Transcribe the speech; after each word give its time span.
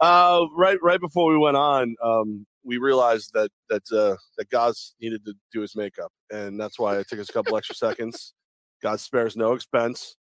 uh, 0.00 0.46
right, 0.56 0.78
right 0.82 1.00
before 1.00 1.30
we 1.30 1.38
went 1.38 1.56
on, 1.56 1.96
um, 2.02 2.46
we 2.64 2.78
realized 2.78 3.30
that 3.34 3.50
that 3.68 3.82
uh, 3.92 4.16
that 4.36 4.50
Goz 4.50 4.94
needed 5.00 5.24
to 5.24 5.34
do 5.52 5.60
his 5.60 5.76
makeup, 5.76 6.10
and 6.30 6.60
that's 6.60 6.78
why 6.78 6.96
it 6.98 7.08
took 7.08 7.20
us 7.20 7.30
a 7.30 7.32
couple 7.32 7.56
extra 7.56 7.76
seconds. 7.76 8.34
God 8.82 9.00
spares 9.00 9.36
no 9.36 9.52
expense, 9.52 10.16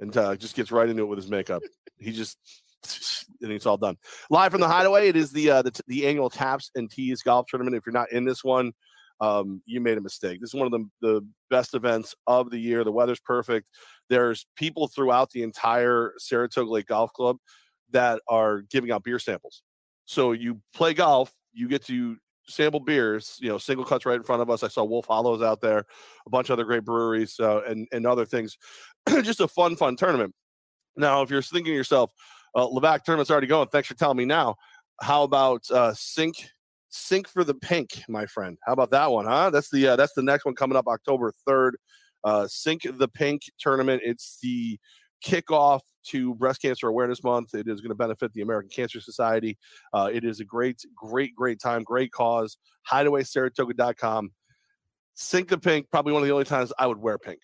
and 0.00 0.16
uh, 0.16 0.36
just 0.36 0.54
gets 0.54 0.70
right 0.70 0.88
into 0.88 1.02
it 1.02 1.06
with 1.06 1.18
his 1.18 1.28
makeup. 1.28 1.62
He 1.98 2.12
just 2.12 2.38
and 3.42 3.52
it's 3.52 3.66
all 3.66 3.76
done. 3.76 3.96
Live 4.30 4.52
from 4.52 4.60
the 4.60 4.68
Hideaway, 4.68 5.08
it 5.08 5.16
is 5.16 5.32
the 5.32 5.50
uh, 5.50 5.62
the, 5.62 5.80
the 5.88 6.06
annual 6.06 6.30
Taps 6.30 6.70
and 6.74 6.90
Tees 6.90 7.22
golf 7.22 7.46
tournament. 7.48 7.76
If 7.76 7.84
you're 7.86 7.92
not 7.92 8.12
in 8.12 8.24
this 8.24 8.44
one, 8.44 8.72
um, 9.20 9.62
you 9.66 9.80
made 9.80 9.98
a 9.98 10.02
mistake. 10.02 10.40
This 10.40 10.50
is 10.50 10.60
one 10.60 10.72
of 10.72 10.72
the, 10.72 10.88
the 11.00 11.26
best 11.50 11.74
events 11.74 12.14
of 12.26 12.50
the 12.50 12.58
year. 12.58 12.84
The 12.84 12.92
weather's 12.92 13.20
perfect. 13.20 13.68
There's 14.08 14.46
people 14.56 14.88
throughout 14.88 15.30
the 15.30 15.42
entire 15.42 16.12
Saratoga 16.18 16.70
Lake 16.70 16.86
Golf 16.86 17.12
Club 17.12 17.38
that 17.90 18.20
are 18.28 18.62
giving 18.62 18.90
out 18.90 19.04
beer 19.04 19.18
samples. 19.18 19.62
So 20.04 20.32
you 20.32 20.60
play 20.74 20.94
golf, 20.94 21.34
you 21.52 21.68
get 21.68 21.84
to 21.86 22.16
sample 22.48 22.80
beers, 22.80 23.36
you 23.40 23.48
know, 23.48 23.58
single 23.58 23.84
cuts 23.84 24.06
right 24.06 24.16
in 24.16 24.22
front 24.22 24.42
of 24.42 24.50
us. 24.50 24.62
I 24.62 24.68
saw 24.68 24.84
Wolf 24.84 25.06
Hollows 25.06 25.42
out 25.42 25.60
there, 25.60 25.84
a 26.26 26.30
bunch 26.30 26.48
of 26.48 26.54
other 26.54 26.64
great 26.64 26.84
breweries 26.84 27.38
uh, 27.40 27.62
and, 27.64 27.86
and 27.92 28.06
other 28.06 28.24
things. 28.24 28.56
Just 29.08 29.40
a 29.40 29.48
fun, 29.48 29.76
fun 29.76 29.96
tournament. 29.96 30.34
Now, 30.96 31.22
if 31.22 31.30
you're 31.30 31.42
thinking 31.42 31.72
to 31.72 31.76
yourself, 31.76 32.12
uh, 32.54 32.66
Levack 32.66 33.04
tournament's 33.04 33.30
already 33.30 33.46
going, 33.46 33.68
thanks 33.68 33.88
for 33.88 33.94
telling 33.94 34.16
me 34.16 34.24
now. 34.24 34.56
How 35.00 35.22
about 35.22 35.70
uh, 35.70 35.94
Sink 35.94 36.50
Sink 36.90 37.28
for 37.28 37.44
the 37.44 37.54
Pink, 37.54 38.02
my 38.08 38.26
friend? 38.26 38.56
How 38.66 38.72
about 38.72 38.90
that 38.90 39.10
one, 39.10 39.26
huh? 39.26 39.50
That's 39.50 39.70
the 39.70 39.88
uh, 39.88 39.96
that's 39.96 40.14
the 40.14 40.22
next 40.22 40.44
one 40.44 40.54
coming 40.54 40.76
up 40.76 40.88
October 40.88 41.32
3rd. 41.48 41.72
Uh, 42.24 42.48
Sink 42.48 42.82
the 42.90 43.06
Pink 43.06 43.42
tournament. 43.60 44.02
It's 44.04 44.38
the 44.42 44.78
kickoff 45.24 45.80
to 46.08 46.34
Breast 46.34 46.62
Cancer 46.62 46.88
Awareness 46.88 47.22
Month. 47.22 47.54
It 47.54 47.68
is 47.68 47.80
going 47.80 47.90
to 47.90 47.94
benefit 47.94 48.32
the 48.32 48.42
American 48.42 48.70
Cancer 48.70 49.00
Society. 49.00 49.58
Uh, 49.92 50.10
it 50.12 50.24
is 50.24 50.40
a 50.40 50.44
great, 50.44 50.84
great, 50.94 51.34
great 51.34 51.60
time, 51.60 51.82
great 51.82 52.12
cause. 52.12 52.58
HideawaySaratoga.com. 52.90 54.30
Sink 55.14 55.48
the 55.48 55.58
pink, 55.58 55.90
probably 55.90 56.12
one 56.12 56.22
of 56.22 56.28
the 56.28 56.32
only 56.32 56.44
times 56.44 56.72
I 56.78 56.86
would 56.86 56.98
wear 56.98 57.18
pink. 57.18 57.40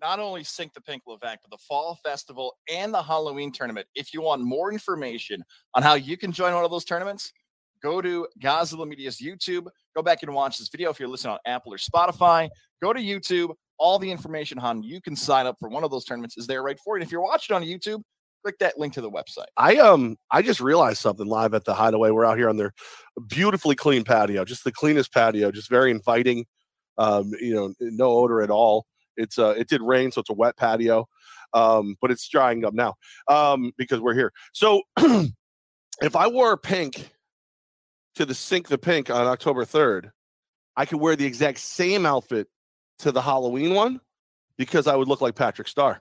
Not 0.00 0.20
only 0.20 0.44
Sink 0.44 0.74
the 0.74 0.80
Pink 0.80 1.02
Levack, 1.08 1.38
but 1.42 1.50
the 1.50 1.58
Fall 1.58 1.98
Festival 2.04 2.54
and 2.72 2.94
the 2.94 3.02
Halloween 3.02 3.50
tournament. 3.50 3.88
If 3.96 4.14
you 4.14 4.22
want 4.22 4.42
more 4.42 4.72
information 4.72 5.42
on 5.74 5.82
how 5.82 5.94
you 5.94 6.16
can 6.16 6.30
join 6.30 6.54
one 6.54 6.64
of 6.64 6.70
those 6.70 6.84
tournaments, 6.84 7.32
go 7.82 8.00
to 8.00 8.28
Godzilla 8.40 8.86
Media's 8.86 9.18
YouTube. 9.18 9.66
Go 9.96 10.02
back 10.02 10.22
and 10.22 10.32
watch 10.32 10.58
this 10.58 10.68
video 10.68 10.90
if 10.90 11.00
you're 11.00 11.08
listening 11.08 11.32
on 11.32 11.38
Apple 11.44 11.74
or 11.74 11.78
Spotify. 11.78 12.48
Go 12.80 12.92
to 12.92 13.00
YouTube 13.00 13.54
all 13.78 13.98
the 13.98 14.10
information 14.10 14.58
on 14.58 14.82
you 14.82 15.00
can 15.00 15.16
sign 15.16 15.46
up 15.46 15.56
for 15.60 15.68
one 15.68 15.84
of 15.84 15.90
those 15.90 16.04
tournaments 16.04 16.36
is 16.36 16.46
there 16.46 16.62
right 16.62 16.78
for 16.84 16.96
you. 16.96 17.00
And 17.00 17.06
if 17.06 17.12
you're 17.12 17.22
watching 17.22 17.54
on 17.54 17.62
YouTube, 17.62 18.02
click 18.42 18.58
that 18.58 18.78
link 18.78 18.92
to 18.94 19.00
the 19.00 19.10
website. 19.10 19.46
I 19.56 19.76
um 19.76 20.16
I 20.30 20.42
just 20.42 20.60
realized 20.60 20.98
something 20.98 21.26
live 21.26 21.54
at 21.54 21.64
the 21.64 21.74
Hideaway. 21.74 22.10
We're 22.10 22.24
out 22.24 22.38
here 22.38 22.48
on 22.48 22.56
their 22.56 22.72
beautifully 23.26 23.74
clean 23.74 24.04
patio, 24.04 24.44
just 24.44 24.64
the 24.64 24.72
cleanest 24.72 25.12
patio, 25.12 25.50
just 25.50 25.68
very 25.68 25.90
inviting. 25.90 26.46
Um, 26.96 27.32
you 27.40 27.54
know, 27.54 27.74
no 27.80 28.10
odor 28.10 28.42
at 28.42 28.50
all. 28.50 28.86
It's 29.16 29.38
uh 29.38 29.54
it 29.56 29.68
did 29.68 29.82
rain, 29.82 30.12
so 30.12 30.20
it's 30.20 30.30
a 30.30 30.34
wet 30.34 30.56
patio. 30.56 31.06
Um, 31.54 31.96
but 32.00 32.10
it's 32.10 32.28
drying 32.28 32.64
up 32.64 32.74
now. 32.74 32.94
Um, 33.26 33.72
because 33.78 34.00
we're 34.00 34.14
here. 34.14 34.32
So 34.52 34.82
if 34.98 36.14
I 36.14 36.26
wore 36.26 36.56
pink 36.56 37.10
to 38.16 38.26
the 38.26 38.34
sink 38.34 38.68
the 38.68 38.78
pink 38.78 39.10
on 39.10 39.26
October 39.26 39.64
3rd, 39.64 40.10
I 40.76 40.84
could 40.84 41.00
wear 41.00 41.16
the 41.16 41.24
exact 41.24 41.58
same 41.58 42.04
outfit 42.04 42.48
to 43.00 43.12
the 43.12 43.22
Halloween 43.22 43.74
one 43.74 44.00
because 44.56 44.86
I 44.86 44.96
would 44.96 45.08
look 45.08 45.20
like 45.20 45.34
Patrick 45.34 45.68
Star. 45.68 46.00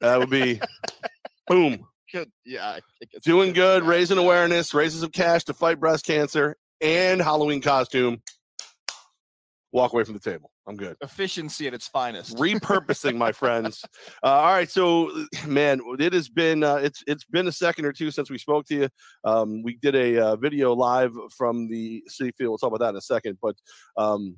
That 0.00 0.18
would 0.18 0.30
be 0.30 0.60
boom. 1.48 1.86
Good. 2.12 2.30
Yeah. 2.44 2.78
Doing 3.24 3.52
good, 3.52 3.82
raising 3.82 4.18
awareness, 4.18 4.72
raising 4.72 5.00
some 5.00 5.10
cash 5.10 5.44
to 5.44 5.54
fight 5.54 5.80
breast 5.80 6.06
cancer, 6.06 6.56
and 6.80 7.20
Halloween 7.20 7.60
costume. 7.60 8.22
Walk 9.72 9.92
away 9.92 10.04
from 10.04 10.14
the 10.14 10.20
table. 10.20 10.50
I'm 10.68 10.76
good. 10.76 10.96
Efficiency 11.00 11.66
at 11.66 11.74
its 11.74 11.86
finest. 11.86 12.36
Repurposing, 12.36 13.16
my 13.16 13.32
friends. 13.32 13.84
Uh, 14.22 14.28
all 14.28 14.52
right, 14.52 14.70
so 14.70 15.12
man, 15.46 15.80
it 15.98 16.12
has 16.12 16.28
been 16.28 16.62
uh, 16.62 16.76
it's 16.76 17.04
it's 17.06 17.24
been 17.24 17.46
a 17.46 17.52
second 17.52 17.84
or 17.84 17.92
two 17.92 18.10
since 18.10 18.30
we 18.30 18.38
spoke 18.38 18.64
to 18.66 18.74
you. 18.74 18.88
Um, 19.24 19.62
we 19.62 19.76
did 19.76 19.94
a 19.94 20.18
uh, 20.18 20.36
video 20.36 20.72
live 20.72 21.12
from 21.36 21.68
the 21.68 22.02
Citi 22.08 22.34
Field. 22.34 22.50
We'll 22.50 22.58
talk 22.58 22.68
about 22.68 22.80
that 22.80 22.90
in 22.90 22.96
a 22.96 23.00
second. 23.00 23.38
But 23.40 23.56
um, 23.96 24.36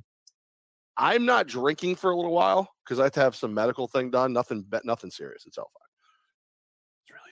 I'm 0.98 1.24
not 1.24 1.46
drinking 1.46 1.94
for 1.94 2.10
a 2.10 2.16
little 2.16 2.32
while 2.32 2.68
because 2.84 2.98
I 2.98 3.04
have 3.04 3.12
to 3.12 3.20
have 3.20 3.36
some 3.36 3.54
medical 3.54 3.86
thing 3.86 4.10
done. 4.10 4.32
Nothing, 4.32 4.64
nothing 4.84 5.10
serious. 5.10 5.44
It's 5.46 5.56
all 5.56 5.70
fine. 5.72 5.88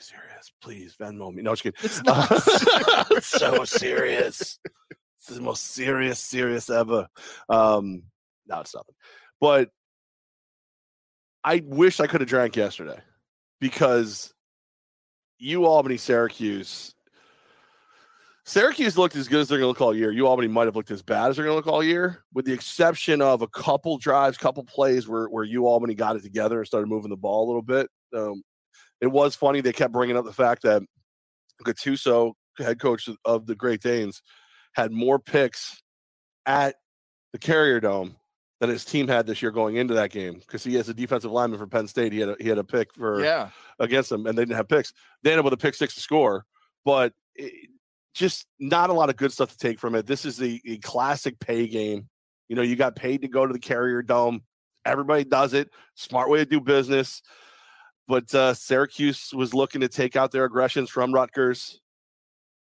It's 0.01 0.13
really 0.13 0.23
serious. 0.23 0.53
Please 0.63 0.97
Venmo 0.97 1.35
me. 1.35 1.43
No, 1.43 1.53
just 1.53 1.65
kidding. 1.65 1.81
It's 1.83 2.03
not 2.05 2.29
serious. 3.19 3.27
so 3.27 3.65
serious. 3.65 4.59
It's 5.19 5.27
the 5.29 5.41
most 5.41 5.65
serious, 5.65 6.21
serious 6.21 6.71
ever. 6.71 7.09
Um, 7.49 8.05
no, 8.47 8.61
it's 8.61 8.75
nothing. 8.75 8.95
But 9.41 9.71
I 11.43 11.63
wish 11.65 11.99
I 12.01 12.07
could 12.07 12.21
have 12.21 12.29
drank 12.31 12.57
yesterday 12.57 13.01
because 13.61 14.33
UAlbany 15.43 15.99
Syracuse 15.99 16.95
Syracuse 18.47 18.97
looked 18.97 19.17
as 19.17 19.27
good 19.27 19.41
as 19.41 19.49
they're 19.49 19.59
going 19.59 19.65
to 19.65 19.69
look 19.69 19.81
all 19.81 19.95
year. 19.95 20.13
UAlbany 20.13 20.49
might 20.49 20.67
have 20.67 20.77
looked 20.77 20.93
as 20.93 21.03
bad 21.03 21.31
as 21.31 21.37
they're 21.37 21.45
going 21.45 21.53
to 21.53 21.57
look 21.57 21.67
all 21.67 21.83
year, 21.83 22.23
with 22.33 22.45
the 22.45 22.53
exception 22.53 23.21
of 23.21 23.43
a 23.43 23.49
couple 23.49 23.99
drives, 23.99 24.39
couple 24.39 24.63
plays 24.63 25.09
where 25.09 25.27
where 25.27 25.43
U 25.43 25.67
Albany 25.67 25.97
got 25.97 26.15
it 26.15 26.23
together 26.23 26.59
and 26.59 26.67
started 26.67 26.87
moving 26.87 27.11
the 27.11 27.17
ball 27.17 27.45
a 27.45 27.49
little 27.49 27.63
bit. 27.63 27.91
Um, 28.15 28.45
it 29.01 29.09
was 29.09 29.35
funny 29.35 29.61
they 29.61 29.73
kept 29.73 29.93
bringing 29.93 30.17
up 30.17 30.25
the 30.25 30.33
fact 30.33 30.63
that 30.63 30.83
Gattuso, 31.65 32.35
head 32.57 32.79
coach 32.79 33.09
of 33.25 33.47
the 33.47 33.57
Great 33.57 33.83
Danes, 33.83 34.23
had 34.75 34.93
more 34.93 35.19
picks 35.19 35.83
at 36.47 36.77
the 37.33 37.41
Carrier 37.41 37.81
Dome 37.81 38.15
than 38.61 38.71
his 38.71 38.85
team 38.85 39.09
had 39.09 39.27
this 39.27 39.43
year 39.43 39.51
going 39.51 39.75
into 39.75 39.95
that 39.95 40.11
game 40.11 40.35
because 40.35 40.63
he 40.63 40.77
has 40.77 40.89
a 40.89 40.95
defensive 40.95 41.33
lineman 41.33 41.59
for 41.59 41.67
Penn 41.67 41.89
State. 41.89 42.13
He 42.13 42.21
had 42.21 42.29
a, 42.29 42.37
he 42.39 42.49
had 42.49 42.59
a 42.59 42.65
pick 42.65 42.95
for 42.95 43.25
yeah 43.25 43.49
against 43.81 44.09
them, 44.09 44.25
and 44.25 44.39
they 44.39 44.43
didn't 44.43 44.57
have 44.57 44.69
picks. 44.69 44.93
They 45.25 45.33
ended 45.33 45.41
up 45.41 45.47
with 45.47 45.55
a 45.55 45.63
pick 45.63 45.75
six 45.75 45.97
to 45.97 46.01
score, 46.01 46.47
but. 46.85 47.13
It, 47.35 47.71
just 48.17 48.47
not 48.59 48.89
a 48.89 48.95
lot 48.95 49.11
of 49.11 49.17
good 49.17 49.31
stuff 49.31 49.51
to 49.51 49.59
take 49.59 49.79
from 49.79 49.95
it. 49.95 50.07
This 50.07 50.25
is 50.25 50.41
a, 50.41 50.61
a 50.67 50.79
classic 50.79 51.39
pay 51.39 51.69
game. 51.69 52.09
You 52.49 52.57
know, 52.57 52.63
you 52.63 52.75
got 52.75 52.97
paid 52.97 53.21
to 53.23 53.29
go 53.29 53.47
to 53.47 53.53
the 53.53 53.59
Carrier 53.59 54.03
Dome. 54.03 54.43
Everybody 54.87 55.25
does 55.25 55.53
it. 55.53 55.69
Smart 55.97 56.31
way 56.31 56.39
to 56.39 56.47
do 56.47 56.61
business. 56.61 57.21
But 58.09 58.35
uh, 58.35 58.55
Syracuse 58.55 59.35
was 59.35 59.53
looking 59.53 59.83
to 59.83 59.89
take 59.89 60.17
out 60.17 60.33
their 60.33 60.45
aggressions 60.45 60.89
from 60.89 61.13
Rutgers. 61.13 61.81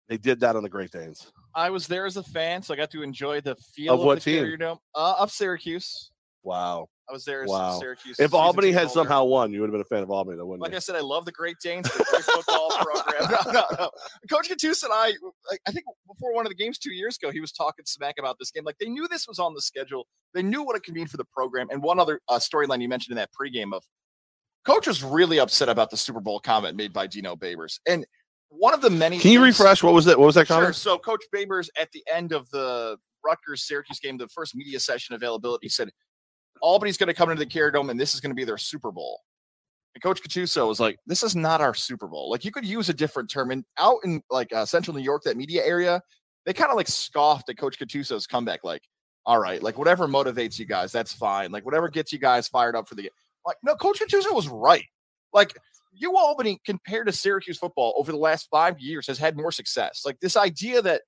They 0.09 0.19
did 0.19 0.41
that 0.41 0.57
on 0.57 0.63
the 0.63 0.69
Great 0.69 0.91
Danes. 0.91 1.33
I 1.55 1.71
was 1.71 1.87
there 1.87 2.05
as 2.05 2.19
a 2.19 2.23
fan, 2.23 2.63
so 2.63 2.75
I 2.75 2.77
got 2.77 2.91
to 2.91 3.03
enjoy 3.03 3.41
the 3.41 3.57
feel 3.57 3.95
of, 3.95 4.01
of 4.01 4.07
what 4.07 4.17
the 4.17 4.33
team? 4.33 4.41
Carrier 4.41 4.57
Dome 4.59 4.79
uh, 4.95 5.15
of 5.19 5.33
Syracuse. 5.33 6.11
Wow. 6.47 6.89
I 7.09 7.13
was 7.13 7.25
there. 7.25 7.45
Wow. 7.45 7.79
Syracuse. 7.79 8.19
If 8.19 8.33
Albany 8.33 8.71
had 8.73 8.91
somehow 8.91 9.25
won, 9.25 9.53
you 9.53 9.61
would 9.61 9.69
have 9.69 9.73
been 9.73 9.81
a 9.81 9.85
fan 9.85 10.03
of 10.03 10.11
Albany, 10.11 10.37
though, 10.37 10.47
wouldn't 10.47 10.63
like 10.63 10.71
you? 10.73 10.77
I 10.77 10.81
said, 10.81 10.97
I 10.97 11.01
love 11.01 11.25
the 11.25 11.33
Great 11.33 11.57
Danes, 11.63 11.89
the 11.91 12.05
great 12.05 12.25
football 12.25 12.71
program. 12.71 13.03
No, 13.47 13.53
no, 13.53 13.65
no. 13.79 13.91
Coach 14.31 14.49
Gattuso 14.49 14.85
and 14.85 14.93
I, 14.93 15.13
I 15.67 15.73
think 15.73 15.85
before 16.07 16.33
one 16.35 16.47
of 16.47 16.51
the 16.51 16.55
games 16.55 16.79
two 16.79 16.93
years 16.93 17.17
ago, 17.21 17.33
he 17.33 17.41
was 17.41 17.51
talking 17.51 17.85
smack 17.85 18.17
about 18.19 18.37
this 18.39 18.51
game. 18.51 18.63
Like 18.65 18.79
they 18.79 18.89
knew 18.89 19.09
this 19.09 19.27
was 19.27 19.39
on 19.39 19.55
the 19.55 19.61
schedule. 19.61 20.07
They 20.35 20.43
knew 20.43 20.63
what 20.63 20.77
it 20.77 20.85
could 20.85 20.95
mean 20.95 21.07
for 21.09 21.17
the 21.17 21.25
program. 21.25 21.69
And 21.71 21.83
one 21.83 21.99
other 21.99 22.21
uh, 22.29 22.39
storyline 22.39 22.81
you 22.83 22.89
mentioned 22.89 23.13
in 23.13 23.17
that 23.17 23.31
pregame 23.39 23.73
of 23.75 23.83
Coach 24.65 24.87
was 24.87 25.03
really 25.03 25.39
upset 25.41 25.69
about 25.69 25.91
the 25.91 25.97
Super 25.97 26.21
Bowl 26.21 26.39
comment 26.41 26.77
made 26.77 26.93
by 26.93 27.07
Dino 27.07 27.35
Babers. 27.37 27.79
And 27.87 28.07
one 28.49 28.75
of 28.75 28.81
the 28.81 28.91
many. 28.91 29.19
Can 29.19 29.33
you 29.33 29.43
things- 29.43 29.59
refresh? 29.59 29.83
What 29.83 29.95
was 29.95 30.05
that? 30.05 30.19
What 30.19 30.27
was 30.27 30.35
that 30.37 30.47
comment? 30.47 30.75
Sure. 30.75 30.93
So 30.95 30.99
Coach 30.99 31.23
Babers 31.35 31.69
at 31.79 31.91
the 31.93 32.05
end 32.13 32.33
of 32.33 32.49
the 32.51 32.97
Rutgers 33.25 33.67
Syracuse 33.67 33.99
game, 33.99 34.19
the 34.19 34.29
first 34.29 34.55
media 34.55 34.79
session 34.79 35.15
availability, 35.15 35.69
said 35.69 35.91
Albany's 36.63 36.97
going 36.97 37.09
to 37.09 37.15
come 37.15 37.31
into 37.31 37.41
the 37.41 37.51
Carrier 37.51 37.71
Dome 37.71 37.91
and 37.91 37.99
this 37.99 38.15
is 38.15 38.21
going 38.21 38.31
to 38.31 38.35
be 38.37 38.45
their 38.45 38.59
Super 38.59 38.91
Bowl. 38.91 39.21
And 39.95 40.03
Coach 40.03 40.23
Gattuso 40.23 40.69
was 40.69 40.79
like, 40.79 40.99
"This 41.07 41.23
is 41.23 41.35
not 41.35 41.63
our 41.63 41.73
Super 41.73 42.07
Bowl. 42.07 42.31
Like 42.31 42.45
you 42.45 42.53
could 42.53 42.67
use 42.67 42.91
a 42.91 42.95
different 42.95 43.31
term." 43.31 43.51
And 43.51 43.65
out 43.79 43.99
in 44.05 44.23
like 44.31 44.53
uh, 44.53 44.67
Central 44.67 44.95
New 44.95 45.03
York, 45.03 45.23
that 45.23 45.39
media 45.39 45.65
area, 45.65 46.03
they 46.45 46.53
kind 46.53 46.71
of 46.71 46.77
like 46.77 46.89
scoffed 46.89 47.49
at 47.49 47.57
Coach 47.57 47.79
Gattuso's 47.79 48.27
comeback. 48.27 48.63
Like, 48.63 48.83
all 49.25 49.39
right, 49.39 49.63
like 49.63 49.79
whatever 49.79 50.07
motivates 50.07 50.59
you 50.59 50.67
guys, 50.67 50.93
that's 50.93 51.15
fine. 51.15 51.51
Like 51.51 51.65
whatever 51.65 51.89
gets 51.89 52.13
you 52.13 52.19
guys 52.19 52.47
fired 52.47 52.77
up 52.77 52.89
for 52.89 52.95
the 52.95 53.03
game. 53.03 53.11
like. 53.47 53.57
No, 53.63 53.75
Coach 53.75 54.01
Gattuso 54.01 54.35
was 54.35 54.49
right. 54.49 54.85
Like 55.33 55.57
UAlbany 56.03 56.59
compared 56.65 57.07
to 57.07 57.13
Syracuse 57.13 57.59
football 57.59 57.95
over 57.97 58.13
the 58.13 58.19
last 58.19 58.49
five 58.51 58.79
years 58.79 59.07
has 59.07 59.19
had 59.19 59.37
more 59.37 59.53
success. 59.53 60.03
Like 60.05 60.21
this 60.21 60.37
idea 60.37 60.83
that 60.83 61.03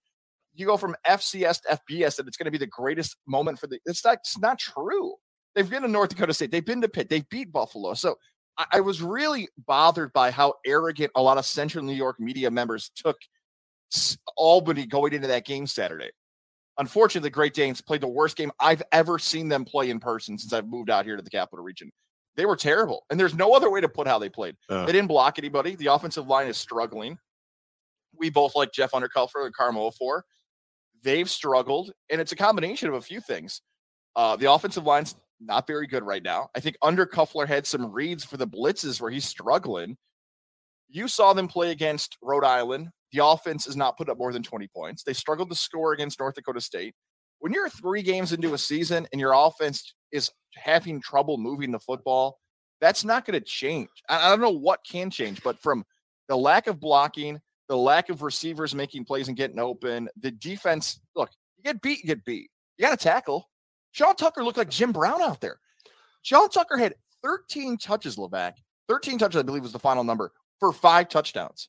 you 0.55 0.67
go 0.67 0.77
from 0.77 0.97
FCS 1.07 1.63
to 1.63 1.79
FBS 1.89 2.17
that 2.17 2.27
it's 2.27 2.37
going 2.37 2.47
to 2.47 2.51
be 2.51 2.59
the 2.59 2.67
greatest 2.67 3.17
moment 3.27 3.59
for 3.59 3.67
the 3.67 3.79
it's 3.85 4.05
not 4.05 4.15
it's 4.15 4.39
not 4.39 4.59
true. 4.59 5.15
They've 5.59 5.69
been 5.69 5.83
to 5.83 5.89
North 5.89 6.11
Dakota 6.11 6.33
State, 6.33 6.53
they've 6.53 6.65
been 6.65 6.81
to 6.83 6.89
Pitt, 6.89 7.09
they 7.09 7.23
beat 7.23 7.51
Buffalo. 7.51 7.93
So 7.95 8.17
I, 8.59 8.67
I 8.75 8.81
was 8.81 9.03
really 9.03 9.49
bothered 9.67 10.13
by 10.13 10.31
how 10.31 10.55
arrogant 10.65 11.11
a 11.17 11.21
lot 11.21 11.37
of 11.37 11.45
Central 11.45 11.85
New 11.85 11.95
York 11.95 12.21
media 12.21 12.49
members 12.49 12.93
took 12.95 13.17
Albany 14.37 14.87
going 14.87 15.15
into 15.15 15.27
that 15.27 15.45
game 15.45 15.67
Saturday. 15.67 16.11
Unfortunately, 16.79 17.27
the 17.27 17.35
Great 17.35 17.55
Danes 17.55 17.81
played 17.81 18.03
the 18.03 18.07
worst 18.07 18.37
game 18.37 18.53
I've 18.61 18.85
ever 18.93 19.19
seen 19.19 19.49
them 19.49 19.65
play 19.65 19.91
in 19.91 19.99
person 19.99 20.39
since 20.39 20.53
I've 20.53 20.69
moved 20.69 20.91
out 20.91 21.05
here 21.05 21.17
to 21.17 21.23
the 21.23 21.29
capital 21.29 21.65
region. 21.65 21.91
They 22.37 22.47
were 22.47 22.55
terrible, 22.55 23.05
and 23.11 23.19
there's 23.19 23.35
no 23.35 23.53
other 23.53 23.69
way 23.69 23.81
to 23.81 23.89
put 23.89 24.07
how 24.07 24.21
they 24.21 24.29
played. 24.29 24.55
Uh. 24.69 24.87
They 24.87 24.93
didn't 24.93 25.09
block 25.09 25.41
anybody. 25.41 25.75
The 25.75 25.89
offensive 25.89 26.29
line 26.29 26.47
is 26.47 26.57
struggling. 26.57 27.19
we 28.17 28.31
both 28.31 28.55
like 28.55 28.71
Jeff 28.71 28.93
Undercuffler 28.93 29.45
and 29.47 29.57
Carmo 29.57 29.93
for. 29.93 30.25
They've 31.03 31.29
struggled, 31.29 31.91
and 32.11 32.21
it's 32.21 32.31
a 32.31 32.37
combination 32.37 32.91
of 32.91 32.95
a 32.95 33.01
few 33.01 33.21
things. 33.21 33.61
Uh, 34.15 34.37
the 34.37 34.53
offensive 34.53 34.85
line's 34.85 35.17
not 35.41 35.67
very 35.67 35.87
good 35.87 36.03
right 36.03 36.23
now. 36.23 36.49
I 36.55 36.61
think 36.61 36.77
Undercuffler 36.83 37.47
had 37.47 37.67
some 37.67 37.91
reads 37.93 38.25
for 38.25 38.37
the 38.37 38.47
blitzes 38.47 39.01
where 39.01 39.11
he's 39.11 39.25
struggling. 39.25 39.97
You 40.89 41.09
saw 41.09 41.33
them 41.33 41.49
play 41.49 41.71
against 41.71 42.17
Rhode 42.23 42.45
Island. 42.45 42.89
The 43.13 43.25
offense 43.25 43.67
has 43.67 43.77
not 43.77 43.97
put 43.97 44.09
up 44.09 44.19
more 44.19 44.33
than 44.33 44.43
20 44.43 44.69
points. 44.75 45.03
They 45.03 45.13
struggled 45.13 45.51
to 45.51 45.57
score 45.57 45.93
against 45.93 46.19
North 46.19 46.35
Dakota 46.35 46.61
State. 46.61 46.95
When 47.41 47.53
you're 47.53 47.69
three 47.69 48.03
games 48.03 48.33
into 48.33 48.55
a 48.55 48.59
season 48.59 49.07
and 49.13 49.21
your 49.21 49.33
offense 49.33 49.95
is 50.13 50.31
having 50.55 51.01
trouble 51.01 51.39
moving 51.39 51.71
the 51.71 51.79
football, 51.79 52.39
that's 52.81 53.05
not 53.05 53.25
going 53.25 53.39
to 53.39 53.45
change. 53.45 53.89
I, 54.09 54.27
I 54.27 54.31
don't 54.31 54.41
know 54.41 54.51
what 54.51 54.81
can 54.89 55.11
change, 55.11 55.43
but 55.43 55.61
from 55.61 55.85
the 56.29 56.37
lack 56.37 56.67
of 56.67 56.81
blocking, 56.81 57.41
the 57.69 57.77
lack 57.77 58.09
of 58.09 58.23
receivers 58.23 58.75
making 58.75 59.05
plays 59.05 59.29
and 59.29 59.37
getting 59.37 59.59
open, 59.59 60.09
the 60.21 60.31
defense, 60.31 61.01
look, 61.15 61.31
you 61.57 61.65
get 61.65 61.83
beat, 61.83 62.01
you 62.01 62.07
get 62.07 62.25
beat. 62.25 62.51
You 62.77 62.87
got 62.87 62.99
to 62.99 63.05
tackle. 63.05 63.49
Sean 63.99 64.15
Tucker 64.15 64.45
looked 64.45 64.59
like 64.59 64.71
Jim 64.71 64.93
Brown 64.93 65.21
out 65.21 65.41
there. 65.41 65.59
John 66.23 66.49
Tucker 66.51 66.79
had 66.79 66.95
13 67.25 67.79
touches, 67.79 68.15
Levack. 68.15 68.53
13 68.87 69.19
touches, 69.19 69.41
I 69.41 69.43
believe, 69.43 69.65
was 69.65 69.73
the 69.73 69.81
final 69.81 70.05
number 70.05 70.31
for 70.61 70.73
five 70.73 71.09
touchdowns. 71.09 71.69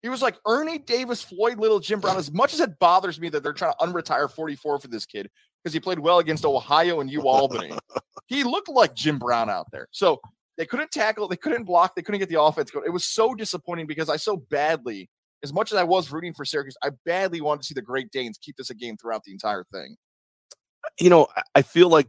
He 0.00 0.08
was 0.08 0.22
like 0.22 0.36
Ernie 0.46 0.78
Davis, 0.78 1.22
Floyd 1.22 1.58
Little, 1.58 1.78
Jim 1.78 2.00
Brown. 2.00 2.16
As 2.16 2.32
much 2.32 2.54
as 2.54 2.60
it 2.60 2.78
bothers 2.78 3.20
me 3.20 3.28
that 3.28 3.42
they're 3.42 3.52
trying 3.52 3.74
to 3.78 3.86
unretire 3.86 4.30
44 4.30 4.78
for 4.78 4.88
this 4.88 5.04
kid 5.04 5.28
because 5.62 5.74
he 5.74 5.78
played 5.78 5.98
well 5.98 6.20
against 6.20 6.46
Ohio 6.46 7.00
and 7.00 7.10
U 7.10 7.28
Albany, 7.28 7.76
he 8.28 8.44
looked 8.44 8.70
like 8.70 8.94
Jim 8.94 9.18
Brown 9.18 9.50
out 9.50 9.66
there. 9.70 9.88
So 9.90 10.22
they 10.56 10.64
couldn't 10.64 10.90
tackle, 10.90 11.28
they 11.28 11.36
couldn't 11.36 11.64
block, 11.64 11.94
they 11.94 12.00
couldn't 12.00 12.20
get 12.20 12.30
the 12.30 12.40
offense 12.40 12.70
going. 12.70 12.86
It 12.86 12.92
was 12.92 13.04
so 13.04 13.34
disappointing 13.34 13.86
because 13.86 14.08
I 14.08 14.16
so 14.16 14.38
badly, 14.38 15.10
as 15.42 15.52
much 15.52 15.70
as 15.70 15.76
I 15.76 15.84
was 15.84 16.10
rooting 16.10 16.32
for 16.32 16.46
Syracuse, 16.46 16.78
I 16.82 16.92
badly 17.04 17.42
wanted 17.42 17.60
to 17.60 17.66
see 17.66 17.74
the 17.74 17.82
Great 17.82 18.10
Danes 18.10 18.38
keep 18.40 18.56
this 18.56 18.70
a 18.70 18.74
game 18.74 18.96
throughout 18.96 19.24
the 19.24 19.32
entire 19.32 19.64
thing. 19.70 19.96
You 20.98 21.10
know, 21.10 21.28
I 21.54 21.62
feel 21.62 21.88
like 21.88 22.08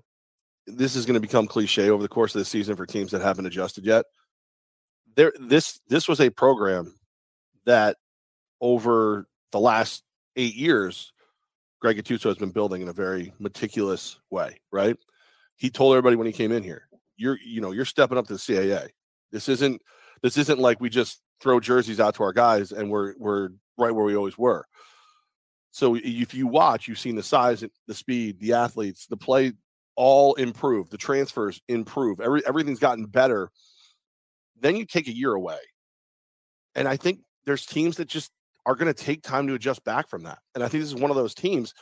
this 0.68 0.96
is 0.96 1.06
going 1.06 1.16
to 1.16 1.20
become 1.20 1.48
cliche 1.48 1.90
over 1.90 2.04
the 2.04 2.10
course 2.10 2.36
of 2.36 2.40
the 2.40 2.46
season 2.46 2.76
for 2.76 2.86
teams 2.86 3.12
that 3.12 3.22
haven't 3.22 3.46
adjusted 3.46 3.86
yet. 3.86 4.06
There, 5.16 5.34
this 5.40 5.80
this 5.88 6.08
was 6.08 6.22
a 6.22 6.30
program 6.30 6.96
that 7.66 7.98
over 8.62 9.28
the 9.52 9.60
last 9.60 10.04
eight 10.36 10.56
years, 10.56 11.12
Greg 11.81 11.98
Gattuso 11.98 12.24
has 12.24 12.38
been 12.38 12.52
building 12.52 12.81
in 12.81 12.90
a 12.90 12.94
very 12.94 13.34
meticulous 13.40 14.20
way, 14.30 14.60
right? 14.72 14.98
He 15.56 15.70
told 15.70 15.94
everybody 15.94 16.16
when 16.16 16.28
he 16.28 16.34
came 16.34 16.52
in 16.52 16.64
here, 16.64 16.88
you're, 17.18 17.38
you 17.44 17.62
know, 17.62 17.72
you're 17.72 17.86
stepping 17.86 18.18
up 18.18 18.28
to 18.28 18.34
the 18.34 18.40
CAA. 18.40 18.90
This 19.31 19.50
isn't, 19.50 19.81
this 20.22 20.38
isn't 20.38 20.60
like 20.60 20.80
we 20.80 20.90
just 20.90 21.22
throw 21.42 21.60
jerseys 21.60 22.00
out 22.00 22.16
to 22.16 22.24
our 22.24 22.34
guys 22.34 22.72
and 22.72 22.90
we're, 22.90 23.14
we're 23.18 23.50
right 23.78 23.94
where 23.94 24.06
we 24.06 24.16
always 24.16 24.38
were. 24.38 24.66
So 25.71 25.95
if 25.95 26.33
you 26.33 26.48
watch, 26.48 26.88
you've 26.88 27.00
seen 27.00 27.16
the 27.16 27.24
size, 27.24 27.63
the 27.88 27.94
speed, 27.94 28.39
the 28.39 28.54
athletes, 28.54 29.06
the 29.07 29.18
play 29.18 29.54
all 29.95 30.33
improve, 30.36 30.89
the 30.89 30.98
transfers 30.98 31.62
improve, 31.68 32.19
every 32.21 32.42
everything's 32.48 32.80
gotten 32.80 33.06
better. 33.06 33.51
Then 34.60 34.75
you 34.75 34.86
take 34.86 35.07
a 35.07 35.16
year 35.16 35.33
away. 35.33 35.60
And 36.75 36.88
I 36.88 36.98
think 36.98 37.19
there's 37.45 37.66
teams 37.66 37.98
that 37.98 38.07
just 38.07 38.31
are 38.66 38.75
going 38.75 38.94
to 38.94 39.04
take 39.04 39.24
time 39.24 39.48
to 39.48 39.54
adjust 39.54 39.83
back 39.83 40.10
from 40.10 40.24
that. 40.24 40.39
And 40.54 40.63
I 40.63 40.68
think 40.68 40.83
this 40.83 40.94
is 40.94 41.00
one 41.00 41.12
of 41.12 41.18
those 41.18 41.33
teams. 41.33 41.74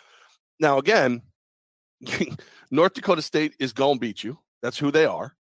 Now, 0.60 0.78
again, 0.78 1.22
North 2.72 2.94
Dakota 2.94 3.22
State 3.22 3.56
is 3.60 3.74
going 3.74 3.96
to 3.96 4.00
beat 4.00 4.24
you. 4.24 4.38
That's 4.62 4.78
who 4.78 4.92
they 4.92 5.06
are. 5.06 5.36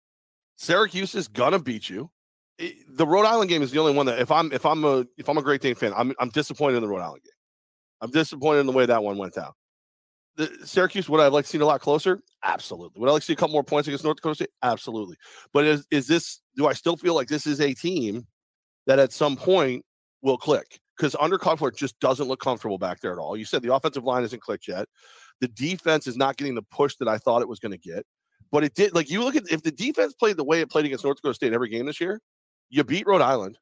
Syracuse 0.57 1.15
is 1.15 1.29
going 1.29 1.53
to 1.53 1.59
beat 1.59 1.89
you. 1.89 2.11
the 2.59 3.07
Rhode 3.07 3.27
Island 3.27 3.51
game 3.51 3.63
is 3.63 3.71
the 3.71 3.79
only 3.79 3.93
one 3.93 4.07
that 4.07 4.21
if 4.21 4.31
I'm 4.31 4.53
if 4.53 4.65
I'm 4.65 4.85
a 4.85 5.05
if 5.19 5.29
I'm 5.29 5.39
a 5.39 5.43
Great 5.43 5.61
Dane 5.61 5.75
fan, 5.75 5.93
I'm 5.97 6.15
I'm 6.19 6.31
disappointed 6.31 6.77
in 6.77 6.83
the 6.83 6.89
Rhode 6.89 7.03
Island 7.03 7.23
game. 7.25 7.34
I'm 8.01 8.11
disappointed 8.11 8.61
in 8.61 8.67
the 8.67 8.73
way 8.73 8.87
that 8.87 9.03
one 9.03 9.19
went 9.19 9.35
down. 9.35 9.53
The 10.37 10.51
Syracuse, 10.65 11.09
would 11.09 11.21
I 11.21 11.29
like 11.29 11.45
to 11.45 11.51
see 11.51 11.59
a 11.59 11.65
lot 11.65 11.81
closer? 11.81 12.21
Absolutely. 12.43 13.01
Would 13.01 13.09
I 13.09 13.13
like 13.13 13.23
to 13.23 13.27
see 13.27 13.33
a 13.33 13.37
couple 13.37 13.53
more 13.53 13.63
points 13.63 13.87
against 13.87 14.05
North 14.05 14.17
Dakota 14.17 14.35
State? 14.35 14.51
Absolutely. 14.63 15.17
But 15.53 15.65
is 15.65 15.87
is 15.91 16.09
this? 16.09 16.41
Do 16.57 16.67
I 16.67 16.73
still 16.73 16.97
feel 16.97 17.15
like 17.15 17.29
this 17.29 17.47
is 17.47 17.61
a 17.61 17.73
team 17.73 18.27
that 18.87 18.99
at 18.99 19.13
some 19.13 19.37
point 19.37 19.85
will 20.23 20.39
click 20.39 20.81
because 20.97 21.15
Undercuffler 21.15 21.75
just 21.75 21.99
doesn't 22.01 22.27
look 22.27 22.41
comfortable 22.41 22.79
back 22.79 23.01
there 23.01 23.13
at 23.13 23.19
all. 23.19 23.37
You 23.37 23.45
said 23.45 23.63
the 23.63 23.75
offensive 23.75 24.05
line 24.05 24.25
isn't 24.25 24.43
clicked 24.43 24.69
yet. 24.69 24.89
The 25.41 25.49
defense 25.49 26.07
is 26.07 26.17
not 26.17 26.37
getting 26.37 26.55
the 26.55 26.63
push 26.63 26.97
that 26.97 27.09
I 27.09 27.19
thought 27.19 27.43
it 27.43 27.49
was 27.49 27.59
going 27.59 27.73
to 27.73 27.79
get. 27.79 28.05
But 28.51 28.65
it 28.65 28.75
did. 28.75 28.95
Like 28.95 29.11
you 29.11 29.23
look 29.23 29.37
at 29.37 29.51
if 29.51 29.63
the 29.63 29.73
defense 29.73 30.15
played 30.15 30.37
the 30.37 30.45
way 30.45 30.61
it 30.61 30.71
played 30.71 30.85
against 30.85 31.05
North 31.05 31.17
Dakota 31.17 31.35
State 31.35 31.53
every 31.53 31.69
game 31.69 31.87
this 31.87 32.01
year, 32.01 32.21
you 32.71 32.85
beat 32.85 33.07
Rhode 33.07 33.21
Island, 33.21 33.59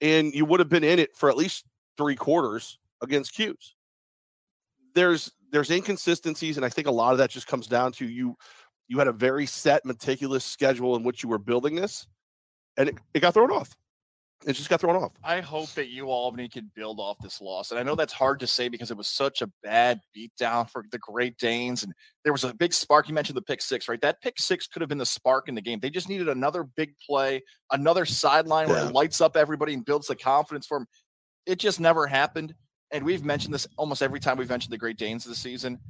and 0.00 0.34
you 0.34 0.44
would 0.44 0.60
have 0.60 0.68
been 0.68 0.84
in 0.84 0.98
it 0.98 1.16
for 1.16 1.28
at 1.28 1.36
least 1.36 1.64
three 1.96 2.16
quarters 2.16 2.78
against 3.04 3.34
Cuse. 3.34 3.74
There's 4.94 5.30
there's 5.50 5.70
inconsistencies, 5.70 6.56
and 6.56 6.66
I 6.66 6.68
think 6.68 6.88
a 6.88 6.92
lot 6.92 7.12
of 7.12 7.18
that 7.18 7.30
just 7.30 7.46
comes 7.46 7.66
down 7.66 7.92
to 7.92 8.08
you. 8.08 8.36
You 8.88 8.98
had 8.98 9.08
a 9.08 9.12
very 9.12 9.46
set, 9.46 9.84
meticulous 9.84 10.44
schedule 10.44 10.96
in 10.96 11.04
which 11.04 11.22
you 11.22 11.28
were 11.28 11.38
building 11.38 11.74
this, 11.74 12.06
and 12.76 12.88
it, 12.88 12.96
it 13.14 13.20
got 13.20 13.34
thrown 13.34 13.50
off 13.50 13.74
it 14.46 14.52
just 14.52 14.68
got 14.68 14.80
thrown 14.80 14.96
off. 14.96 15.12
I 15.22 15.40
hope 15.40 15.70
that 15.70 15.90
UAlbany 15.90 16.52
can 16.52 16.70
build 16.74 17.00
off 17.00 17.16
this 17.22 17.40
loss. 17.40 17.70
And 17.70 17.80
I 17.80 17.82
know 17.82 17.94
that's 17.94 18.12
hard 18.12 18.40
to 18.40 18.46
say 18.46 18.68
because 18.68 18.90
it 18.90 18.96
was 18.96 19.08
such 19.08 19.42
a 19.42 19.50
bad 19.62 20.00
beatdown 20.16 20.68
for 20.68 20.84
the 20.90 20.98
Great 20.98 21.38
Danes. 21.38 21.82
And 21.82 21.92
there 22.24 22.32
was 22.32 22.44
a 22.44 22.52
big 22.52 22.72
spark. 22.72 23.08
You 23.08 23.14
mentioned 23.14 23.36
the 23.36 23.42
pick 23.42 23.62
six, 23.62 23.88
right? 23.88 24.00
That 24.00 24.20
pick 24.20 24.38
six 24.38 24.66
could 24.66 24.82
have 24.82 24.88
been 24.88 24.98
the 24.98 25.06
spark 25.06 25.48
in 25.48 25.54
the 25.54 25.62
game. 25.62 25.80
They 25.80 25.90
just 25.90 26.08
needed 26.08 26.28
another 26.28 26.64
big 26.64 26.94
play, 26.98 27.42
another 27.72 28.04
sideline 28.04 28.68
yeah. 28.68 28.74
where 28.74 28.86
it 28.86 28.92
lights 28.92 29.20
up 29.20 29.36
everybody 29.36 29.74
and 29.74 29.84
builds 29.84 30.08
the 30.08 30.16
confidence 30.16 30.66
for 30.66 30.78
them. 30.78 30.86
It 31.46 31.58
just 31.58 31.80
never 31.80 32.06
happened. 32.06 32.54
And 32.94 33.04
we've 33.04 33.24
mentioned 33.24 33.52
this 33.52 33.66
almost 33.76 34.02
every 34.02 34.20
time 34.20 34.38
we've 34.38 34.48
mentioned 34.48 34.72
the 34.72 34.78
Great 34.78 34.96
Danes 34.96 35.24
this 35.24 35.38
season. 35.38 35.80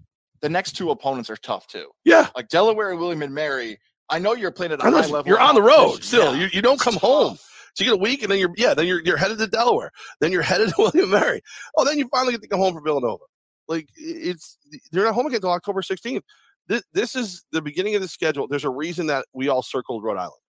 The 0.40 0.48
next 0.48 0.72
two 0.72 0.90
opponents 0.90 1.28
are 1.28 1.36
tough 1.36 1.66
too. 1.66 1.90
Yeah. 2.04 2.28
Like 2.34 2.48
Delaware 2.48 2.90
and 2.90 2.98
William 2.98 3.20
and 3.20 3.34
Mary. 3.34 3.78
I 4.08 4.18
know 4.18 4.34
you're 4.34 4.50
playing 4.50 4.72
at 4.72 4.80
a 4.80 4.82
high 4.82 4.90
level. 4.90 5.22
You're 5.26 5.40
on 5.40 5.54
the 5.54 5.62
road 5.62 6.02
still. 6.02 6.34
Yeah. 6.34 6.44
You, 6.44 6.48
you 6.54 6.62
don't 6.62 6.80
come 6.80 6.96
home. 6.96 7.36
So 7.74 7.84
you 7.84 7.90
get 7.90 7.98
a 7.98 8.02
week, 8.02 8.22
and 8.22 8.30
then 8.30 8.38
you're 8.38 8.52
yeah, 8.56 8.72
then 8.72 8.86
you're 8.86 9.02
you're 9.02 9.16
headed 9.16 9.38
to 9.38 9.46
Delaware, 9.46 9.90
then 10.20 10.32
you're 10.32 10.42
headed 10.50 10.70
to 10.70 10.74
William 10.78 11.10
Mary. 11.10 11.42
Oh, 11.76 11.84
then 11.84 11.98
you 11.98 12.08
finally 12.08 12.32
get 12.32 12.42
to 12.42 12.48
come 12.48 12.60
home 12.60 12.72
for 12.72 12.80
Villanova. 12.80 13.24
Like 13.68 13.88
it's 13.96 14.58
you're 14.90 15.04
not 15.04 15.14
home 15.14 15.26
again 15.26 15.36
until 15.36 15.50
October 15.50 15.82
16th. 15.82 16.22
This, 16.68 16.82
this 16.92 17.14
is 17.14 17.44
the 17.52 17.60
beginning 17.60 17.94
of 17.96 18.02
the 18.02 18.08
schedule. 18.08 18.48
There's 18.48 18.64
a 18.64 18.70
reason 18.70 19.06
that 19.08 19.26
we 19.34 19.48
all 19.48 19.62
circled 19.62 20.02
Rhode 20.02 20.16
Island. 20.16 20.40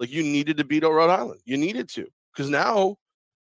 Like 0.00 0.10
you 0.10 0.22
needed 0.22 0.56
to 0.56 0.64
beat 0.64 0.84
Rhode 0.84 1.10
Island. 1.10 1.40
You 1.44 1.58
needed 1.58 1.88
to 1.90 2.06
because 2.34 2.48
now 2.48 2.96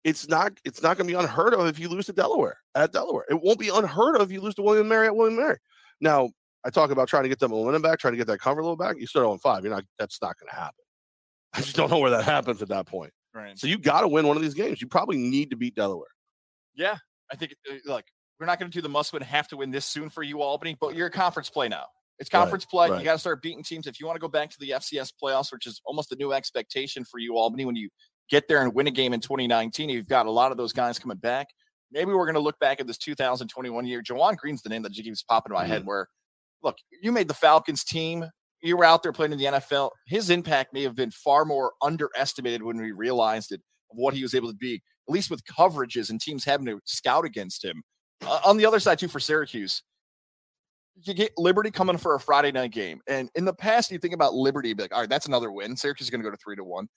it's 0.08 0.30
not 0.30 0.58
it's 0.64 0.82
not 0.82 0.98
going 0.98 1.06
to 1.06 1.14
be 1.14 1.20
unheard 1.20 1.54
of 1.54 1.68
if 1.68 1.78
you 1.78 1.90
lose 1.90 2.06
to 2.06 2.14
Delaware 2.14 2.58
at 2.74 2.94
Delaware. 2.94 3.26
It 3.30 3.42
won't 3.42 3.60
be 3.60 3.68
unheard 3.68 4.16
of 4.16 4.22
if 4.22 4.32
you 4.32 4.40
lose 4.40 4.56
to 4.56 4.62
William 4.62 4.88
Mary 4.88 5.06
at 5.06 5.16
William 5.16 5.36
Mary. 5.36 5.58
Now 6.00 6.30
I 6.66 6.70
talk 6.70 6.92
about 6.92 7.10
trying 7.10 7.24
to 7.24 7.30
get 7.30 7.40
that 7.40 7.50
momentum 7.50 7.82
back, 7.82 8.00
trying 8.00 8.14
to 8.14 8.18
get 8.18 8.28
that 8.28 8.40
cover 8.40 8.64
level 8.64 8.78
back. 8.78 8.96
You 8.98 9.06
start 9.06 9.26
on 9.26 9.38
five. 9.38 9.66
You're 9.66 9.74
not. 9.74 9.84
That's 10.00 10.22
not 10.22 10.40
going 10.40 10.50
to 10.50 10.56
happen. 10.56 10.80
I 11.54 11.60
just 11.60 11.76
don't 11.76 11.92
know 11.92 12.00
where 12.00 12.12
that 12.12 12.24
happens 12.24 12.62
at 12.62 12.70
that 12.70 12.86
point. 12.86 13.12
Right. 13.34 13.60
So 13.60 13.68
you 13.68 13.78
got 13.78 14.02
to 14.02 14.08
win 14.08 14.26
one 14.26 14.38
of 14.38 14.44
these 14.44 14.54
games. 14.54 14.82
You 14.82 14.88
probably 14.88 15.18
need 15.18 15.50
to 15.50 15.58
beat 15.58 15.76
Delaware. 15.76 16.08
Yeah, 16.74 16.96
I 17.30 17.36
think. 17.36 17.54
Uh, 17.70 17.76
like 17.86 18.06
we're 18.40 18.46
not 18.46 18.60
going 18.60 18.72
to 18.72 18.76
do 18.76 18.82
the 18.82 18.90
must 18.90 19.12
win, 19.12 19.22
have 19.24 19.50
to 19.50 19.58
win 19.58 19.72
this 19.72 19.86
soon 19.86 20.10
for 20.10 20.24
you, 20.24 20.42
Albany. 20.42 20.78
But 20.80 20.96
you're 20.96 21.08
a 21.08 21.12
conference 21.12 21.50
play 21.50 21.68
now. 21.68 21.86
It's 22.18 22.30
conference 22.30 22.64
right, 22.64 22.70
play. 22.70 22.90
Right. 22.92 23.00
You 23.00 23.06
got 23.06 23.14
to 23.14 23.20
start 23.20 23.42
beating 23.42 23.64
teams. 23.64 23.88
If 23.88 24.00
you 24.00 24.06
want 24.06 24.16
to 24.16 24.22
go 24.22 24.30
back 24.30 24.50
to 24.52 24.58
the 24.60 24.70
FCS 24.70 25.12
playoffs, 25.22 25.52
which 25.52 25.68
is 25.68 25.82
almost 25.86 26.14
a 26.14 26.16
new 26.16 26.32
expectation 26.32 27.04
for 27.04 27.20
you, 27.20 27.36
Albany, 27.36 27.66
when 27.66 27.76
you 27.76 27.90
get 28.30 28.48
there 28.48 28.62
and 28.62 28.74
win 28.74 28.88
a 28.88 28.92
game 28.92 29.14
in 29.14 29.20
2019, 29.20 29.90
you've 29.90 30.08
got 30.08 30.26
a 30.26 30.32
lot 30.32 30.52
of 30.52 30.58
those 30.58 30.74
guys 30.74 31.00
coming 31.00 31.18
back. 31.18 31.48
Maybe 31.92 32.12
we're 32.12 32.26
going 32.26 32.36
to 32.36 32.42
look 32.42 32.60
back 32.60 32.80
at 32.80 32.88
this 32.88 32.98
2021 32.98 33.86
year. 33.86 34.02
Juwan 34.02 34.36
Green's 34.36 34.62
the 34.62 34.70
name 34.70 34.82
that 34.84 34.92
just 34.92 35.04
keeps 35.04 35.24
popping 35.24 35.52
in 35.52 35.56
my 35.56 35.64
mm-hmm. 35.64 35.72
head. 35.72 35.86
Where, 35.86 36.08
look, 36.62 36.76
you 37.02 37.12
made 37.12 37.28
the 37.28 37.34
Falcons 37.34 37.84
team 37.84 38.26
you 38.62 38.78
were 38.78 38.86
out 38.86 39.04
there 39.04 39.12
playing 39.12 39.34
in 39.34 39.38
the 39.38 39.46
NFL. 39.46 39.92
His 40.06 40.30
impact 40.30 40.74
may 40.74 40.84
have 40.84 40.96
been 40.96 41.12
far 41.12 41.46
more 41.46 41.74
underestimated 41.82 42.64
when 42.64 42.78
we 42.78 42.92
realized 42.92 43.52
it 43.52 43.62
of 43.92 43.98
what 43.98 44.14
he 44.14 44.22
was 44.22 44.34
able 44.34 44.50
to 44.50 44.58
be, 44.58 44.82
at 45.08 45.14
least 45.14 45.30
with 45.30 45.44
coverages 45.46 46.10
and 46.10 46.20
teams 46.20 46.44
having 46.44 46.66
to 46.66 46.80
scout 46.86 47.26
against 47.26 47.64
him. 47.64 47.84
Uh, 48.26 48.40
on 48.44 48.58
the 48.58 48.66
other 48.66 48.80
side, 48.80 48.98
too, 49.00 49.08
for 49.08 49.20
Syracuse, 49.20 49.84
you 51.04 51.14
get 51.14 51.32
Liberty 51.38 51.70
coming 51.70 51.98
for 51.98 52.16
a 52.16 52.20
Friday 52.20 52.52
night 52.52 52.72
game. 52.72 53.00
And 53.08 53.30
in 53.36 53.46
the 53.46 53.54
past, 53.54 53.92
you 53.92 54.00
think 54.00 54.16
about 54.16 54.34
Liberty, 54.34 54.74
be 54.74 54.84
like, 54.84 54.94
all 54.94 55.02
right, 55.02 55.10
that's 55.10 55.28
another 55.28 55.52
win. 55.52 55.78
Syracuse 55.78 56.08
is 56.08 56.10
going 56.10 56.22
to 56.22 56.28
go 56.28 56.32
to 56.32 56.42
three 56.44 56.56
to 56.56 56.64
one. 56.64 56.88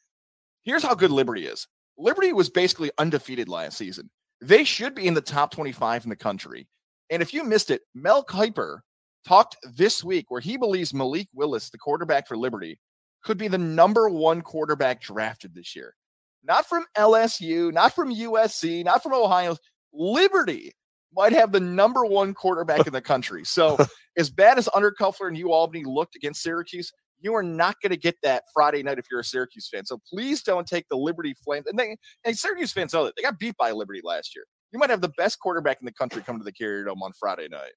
Here's 0.62 0.82
how 0.82 0.94
good 0.94 1.10
Liberty 1.10 1.46
is 1.46 1.66
Liberty 1.98 2.32
was 2.32 2.50
basically 2.50 2.90
undefeated 2.98 3.48
last 3.48 3.76
season. 3.78 4.10
They 4.40 4.64
should 4.64 4.94
be 4.94 5.06
in 5.06 5.14
the 5.14 5.20
top 5.20 5.52
25 5.52 6.04
in 6.04 6.10
the 6.10 6.16
country. 6.16 6.66
And 7.10 7.22
if 7.22 7.34
you 7.34 7.44
missed 7.44 7.70
it, 7.70 7.82
Mel 7.94 8.24
Kiper 8.24 8.80
talked 9.26 9.56
this 9.76 10.02
week 10.02 10.30
where 10.30 10.40
he 10.40 10.56
believes 10.56 10.94
Malik 10.94 11.28
Willis, 11.34 11.70
the 11.70 11.78
quarterback 11.78 12.26
for 12.26 12.36
Liberty, 12.36 12.78
could 13.22 13.36
be 13.36 13.48
the 13.48 13.58
number 13.58 14.08
one 14.08 14.40
quarterback 14.40 15.02
drafted 15.02 15.54
this 15.54 15.76
year. 15.76 15.94
Not 16.42 16.66
from 16.66 16.86
LSU, 16.96 17.72
not 17.72 17.94
from 17.94 18.14
USC, 18.14 18.84
not 18.84 19.02
from 19.02 19.12
Ohio. 19.12 19.56
Liberty 19.92 20.72
might 21.12 21.32
have 21.32 21.52
the 21.52 21.60
number 21.60 22.06
one 22.06 22.32
quarterback 22.32 22.86
in 22.86 22.92
the 22.92 23.02
country. 23.02 23.44
So, 23.44 23.76
as 24.16 24.30
bad 24.30 24.56
as 24.56 24.68
Undercuffler 24.68 25.28
and 25.28 25.36
U 25.36 25.52
Albany 25.52 25.84
looked 25.84 26.16
against 26.16 26.42
Syracuse, 26.42 26.92
you 27.20 27.34
are 27.34 27.42
not 27.42 27.76
going 27.82 27.90
to 27.90 27.98
get 27.98 28.16
that 28.22 28.44
Friday 28.52 28.82
night 28.82 28.98
if 28.98 29.06
you're 29.10 29.20
a 29.20 29.24
Syracuse 29.24 29.68
fan. 29.68 29.84
So 29.84 30.00
please 30.08 30.42
don't 30.42 30.66
take 30.66 30.88
the 30.88 30.96
Liberty 30.96 31.34
Flames. 31.44 31.66
And 31.66 31.78
they 31.78 31.96
and 32.24 32.36
Syracuse 32.36 32.72
fans 32.72 32.92
know 32.92 33.04
that 33.04 33.14
they 33.16 33.22
got 33.22 33.38
beat 33.38 33.56
by 33.56 33.72
Liberty 33.72 34.00
last 34.02 34.34
year. 34.34 34.44
You 34.72 34.78
might 34.78 34.90
have 34.90 35.00
the 35.00 35.12
best 35.16 35.38
quarterback 35.40 35.78
in 35.80 35.86
the 35.86 35.92
country 35.92 36.22
come 36.22 36.38
to 36.38 36.44
the 36.44 36.52
Carrier 36.52 36.84
Dome 36.84 37.02
on 37.02 37.12
Friday 37.18 37.48
night. 37.48 37.72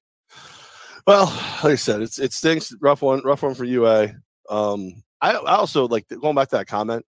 Well, 1.06 1.26
like 1.62 1.72
I 1.72 1.74
said, 1.74 2.00
it's 2.00 2.18
it 2.18 2.32
stinks. 2.32 2.74
Rough 2.80 3.02
one, 3.02 3.20
rough 3.24 3.42
one 3.42 3.54
for 3.54 3.64
UA. 3.64 4.14
Um, 4.48 5.02
I, 5.20 5.32
I 5.32 5.56
also 5.56 5.86
like 5.86 6.06
going 6.08 6.34
back 6.34 6.48
to 6.50 6.56
that 6.56 6.66
comment 6.66 7.04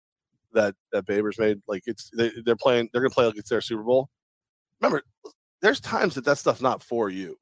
that 0.53 0.75
that 0.93 1.07
Babers 1.07 1.39
made. 1.39 1.61
Like 1.69 1.83
it's 1.87 2.11
they, 2.17 2.33
they're 2.45 2.57
playing, 2.57 2.89
they're 2.93 3.03
gonna 3.03 3.11
play 3.11 3.27
like 3.27 3.37
it's 3.37 3.51
their 3.51 3.61
Super 3.61 3.83
Bowl. 3.83 4.09
Remember, 4.81 5.03
there's 5.63 5.81
times 5.81 6.15
that 6.15 6.25
that 6.25 6.39
stuff's 6.39 6.61
not 6.61 6.83
for 6.83 7.11
you. 7.11 7.37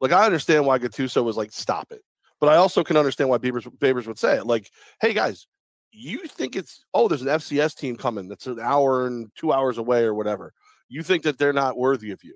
Like 0.00 0.12
I 0.12 0.26
understand 0.26 0.66
why 0.66 0.78
Gattuso 0.78 1.22
was 1.22 1.36
like, 1.36 1.52
stop 1.52 1.92
it, 1.92 2.02
but 2.42 2.48
I 2.48 2.56
also 2.56 2.82
can 2.82 2.96
understand 2.96 3.30
why 3.30 3.38
Babers 3.38 3.68
Babers 3.78 4.08
would 4.08 4.18
say 4.18 4.36
it. 4.36 4.46
Like, 4.48 4.68
hey 5.00 5.14
guys, 5.14 5.46
you 5.92 6.26
think 6.26 6.56
it's 6.56 6.84
oh, 6.92 7.06
there's 7.06 7.22
an 7.22 7.28
FCS 7.28 7.76
team 7.76 7.94
coming 7.94 8.26
that's 8.28 8.48
an 8.48 8.58
hour 8.58 9.06
and 9.06 9.30
two 9.36 9.52
hours 9.52 9.78
away 9.78 10.02
or 10.02 10.12
whatever. 10.12 10.52
You 10.88 11.04
think 11.04 11.22
that 11.22 11.38
they're 11.38 11.52
not 11.52 11.78
worthy 11.78 12.10
of 12.10 12.24
you. 12.24 12.34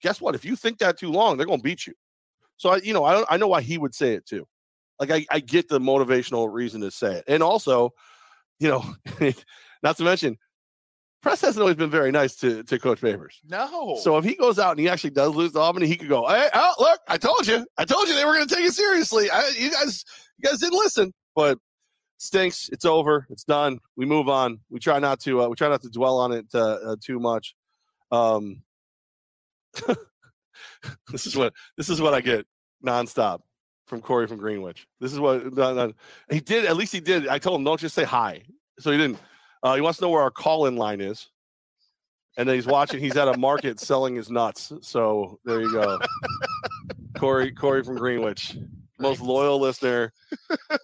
Guess 0.00 0.22
what? 0.22 0.34
If 0.34 0.46
you 0.46 0.56
think 0.56 0.78
that 0.78 0.98
too 0.98 1.12
long, 1.12 1.36
they're 1.36 1.46
gonna 1.46 1.60
beat 1.60 1.86
you. 1.86 1.92
So 2.56 2.70
I, 2.70 2.76
you 2.78 2.94
know, 2.94 3.04
I 3.04 3.24
I 3.28 3.36
know 3.36 3.48
why 3.48 3.60
he 3.60 3.76
would 3.76 3.94
say 3.94 4.14
it 4.14 4.24
too. 4.24 4.48
Like 4.98 5.10
I, 5.10 5.26
I 5.30 5.40
get 5.40 5.68
the 5.68 5.80
motivational 5.80 6.50
reason 6.50 6.80
to 6.80 6.90
say 6.90 7.16
it, 7.16 7.24
and 7.28 7.42
also, 7.42 7.90
you 8.58 8.68
know, 8.70 8.86
not 9.82 9.98
to 9.98 10.02
mention, 10.02 10.38
press 11.22 11.40
hasn't 11.40 11.60
always 11.60 11.76
been 11.76 11.90
very 11.90 12.10
nice 12.10 12.36
to 12.36 12.62
to 12.64 12.78
Coach 12.78 13.00
Babers. 13.00 13.34
No. 13.48 13.98
So 14.02 14.16
if 14.16 14.24
he 14.24 14.34
goes 14.34 14.58
out 14.58 14.72
and 14.72 14.80
he 14.80 14.88
actually 14.88 15.10
does 15.10 15.34
lose 15.34 15.52
to 15.52 15.60
Albany, 15.60 15.86
he 15.86 15.96
could 15.96 16.08
go, 16.08 16.26
"Hey, 16.26 16.48
oh, 16.54 16.74
look, 16.78 17.00
I 17.08 17.16
told 17.16 17.46
you, 17.46 17.66
I 17.78 17.84
told 17.84 18.08
you 18.08 18.14
they 18.14 18.24
were 18.24 18.34
going 18.34 18.46
to 18.46 18.54
take 18.54 18.64
it 18.64 18.72
seriously. 18.72 19.30
I, 19.30 19.48
you 19.58 19.70
guys, 19.70 20.04
you 20.38 20.48
guys 20.48 20.58
didn't 20.58 20.78
listen." 20.78 21.12
But 21.34 21.58
stinks. 22.18 22.68
It's 22.70 22.84
over. 22.84 23.26
It's 23.30 23.44
done. 23.44 23.78
We 23.96 24.06
move 24.06 24.28
on. 24.28 24.60
We 24.70 24.80
try 24.80 24.98
not 24.98 25.20
to. 25.20 25.42
Uh, 25.42 25.48
we 25.48 25.56
try 25.56 25.68
not 25.68 25.82
to 25.82 25.90
dwell 25.90 26.18
on 26.18 26.32
it 26.32 26.46
uh, 26.54 26.78
uh, 26.84 26.96
too 27.02 27.18
much. 27.18 27.54
Um, 28.10 28.62
this 31.10 31.26
is 31.26 31.36
what 31.36 31.52
this 31.76 31.88
is 31.88 32.00
what 32.00 32.14
I 32.14 32.20
get 32.20 32.46
nonstop 32.84 33.40
from 33.86 34.00
Corey 34.00 34.26
from 34.26 34.38
Greenwich. 34.38 34.86
This 35.00 35.12
is 35.12 35.20
what 35.20 35.52
no, 35.54 35.74
no, 35.74 35.92
he 36.30 36.40
did. 36.40 36.64
At 36.64 36.76
least 36.76 36.92
he 36.92 37.00
did. 37.00 37.28
I 37.28 37.38
told 37.38 37.60
him 37.60 37.64
don't 37.64 37.80
just 37.80 37.94
say 37.94 38.04
hi. 38.04 38.42
So 38.78 38.90
he 38.90 38.98
didn't. 38.98 39.18
Uh, 39.66 39.74
he 39.74 39.80
wants 39.80 39.98
to 39.98 40.04
know 40.04 40.10
where 40.10 40.22
our 40.22 40.30
call-in 40.30 40.76
line 40.76 41.00
is, 41.00 41.28
and 42.36 42.48
then 42.48 42.54
he's 42.54 42.68
watching. 42.68 43.00
He's 43.00 43.16
at 43.16 43.26
a 43.26 43.36
market 43.36 43.80
selling 43.80 44.14
his 44.14 44.30
nuts. 44.30 44.72
So 44.80 45.40
there 45.44 45.60
you 45.60 45.72
go, 45.72 45.98
Corey. 47.18 47.50
Corey 47.50 47.82
from 47.82 47.96
Greenwich, 47.96 48.56
most 49.00 49.20
loyal 49.20 49.58
listener, 49.58 50.12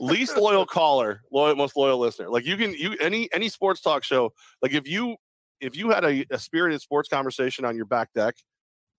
least 0.01 0.37
loyal 0.37 0.67
caller, 0.67 1.23
loyal, 1.31 1.55
most 1.55 1.77
loyal 1.77 1.97
listener. 2.01 2.29
Like 2.29 2.45
you 2.45 2.57
can 2.57 2.73
you 2.73 2.97
any 3.01 3.29
any 3.33 3.49
sports 3.49 3.81
talk 3.81 4.03
show. 4.03 4.33
Like 4.63 4.73
if 4.73 4.89
you 4.89 5.15
if 5.61 5.77
you 5.77 5.91
had 5.91 6.05
a, 6.05 6.27
a 6.33 6.39
spirited 6.41 6.81
sports 6.81 7.09
conversation 7.09 7.65
on 7.65 7.77
your 7.77 7.87
back 7.87 8.13
deck 8.17 8.35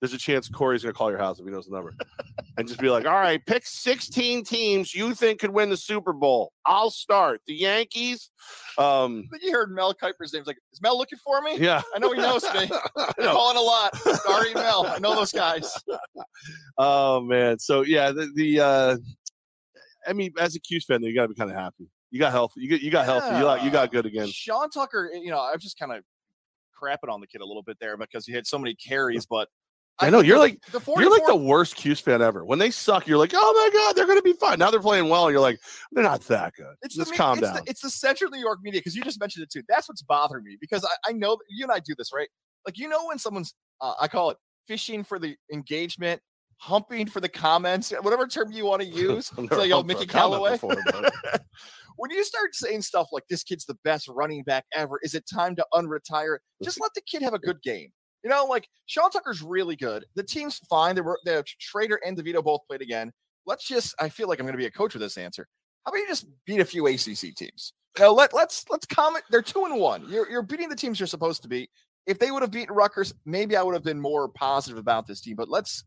there's 0.03 0.13
a 0.13 0.17
chance 0.17 0.49
Corey's 0.49 0.83
going 0.83 0.91
to 0.91 0.97
call 0.97 1.09
your 1.09 1.17
house 1.17 1.39
if 1.39 1.45
he 1.45 1.51
knows 1.51 1.65
the 1.65 1.73
number 1.73 1.93
and 2.57 2.67
just 2.67 2.77
be 2.81 2.89
like, 2.89 3.05
all 3.05 3.13
right, 3.13 3.41
pick 3.45 3.65
16 3.65 4.43
teams 4.43 4.93
you 4.93 5.15
think 5.15 5.39
could 5.39 5.51
win 5.51 5.69
the 5.69 5.77
Super 5.77 6.11
Bowl. 6.11 6.51
I'll 6.65 6.91
start. 6.91 7.39
The 7.47 7.53
Yankees. 7.53 8.29
Um, 8.77 9.23
I 9.27 9.37
think 9.37 9.43
you 9.43 9.53
heard 9.53 9.71
Mel 9.71 9.93
Kiper's 9.93 10.33
name. 10.33 10.41
He's 10.41 10.47
like, 10.47 10.57
is 10.73 10.81
Mel 10.81 10.97
looking 10.97 11.19
for 11.19 11.41
me? 11.41 11.57
yeah. 11.57 11.81
I 11.95 11.99
know 11.99 12.11
he 12.11 12.17
knows 12.17 12.43
me. 12.53 12.69
They're 13.17 13.31
calling 13.31 13.55
a 13.55 13.61
lot. 13.61 13.95
Sorry, 13.95 14.53
Mel. 14.53 14.85
I 14.87 14.99
know 14.99 15.15
those 15.15 15.31
guys. 15.31 15.73
Oh, 16.77 17.21
man. 17.21 17.59
So, 17.59 17.83
yeah, 17.83 18.11
the, 18.11 18.29
the 18.35 18.59
uh, 18.59 18.97
I 20.05 20.11
mean, 20.11 20.33
as 20.37 20.55
a 20.55 20.59
Cuse 20.59 20.83
fan, 20.85 21.01
you 21.03 21.15
got 21.15 21.21
to 21.21 21.27
be 21.29 21.35
kind 21.35 21.49
of 21.49 21.55
happy. 21.55 21.87
You 22.11 22.19
got 22.19 22.31
healthy. 22.31 22.61
You 22.61 22.69
got, 22.71 22.81
you 22.81 22.91
got 22.91 23.05
healthy. 23.05 23.27
You 23.35 23.43
got, 23.43 23.63
you 23.63 23.69
got 23.69 23.91
good 23.91 24.05
again. 24.05 24.27
Sean 24.27 24.69
Tucker, 24.69 25.11
you 25.13 25.29
know, 25.29 25.39
I'm 25.39 25.59
just 25.59 25.77
kind 25.77 25.93
of 25.93 26.03
crapping 26.81 27.09
on 27.09 27.21
the 27.21 27.27
kid 27.27 27.41
a 27.41 27.45
little 27.45 27.61
bit 27.61 27.77
there 27.79 27.95
because 27.95 28.25
he 28.25 28.33
had 28.33 28.45
so 28.45 28.57
many 28.57 28.75
carries, 28.75 29.25
but 29.25 29.47
I 29.99 30.09
know 30.09 30.21
you're 30.21 30.39
like 30.39 30.59
the 30.71 30.81
you're 30.97 31.11
like 31.11 31.25
the 31.27 31.35
worst 31.35 31.75
Cuse 31.75 31.99
fan 31.99 32.21
ever. 32.21 32.43
When 32.43 32.57
they 32.57 32.71
suck, 32.71 33.07
you're 33.07 33.17
like, 33.17 33.31
oh 33.33 33.53
my 33.53 33.79
god, 33.79 33.95
they're 33.95 34.07
gonna 34.07 34.23
be 34.23 34.33
fine. 34.33 34.57
Now 34.57 34.71
they're 34.71 34.79
playing 34.79 35.07
well, 35.07 35.29
you're 35.29 35.39
like, 35.39 35.59
they're 35.91 36.03
not 36.03 36.21
that 36.21 36.53
good. 36.55 36.75
It's 36.81 36.95
Just 36.95 37.11
the, 37.11 37.17
calm 37.17 37.37
it's 37.37 37.47
down. 37.47 37.55
The, 37.57 37.63
it's 37.67 37.81
the 37.81 37.89
Central 37.89 38.31
New 38.31 38.39
York 38.39 38.59
media 38.63 38.79
because 38.79 38.95
you 38.95 39.03
just 39.03 39.19
mentioned 39.19 39.43
it 39.43 39.51
too. 39.51 39.61
That's 39.69 39.87
what's 39.87 40.01
bothering 40.01 40.43
me 40.43 40.57
because 40.59 40.83
I, 40.83 41.09
I 41.09 41.13
know 41.13 41.35
that 41.35 41.43
you 41.47 41.63
and 41.63 41.71
I 41.71 41.79
do 41.79 41.93
this 41.97 42.11
right. 42.13 42.27
Like 42.65 42.77
you 42.77 42.89
know 42.89 43.07
when 43.07 43.19
someone's 43.19 43.53
uh, 43.81 43.93
I 43.99 44.07
call 44.07 44.31
it 44.31 44.37
fishing 44.67 45.03
for 45.03 45.19
the 45.19 45.35
engagement, 45.51 46.21
humping 46.57 47.07
for 47.07 47.19
the 47.19 47.29
comments, 47.29 47.91
whatever 48.01 48.25
term 48.25 48.51
you 48.51 48.65
want 48.65 48.81
to 48.81 48.87
use. 48.87 49.31
It's 49.37 49.51
like 49.51 49.69
yo 49.69 49.83
Mickey 49.83 50.03
a 50.03 50.07
comment 50.07 50.59
Callaway. 50.59 50.77
before, 50.85 51.11
when 51.97 52.09
you 52.09 52.23
start 52.23 52.55
saying 52.55 52.81
stuff 52.81 53.09
like 53.11 53.27
this 53.29 53.43
kid's 53.43 53.65
the 53.65 53.77
best 53.83 54.07
running 54.07 54.43
back 54.43 54.65
ever, 54.73 54.99
is 55.03 55.13
it 55.13 55.25
time 55.31 55.55
to 55.57 55.65
unretire? 55.73 56.37
Just 56.63 56.81
let 56.81 56.91
the 56.95 57.01
kid 57.01 57.21
have 57.21 57.33
a 57.33 57.39
good 57.39 57.61
game. 57.61 57.91
You 58.23 58.29
know, 58.29 58.45
like 58.45 58.67
Sean 58.85 59.09
Tucker's 59.11 59.41
really 59.41 59.75
good. 59.75 60.05
The 60.15 60.23
team's 60.23 60.59
fine. 60.69 60.95
They 60.95 61.01
were 61.01 61.19
the 61.25 61.43
Shrader 61.59 61.97
and 62.05 62.17
DeVito 62.17 62.43
both 62.43 62.61
played 62.67 62.81
again. 62.81 63.11
Let's 63.45 63.67
just 63.67 63.95
I 63.99 64.09
feel 64.09 64.27
like 64.27 64.39
I'm 64.39 64.45
gonna 64.45 64.57
be 64.57 64.65
a 64.65 64.71
coach 64.71 64.93
with 64.93 65.01
this 65.01 65.17
answer. 65.17 65.47
How 65.85 65.91
about 65.91 65.99
you 65.99 66.07
just 66.07 66.27
beat 66.45 66.61
a 66.61 66.65
few 66.65 66.87
ACC 66.87 67.35
teams? 67.35 67.73
Now 67.99 68.11
let 68.11 68.33
let's 68.33 68.65
let's 68.69 68.85
comment. 68.85 69.25
They're 69.29 69.41
two 69.41 69.65
and 69.65 69.79
one. 69.79 70.05
You're 70.09 70.29
you're 70.29 70.41
beating 70.41 70.69
the 70.69 70.75
teams 70.75 70.99
you're 70.99 71.07
supposed 71.07 71.41
to 71.43 71.47
beat. 71.47 71.69
If 72.05 72.19
they 72.19 72.31
would 72.31 72.41
have 72.41 72.51
beaten 72.51 72.75
Rutgers, 72.75 73.13
maybe 73.25 73.55
I 73.55 73.63
would 73.63 73.73
have 73.73 73.83
been 73.83 73.99
more 73.99 74.27
positive 74.29 74.77
about 74.77 75.07
this 75.07 75.21
team. 75.21 75.35
But 75.35 75.49
let's 75.49 75.83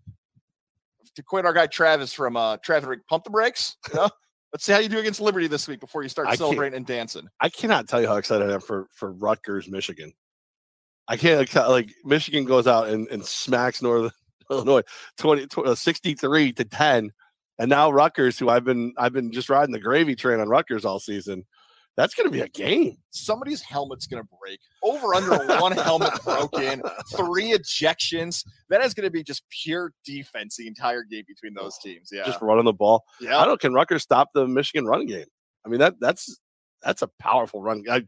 to 1.14 1.22
quit 1.22 1.46
our 1.46 1.52
guy 1.52 1.66
Travis 1.66 2.12
from 2.12 2.36
uh 2.36 2.58
Travis 2.58 2.98
pump 3.08 3.24
the 3.24 3.30
brakes. 3.30 3.76
You 3.88 4.00
know? 4.00 4.10
let's 4.52 4.64
see 4.64 4.72
how 4.72 4.78
you 4.78 4.88
do 4.88 4.98
against 4.98 5.20
Liberty 5.20 5.48
this 5.48 5.68
week 5.68 5.80
before 5.80 6.02
you 6.02 6.08
start 6.08 6.28
I 6.28 6.34
celebrating 6.36 6.76
and 6.76 6.86
dancing. 6.86 7.28
I 7.40 7.48
cannot 7.48 7.88
tell 7.88 8.00
you 8.00 8.08
how 8.08 8.16
excited 8.16 8.48
I 8.48 8.54
am 8.54 8.60
for 8.60 8.88
for 8.94 9.12
Rutgers, 9.12 9.68
Michigan. 9.68 10.12
I 11.08 11.16
can't 11.16 11.54
like, 11.54 11.92
Michigan 12.04 12.44
goes 12.44 12.66
out 12.66 12.88
and, 12.88 13.06
and 13.08 13.24
smacks 13.24 13.80
Northern 13.82 14.10
Illinois 14.50 14.82
20, 15.18 15.46
tw- 15.46 15.58
uh, 15.58 15.74
63 15.74 16.52
to 16.54 16.64
10. 16.64 17.12
And 17.58 17.70
now 17.70 17.90
Rutgers, 17.90 18.38
who 18.38 18.48
I've 18.48 18.64
been 18.64 18.92
I've 18.98 19.12
been 19.14 19.32
just 19.32 19.48
riding 19.48 19.72
the 19.72 19.80
gravy 19.80 20.14
train 20.14 20.40
on 20.40 20.48
Rutgers 20.48 20.84
all 20.84 21.00
season. 21.00 21.46
That's 21.96 22.14
gonna 22.14 22.28
be 22.28 22.40
a 22.40 22.48
game. 22.48 22.98
Somebody's 23.10 23.62
helmet's 23.62 24.06
gonna 24.06 24.28
break. 24.38 24.60
Over 24.82 25.14
under 25.14 25.38
one 25.60 25.72
helmet 25.72 26.12
broken, 26.22 26.82
three 27.16 27.52
ejections. 27.52 28.44
That 28.68 28.84
is 28.84 28.92
gonna 28.92 29.08
be 29.08 29.22
just 29.22 29.42
pure 29.48 29.92
defense 30.04 30.56
the 30.58 30.66
entire 30.66 31.02
game 31.02 31.24
between 31.26 31.54
those 31.54 31.78
teams. 31.78 32.10
Yeah. 32.12 32.26
Just 32.26 32.42
running 32.42 32.66
the 32.66 32.74
ball. 32.74 33.04
yeah. 33.18 33.38
I 33.38 33.46
don't 33.46 33.58
can 33.58 33.72
Rutgers 33.72 34.02
stop 34.02 34.28
the 34.34 34.46
Michigan 34.46 34.84
run 34.84 35.06
game? 35.06 35.24
I 35.64 35.70
mean 35.70 35.80
that 35.80 35.94
that's 35.98 36.38
that's 36.82 37.00
a 37.00 37.08
powerful 37.18 37.62
run. 37.62 37.82
I, 37.90 38.02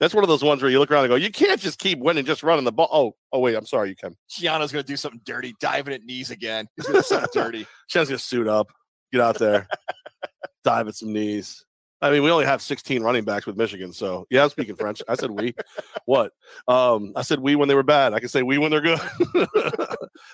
that's 0.00 0.14
one 0.14 0.24
of 0.24 0.28
those 0.28 0.42
ones 0.42 0.62
where 0.62 0.70
you 0.70 0.78
look 0.78 0.90
around 0.90 1.04
and 1.04 1.10
go, 1.10 1.16
you 1.16 1.30
can't 1.30 1.60
just 1.60 1.78
keep 1.78 1.98
winning 1.98 2.24
just 2.24 2.42
running 2.42 2.64
the 2.64 2.72
ball. 2.72 2.88
Oh, 2.92 3.14
oh 3.32 3.38
wait, 3.38 3.54
I'm 3.54 3.66
sorry, 3.66 3.90
you 3.90 3.96
can. 3.96 4.16
Keanu's 4.30 4.72
gonna 4.72 4.82
do 4.82 4.96
something 4.96 5.20
dirty, 5.24 5.54
diving 5.60 5.94
at 5.94 6.02
knees 6.02 6.30
again. 6.30 6.66
He's 6.76 6.86
gonna 6.86 6.98
do 6.98 7.04
something 7.04 7.28
dirty. 7.34 7.66
Chance 7.88 8.08
gonna 8.08 8.18
suit 8.18 8.48
up, 8.48 8.72
get 9.12 9.20
out 9.20 9.38
there, 9.38 9.68
dive 10.64 10.88
at 10.88 10.96
some 10.96 11.12
knees. 11.12 11.64
I 12.00 12.10
mean, 12.10 12.24
we 12.24 12.32
only 12.32 12.46
have 12.46 12.60
16 12.60 13.00
running 13.00 13.22
backs 13.22 13.46
with 13.46 13.56
Michigan, 13.56 13.92
so 13.92 14.26
yeah, 14.28 14.42
I'm 14.42 14.50
speaking 14.50 14.74
French. 14.74 15.02
I 15.08 15.14
said 15.14 15.30
we. 15.30 15.54
What? 16.04 16.32
Um, 16.66 17.12
I 17.14 17.22
said 17.22 17.38
we 17.38 17.54
when 17.54 17.68
they 17.68 17.76
were 17.76 17.84
bad. 17.84 18.12
I 18.12 18.18
can 18.18 18.28
say 18.28 18.42
we 18.42 18.58
when 18.58 18.72
they're 18.72 18.80
good. 18.80 19.00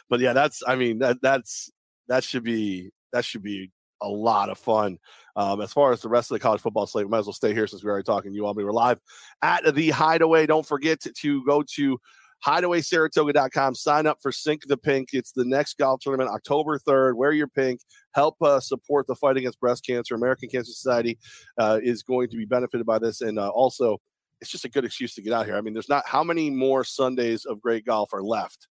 but 0.09 0.18
yeah, 0.21 0.33
that's. 0.33 0.62
I 0.66 0.76
mean, 0.76 1.00
that 1.00 1.18
that's 1.21 1.71
that 2.09 2.25
should 2.25 2.42
be 2.42 2.90
that 3.12 3.26
should 3.26 3.42
be 3.42 3.71
a 4.00 4.09
lot 4.09 4.49
of 4.49 4.59
fun. 4.59 4.99
Um, 5.38 5.61
as 5.61 5.73
far 5.73 5.92
as 5.92 6.00
the 6.00 6.09
rest 6.09 6.33
of 6.33 6.35
the 6.35 6.40
college 6.40 6.61
football 6.61 6.87
slate, 6.88 7.07
we 7.07 7.11
might 7.11 7.21
as 7.21 7.26
well 7.26 7.33
stay 7.33 7.54
here 7.54 7.68
since 7.68 7.85
we're 7.85 7.92
already 7.92 8.04
talking. 8.04 8.33
You 8.33 8.45
all, 8.45 8.54
we 8.54 8.64
were 8.64 8.73
live 8.73 9.00
at 9.40 9.73
the 9.73 9.90
Hideaway. 9.90 10.47
Don't 10.47 10.66
forget 10.66 11.00
to 11.00 11.45
go 11.45 11.62
to 11.76 11.97
hideawaysaratoga.com. 12.45 13.76
Sign 13.76 14.09
up 14.09 14.18
for 14.21 14.33
Sink 14.33 14.62
the 14.66 14.76
Pink. 14.76 15.11
It's 15.12 15.30
the 15.30 15.45
next 15.45 15.78
golf 15.78 16.00
tournament, 16.00 16.28
October 16.28 16.76
3rd. 16.80 17.14
Wear 17.14 17.30
your 17.30 17.47
pink. 17.47 17.80
Help 18.16 18.35
uh, 18.42 18.59
support 18.59 19.07
the 19.07 19.14
fight 19.14 19.37
against 19.37 19.61
breast 19.61 19.87
cancer. 19.87 20.16
American 20.16 20.49
Cancer 20.49 20.73
Society 20.73 21.16
uh, 21.57 21.78
is 21.85 22.02
going 22.02 22.28
to 22.30 22.37
be 22.37 22.45
benefited 22.45 22.85
by 22.85 22.99
this. 22.99 23.21
And 23.21 23.38
uh, 23.38 23.50
also, 23.50 23.99
it's 24.40 24.50
just 24.50 24.64
a 24.64 24.68
good 24.68 24.85
excuse 24.85 25.14
to 25.14 25.23
get 25.23 25.33
out 25.33 25.47
here. 25.47 25.57
I 25.57 25.61
mean, 25.61 25.73
there's 25.73 25.88
not 25.88 26.07
how 26.07 26.25
many 26.25 26.50
more 26.50 26.83
Sundays 26.83 27.45
of 27.45 27.61
great 27.61 27.85
golf 27.85 28.12
are 28.12 28.23
left. 28.23 28.66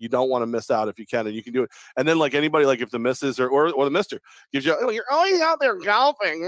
You 0.00 0.08
don't 0.08 0.28
want 0.28 0.42
to 0.42 0.46
miss 0.46 0.70
out 0.70 0.88
if 0.88 0.98
you 0.98 1.06
can, 1.06 1.26
and 1.26 1.36
you 1.36 1.42
can 1.42 1.52
do 1.52 1.62
it. 1.62 1.70
And 1.96 2.08
then, 2.08 2.18
like 2.18 2.34
anybody, 2.34 2.66
like 2.66 2.80
if 2.80 2.90
the 2.90 2.98
misses 2.98 3.38
or 3.38 3.48
or, 3.48 3.70
or 3.70 3.84
the 3.84 3.90
Mister 3.90 4.20
gives 4.52 4.66
you, 4.66 4.76
oh, 4.80 4.90
you're 4.90 5.10
always 5.10 5.40
out 5.40 5.60
there 5.60 5.76
golfing. 5.76 6.44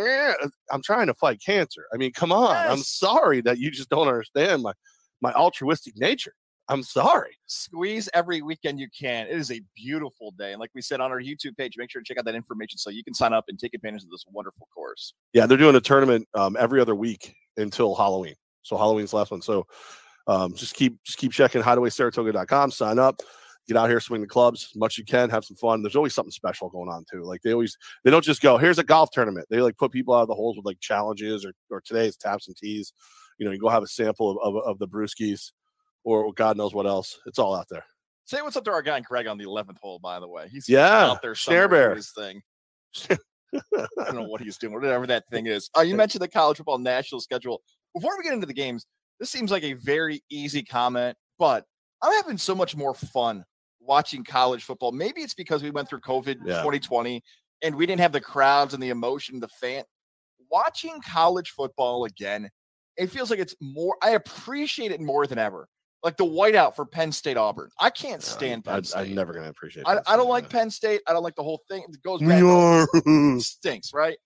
I'm 0.71 0.83
trying 0.83 1.07
to 1.07 1.15
fight 1.15 1.41
cancer. 1.45 1.85
I 1.93 1.97
mean, 1.97 2.13
come 2.13 2.33
on. 2.33 2.57
I'm 2.57 2.79
sorry 2.79 3.41
that 3.43 3.59
you 3.59 3.71
just 3.71 3.89
don't 3.89 4.09
understand 4.09 4.63
my 4.63 4.73
my 5.21 5.33
altruistic 5.33 5.97
nature. 5.97 6.35
I'm 6.69 6.83
sorry. 6.83 7.37
Squeeze 7.47 8.09
every 8.15 8.41
weekend 8.41 8.79
you 8.79 8.89
can. 8.99 9.27
It 9.27 9.37
is 9.37 9.51
a 9.51 9.61
beautiful 9.75 10.33
day. 10.39 10.53
And 10.53 10.61
like 10.61 10.71
we 10.75 10.81
said 10.81 11.01
on 11.01 11.11
our 11.11 11.21
YouTube 11.21 11.57
page, 11.57 11.75
make 11.77 11.91
sure 11.91 12.01
to 12.01 12.05
check 12.05 12.19
out 12.19 12.25
that 12.25 12.35
information 12.35 12.79
so 12.79 12.89
you 12.89 13.05
can 13.05 13.15
sign 13.15 13.33
up 13.33 13.45
and 13.49 13.59
take 13.59 13.75
advantage 13.75 14.05
of 14.05 14.11
this 14.11 14.25
wonderful 14.31 14.69
course. 14.75 15.13
Yeah, 15.33 15.47
they're 15.47 15.59
doing 15.59 15.77
a 15.77 15.81
tournament 15.81 16.29
um, 16.35 16.57
every 16.59 16.81
other 16.81 16.95
week 16.95 17.35
until 17.57 17.95
Halloween. 17.95 18.37
So 18.63 18.77
Halloween's 18.77 19.11
the 19.11 19.17
last 19.17 19.33
one. 19.33 19.43
So 19.43 19.67
um, 20.27 20.55
just 20.55 20.75
keep 20.75 21.03
just 21.05 21.19
keep 21.19 21.33
checking 21.33 21.63
hideawaysaratoga.com, 21.63 22.71
sign 22.71 22.99
up, 22.99 23.21
get 23.69 23.77
out 23.77 23.89
here, 23.89 24.01
swing 24.01 24.21
the 24.21 24.27
clubs 24.27 24.69
as 24.73 24.77
much 24.77 24.95
as 24.95 24.99
you 24.99 25.05
can, 25.05 25.31
have 25.31 25.45
some 25.45 25.57
fun. 25.57 25.83
There's 25.83 25.97
always 25.97 26.15
something 26.15 26.31
special 26.33 26.69
going 26.69 26.89
on 26.89 27.05
too. 27.11 27.23
Like 27.25 27.43
they 27.43 27.53
always 27.53 27.77
they 28.05 28.11
don't 28.11 28.25
just 28.25 28.43
go, 28.43 28.59
here's 28.59 28.79
a 28.79 28.85
golf 28.85 29.11
tournament. 29.13 29.47
They 29.51 29.61
like 29.61 29.77
put 29.77 29.93
people 29.93 30.15
out 30.15 30.23
of 30.23 30.29
the 30.29 30.35
holes 30.35 30.57
with 30.57 30.67
like 30.67 30.81
challenges 30.81 31.45
or 31.45 31.53
or 31.71 31.81
today's 31.81 32.17
taps 32.17 32.49
and 32.49 32.57
tees. 32.57 32.93
You 33.39 33.47
know, 33.47 33.53
you 33.53 33.59
go 33.59 33.69
have 33.69 33.83
a 33.83 33.89
sample 33.89 34.31
of, 34.31 34.57
of, 34.57 34.63
of 34.65 34.79
the 34.79 34.89
brewskis 34.89 35.53
or 36.05 36.33
God 36.33 36.57
knows 36.57 36.75
what 36.75 36.87
else. 36.87 37.19
It's 37.27 37.39
all 37.39 37.55
out 37.55 37.67
there. 37.71 37.85
Say 38.25 38.41
what's 38.43 38.57
up 38.57 38.65
to 38.65 38.73
our 38.73 38.83
guy 38.83 39.01
Greg 39.01 39.27
on 39.27 39.37
the 39.39 39.45
11th 39.45 39.79
hole, 39.81 39.99
by 39.99 40.21
the 40.21 40.29
way. 40.29 40.49
He's 40.51 40.69
Yeah, 40.69 41.11
out 41.11 41.23
there 41.23 41.35
somewhere 41.35 41.69
Bear. 41.69 41.95
his 41.95 42.13
thing. 42.13 42.41
I 43.11 43.17
don't 43.97 44.15
know 44.15 44.23
what 44.25 44.41
he's 44.43 44.59
doing, 44.59 44.73
whatever 44.75 45.07
that 45.07 45.25
thing 45.31 45.47
is. 45.47 45.71
Uh, 45.77 45.83
you 45.83 45.95
mentioned 45.97 46.23
the 46.23 46.29
college 46.29 46.57
football 46.59 46.79
national 46.79 47.21
schedule. 47.21 47.63
Before 47.95 48.17
we 48.17 48.25
get 48.25 48.33
into 48.33 48.47
the 48.47 48.55
games, 48.55 48.87
this 49.21 49.31
seems 49.31 49.51
like 49.51 49.65
a 49.65 49.75
very 49.75 50.23
easy 50.31 50.63
comment, 50.63 51.17
but 51.39 51.65
I'm 52.03 52.13
having 52.15 52.39
so 52.39 52.55
much 52.55 52.77
more 52.77 52.95
fun 52.95 53.45
watching 53.85 54.25
college 54.25 54.65
football. 54.65 54.93
Maybe 54.93 55.21
it's 55.23 55.35
because 55.35 55.63
we 55.63 55.71
went 55.71 55.89
through 55.89 56.01
COVID 56.01 56.37
Yeah. 56.45 56.59
2020 56.59 57.23
and 57.63 57.75
we 57.75 57.87
didn't 57.87 58.01
have 58.01 58.13
the 58.13 58.21
crowds 58.21 58.75
and 58.75 58.83
the 58.83 58.91
emotion, 58.91 59.41
the 59.41 59.49
fan. 59.49 59.85
Watching 60.51 61.01
college 61.01 61.51
football 61.51 62.05
again, 62.05 62.49
it 62.97 63.09
feels 63.09 63.31
like 63.31 63.39
it's 63.39 63.55
more. 63.61 63.97
I 64.03 64.11
appreciate 64.11 64.93
it 64.93 65.01
more 65.01 65.27
than 65.27 65.39
ever. 65.39 65.67
Like 66.03 66.17
the 66.17 66.27
whiteout 66.27 66.75
for 66.75 66.85
Penn 66.85 67.13
State 67.13 67.37
Auburn. 67.37 67.71
I 67.81 67.89
can't 67.89 68.23
stand 68.23 68.65
Penn 68.65 68.75
I, 68.75 68.81
State. 68.83 68.99
I'm 69.01 69.15
never 69.15 69.33
gonna 69.33 69.49
appreciate. 69.49 69.87
I, 69.87 70.01
I 70.07 70.17
don't 70.17 70.29
like 70.29 70.45
yeah. 70.45 70.59
Penn 70.59 70.71
State. 70.71 71.01
I 71.07 71.13
don't 71.13 71.23
like 71.23 71.37
the 71.37 71.45
whole 71.45 71.63
thing. 71.71 71.85
It 71.89 72.03
goes 72.03 72.21
We 72.21 72.43
are. 72.43 72.89
It 72.93 73.43
stinks, 73.43 73.95
right? 73.95 74.19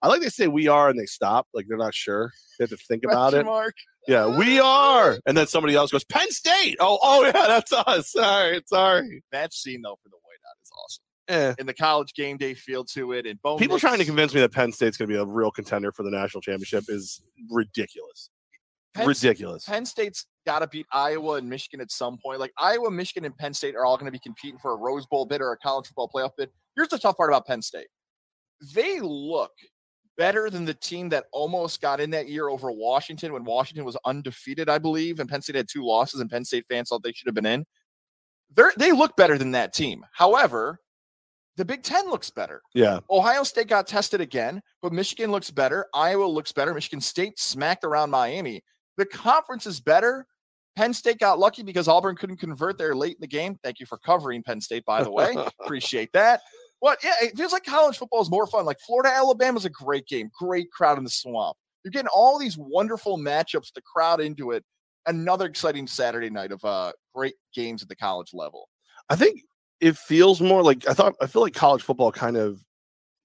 I 0.00 0.08
like 0.08 0.20
they 0.20 0.28
say 0.28 0.46
we 0.48 0.68
are 0.68 0.90
and 0.90 0.98
they 0.98 1.06
stop. 1.06 1.48
Like 1.52 1.66
they're 1.68 1.76
not 1.76 1.94
sure. 1.94 2.30
They 2.58 2.62
have 2.64 2.70
to 2.70 2.76
think 2.76 3.04
about 3.04 3.30
Question 3.30 3.40
it. 3.40 3.44
mark. 3.44 3.74
Yeah, 4.06 4.36
we 4.36 4.60
are. 4.60 5.18
And 5.26 5.36
then 5.36 5.46
somebody 5.46 5.74
else 5.74 5.90
goes, 5.90 6.04
Penn 6.04 6.30
State. 6.30 6.76
Oh, 6.80 6.98
oh 7.02 7.24
yeah, 7.24 7.32
that's 7.32 7.72
us. 7.72 8.12
Sorry, 8.12 8.60
sorry. 8.66 9.22
That 9.32 9.52
scene 9.52 9.82
though 9.82 9.98
for 10.02 10.08
the 10.08 10.16
whiteout 10.16 10.62
is 10.62 10.70
awesome. 10.84 11.02
Eh. 11.28 11.54
And 11.58 11.68
the 11.68 11.74
college 11.74 12.12
game 12.14 12.36
day 12.36 12.54
feel 12.54 12.84
to 12.84 13.12
it. 13.12 13.26
And 13.26 13.40
Bo 13.40 13.56
People 13.56 13.76
Nix- 13.76 13.80
trying 13.80 13.98
to 13.98 14.04
convince 14.04 14.34
me 14.34 14.40
that 14.40 14.52
Penn 14.52 14.72
State's 14.72 14.96
going 14.96 15.08
to 15.08 15.14
be 15.14 15.18
a 15.18 15.24
real 15.24 15.50
contender 15.50 15.90
for 15.90 16.02
the 16.02 16.10
national 16.10 16.42
championship 16.42 16.84
is 16.88 17.22
ridiculous. 17.50 18.30
Penn, 18.94 19.08
ridiculous. 19.08 19.64
Penn 19.64 19.86
State's 19.86 20.26
got 20.46 20.60
to 20.60 20.68
beat 20.68 20.86
Iowa 20.92 21.36
and 21.36 21.48
Michigan 21.48 21.80
at 21.80 21.90
some 21.90 22.18
point. 22.22 22.38
Like 22.40 22.52
Iowa, 22.58 22.90
Michigan, 22.90 23.24
and 23.24 23.36
Penn 23.36 23.54
State 23.54 23.74
are 23.74 23.84
all 23.84 23.96
going 23.96 24.06
to 24.06 24.12
be 24.12 24.20
competing 24.20 24.58
for 24.58 24.72
a 24.72 24.76
Rose 24.76 25.06
Bowl 25.06 25.26
bid 25.26 25.40
or 25.40 25.52
a 25.52 25.56
college 25.58 25.86
football 25.86 26.10
playoff 26.14 26.30
bid. 26.36 26.50
Here's 26.76 26.88
the 26.88 26.98
tough 26.98 27.16
part 27.16 27.30
about 27.30 27.46
Penn 27.46 27.62
State: 27.62 27.88
they 28.74 29.00
look 29.00 29.50
better 30.16 30.50
than 30.50 30.64
the 30.64 30.74
team 30.74 31.08
that 31.10 31.24
almost 31.32 31.80
got 31.80 32.00
in 32.00 32.10
that 32.10 32.28
year 32.28 32.48
over 32.48 32.70
Washington 32.70 33.32
when 33.32 33.44
Washington 33.44 33.84
was 33.84 33.96
undefeated, 34.04 34.68
I 34.68 34.78
believe, 34.78 35.20
and 35.20 35.28
Penn 35.28 35.42
State 35.42 35.56
had 35.56 35.68
two 35.68 35.84
losses, 35.84 36.20
and 36.20 36.30
Penn 36.30 36.44
State 36.44 36.66
fans 36.68 36.88
thought 36.88 37.02
they 37.02 37.12
should 37.12 37.26
have 37.26 37.34
been 37.34 37.46
in. 37.46 37.64
They 38.54 38.62
they 38.76 38.92
look 38.92 39.16
better 39.16 39.38
than 39.38 39.52
that 39.52 39.72
team. 39.72 40.04
However, 40.12 40.78
the 41.56 41.64
Big 41.64 41.82
Ten 41.82 42.08
looks 42.08 42.30
better. 42.30 42.62
Yeah. 42.74 43.00
Ohio 43.10 43.44
State 43.44 43.68
got 43.68 43.86
tested 43.86 44.20
again, 44.20 44.60
but 44.82 44.92
Michigan 44.92 45.30
looks 45.30 45.50
better. 45.50 45.86
Iowa 45.94 46.24
looks 46.24 46.52
better. 46.52 46.74
Michigan 46.74 47.00
State 47.00 47.38
smacked 47.38 47.84
around 47.84 48.10
Miami. 48.10 48.62
The 48.96 49.06
conference 49.06 49.66
is 49.66 49.80
better. 49.80 50.26
Penn 50.76 50.92
State 50.92 51.18
got 51.18 51.38
lucky 51.38 51.62
because 51.62 51.86
Auburn 51.86 52.16
couldn't 52.16 52.38
convert 52.38 52.78
there 52.78 52.96
late 52.96 53.14
in 53.14 53.20
the 53.20 53.28
game. 53.28 53.56
Thank 53.62 53.78
you 53.78 53.86
for 53.86 53.98
covering 53.98 54.42
Penn 54.42 54.60
State, 54.60 54.84
by 54.84 55.04
the 55.04 55.10
way. 55.10 55.36
Appreciate 55.60 56.12
that. 56.12 56.40
But 56.84 57.02
yeah, 57.02 57.14
it 57.22 57.34
feels 57.34 57.50
like 57.50 57.64
college 57.64 57.96
football 57.96 58.20
is 58.20 58.30
more 58.30 58.46
fun. 58.46 58.66
Like 58.66 58.78
Florida, 58.78 59.08
Alabama 59.08 59.56
is 59.56 59.64
a 59.64 59.70
great 59.70 60.06
game, 60.06 60.30
great 60.38 60.70
crowd 60.70 60.98
in 60.98 61.04
the 61.04 61.08
swamp. 61.08 61.56
You're 61.82 61.92
getting 61.92 62.10
all 62.14 62.38
these 62.38 62.58
wonderful 62.58 63.16
matchups 63.16 63.72
to 63.72 63.80
crowd 63.80 64.20
into 64.20 64.50
it. 64.50 64.64
Another 65.06 65.46
exciting 65.46 65.86
Saturday 65.86 66.28
night 66.28 66.52
of 66.52 66.62
uh, 66.62 66.92
great 67.14 67.36
games 67.54 67.82
at 67.82 67.88
the 67.88 67.96
college 67.96 68.34
level. 68.34 68.68
I 69.08 69.16
think 69.16 69.40
it 69.80 69.96
feels 69.96 70.42
more 70.42 70.62
like 70.62 70.86
I 70.86 70.92
thought. 70.92 71.14
I 71.22 71.26
feel 71.26 71.40
like 71.40 71.54
college 71.54 71.82
football 71.82 72.12
kind 72.12 72.36
of. 72.36 72.60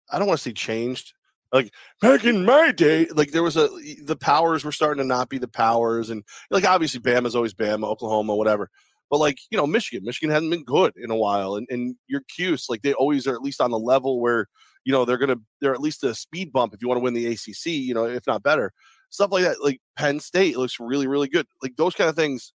I 0.10 0.20
don't 0.20 0.28
want 0.30 0.38
to 0.39 0.44
say 0.44 0.54
changed. 0.54 1.12
Like 1.51 1.74
back 2.01 2.24
in 2.24 2.46
my 2.46 2.72
day, 2.72 3.08
like 3.08 3.32
there 3.32 3.44
was 3.44 3.58
a 3.58 3.68
the 4.06 4.16
powers 4.16 4.63
were 4.63 4.72
starting 4.72 5.04
to 5.04 5.08
not 5.08 5.28
be 5.28 5.38
the 5.38 5.50
powers, 5.50 6.10
and 6.10 6.24
like 6.50 6.63
obviously 6.63 7.01
Bama's 7.01 7.36
always 7.36 7.54
Bama, 7.54 7.88
Oklahoma, 7.88 8.38
whatever. 8.38 8.70
But 9.10 9.20
like 9.20 9.38
you 9.50 9.58
know, 9.58 9.66
Michigan, 9.68 10.06
Michigan 10.06 10.30
hasn't 10.30 10.51
been 10.51 10.63
good 10.63 10.94
in 10.98 11.12
a 11.12 11.16
while, 11.16 11.56
and 11.56 11.68
and 11.70 11.96
your 12.08 12.22
Cuse, 12.36 12.68
like 12.70 12.82
they 12.82 12.94
always 12.94 13.25
are 13.28 13.34
at 13.34 13.42
least 13.42 13.62
on 13.62 13.72
the 13.72 13.80
level 13.80 14.22
where 14.22 14.48
you 14.86 14.92
know 14.92 15.06
they're 15.06 15.18
gonna 15.18 15.38
they're 15.62 15.74
at 15.74 15.82
least 15.82 16.04
a 16.04 16.13
speed 16.13 16.52
bump 16.52 16.74
if 16.74 16.82
you 16.82 16.88
want 16.88 17.00
to 17.00 17.04
win 17.04 17.13
the 17.13 17.28
ACC, 17.28 17.65
you 17.65 17.93
know, 17.93 18.06
if 18.06 18.26
not 18.28 18.43
better. 18.43 18.72
Stuff 19.10 19.32
like 19.32 19.43
that, 19.43 19.63
like 19.63 19.82
Penn 19.98 20.19
State 20.19 20.58
looks 20.58 20.80
really 20.80 21.08
really 21.08 21.28
good. 21.28 21.48
Like 21.63 21.76
those 21.76 21.95
kind 21.95 22.10
of 22.10 22.15
things, 22.15 22.54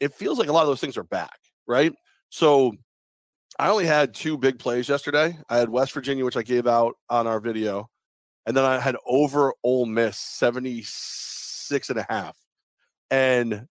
it 0.00 0.14
feels 0.14 0.38
like 0.38 0.48
a 0.48 0.52
lot 0.52 0.62
of 0.62 0.68
those 0.68 0.80
things 0.80 0.96
are 0.96 1.04
back, 1.04 1.38
right? 1.66 1.92
So 2.30 2.72
I 3.58 3.68
only 3.68 3.86
had 3.86 4.14
two 4.14 4.36
big 4.38 4.58
plays 4.58 4.88
yesterday. 4.88 5.36
I 5.48 5.58
had 5.58 5.68
West 5.68 5.92
Virginia, 5.92 6.24
which 6.24 6.36
I 6.36 6.42
gave 6.42 6.66
out 6.66 6.94
on 7.10 7.26
our 7.26 7.40
video, 7.40 7.88
and 8.46 8.56
then 8.56 8.64
I 8.64 8.78
had 8.78 8.96
over 9.06 9.52
Ole 9.62 9.86
Miss 9.86 10.16
76 10.18 11.90
and 11.90 11.98
a 11.98 12.06
half. 12.08 12.36
And 13.10 13.66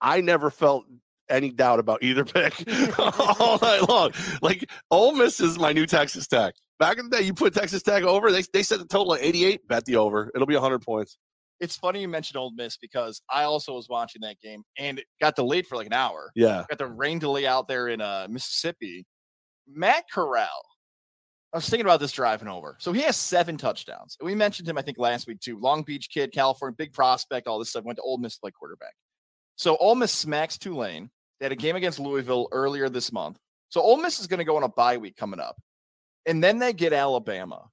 I 0.00 0.20
never 0.20 0.50
felt 0.50 0.84
any 1.28 1.50
doubt 1.50 1.78
about 1.78 2.02
either 2.02 2.24
pick 2.24 2.54
all 2.98 3.58
night 3.60 3.88
long. 3.88 4.12
Like 4.42 4.68
Ole 4.90 5.14
Miss 5.14 5.40
is 5.40 5.58
my 5.58 5.72
new 5.72 5.86
Texas 5.86 6.26
Tech. 6.26 6.54
Back 6.78 6.98
in 6.98 7.08
the 7.08 7.16
day, 7.16 7.22
you 7.22 7.34
put 7.34 7.54
Texas 7.54 7.82
Tech 7.82 8.02
over, 8.02 8.32
they, 8.32 8.42
they 8.52 8.62
set 8.62 8.80
the 8.80 8.86
total 8.86 9.14
at 9.14 9.22
88, 9.22 9.66
bet 9.68 9.84
the 9.84 9.96
over. 9.96 10.30
It'll 10.34 10.46
be 10.46 10.54
100 10.54 10.80
points. 10.80 11.18
It's 11.60 11.76
funny 11.76 12.00
you 12.00 12.08
mentioned 12.08 12.36
Ole 12.36 12.52
Miss 12.52 12.76
because 12.76 13.22
I 13.32 13.44
also 13.44 13.74
was 13.74 13.88
watching 13.88 14.22
that 14.22 14.40
game 14.40 14.64
and 14.76 14.98
it 14.98 15.06
got 15.20 15.36
delayed 15.36 15.66
for 15.66 15.76
like 15.76 15.86
an 15.86 15.92
hour. 15.92 16.30
Yeah. 16.34 16.64
got 16.68 16.78
the 16.78 16.86
rain 16.88 17.20
delay 17.20 17.46
out 17.46 17.68
there 17.68 17.88
in 17.88 18.00
uh, 18.00 18.26
Mississippi. 18.28 19.06
Matt 19.68 20.04
Corral, 20.12 20.64
I 21.54 21.56
was 21.58 21.68
thinking 21.68 21.86
about 21.86 22.00
this 22.00 22.10
driving 22.10 22.48
over. 22.48 22.76
So 22.80 22.92
he 22.92 23.02
has 23.02 23.16
seven 23.16 23.56
touchdowns. 23.56 24.16
We 24.20 24.34
mentioned 24.34 24.68
him, 24.68 24.76
I 24.76 24.82
think, 24.82 24.98
last 24.98 25.28
week 25.28 25.38
too. 25.38 25.58
Long 25.60 25.84
Beach 25.84 26.08
kid, 26.12 26.32
California, 26.32 26.74
big 26.76 26.92
prospect, 26.92 27.46
all 27.46 27.60
this 27.60 27.70
stuff. 27.70 27.84
Went 27.84 27.96
to 27.96 28.02
Ole 28.02 28.18
Miss 28.18 28.34
to 28.34 28.40
play 28.40 28.50
quarterback. 28.50 28.92
So 29.54 29.76
Ole 29.76 29.94
Miss 29.94 30.10
smacks 30.10 30.58
Tulane. 30.58 31.10
They 31.38 31.46
had 31.46 31.52
a 31.52 31.56
game 31.56 31.76
against 31.76 31.98
Louisville 31.98 32.48
earlier 32.52 32.88
this 32.88 33.12
month. 33.12 33.38
So 33.68 33.80
Ole 33.80 33.96
Miss 33.96 34.20
is 34.20 34.26
going 34.26 34.38
to 34.38 34.44
go 34.44 34.56
on 34.56 34.62
a 34.62 34.68
bye 34.68 34.96
week 34.96 35.16
coming 35.16 35.40
up, 35.40 35.56
and 36.26 36.42
then 36.42 36.58
they 36.58 36.72
get 36.72 36.92
Alabama. 36.92 37.68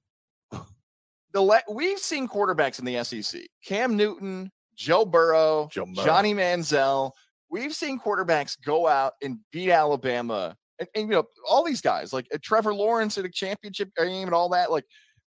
The 0.50 1.40
le- 1.40 1.62
we've 1.70 1.98
seen 1.98 2.28
quarterbacks 2.28 2.78
in 2.78 2.84
the 2.84 3.02
SEC: 3.04 3.42
Cam 3.64 3.96
Newton, 3.96 4.50
Joe 4.74 5.04
Burrow, 5.04 5.68
Joe 5.70 5.86
Johnny 5.94 6.34
Manziel. 6.34 7.12
We've 7.50 7.74
seen 7.74 8.00
quarterbacks 8.00 8.56
go 8.60 8.88
out 8.88 9.12
and 9.22 9.38
beat 9.52 9.70
Alabama, 9.70 10.56
and, 10.78 10.88
and, 10.94 11.08
you 11.08 11.14
know 11.14 11.24
all 11.48 11.64
these 11.64 11.80
guys 11.80 12.12
like 12.12 12.26
uh, 12.34 12.38
Trevor 12.42 12.74
Lawrence 12.74 13.16
at 13.16 13.24
a 13.24 13.30
championship 13.30 13.90
game 13.96 14.26
and 14.26 14.34
all 14.34 14.48
that. 14.50 14.70
Like, 14.70 14.84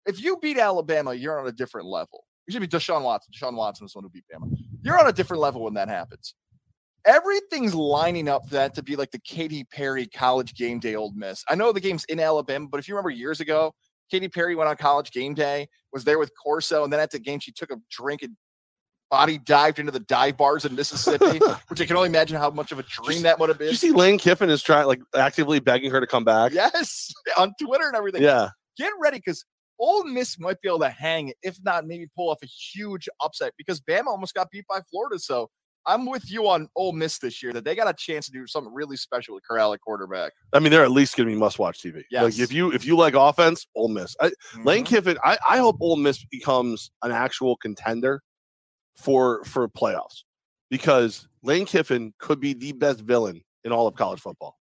if 0.05 0.21
you 0.21 0.37
beat 0.37 0.57
Alabama, 0.57 1.13
you're 1.13 1.39
on 1.39 1.47
a 1.47 1.51
different 1.51 1.87
level. 1.87 2.23
You 2.47 2.51
should 2.51 2.61
be 2.61 2.67
Deshaun 2.67 3.03
Watson. 3.03 3.33
Deshaun 3.33 3.55
Watson 3.55 3.85
is 3.85 3.93
the 3.93 3.99
one 3.99 4.05
who 4.05 4.09
beat 4.09 4.25
Bama. 4.33 4.49
You're 4.81 4.99
on 4.99 5.07
a 5.07 5.13
different 5.13 5.41
level 5.41 5.63
when 5.63 5.75
that 5.75 5.87
happens. 5.87 6.35
Everything's 7.05 7.75
lining 7.75 8.29
up 8.29 8.47
for 8.47 8.55
that 8.55 8.73
to 8.75 8.83
be 8.83 8.95
like 8.95 9.11
the 9.11 9.19
Katy 9.19 9.65
Perry 9.65 10.07
college 10.07 10.55
game 10.55 10.79
day 10.79 10.95
Ole 10.95 11.11
Miss. 11.13 11.43
I 11.49 11.55
know 11.55 11.71
the 11.71 11.81
game's 11.81 12.05
in 12.05 12.19
Alabama, 12.19 12.67
but 12.69 12.79
if 12.79 12.87
you 12.87 12.95
remember 12.95 13.09
years 13.09 13.41
ago, 13.41 13.73
Katy 14.09 14.29
Perry 14.29 14.55
went 14.55 14.69
on 14.69 14.77
college 14.77 15.11
game 15.11 15.33
day, 15.33 15.67
was 15.91 16.03
there 16.03 16.19
with 16.19 16.31
Corso, 16.41 16.83
and 16.83 16.93
then 16.93 16.99
at 16.99 17.11
the 17.11 17.19
game 17.19 17.39
she 17.39 17.51
took 17.51 17.71
a 17.71 17.77
drink 17.89 18.21
and 18.21 18.35
body 19.11 19.37
dived 19.37 19.79
into 19.79 19.91
the 19.91 19.99
dive 19.99 20.37
bars 20.37 20.65
in 20.65 20.75
Mississippi, 20.75 21.39
which 21.67 21.81
I 21.81 21.85
can 21.85 21.95
only 21.95 22.09
imagine 22.09 22.37
how 22.37 22.49
much 22.49 22.71
of 22.71 22.79
a 22.79 22.83
dream 22.83 23.23
that 23.23 23.37
would 23.39 23.49
have 23.49 23.59
been. 23.59 23.69
you 23.69 23.75
see 23.75 23.91
Lane 23.91 24.17
Kiffin 24.17 24.49
is 24.49 24.63
trying, 24.63 24.87
like, 24.87 25.01
actively 25.15 25.59
begging 25.59 25.91
her 25.91 25.99
to 25.99 26.07
come 26.07 26.23
back? 26.23 26.51
Yes, 26.53 27.13
on 27.37 27.53
Twitter 27.61 27.87
and 27.87 27.95
everything. 27.95 28.23
Yeah. 28.23 28.49
Get 28.77 28.91
ready 29.01 29.17
because 29.17 29.45
Ole 29.79 30.05
Miss 30.05 30.39
might 30.39 30.61
be 30.61 30.69
able 30.69 30.79
to 30.79 30.89
hang, 30.89 31.33
if 31.43 31.57
not 31.63 31.85
maybe 31.85 32.07
pull 32.15 32.29
off 32.29 32.39
a 32.41 32.47
huge 32.47 33.09
upset 33.21 33.53
because 33.57 33.81
Bama 33.81 34.07
almost 34.07 34.33
got 34.33 34.49
beat 34.49 34.65
by 34.67 34.79
Florida. 34.89 35.19
So 35.19 35.49
I'm 35.85 36.05
with 36.05 36.29
you 36.31 36.47
on 36.47 36.69
Ole 36.75 36.93
Miss 36.93 37.17
this 37.17 37.43
year 37.43 37.51
that 37.53 37.65
they 37.65 37.75
got 37.75 37.89
a 37.89 37.93
chance 37.93 38.25
to 38.27 38.31
do 38.31 38.47
something 38.47 38.73
really 38.73 38.95
special 38.97 39.35
with 39.35 39.43
Corral 39.45 39.73
at 39.73 39.81
quarterback. 39.81 40.31
I 40.53 40.59
mean, 40.59 40.71
they're 40.71 40.83
at 40.83 40.91
least 40.91 41.17
going 41.17 41.27
to 41.27 41.33
be 41.33 41.39
must-watch 41.39 41.79
TV. 41.81 42.03
Like 42.11 42.39
if 42.39 42.51
you 42.53 42.71
if 42.71 42.85
you 42.85 42.95
like 42.95 43.13
offense, 43.15 43.67
Ole 43.75 43.89
Miss. 43.89 44.15
I, 44.21 44.31
Lane 44.63 44.83
Mhm. 44.85 44.87
Kiffin. 44.87 45.17
I, 45.23 45.37
I 45.47 45.57
hope 45.57 45.77
Ole 45.81 45.97
Miss 45.97 46.23
becomes 46.25 46.91
an 47.01 47.11
actual 47.11 47.57
contender 47.57 48.21
for 48.95 49.43
for 49.43 49.67
playoffs 49.67 50.23
because 50.69 51.27
Lane 51.41 51.65
Kiffin 51.65 52.13
could 52.19 52.39
be 52.39 52.53
the 52.53 52.71
best 52.71 53.01
villain 53.01 53.41
in 53.63 53.71
all 53.71 53.87
of 53.87 53.95
college 53.95 54.19
football. 54.21 54.57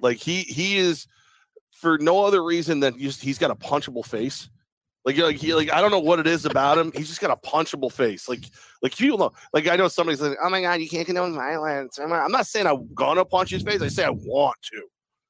Like 0.00 0.18
he 0.18 0.42
he 0.42 0.78
is 0.78 1.06
for 1.72 1.98
no 1.98 2.24
other 2.24 2.44
reason 2.44 2.80
than 2.80 2.94
he's, 2.98 3.18
he's 3.20 3.38
got 3.38 3.50
a 3.50 3.56
punchable 3.56 4.04
face. 4.04 4.48
Like, 5.04 5.16
like 5.16 5.36
he 5.36 5.54
like 5.54 5.72
I 5.72 5.80
don't 5.80 5.90
know 5.90 5.98
what 5.98 6.20
it 6.20 6.26
is 6.26 6.44
about 6.44 6.78
him. 6.78 6.92
He's 6.94 7.08
just 7.08 7.20
got 7.20 7.30
a 7.30 7.48
punchable 7.48 7.90
face. 7.90 8.28
Like 8.28 8.44
like 8.82 8.96
people 8.96 9.18
know. 9.18 9.32
Like 9.52 9.68
I 9.68 9.76
know 9.76 9.88
somebody's 9.88 10.20
like, 10.20 10.38
oh 10.42 10.48
my 10.48 10.60
god, 10.60 10.80
you 10.80 10.88
can't 10.88 11.06
condone 11.06 11.34
violence. 11.34 11.98
I'm 11.98 12.08
not, 12.08 12.24
I'm 12.24 12.32
not 12.32 12.46
saying 12.46 12.66
I'm 12.66 12.88
gonna 12.94 13.24
punch 13.24 13.50
his 13.50 13.62
face. 13.62 13.82
I 13.82 13.88
say 13.88 14.04
I 14.04 14.10
want 14.10 14.56
to. 14.72 14.82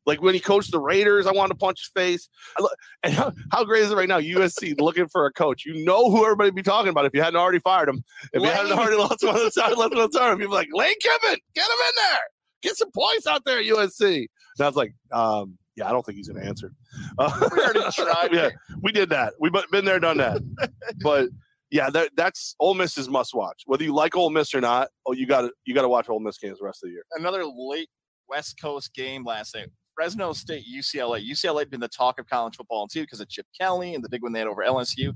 Like 0.04 0.20
when 0.20 0.34
he 0.34 0.40
coached 0.40 0.72
the 0.72 0.80
Raiders, 0.80 1.26
I 1.26 1.32
wanted 1.32 1.54
to 1.54 1.58
punch 1.58 1.80
his 1.80 1.90
face. 1.94 2.28
I 2.58 2.62
lo- 2.62 2.68
and 3.02 3.14
how, 3.14 3.32
how 3.50 3.64
great 3.64 3.84
is 3.84 3.90
it 3.90 3.96
right 3.96 4.08
now? 4.08 4.20
USC 4.20 4.78
looking 4.80 5.08
for 5.08 5.26
a 5.26 5.32
coach. 5.32 5.64
You 5.64 5.84
know 5.84 6.10
who 6.10 6.24
everybody 6.24 6.50
be 6.50 6.62
talking 6.62 6.90
about 6.90 7.06
if 7.06 7.14
you 7.14 7.22
hadn't 7.22 7.38
already 7.38 7.60
fired 7.60 7.88
him. 7.88 8.02
If 8.32 8.42
you 8.42 8.48
hadn't 8.48 8.72
already 8.72 8.96
lost 8.96 9.22
one 9.22 9.36
of 9.36 9.42
the 9.42 9.60
time, 9.60 9.74
left 9.74 9.94
one 9.94 10.04
of 10.04 10.12
the 10.12 10.18
time, 10.18 10.38
people 10.38 10.54
like 10.54 10.68
Lane 10.72 10.94
Kiffin, 11.00 11.38
get 11.54 11.64
him 11.64 11.70
in 11.70 11.94
there, 11.96 12.20
get 12.62 12.76
some 12.76 12.90
points 12.90 13.26
out 13.26 13.44
there 13.44 13.62
USC. 13.62 14.26
And 14.58 14.64
I 14.64 14.66
was 14.66 14.76
like, 14.76 14.94
um, 15.12 15.56
yeah, 15.76 15.88
I 15.88 15.92
don't 15.92 16.04
think 16.04 16.16
he's 16.16 16.28
going 16.28 16.40
to 16.42 16.46
answer. 16.48 16.72
Uh, 17.18 17.48
We 17.52 17.60
already 17.62 17.80
tried. 17.92 18.28
yeah, 18.32 18.50
we 18.82 18.92
did 18.92 19.08
that. 19.10 19.34
We've 19.40 19.52
been 19.70 19.84
there, 19.84 19.98
done 20.00 20.18
that. 20.18 20.42
but 21.02 21.28
yeah, 21.70 21.88
that 21.90 22.10
that's 22.16 22.54
Ole 22.60 22.74
Miss 22.74 22.98
is 22.98 23.08
must 23.08 23.34
watch. 23.34 23.62
Whether 23.66 23.84
you 23.84 23.94
like 23.94 24.16
Ole 24.16 24.30
Miss 24.30 24.54
or 24.54 24.60
not, 24.60 24.88
oh, 25.06 25.12
you 25.12 25.26
got 25.26 25.42
to 25.42 25.52
you 25.64 25.74
got 25.74 25.82
to 25.82 25.88
watch 25.88 26.08
Ole 26.08 26.20
Miss 26.20 26.38
games 26.38 26.58
the 26.58 26.64
rest 26.64 26.82
of 26.82 26.88
the 26.88 26.92
year. 26.92 27.04
Another 27.14 27.44
late 27.44 27.88
West 28.28 28.60
Coast 28.60 28.94
game 28.94 29.24
last 29.24 29.54
night. 29.54 29.68
Fresno 29.94 30.32
State, 30.32 30.64
UCLA. 30.70 31.26
UCLA 31.28 31.60
had 31.60 31.70
been 31.70 31.80
the 31.80 31.88
talk 31.88 32.18
of 32.18 32.26
college 32.26 32.56
football 32.56 32.86
too 32.88 33.02
because 33.02 33.20
of 33.20 33.28
Chip 33.28 33.46
Kelly 33.58 33.94
and 33.94 34.02
the 34.02 34.08
big 34.08 34.22
one 34.22 34.32
they 34.32 34.38
had 34.38 34.48
over 34.48 34.62
LSU. 34.62 35.14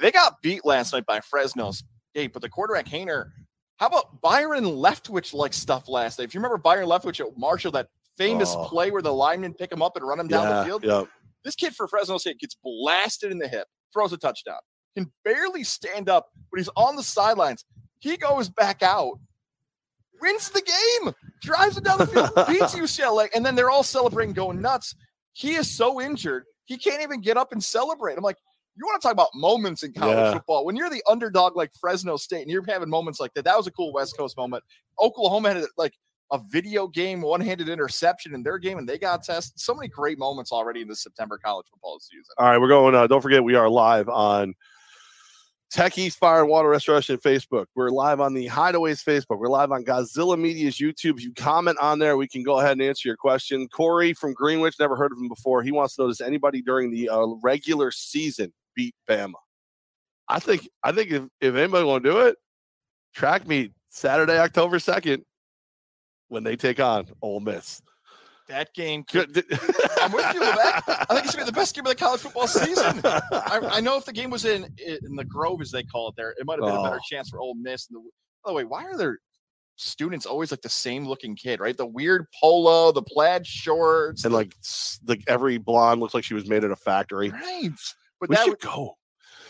They 0.00 0.10
got 0.10 0.40
beat 0.42 0.64
last 0.64 0.92
night 0.92 1.06
by 1.06 1.20
Fresno 1.20 1.70
State, 1.72 2.32
but 2.32 2.40
the 2.42 2.48
quarterback 2.48 2.86
Haener. 2.86 3.30
How 3.78 3.86
about 3.88 4.20
Byron 4.20 4.64
Leftwich 4.64 5.34
like 5.34 5.52
stuff 5.52 5.88
last 5.88 6.18
night? 6.18 6.24
If 6.26 6.34
you 6.34 6.38
remember 6.38 6.56
Byron 6.58 6.86
Leftwich 6.88 7.18
at 7.20 7.36
Marshall, 7.36 7.72
that 7.72 7.88
famous 8.18 8.54
Oh. 8.56 8.64
play 8.64 8.90
where 8.90 9.02
the 9.02 9.12
linemen 9.12 9.54
pick 9.54 9.70
him 9.72 9.82
up 9.82 9.96
and 9.96 10.06
run 10.06 10.20
him 10.20 10.28
down 10.28 10.48
yeah, 10.48 10.58
the 10.60 10.64
field. 10.66 10.84
yeah. 10.84 11.04
This 11.44 11.54
kid 11.54 11.74
for 11.74 11.88
Fresno 11.88 12.18
State 12.18 12.38
gets 12.38 12.56
blasted 12.62 13.32
in 13.32 13.38
the 13.38 13.48
hip, 13.48 13.66
throws 13.92 14.12
a 14.12 14.16
touchdown, 14.16 14.58
can 14.96 15.10
barely 15.24 15.64
stand 15.64 16.08
up, 16.08 16.28
but 16.50 16.58
he's 16.58 16.68
on 16.76 16.96
the 16.96 17.02
sidelines. 17.02 17.64
He 17.98 18.16
goes 18.16 18.48
back 18.48 18.82
out, 18.82 19.18
wins 20.20 20.50
the 20.50 20.62
game, 20.62 21.14
drives 21.42 21.76
it 21.76 21.84
down 21.84 21.98
the 21.98 22.06
field, 22.06 22.30
beats 22.48 22.74
UCLA, 22.74 23.28
and 23.34 23.44
then 23.44 23.54
they're 23.54 23.70
all 23.70 23.82
celebrating, 23.82 24.32
going 24.34 24.60
nuts. 24.60 24.94
He 25.32 25.54
is 25.54 25.70
so 25.70 26.00
injured, 26.00 26.44
he 26.66 26.76
can't 26.76 27.02
even 27.02 27.20
get 27.20 27.36
up 27.36 27.52
and 27.52 27.62
celebrate. 27.62 28.16
I'm 28.16 28.22
like, 28.24 28.36
you 28.76 28.86
want 28.86 29.00
to 29.02 29.06
talk 29.06 29.12
about 29.12 29.28
moments 29.34 29.82
in 29.82 29.92
college 29.92 30.16
Yeah. 30.16 30.32
football? 30.32 30.64
When 30.64 30.76
you're 30.76 30.88
the 30.90 31.02
underdog 31.08 31.56
like 31.56 31.70
Fresno 31.80 32.16
State 32.16 32.42
and 32.42 32.50
you're 32.50 32.64
having 32.66 32.88
moments 32.88 33.20
like 33.20 33.34
that, 33.34 33.44
that 33.44 33.56
was 33.56 33.66
a 33.66 33.70
cool 33.70 33.92
West 33.92 34.16
Coast 34.16 34.36
moment. 34.36 34.62
Oklahoma 35.00 35.52
had 35.52 35.64
like 35.76 35.92
a 36.32 36.40
video 36.48 36.88
game, 36.88 37.20
one-handed 37.20 37.68
interception 37.68 38.34
in 38.34 38.42
their 38.42 38.58
game, 38.58 38.78
and 38.78 38.88
they 38.88 38.98
got 38.98 39.22
tested. 39.22 39.60
So 39.60 39.74
many 39.74 39.88
great 39.88 40.18
moments 40.18 40.50
already 40.50 40.80
in 40.80 40.88
this 40.88 41.02
September 41.02 41.38
college 41.38 41.66
football 41.70 42.00
season. 42.00 42.24
All 42.38 42.46
right, 42.46 42.58
we're 42.58 42.68
going. 42.68 42.94
Uh, 42.94 43.06
don't 43.06 43.20
forget, 43.20 43.44
we 43.44 43.54
are 43.54 43.68
live 43.68 44.08
on 44.08 44.54
Tech 45.70 45.96
East 45.98 46.18
Fire 46.18 46.40
and 46.40 46.48
Water 46.48 46.70
Restoration 46.70 47.18
Facebook. 47.18 47.66
We're 47.74 47.90
live 47.90 48.20
on 48.20 48.32
the 48.32 48.48
Hideaways 48.48 49.04
Facebook. 49.04 49.38
We're 49.38 49.48
live 49.48 49.72
on 49.72 49.84
Godzilla 49.84 50.38
Media's 50.38 50.76
YouTube. 50.76 51.18
If 51.18 51.22
you 51.22 51.34
comment 51.34 51.78
on 51.80 51.98
there, 51.98 52.16
we 52.16 52.26
can 52.26 52.42
go 52.42 52.60
ahead 52.60 52.72
and 52.72 52.82
answer 52.82 53.08
your 53.08 53.16
question. 53.16 53.68
Corey 53.68 54.14
from 54.14 54.32
Greenwich, 54.32 54.76
never 54.80 54.96
heard 54.96 55.12
of 55.12 55.18
him 55.18 55.28
before. 55.28 55.62
He 55.62 55.70
wants 55.70 55.96
to 55.96 56.02
know: 56.02 56.08
Does 56.08 56.22
anybody 56.22 56.62
during 56.62 56.90
the 56.90 57.10
uh, 57.10 57.26
regular 57.42 57.90
season 57.90 58.54
beat 58.74 58.94
Bama? 59.08 59.34
I 60.28 60.40
think. 60.40 60.66
I 60.82 60.92
think 60.92 61.10
if 61.10 61.24
if 61.42 61.54
anybody 61.54 61.84
want 61.84 62.04
to 62.04 62.10
do 62.10 62.20
it, 62.20 62.36
track 63.14 63.46
meet 63.46 63.72
Saturday, 63.90 64.38
October 64.38 64.78
second, 64.78 65.24
when 66.32 66.42
they 66.44 66.56
take 66.56 66.80
on 66.80 67.06
Ole 67.20 67.40
Miss. 67.40 67.82
That 68.48 68.74
game, 68.74 69.04
could, 69.04 69.28
I'm 70.00 70.12
with 70.12 70.34
you 70.34 70.40
with 70.40 70.54
that. 70.56 70.82
I 71.08 71.14
think 71.14 71.24
it's 71.26 71.34
gonna 71.34 71.44
be 71.44 71.50
the 71.50 71.52
best 71.52 71.74
game 71.74 71.84
of 71.84 71.90
the 71.90 71.94
college 71.94 72.20
football 72.22 72.46
season. 72.48 73.00
I, 73.04 73.60
I 73.70 73.80
know 73.80 73.96
if 73.96 74.04
the 74.04 74.12
game 74.12 74.30
was 74.30 74.44
in 74.44 74.64
in 74.84 75.14
the 75.14 75.24
Grove, 75.24 75.60
as 75.60 75.70
they 75.70 75.82
call 75.84 76.08
it 76.08 76.16
there, 76.16 76.30
it 76.38 76.44
might 76.44 76.58
have 76.58 76.66
been 76.66 76.76
a 76.76 76.82
better 76.82 76.96
Oh. 76.96 77.06
chance 77.08 77.30
for 77.30 77.38
Ole 77.40 77.54
Miss. 77.54 77.88
And 77.88 77.98
the, 77.98 78.10
by 78.44 78.50
the 78.50 78.54
way, 78.54 78.64
why 78.64 78.84
are 78.84 78.96
there 78.96 79.18
students 79.76 80.26
always 80.26 80.50
like 80.50 80.60
the 80.62 80.68
same 80.68 81.06
looking 81.06 81.36
kid, 81.36 81.60
right? 81.60 81.76
The 81.76 81.86
weird 81.86 82.26
polo, 82.40 82.92
the 82.92 83.02
plaid 83.02 83.46
shorts, 83.46 84.24
and 84.24 84.32
the- 84.32 84.38
like 84.38 84.54
s- 84.60 84.98
like 85.06 85.22
every 85.28 85.58
blonde 85.58 86.00
looks 86.00 86.12
like 86.14 86.24
she 86.24 86.34
was 86.34 86.46
made 86.48 86.64
at 86.64 86.70
a 86.70 86.76
factory. 86.76 87.30
right. 87.30 87.70
But 88.20 88.28
We 88.28 88.36
that 88.36 88.42
should 88.44 88.50
would, 88.50 88.60
go. 88.60 88.96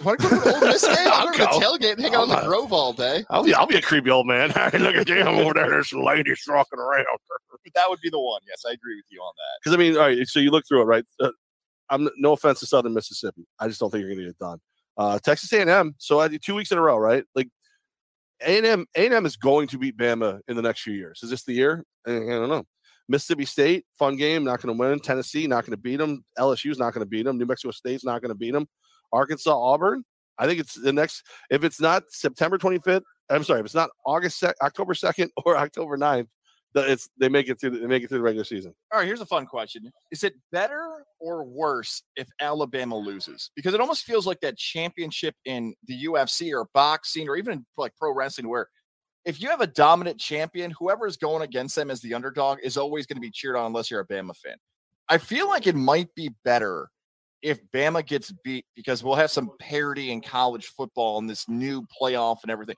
Want 0.02 0.20
to 0.20 0.28
go 0.28 0.34
to 0.36 0.40
the 0.40 0.54
Ole 0.54 0.60
Miss 0.60 0.86
game? 0.86 0.96
I'll 0.98 1.28
I'm 1.28 1.32
going 1.32 1.48
to 1.48 1.60
go. 1.60 1.60
tailgate 1.60 1.92
and 1.92 2.00
hang 2.02 2.14
out 2.14 2.24
in 2.24 2.28
the 2.30 2.38
I'm 2.38 2.46
Grove 2.46 2.72
all 2.72 2.92
day. 2.92 3.24
I'll 3.30 3.44
be 3.44 3.54
I'll 3.54 3.66
be 3.66 3.76
a 3.76 3.82
creepy 3.82 4.10
old 4.10 4.26
man. 4.26 4.50
Hey, 4.72 4.78
look 4.78 4.94
at 4.94 5.08
you 5.08 5.20
I'm 5.20 5.38
over 5.38 5.54
there. 5.54 5.70
There's 5.70 5.90
some 5.90 6.02
ladies 6.02 6.42
walking 6.48 6.78
around. 6.78 7.06
That 7.74 7.88
would 7.88 8.00
be 8.00 8.10
the 8.10 8.18
one. 8.20 8.40
Yes, 8.48 8.64
I 8.66 8.72
agree 8.72 8.96
with 8.96 9.04
you 9.08 9.20
on 9.20 9.32
that. 9.36 9.60
Because 9.62 9.74
I 9.74 9.78
mean, 9.78 9.96
all 9.96 10.02
right. 10.02 10.26
So 10.26 10.40
you 10.40 10.50
look 10.50 10.64
through 10.66 10.82
it, 10.82 10.86
right? 10.86 11.04
Uh, 11.20 11.30
I'm 11.88 12.08
no 12.16 12.32
offense 12.32 12.58
to 12.60 12.66
Southern 12.66 12.92
Mississippi. 12.92 13.46
I 13.58 13.68
just 13.68 13.78
don't 13.78 13.90
think 13.90 14.00
you're 14.00 14.08
going 14.10 14.18
to 14.18 14.24
get 14.24 14.30
it 14.30 14.38
done. 14.38 14.58
Uh, 14.96 15.18
Texas 15.20 15.52
A&M. 15.52 15.94
So 15.98 16.20
I 16.20 16.28
two 16.28 16.54
weeks 16.54 16.72
in 16.72 16.78
a 16.78 16.82
row, 16.82 16.98
right? 16.98 17.24
Like 17.34 17.48
A&M, 18.42 18.84
A&M 18.96 19.26
is 19.26 19.36
going 19.36 19.68
to 19.68 19.78
beat 19.78 19.96
Bama 19.96 20.40
in 20.48 20.56
the 20.56 20.62
next 20.62 20.82
few 20.82 20.92
years. 20.94 21.20
Is 21.22 21.30
this 21.30 21.44
the 21.44 21.52
year? 21.52 21.84
I 22.06 22.10
don't 22.10 22.48
know. 22.48 22.64
Mississippi 23.08 23.44
State, 23.44 23.84
fun 23.98 24.16
game, 24.16 24.44
not 24.44 24.60
going 24.60 24.74
to 24.74 24.80
win. 24.80 24.98
Tennessee, 25.00 25.46
not 25.46 25.64
going 25.64 25.72
to 25.72 25.76
beat 25.76 25.96
them. 25.96 26.24
LSU's 26.38 26.78
not 26.78 26.94
going 26.94 27.04
to 27.04 27.08
beat 27.08 27.24
them. 27.24 27.38
New 27.38 27.46
Mexico 27.46 27.70
State's 27.70 28.04
not 28.04 28.22
going 28.22 28.30
to 28.30 28.34
beat 28.34 28.52
them. 28.52 28.66
Arkansas, 29.12 29.56
Auburn. 29.56 30.04
I 30.38 30.46
think 30.46 30.60
it's 30.60 30.74
the 30.74 30.92
next. 30.92 31.24
If 31.50 31.64
it's 31.64 31.80
not 31.80 32.04
September 32.08 32.58
25th, 32.58 33.02
I'm 33.30 33.44
sorry. 33.44 33.60
If 33.60 33.66
it's 33.66 33.74
not 33.74 33.90
August, 34.04 34.42
October 34.62 34.94
2nd 34.94 35.28
or 35.44 35.56
October 35.56 35.96
9th, 35.96 36.28
the, 36.74 36.90
it's 36.90 37.10
they 37.18 37.28
make 37.28 37.48
it 37.48 37.60
through. 37.60 37.70
The, 37.70 37.78
they 37.80 37.86
make 37.86 38.02
it 38.02 38.08
through 38.08 38.18
the 38.18 38.24
regular 38.24 38.44
season. 38.44 38.74
All 38.90 38.98
right, 38.98 39.06
here's 39.06 39.20
a 39.20 39.26
fun 39.26 39.46
question. 39.46 39.90
Is 40.10 40.24
it 40.24 40.34
better 40.52 41.04
or 41.20 41.44
worse 41.44 42.02
if 42.16 42.28
Alabama 42.40 42.96
loses? 42.96 43.50
Because 43.54 43.74
it 43.74 43.80
almost 43.80 44.04
feels 44.04 44.26
like 44.26 44.40
that 44.40 44.56
championship 44.56 45.34
in 45.44 45.74
the 45.86 46.04
UFC 46.04 46.52
or 46.52 46.66
boxing 46.72 47.28
or 47.28 47.36
even 47.36 47.66
like 47.76 47.94
pro 47.96 48.14
wrestling, 48.14 48.48
where 48.48 48.68
if 49.24 49.40
you 49.40 49.50
have 49.50 49.60
a 49.60 49.66
dominant 49.66 50.18
champion, 50.18 50.72
whoever 50.78 51.06
is 51.06 51.16
going 51.16 51.42
against 51.42 51.76
them 51.76 51.90
as 51.90 52.00
the 52.00 52.14
underdog 52.14 52.58
is 52.62 52.76
always 52.76 53.06
going 53.06 53.16
to 53.16 53.20
be 53.20 53.30
cheered 53.30 53.56
on 53.56 53.66
unless 53.66 53.90
you're 53.90 54.00
a 54.00 54.06
Bama 54.06 54.34
fan. 54.34 54.56
I 55.08 55.18
feel 55.18 55.48
like 55.48 55.66
it 55.66 55.76
might 55.76 56.12
be 56.14 56.30
better 56.44 56.88
if 57.42 57.58
Bama 57.74 58.06
gets 58.06 58.32
beat 58.44 58.64
because 58.76 59.02
we'll 59.02 59.16
have 59.16 59.30
some 59.30 59.50
parity 59.58 60.10
in 60.12 60.20
college 60.20 60.66
football 60.66 61.18
and 61.18 61.28
this 61.28 61.48
new 61.48 61.84
playoff 62.00 62.38
and 62.42 62.50
everything. 62.50 62.76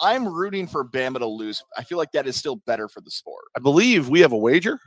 I'm 0.00 0.26
rooting 0.28 0.66
for 0.66 0.84
Bama 0.86 1.18
to 1.18 1.26
lose. 1.26 1.62
I 1.76 1.82
feel 1.84 1.96
like 1.98 2.12
that 2.12 2.26
is 2.26 2.36
still 2.36 2.56
better 2.66 2.88
for 2.88 3.00
the 3.00 3.10
sport. 3.10 3.44
I 3.56 3.60
believe 3.60 4.08
we 4.08 4.20
have 4.20 4.32
a 4.32 4.36
wager. 4.36 4.78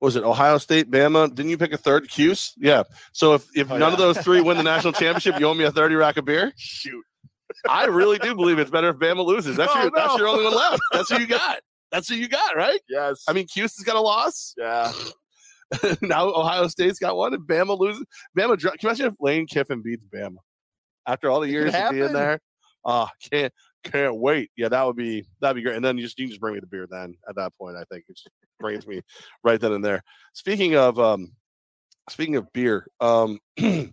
Was 0.00 0.16
it 0.16 0.24
Ohio 0.24 0.58
State, 0.58 0.90
Bama? 0.90 1.34
Didn't 1.34 1.50
you 1.50 1.56
pick 1.56 1.72
a 1.72 1.78
third? 1.78 2.08
Cuse? 2.10 2.52
Yeah. 2.58 2.82
So 3.12 3.34
if, 3.34 3.46
if 3.54 3.70
Oh, 3.70 3.78
none 3.78 3.90
yeah. 3.90 3.92
of 3.94 3.98
those 3.98 4.18
three 4.18 4.40
win 4.40 4.56
the 4.56 4.62
national 4.64 4.92
championship, 4.94 5.38
you 5.40 5.46
owe 5.46 5.54
me 5.54 5.64
a 5.64 5.70
30 5.70 5.94
rack 5.94 6.16
of 6.16 6.24
beer. 6.24 6.52
Shoot. 6.56 7.04
I 7.68 7.84
really 7.84 8.18
do 8.18 8.34
believe 8.34 8.58
it's 8.58 8.70
better 8.70 8.88
if 8.88 8.96
Bama 8.96 9.24
loses. 9.24 9.56
That's 9.56 9.72
Oh, 9.74 9.82
your 9.82 9.90
that's 9.94 10.18
your 10.18 10.28
only 10.28 10.44
one 10.44 10.54
left. 10.56 10.80
That's 10.92 11.08
who 11.10 11.18
you 11.18 11.26
got. 11.28 11.60
That's 11.92 12.08
who 12.08 12.14
you 12.16 12.26
got, 12.28 12.56
right? 12.56 12.80
Yes. 12.88 13.22
I 13.28 13.32
mean, 13.32 13.46
Cuse 13.46 13.76
has 13.76 13.84
got 13.84 13.96
a 13.96 14.00
loss. 14.00 14.54
yeah. 14.58 14.90
now 16.02 16.28
Ohio 16.28 16.68
State's 16.68 16.98
got 16.98 17.16
one, 17.16 17.34
and 17.34 17.46
Bama 17.46 17.78
loses. 17.78 18.04
Bama. 18.36 18.58
Can 18.60 18.70
you 18.80 18.88
imagine 18.88 19.06
if 19.06 19.14
Lane 19.20 19.46
Kiffin 19.46 19.82
beats 19.82 20.04
Bama 20.12 20.36
after 21.06 21.30
all 21.30 21.40
the 21.40 21.48
It 21.48 21.52
years 21.52 21.74
of 21.74 21.90
being 21.90 22.12
there? 22.12 22.40
Oh, 22.84 23.08
can't 23.30 23.52
can't 23.84 24.16
wait. 24.16 24.50
Yeah, 24.56 24.68
that 24.68 24.86
would 24.86 24.96
be 24.96 25.26
that'd 25.40 25.56
be 25.56 25.62
great. 25.62 25.76
And 25.76 25.84
then 25.84 25.96
you 25.96 26.04
just 26.04 26.18
you 26.18 26.26
can 26.26 26.30
just 26.30 26.40
bring 26.40 26.54
me 26.54 26.60
the 26.60 26.66
beer. 26.66 26.86
Then 26.90 27.14
at 27.28 27.36
that 27.36 27.56
point, 27.56 27.76
I 27.76 27.84
think 27.84 28.04
it 28.08 28.16
just 28.16 28.28
brings 28.58 28.86
me 28.86 29.02
right 29.44 29.60
then 29.60 29.72
and 29.72 29.84
there. 29.84 30.02
Speaking 30.32 30.76
of 30.76 30.98
um, 30.98 31.32
speaking 32.08 32.36
of 32.36 32.52
beer, 32.52 32.86
um. 33.00 33.38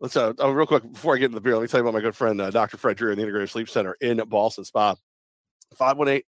Let's 0.00 0.16
uh, 0.16 0.34
oh, 0.38 0.50
real 0.50 0.66
quick 0.66 0.92
before 0.92 1.14
I 1.14 1.18
get 1.18 1.26
into 1.26 1.36
the 1.36 1.40
beer. 1.40 1.54
Let 1.54 1.62
me 1.62 1.68
tell 1.68 1.78
you 1.78 1.84
about 1.86 1.94
my 1.94 2.02
good 2.02 2.16
friend 2.16 2.38
uh, 2.38 2.50
Dr. 2.50 2.76
Fred 2.76 2.98
Dreher 2.98 3.12
in 3.12 3.18
the 3.18 3.24
Integrative 3.24 3.48
Sleep 3.48 3.70
Center 3.70 3.96
in 4.02 4.18
Ballston 4.18 4.66
Spa. 4.66 4.96
518 5.76 6.22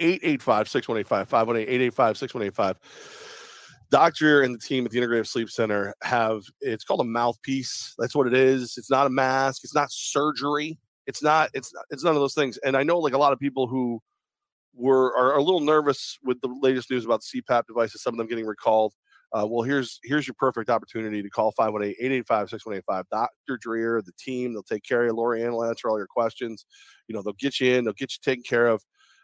885 0.00 0.68
6185. 0.68 1.28
518 1.28 1.74
885 1.74 2.16
6185. 2.16 3.29
Doctor 3.90 4.42
and 4.42 4.54
the 4.54 4.58
team 4.58 4.84
at 4.84 4.92
the 4.92 5.00
Integrative 5.00 5.26
Sleep 5.26 5.50
Center 5.50 5.94
have 6.02 6.42
it's 6.60 6.84
called 6.84 7.00
a 7.00 7.04
mouthpiece. 7.04 7.94
That's 7.98 8.14
what 8.14 8.26
it 8.26 8.34
is. 8.34 8.74
It's 8.76 8.90
not 8.90 9.06
a 9.06 9.10
mask. 9.10 9.64
It's 9.64 9.74
not 9.74 9.90
surgery. 9.90 10.78
It's 11.06 11.22
not. 11.22 11.50
It's 11.54 11.74
not, 11.74 11.84
it's 11.90 12.04
none 12.04 12.14
of 12.14 12.20
those 12.20 12.34
things. 12.34 12.56
And 12.58 12.76
I 12.76 12.82
know 12.82 12.98
like 12.98 13.14
a 13.14 13.18
lot 13.18 13.32
of 13.32 13.40
people 13.40 13.66
who 13.66 14.00
were 14.74 15.16
are, 15.16 15.36
a 15.36 15.42
little 15.42 15.60
nervous 15.60 16.18
with 16.22 16.40
the 16.40 16.48
latest 16.60 16.90
news 16.90 17.04
about 17.04 17.22
CPAP 17.22 17.66
devices. 17.66 18.02
Some 18.02 18.14
of 18.14 18.18
them 18.18 18.28
getting 18.28 18.46
recalled. 18.46 18.94
Uh, 19.32 19.46
well, 19.48 19.62
here's 19.62 20.00
here's 20.04 20.26
your 20.26 20.34
perfect 20.38 20.70
opportunity 20.70 21.22
to 21.22 21.30
call 21.30 21.52
518-885-6185. 21.58 23.04
Dr. 23.10 23.58
Dreher, 23.64 24.04
the 24.04 24.12
team, 24.18 24.52
they'll 24.52 24.62
take 24.62 24.82
care 24.82 25.02
of 25.02 25.06
you. 25.08 25.12
Lori 25.12 25.42
Ann 25.44 25.52
will 25.52 25.64
answer 25.64 25.88
all 25.88 25.98
your 25.98 26.08
questions. 26.08 26.66
You 27.06 27.14
know, 27.14 27.22
they'll 27.22 27.32
get 27.34 27.60
you 27.60 27.74
in, 27.74 27.84
they'll 27.84 27.92
get 27.92 28.12
you 28.12 28.18
taken 28.22 28.42
care 28.42 28.66
of. 28.66 28.82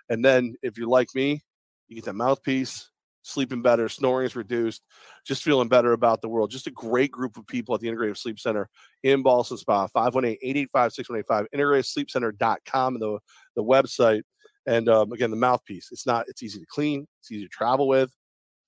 And 0.08 0.24
then 0.24 0.54
if 0.62 0.78
you're 0.78 0.88
like 0.88 1.08
me, 1.14 1.42
you 1.88 1.96
get 1.96 2.04
that 2.04 2.14
mouthpiece, 2.14 2.90
sleeping 3.26 3.60
better, 3.60 3.88
snoring 3.88 4.26
is 4.26 4.36
reduced, 4.36 4.82
just 5.24 5.42
feeling 5.42 5.68
better 5.68 5.92
about 5.92 6.22
the 6.22 6.28
world. 6.28 6.50
Just 6.50 6.66
a 6.66 6.70
great 6.70 7.10
group 7.10 7.36
of 7.36 7.46
people 7.46 7.74
at 7.74 7.80
the 7.80 7.88
Integrative 7.88 8.16
Sleep 8.16 8.38
Center 8.38 8.68
in 9.02 9.22
Ballston 9.22 9.58
Spa, 9.58 9.88
518-885-6185, 9.88 11.46
integrativesleepcenter.com, 11.54 12.94
and 12.94 13.02
the, 13.02 13.18
the 13.56 13.64
website. 13.64 14.22
And 14.66 14.88
um, 14.88 15.12
again, 15.12 15.30
the 15.30 15.36
mouthpiece. 15.36 15.88
It's 15.92 16.06
not, 16.06 16.26
it's 16.28 16.42
easy 16.42 16.60
to 16.60 16.66
clean, 16.66 17.06
it's 17.20 17.30
easy 17.30 17.44
to 17.44 17.48
travel 17.48 17.88
with. 17.88 18.12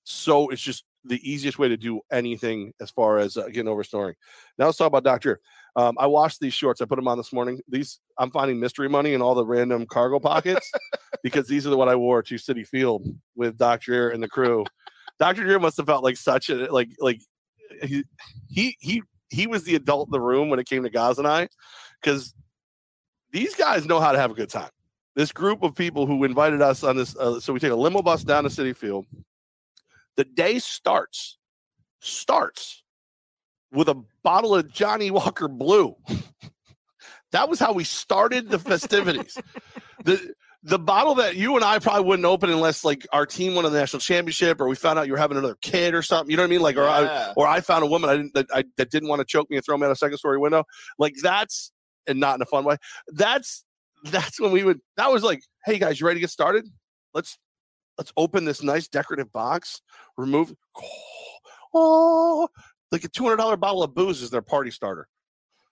So 0.03 0.49
it's 0.49 0.61
just 0.61 0.83
the 1.05 1.19
easiest 1.29 1.59
way 1.59 1.67
to 1.67 1.77
do 1.77 2.01
anything 2.11 2.73
as 2.81 2.89
far 2.89 3.19
as 3.19 3.37
uh, 3.37 3.47
getting 3.47 3.67
over 3.67 3.83
snoring. 3.83 4.15
Now 4.57 4.65
let's 4.65 4.77
talk 4.77 4.87
about 4.87 5.03
Doctor. 5.03 5.39
Um, 5.75 5.95
I 5.99 6.07
washed 6.07 6.39
these 6.39 6.53
shorts. 6.53 6.81
I 6.81 6.85
put 6.85 6.97
them 6.97 7.07
on 7.07 7.17
this 7.17 7.31
morning. 7.31 7.59
These 7.67 7.99
I'm 8.17 8.31
finding 8.31 8.59
mystery 8.59 8.89
money 8.89 9.13
in 9.13 9.21
all 9.21 9.35
the 9.35 9.45
random 9.45 9.85
cargo 9.85 10.19
pockets 10.19 10.69
because 11.23 11.47
these 11.47 11.65
are 11.65 11.69
the 11.69 11.77
what 11.77 11.89
I 11.89 11.95
wore 11.95 12.21
to 12.23 12.35
Citi 12.35 12.67
Field 12.67 13.05
with 13.35 13.57
Doctor 13.57 13.91
Dreher 13.91 14.13
and 14.13 14.21
the 14.21 14.27
crew. 14.27 14.65
Doctor 15.19 15.43
Dreher 15.43 15.61
must 15.61 15.77
have 15.77 15.85
felt 15.85 16.03
like 16.03 16.17
such 16.17 16.49
a 16.49 16.71
like 16.71 16.89
like 16.99 17.21
he 17.83 18.03
he 18.49 18.75
he 18.79 19.03
he 19.29 19.47
was 19.47 19.63
the 19.63 19.75
adult 19.75 20.07
in 20.07 20.11
the 20.11 20.21
room 20.21 20.49
when 20.49 20.59
it 20.59 20.67
came 20.67 20.83
to 20.83 20.89
Goz 20.89 21.19
and 21.19 21.27
I 21.27 21.47
because 22.01 22.33
these 23.31 23.55
guys 23.55 23.85
know 23.85 23.99
how 23.99 24.11
to 24.11 24.17
have 24.17 24.31
a 24.31 24.35
good 24.35 24.49
time. 24.49 24.69
This 25.15 25.31
group 25.31 25.63
of 25.63 25.75
people 25.75 26.05
who 26.05 26.23
invited 26.23 26.61
us 26.61 26.83
on 26.83 26.95
this, 26.95 27.15
uh, 27.17 27.39
so 27.39 27.51
we 27.51 27.59
take 27.59 27.71
a 27.71 27.75
limo 27.75 28.01
bus 28.01 28.23
down 28.23 28.43
to 28.43 28.49
Citi 28.49 28.75
Field. 28.75 29.05
The 30.19 30.25
day 30.25 30.59
starts 30.59 31.37
starts 32.01 32.83
with 33.71 33.87
a 33.87 34.03
bottle 34.21 34.53
of 34.53 34.69
Johnnie 34.69 35.11
Walker 35.11 35.47
Blue. 35.47 35.95
that 37.31 37.47
was 37.47 37.57
how 37.57 37.71
we 37.71 37.85
started 37.85 38.49
the 38.49 38.59
festivities. 38.59 39.37
the 40.03 40.33
the 40.61 40.77
bottle 40.77 41.15
that 41.15 41.37
you 41.37 41.55
and 41.55 41.63
I 41.63 41.79
probably 41.79 42.03
wouldn't 42.03 42.25
open 42.25 42.49
unless 42.49 42.83
like 42.83 43.07
our 43.13 43.25
team 43.25 43.55
won 43.55 43.65
a 43.65 43.69
national 43.69 44.01
championship 44.01 44.59
or 44.59 44.67
we 44.67 44.75
found 44.75 44.99
out 44.99 45.07
you 45.07 45.13
were 45.13 45.19
having 45.19 45.37
another 45.37 45.55
kid 45.61 45.95
or 45.95 46.01
something. 46.01 46.29
You 46.29 46.35
know 46.35 46.43
what 46.43 46.47
I 46.47 46.51
mean? 46.51 46.61
Like, 46.63 46.75
or 46.75 46.83
I 46.83 47.31
or 47.37 47.47
I 47.47 47.61
found 47.61 47.85
a 47.85 47.87
woman 47.87 48.09
I 48.09 48.17
didn't 48.17 48.33
that, 48.33 48.47
I, 48.53 48.65
that 48.75 48.91
didn't 48.91 49.07
want 49.07 49.21
to 49.21 49.25
choke 49.25 49.49
me 49.49 49.55
and 49.55 49.65
throw 49.65 49.77
me 49.77 49.85
out 49.85 49.91
a 49.93 49.95
second 49.95 50.17
story 50.17 50.37
window. 50.37 50.65
Like 50.97 51.15
that's 51.23 51.71
and 52.07 52.19
not 52.19 52.35
in 52.35 52.41
a 52.41 52.45
fun 52.45 52.65
way. 52.65 52.75
That's 53.07 53.63
that's 54.03 54.37
when 54.37 54.51
we 54.51 54.65
would. 54.65 54.81
That 54.97 55.13
was 55.13 55.23
like, 55.23 55.39
hey 55.63 55.79
guys, 55.79 56.01
you 56.01 56.07
ready 56.07 56.17
to 56.17 56.21
get 56.21 56.29
started? 56.29 56.67
Let's 57.13 57.39
let's 57.99 58.13
open 58.17 58.45
this 58.45 58.63
nice 58.63 58.87
decorative 58.87 59.31
box. 59.31 59.81
Remove. 60.17 60.55
Oh, 61.71 62.49
like 62.91 63.03
a 63.03 63.07
two 63.07 63.25
hundred 63.25 63.35
dollar 63.35 63.55
bottle 63.55 63.83
of 63.83 63.93
booze 63.93 64.23
is 64.23 64.31
their 64.31 64.41
party 64.41 64.71
starter. 64.71 65.07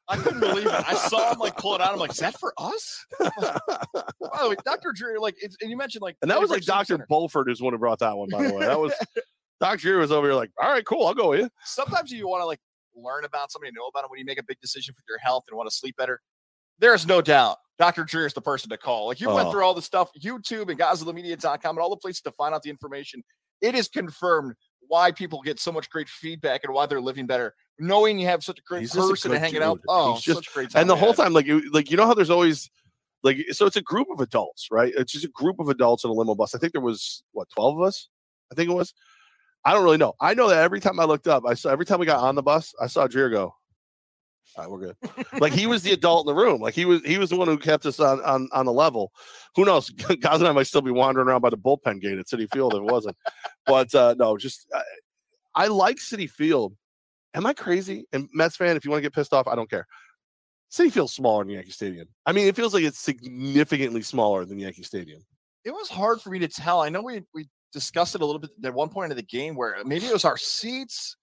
I 0.08 0.18
couldn't 0.18 0.42
believe 0.42 0.68
it. 0.68 0.72
I 0.72 0.94
saw 0.94 1.34
him 1.34 1.40
like 1.40 1.58
pull 1.58 1.74
it 1.74 1.82
out. 1.82 1.92
I'm 1.92 1.98
like, 1.98 2.12
is 2.12 2.18
that 2.18 2.40
for 2.40 2.54
us? 2.56 3.04
By 3.20 3.30
the 3.34 4.50
way, 4.50 4.56
Dr. 4.63 4.94
Dreher, 4.94 5.20
like, 5.20 5.34
it's, 5.42 5.58
and 5.60 5.72
you 5.72 5.76
mentioned 5.76 6.04
like, 6.04 6.16
And 6.22 6.30
that 6.30 6.40
was 6.40 6.52
like 6.52 6.62
Dr. 6.62 6.86
Center. 6.86 7.08
Bulford 7.10 7.50
is 7.50 7.63
one 7.63 7.74
who 7.74 7.80
brought 7.80 7.98
that 7.98 8.16
one, 8.16 8.30
by 8.30 8.46
the 8.46 8.54
way. 8.54 8.68
That 8.68 8.80
was 8.80 8.94
Dr. 9.60 9.88
Dreher 9.88 10.00
was 10.02 10.12
over 10.12 10.28
here 10.28 10.36
like, 10.36 10.52
all 10.62 10.70
right, 10.72 10.86
cool, 10.86 11.08
I'll 11.08 11.16
go 11.16 11.30
with 11.30 11.40
you. 11.40 11.50
Sometimes 11.63 12.12
you 12.12 12.28
want 12.28 12.44
to 12.44 12.46
like 12.46 12.60
learn 12.96 13.26
about 13.26 13.52
somebody, 13.52 13.72
know 13.76 13.88
about 13.88 14.04
it 14.04 14.12
when 14.12 14.20
you 14.20 14.26
make 14.26 14.40
a 14.40 14.46
big 14.48 14.60
decision 14.62 14.94
for 14.94 15.02
your 15.10 15.18
health 15.18 15.46
and 15.50 15.58
want 15.58 15.68
to 15.68 15.76
sleep 15.76 15.96
better. 15.98 16.22
There's 16.80 17.08
no 17.08 17.22
doubt 17.22 17.58
Dr. 17.80 18.04
Dreher 18.06 18.26
is 18.28 18.34
the 18.34 18.42
person 18.42 18.70
to 18.70 18.78
call. 18.78 19.08
Like 19.08 19.20
you 19.22 19.30
went 19.30 19.48
Oh. 19.48 19.52
through 19.52 19.63
all 19.63 19.74
the 19.74 19.82
stuff, 19.82 20.10
YouTube 20.20 20.70
and 20.70 20.80
GodzillaMedia.com 20.80 21.76
and 21.76 21.80
all 21.80 21.90
the 21.90 21.98
places 21.98 22.22
to 22.22 22.32
find 22.32 22.54
out 22.56 22.63
the 22.63 22.70
information. 22.70 23.24
It 23.62 23.76
is 23.76 23.88
confirmed 23.88 24.56
why 24.88 25.12
people 25.12 25.42
get 25.42 25.60
so 25.60 25.72
much 25.72 25.90
great 25.90 26.08
feedback 26.10 26.63
and 26.63 26.74
why 26.74 26.86
they're 26.86 27.02
living 27.02 27.26
better, 27.28 27.54
knowing 27.80 28.18
you 28.20 28.26
have 28.28 28.44
such 28.44 28.60
a 28.60 28.62
great 28.62 28.82
He's 28.82 28.94
person 28.96 29.32
good 29.32 29.40
hanging 29.40 29.62
out. 29.63 29.82
Oh, 29.88 30.13
He's 30.13 30.24
just- 30.24 30.38
such 30.46 30.54
great 30.54 30.70
time. 30.72 30.82
And 30.82 30.90
the 30.90 30.96
whole 30.96 31.10
had. 31.10 31.18
time, 31.18 31.34
like, 31.34 31.46
you, 31.46 31.70
like 31.72 31.92
you 31.92 31.98
know 31.98 32.06
how 32.06 32.13
there's 32.13 32.30
always 32.30 32.70
like, 33.24 33.38
so 33.52 33.66
it's 33.66 33.76
a 33.76 33.82
group 33.82 34.08
of 34.12 34.20
adults, 34.22 34.68
right? 34.72 34.94
It's 34.96 35.12
just 35.12 35.26
a 35.26 35.30
group 35.30 35.60
of 35.60 35.70
adults 35.70 36.04
in 36.04 36.10
a 36.10 36.13
limo 36.13 36.36
bus. 36.36 36.54
I 36.56 36.60
think 36.60 36.72
there 36.74 36.82
was 36.82 37.24
what 37.34 37.50
twelve 37.50 37.78
of 37.78 37.84
us. 37.86 38.08
I 38.52 38.56
think 38.56 38.70
it 38.70 38.74
was. 38.74 38.94
I 39.66 39.74
don't 39.74 39.84
really 39.84 39.98
know. 39.98 40.13
I 40.22 40.34
know 40.36 40.48
that 40.50 40.60
every 40.63 40.80
time 40.80 41.00
I 41.00 41.04
looked 41.04 41.28
up, 41.28 41.44
I 41.46 41.54
saw 41.56 41.70
every 41.70 41.86
time 41.86 42.00
we 42.00 42.06
got 42.06 42.24
on 42.24 42.36
the 42.36 42.44
bus, 42.44 42.74
I 42.80 42.88
saw 42.88 43.08
Dreher 43.08 43.30
go. 43.32 43.54
We're 44.65 44.80
good. 44.80 44.96
like 45.39 45.54
he 45.54 45.67
was 45.67 45.84
the 45.84 45.91
adult 45.93 46.28
in 46.28 46.36
the 46.36 46.41
room. 46.41 46.62
Like 46.62 46.74
he 46.74 46.86
was 46.86 47.02
he 47.04 47.17
was 47.17 47.30
the 47.30 47.36
one 47.36 47.48
who 47.48 47.58
kept 47.58 47.86
us 47.86 48.00
on 48.00 48.22
on 48.22 48.50
on 48.54 48.65
the 48.65 48.74
level. 48.74 49.12
Who 49.56 49.65
knows? 49.65 49.89
Guys 50.20 50.39
and 50.39 50.48
I 50.48 50.52
might 50.52 50.67
still 50.67 50.82
be 50.82 50.91
wandering 50.91 51.28
around 51.28 51.41
by 51.41 51.50
the 51.50 51.58
bullpen 51.58 52.02
gate 52.02 52.17
at 52.17 52.26
Citi 52.28 52.52
Field 52.52 52.74
if 52.74 52.80
it 52.80 52.91
wasn't. 52.91 53.17
but 53.65 53.93
uh 53.93 54.15
no, 54.17 54.38
just 54.38 54.67
I, 54.74 54.84
I 55.54 55.67
like 55.67 55.98
Citi 55.98 56.30
Field. 56.30 56.74
Am 57.34 57.46
I 57.46 57.54
crazy? 57.54 58.06
And 58.13 58.30
Mets 58.34 58.56
fan, 58.56 58.78
if 58.78 58.86
you 58.86 58.91
want 58.91 59.00
to 59.00 59.04
get 59.04 59.13
pissed 59.13 59.34
off, 59.34 59.48
I 59.48 59.56
don't 59.56 59.70
care. 59.70 59.86
City 60.70 60.89
feels 60.89 61.13
smaller 61.13 61.43
than 61.43 61.54
Yankee 61.54 61.72
Stadium. 61.72 62.08
I 62.26 62.32
mean, 62.32 62.48
it 62.48 62.56
feels 62.56 62.74
like 62.74 62.84
it's 62.84 63.00
significantly 63.00 64.02
smaller 64.02 64.43
than 64.46 64.60
Yankee 64.60 64.84
Stadium. 64.84 65.22
it 65.63 65.72
was 65.72 65.88
hard 65.89 66.22
for 66.22 66.30
me 66.30 66.39
to 66.39 66.48
tell. 66.48 66.82
I 66.82 66.89
know 66.89 67.02
we 67.02 67.24
we 67.34 67.48
discussed 67.74 68.15
it 68.15 68.22
a 68.22 68.26
little 68.26 68.39
bit 68.39 68.52
at 68.63 68.74
one 68.74 68.89
point 68.89 69.12
of 69.12 69.17
the 69.17 69.24
game 69.24 69.56
where 69.56 69.76
maybe 69.86 70.06
it 70.08 70.13
was 70.13 70.26
our 70.26 70.38
seats, 70.38 71.15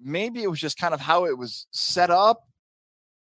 maybe 0.00 0.42
it 0.42 0.50
was 0.50 0.60
just 0.60 0.78
kind 0.78 0.94
of 0.94 1.00
how 1.00 1.24
it 1.26 1.36
was 1.38 1.66
set 1.70 2.10
up. 2.10 2.40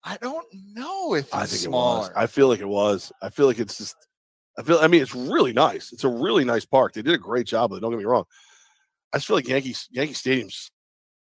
I 0.05 0.17
don't 0.17 0.47
know 0.75 1.15
if 1.15 1.27
it's 1.27 1.35
I 1.35 1.47
think 1.47 1.63
smaller. 1.63 2.07
it 2.07 2.09
was. 2.09 2.11
I 2.17 2.27
feel 2.27 2.49
like 2.49 2.61
it 2.61 2.69
was. 2.69 3.13
I 3.23 3.29
feel 3.29 3.47
like 3.47 3.59
it's 3.59 3.79
just. 3.79 3.97
I 4.59 4.63
feel. 4.63 4.79
I 4.79 4.87
mean, 4.89 5.03
it's 5.03 5.15
really 5.15 5.53
nice. 5.53 5.93
It's 5.93 6.05
a 6.05 6.09
really 6.09 6.45
nice 6.45 6.65
park. 6.65 6.93
They 6.95 7.03
did 7.03 7.15
a 7.15 7.19
great 7.19 7.47
job. 7.47 7.73
It, 7.73 7.81
Don't 7.81 7.91
get 7.91 7.99
me 7.99 8.05
wrong. 8.05 8.25
I 9.13 9.19
just 9.19 9.27
feel 9.27 9.37
like 9.37 9.49
Yankees 9.49 9.89
Yankee 9.91 10.15
Stadium's 10.15 10.71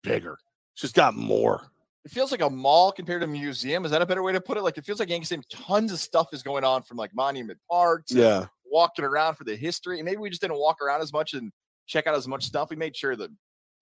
bigger. 0.02 0.38
It's 0.74 0.82
just 0.82 0.94
got 0.94 1.14
more. 1.16 1.70
it 2.04 2.10
feels 2.12 2.30
like 2.30 2.40
a 2.42 2.48
mall 2.50 2.92
compared 2.92 3.22
to 3.22 3.24
a 3.26 3.30
museum. 3.30 3.84
Is 3.84 3.90
that 3.90 4.00
a 4.02 4.06
better 4.06 4.22
way 4.22 4.32
to 4.32 4.40
put 4.40 4.56
it? 4.56 4.62
Like 4.62 4.78
it 4.78 4.84
feels 4.84 5.00
like 5.00 5.08
Yankee 5.08 5.24
Stadium, 5.26 5.44
tons 5.50 5.92
of 5.92 5.98
stuff 5.98 6.28
is 6.32 6.42
going 6.42 6.64
on 6.64 6.82
from 6.82 6.96
like 6.96 7.10
Monument 7.14 7.58
Park 7.70 8.06
to 8.06 8.14
Yeah. 8.18 8.46
walking 8.70 9.04
around 9.04 9.34
for 9.34 9.44
the 9.44 9.56
history. 9.56 9.98
And 9.98 10.04
maybe 10.04 10.18
we 10.18 10.28
just 10.30 10.40
didn't 10.42 10.58
walk 10.58 10.80
around 10.82 11.00
as 11.00 11.12
much 11.12 11.34
and 11.34 11.50
check 11.86 12.06
out 12.06 12.14
as 12.14 12.28
much 12.28 12.44
stuff. 12.44 12.70
We 12.70 12.76
made 12.76 12.94
sure 12.96 13.16
the 13.16 13.32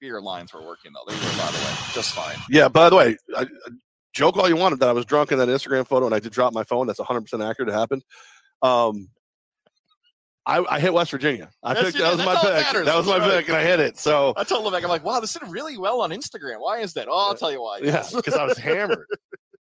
beer 0.00 0.20
lines 0.22 0.52
were 0.54 0.64
working 0.64 0.92
though. 0.94 1.04
They 1.06 1.14
were 1.16 1.22
by 1.36 1.50
the 1.50 1.58
way 1.58 1.74
just 1.92 2.14
fine. 2.14 2.36
Yeah. 2.48 2.68
By 2.68 2.88
the 2.88 2.96
way, 2.96 3.16
I- 3.36 3.46
joke 4.16 4.36
all 4.36 4.48
you 4.48 4.56
wanted 4.56 4.80
that 4.80 4.88
I 4.88 4.92
was 4.92 5.04
drunk 5.04 5.30
in 5.30 5.38
that 5.38 5.48
Instagram 5.48 5.86
photo 5.86 6.06
and 6.06 6.14
I 6.14 6.18
did 6.18 6.32
drop 6.32 6.52
my 6.52 6.64
phone. 6.64 6.86
That's 6.86 6.98
100 6.98 7.20
percent 7.20 7.42
accurate. 7.42 7.68
It 7.68 7.74
happened. 7.74 8.02
Um, 8.62 9.08
I, 10.46 10.64
I 10.68 10.80
hit 10.80 10.94
West 10.94 11.10
Virginia. 11.10 11.50
I 11.62 11.74
That's 11.74 11.86
picked 11.86 11.98
that 11.98 12.16
was 12.16 12.24
my 12.24 12.36
pick. 12.36 12.52
matters. 12.52 12.86
That 12.86 12.96
was 12.96 13.06
my 13.06 13.18
right. 13.18 13.30
pick, 13.30 13.48
and 13.48 13.56
I 13.56 13.64
hit 13.64 13.80
it. 13.80 13.98
So 13.98 14.32
I 14.36 14.44
told 14.44 14.64
Levack, 14.64 14.84
I'm 14.84 14.88
like, 14.88 15.04
wow, 15.04 15.18
this 15.18 15.32
did 15.32 15.42
really 15.48 15.76
well 15.76 16.00
on 16.02 16.10
Instagram. 16.10 16.60
Why 16.60 16.78
is 16.78 16.92
that? 16.94 17.08
Oh, 17.10 17.28
I'll 17.28 17.34
tell 17.34 17.50
you 17.50 17.60
why. 17.60 17.80
yeah, 17.82 18.06
because 18.14 18.34
I 18.34 18.44
was 18.44 18.56
hammered. 18.56 19.06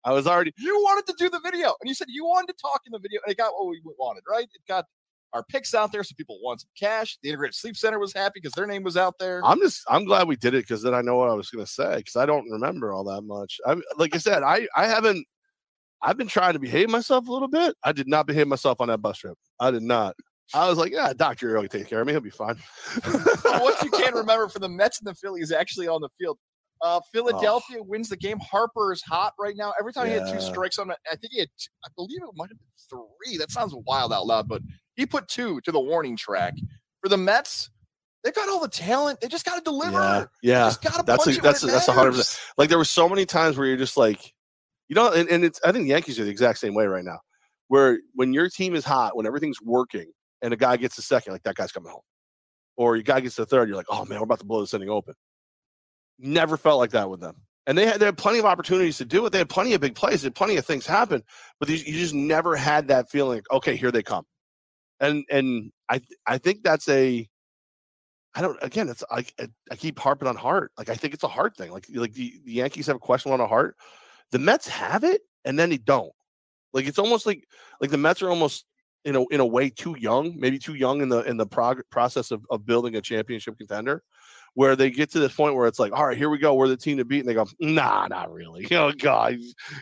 I 0.03 0.13
was 0.13 0.27
already 0.27 0.53
you 0.59 0.75
wanted 0.83 1.07
to 1.07 1.15
do 1.17 1.29
the 1.29 1.41
video, 1.43 1.73
and 1.81 1.87
you 1.87 1.95
said 1.95 2.07
you 2.09 2.23
wanted 2.23 2.53
to 2.53 2.61
talk 2.61 2.81
in 2.85 2.91
the 2.91 2.99
video, 2.99 3.19
and 3.25 3.31
it 3.31 3.37
got 3.37 3.53
what 3.53 3.67
we 3.67 3.81
wanted, 3.97 4.21
right? 4.29 4.43
It 4.43 4.61
got 4.67 4.85
our 5.35 5.43
picks 5.43 5.75
out 5.75 5.91
there, 5.91 6.03
so 6.03 6.15
people 6.15 6.39
want 6.41 6.61
some 6.61 6.69
cash. 6.79 7.17
The 7.21 7.29
Integrated 7.29 7.55
Sleep 7.55 7.75
Center 7.75 7.99
was 7.99 8.13
happy 8.13 8.35
because 8.35 8.53
their 8.53 8.65
name 8.65 8.83
was 8.83 8.95
out 8.95 9.19
there. 9.19 9.41
I'm 9.43 9.59
just 9.59 9.83
I'm 9.89 10.05
glad 10.05 10.27
we 10.27 10.37
did 10.37 10.53
it 10.53 10.63
because 10.63 10.81
then 10.81 10.93
I 10.93 11.01
know 11.01 11.17
what 11.17 11.29
I 11.29 11.33
was 11.33 11.49
gonna 11.49 11.67
say 11.67 11.97
because 11.97 12.15
I 12.15 12.25
don't 12.25 12.49
remember 12.49 12.93
all 12.93 13.03
that 13.03 13.21
much. 13.21 13.59
I 13.65 13.75
like 13.97 14.15
I 14.15 14.17
said 14.17 14.43
I 14.43 14.67
I 14.75 14.87
haven't 14.87 15.27
I've 16.01 16.17
been 16.17 16.27
trying 16.27 16.53
to 16.53 16.59
behave 16.59 16.89
myself 16.89 17.27
a 17.27 17.31
little 17.31 17.49
bit. 17.49 17.75
I 17.83 17.91
did 17.91 18.07
not 18.07 18.27
behave 18.27 18.47
myself 18.47 18.79
on 18.79 18.87
that 18.87 19.01
bus 19.01 19.17
trip. 19.17 19.37
I 19.59 19.71
did 19.71 19.83
not. 19.83 20.15
I 20.53 20.69
was 20.69 20.77
like, 20.77 20.93
yeah, 20.93 21.11
Doctor 21.13 21.57
can 21.57 21.67
take 21.67 21.87
care 21.87 21.99
of 21.99 22.07
me. 22.07 22.13
He'll 22.13 22.21
be 22.21 22.29
fine. 22.29 22.57
What 23.43 23.81
you 23.83 23.89
can't 23.89 24.15
remember 24.15 24.47
from 24.47 24.61
the 24.61 24.69
Mets 24.69 24.99
and 24.99 25.07
the 25.07 25.15
Phillies 25.15 25.51
actually 25.51 25.87
on 25.87 26.01
the 26.01 26.09
field. 26.19 26.37
Uh, 26.81 26.99
Philadelphia 27.11 27.81
wins 27.81 28.09
the 28.09 28.17
game. 28.17 28.37
Harper 28.39 28.91
is 28.91 29.01
hot 29.01 29.33
right 29.39 29.55
now. 29.57 29.73
Every 29.79 29.93
time 29.93 30.07
he 30.07 30.13
had 30.13 30.27
two 30.31 30.41
strikes 30.41 30.77
on, 30.77 30.91
it, 30.91 30.97
I 31.11 31.15
think 31.15 31.33
he 31.33 31.39
had, 31.39 31.47
I 31.83 31.87
believe 31.95 32.19
it 32.21 32.29
might 32.35 32.49
have 32.49 32.59
been 32.59 32.67
three. 32.89 33.37
That 33.37 33.49
sounds 33.49 33.73
wild 33.87 34.13
out 34.13 34.27
loud, 34.27 34.47
but 34.47 34.61
he 34.95 35.05
put 35.05 35.27
two 35.27 35.59
to 35.61 35.71
the 35.71 35.79
warning 35.79 36.15
track. 36.17 36.53
For 37.01 37.09
the 37.09 37.17
Mets, 37.17 37.69
They've 38.23 38.33
got 38.33 38.49
all 38.49 38.59
the 38.59 38.67
talent. 38.67 39.21
They 39.21 39.27
just 39.27 39.45
got 39.45 39.53
to 39.53 39.61
deliver. 39.61 39.91
yeah, 39.99 40.25
yeah. 40.41 40.65
just 40.65 40.81
got 40.81 40.95
to 40.95 41.03
That's 41.03 41.25
punch 41.25 41.37
a- 41.37 41.41
that's 41.41 41.63
it 41.63 41.69
a- 41.69 41.71
that's 41.73 41.87
a 41.87 41.91
hundred 41.91 42.11
matters. 42.13 42.39
Like 42.57 42.69
there 42.69 42.79
were 42.79 42.83
so 42.83 43.07
many 43.07 43.23
times 43.23 43.55
where 43.55 43.67
you're 43.67 43.77
just 43.77 43.97
like, 43.97 44.33
you 44.89 44.95
know, 44.95 45.11
and, 45.13 45.29
and 45.29 45.45
it's 45.45 45.59
I 45.63 45.71
think 45.71 45.83
the 45.83 45.89
Yankees 45.91 46.19
are 46.19 46.23
the 46.23 46.31
exact 46.31 46.57
same 46.57 46.73
way 46.73 46.87
right 46.87 47.03
now. 47.05 47.19
Where 47.67 47.99
when 48.15 48.33
your 48.33 48.49
team 48.49 48.73
is 48.73 48.83
hot, 48.83 49.15
when 49.15 49.27
everything's 49.27 49.61
working, 49.61 50.11
and 50.41 50.51
a 50.53 50.57
guy 50.57 50.75
gets 50.77 50.97
a 50.97 51.03
second, 51.03 51.33
like 51.33 51.43
that 51.43 51.53
guy's 51.53 51.71
coming 51.71 51.91
home. 51.91 52.01
Or 52.77 52.95
your 52.95 53.03
guy 53.03 53.19
gets 53.19 53.35
the 53.35 53.45
third, 53.45 53.67
you're 53.69 53.77
like, 53.77 53.85
oh 53.91 54.05
man, 54.05 54.17
we're 54.19 54.23
about 54.25 54.39
to 54.39 54.45
blow 54.45 54.61
this 54.61 54.73
inning 54.73 54.89
open. 54.89 55.13
Never 56.17 56.57
felt 56.57 56.79
like 56.79 56.91
that 56.91 57.09
with 57.09 57.19
them. 57.19 57.35
And 57.67 57.77
they 57.77 57.85
had 57.85 57.99
they 57.99 58.05
had 58.05 58.17
plenty 58.17 58.39
of 58.39 58.45
opportunities 58.45 58.97
to 58.97 59.05
do 59.05 59.23
it. 59.27 59.31
They 59.31 59.37
had 59.39 59.49
plenty 59.49 59.73
of 59.73 59.81
big 59.81 59.93
plays, 59.93 60.21
they 60.23 60.27
had 60.27 60.35
plenty 60.35 60.55
of 60.57 60.65
things 60.65 60.87
happen, 60.87 61.21
but 61.59 61.67
these, 61.67 61.85
you 61.85 61.93
just 61.93 62.13
never 62.15 62.55
had 62.55 62.87
that 62.87 63.09
feeling. 63.11 63.41
Okay, 63.51 63.75
here 63.75 63.91
they 63.91 64.01
come, 64.03 64.23
and 64.99 65.25
and 65.29 65.71
I 65.89 66.01
I 66.25 66.37
think 66.37 66.63
that's 66.63 66.87
a 66.89 67.27
I 68.35 68.41
don't. 68.41 68.57
Again, 68.61 68.89
it's 68.89 69.03
I. 69.09 69.25
I- 69.39 69.75
keep 69.77 69.97
harping 69.97 70.27
on 70.27 70.35
heart. 70.35 70.71
Like 70.77 70.89
I 70.89 70.95
think 70.95 71.13
it's 71.13 71.23
a 71.23 71.27
heart 71.27 71.55
thing. 71.55 71.71
Like 71.71 71.85
like 71.93 72.13
the, 72.13 72.41
the 72.45 72.51
Yankees 72.53 72.87
have 72.87 72.97
a 72.97 72.99
question 72.99 73.31
on 73.31 73.39
a 73.39 73.47
heart. 73.47 73.77
The 74.31 74.39
Mets 74.39 74.67
have 74.67 75.03
it, 75.03 75.21
and 75.45 75.57
then 75.57 75.69
they 75.69 75.77
don't. 75.77 76.11
Like 76.73 76.87
it's 76.87 76.99
almost 76.99 77.25
like 77.25 77.47
like 77.79 77.91
the 77.91 77.97
Mets 77.97 78.21
are 78.21 78.29
almost 78.29 78.65
you 79.05 79.13
know 79.13 79.25
in 79.31 79.39
a 79.39 79.45
way 79.45 79.69
too 79.69 79.95
young, 79.97 80.37
maybe 80.37 80.59
too 80.59 80.75
young 80.75 81.01
in 81.01 81.09
the 81.09 81.21
in 81.21 81.37
the 81.37 81.45
prog- 81.45 81.83
process 81.89 82.31
of, 82.31 82.45
of 82.49 82.65
building 82.65 82.95
a 82.95 83.01
championship 83.01 83.57
contender, 83.57 84.03
where 84.55 84.75
they 84.75 84.89
get 84.89 85.11
to 85.11 85.19
this 85.19 85.33
point 85.33 85.53
where 85.55 85.67
it's 85.67 85.79
like, 85.79 85.91
all 85.93 86.05
right, 86.05 86.17
here 86.17 86.29
we 86.29 86.37
go, 86.37 86.53
we're 86.55 86.67
the 86.67 86.75
team 86.77 86.97
to 86.97 87.05
beat, 87.05 87.19
and 87.19 87.29
they 87.29 87.33
go, 87.33 87.45
nah, 87.59 88.07
not 88.07 88.31
really. 88.33 88.65
Oh 88.71 88.91
God, 88.91 89.37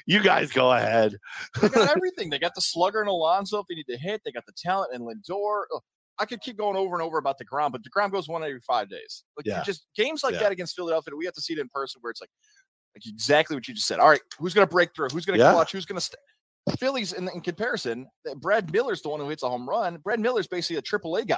you 0.05 0.21
guys 0.21 0.51
go 0.51 0.71
ahead. 0.73 1.15
They 1.61 1.69
got 1.69 1.89
everything. 1.95 2.29
They 2.29 2.39
got 2.39 2.53
the 2.55 2.61
slugger 2.61 2.99
and 2.99 3.09
Alonso 3.09 3.59
if 3.59 3.67
they 3.69 3.75
need 3.75 3.87
to 3.89 3.97
hit. 3.97 4.21
They 4.25 4.31
got 4.31 4.45
the 4.45 4.53
talent 4.57 4.91
and 4.93 5.03
Lindor. 5.03 5.63
Ugh, 5.73 5.81
I 6.19 6.25
could 6.25 6.41
keep 6.41 6.57
going 6.57 6.75
over 6.75 6.93
and 6.95 7.01
over 7.01 7.17
about 7.17 7.37
deGrom, 7.39 7.71
but 7.71 7.81
deGrom 7.83 8.11
goes 8.11 8.27
one 8.27 8.43
every 8.43 8.59
five 8.61 8.89
days. 8.89 9.23
Like 9.37 9.45
Yeah. 9.47 9.63
just 9.63 9.85
games 9.95 10.23
like 10.23 10.33
Yeah. 10.33 10.41
that 10.41 10.51
against 10.51 10.75
Philadelphia, 10.75 11.15
we 11.17 11.25
have 11.25 11.33
to 11.35 11.41
see 11.41 11.53
it 11.53 11.59
in 11.59 11.69
person 11.69 11.99
where 12.01 12.11
it's 12.11 12.21
like, 12.21 12.29
like 12.95 13.05
exactly 13.07 13.55
what 13.55 13.67
you 13.67 13.73
just 13.73 13.87
said. 13.87 13.99
All 13.99 14.09
right, 14.09 14.21
who's 14.37 14.53
going 14.53 14.67
to 14.67 14.71
break 14.71 14.93
through? 14.95 15.09
Who's 15.09 15.25
going 15.25 15.39
to 15.39 15.43
Yeah. 15.45 15.53
clutch? 15.53 15.71
Who's 15.71 15.85
going 15.85 15.97
to? 15.97 16.01
St- 16.01 16.19
Phillies, 16.79 17.11
in, 17.13 17.27
in 17.29 17.41
comparison, 17.41 18.07
that 18.25 18.39
Brad 18.39 18.71
Miller's 18.71 19.01
the 19.01 19.09
one 19.09 19.19
who 19.19 19.27
hits 19.27 19.43
a 19.43 19.49
home 19.49 19.67
run. 19.67 19.97
Brad 19.97 20.19
Miller's 20.19 20.47
basically 20.47 20.77
a 20.77 20.81
triple 20.81 21.15
A 21.17 21.25
guy. 21.25 21.37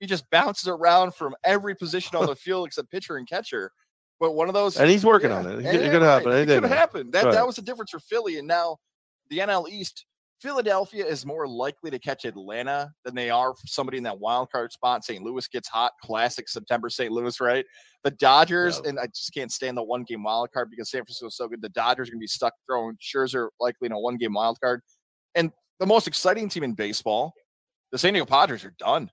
He 0.00 0.06
just 0.06 0.28
bounces 0.30 0.68
around 0.68 1.14
from 1.14 1.34
every 1.44 1.74
position 1.74 2.16
on 2.16 2.26
the 2.26 2.36
field 2.36 2.66
except 2.66 2.90
pitcher 2.90 3.16
and 3.16 3.28
catcher. 3.28 3.70
But 4.20 4.32
one 4.32 4.48
of 4.48 4.54
those 4.54 4.76
And 4.78 4.90
he's 4.90 5.04
working 5.04 5.30
yeah, 5.30 5.38
on 5.38 5.46
it. 5.46 5.58
It, 5.58 5.62
yeah, 5.64 5.70
could- 5.72 5.80
it 5.80 5.90
could 5.90 6.02
right. 6.02 6.08
happen. 6.08 6.32
It 6.32 6.46
could 6.46 6.64
happen. 6.64 7.10
That 7.12 7.24
Right. 7.24 7.34
that 7.34 7.46
was 7.46 7.56
the 7.56 7.62
difference 7.62 7.90
for 7.90 8.00
Philly. 8.00 8.38
And 8.38 8.48
now 8.48 8.78
the 9.30 9.38
NL 9.38 9.68
East, 9.68 10.06
Philadelphia 10.40 11.04
is 11.04 11.26
more 11.26 11.48
likely 11.48 11.90
to 11.90 11.98
catch 11.98 12.24
Atlanta 12.24 12.92
than 13.04 13.14
they 13.16 13.28
are 13.30 13.54
somebody 13.66 13.98
in 13.98 14.04
that 14.04 14.18
wild 14.20 14.50
card 14.52 14.72
spot. 14.72 15.04
St. 15.04 15.22
Louis 15.22 15.46
gets 15.48 15.68
hot. 15.68 15.92
Classic 16.02 16.48
September 16.48 16.88
St. 16.88 17.10
Louis, 17.12 17.40
right? 17.40 17.64
The 18.04 18.12
Dodgers, 18.12 18.80
Yeah. 18.82 18.90
and 18.90 19.00
I 19.00 19.06
just 19.08 19.34
can't 19.34 19.50
stand 19.52 19.76
the 19.76 19.82
one 19.82 20.04
game 20.04 20.22
wild 20.22 20.52
card 20.52 20.70
because 20.70 20.90
San 20.90 21.00
Francisco 21.00 21.26
is 21.26 21.36
so 21.36 21.48
good. 21.48 21.60
The 21.60 21.68
Dodgers 21.70 22.08
are 22.08 22.12
going 22.12 22.20
to 22.20 22.22
be 22.24 22.28
stuck 22.28 22.54
throwing 22.66 22.96
Scherzer 23.02 23.48
likely 23.58 23.86
in 23.86 23.92
a 23.92 23.98
one 23.98 24.16
game 24.16 24.32
wild 24.34 24.60
card. 24.60 24.80
And 25.34 25.50
the 25.80 25.86
most 25.86 26.06
exciting 26.06 26.48
team 26.48 26.62
in 26.62 26.74
baseball, 26.74 27.32
the 27.90 27.98
San 27.98 28.12
Diego 28.14 28.26
Padres 28.26 28.64
are 28.64 28.74
done. 28.78 29.10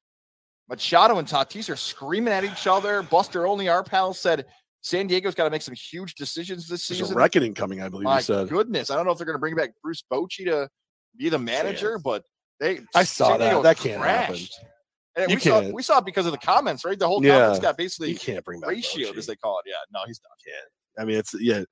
Machado 0.69 1.17
and 1.19 1.27
Tatis 1.27 1.69
are 1.69 1.75
screaming 1.75 2.33
at 2.33 2.43
each 2.43 2.67
other. 2.67 3.03
Buster 3.03 3.45
Olney, 3.45 3.69
our 3.69 3.83
pal, 3.83 4.13
said 4.13 4.45
San 4.81 5.07
Diego's 5.07 5.35
got 5.35 5.43
to 5.45 5.49
make 5.49 5.61
some 5.61 5.75
huge 5.75 6.15
decisions 6.15 6.67
this 6.67 6.83
season. 6.83 7.01
There's 7.01 7.01
a 7.01 7.13
season. 7.13 7.17
reckoning 7.17 7.53
coming, 7.53 7.81
I 7.81 7.89
believe 7.89 8.05
My 8.05 8.21
said. 8.21 8.49
goodness, 8.49 8.89
I 8.89 8.95
don't 8.95 9.05
know 9.05 9.11
if 9.11 9.17
they're 9.17 9.25
going 9.25 9.35
to 9.35 9.39
bring 9.39 9.55
back 9.55 9.71
Bruce 9.83 10.03
Bochy 10.11 10.45
to 10.45 10.69
be 11.17 11.29
the 11.29 11.39
manager, 11.39 11.99
but 12.03 12.23
They 12.59 12.79
I 12.95 13.03
saw 13.03 13.29
San 13.29 13.39
Diego 13.39 13.61
that. 13.61 13.77
That 13.77 13.83
can't 13.83 14.01
happen. 14.03 14.37
And 15.17 15.29
You 15.29 15.35
we 15.37 15.41
saw 15.41 15.61
can't. 15.61 15.73
we 15.73 15.83
saw 15.83 15.97
it 15.99 16.05
because 16.05 16.25
of 16.25 16.31
the 16.33 16.37
comments, 16.37 16.83
right? 16.83 16.97
The 16.99 17.07
whole 17.07 17.23
Yeah. 17.23 17.39
comments 17.39 17.59
got 17.59 17.77
basically 17.77 18.11
You 18.11 18.17
can't 18.19 18.43
bring 18.43 18.59
back 18.59 18.69
ratioed, 18.71 19.11
Bochy. 19.13 19.17
as 19.17 19.25
they 19.27 19.35
call 19.35 19.59
it. 19.59 19.69
Yeah, 19.69 19.75
no, 19.93 19.99
he's 20.07 20.19
done. 20.19 20.31
I 20.97 21.05
mean, 21.05 21.17
it's 21.17 21.33
yeah, 21.39 21.63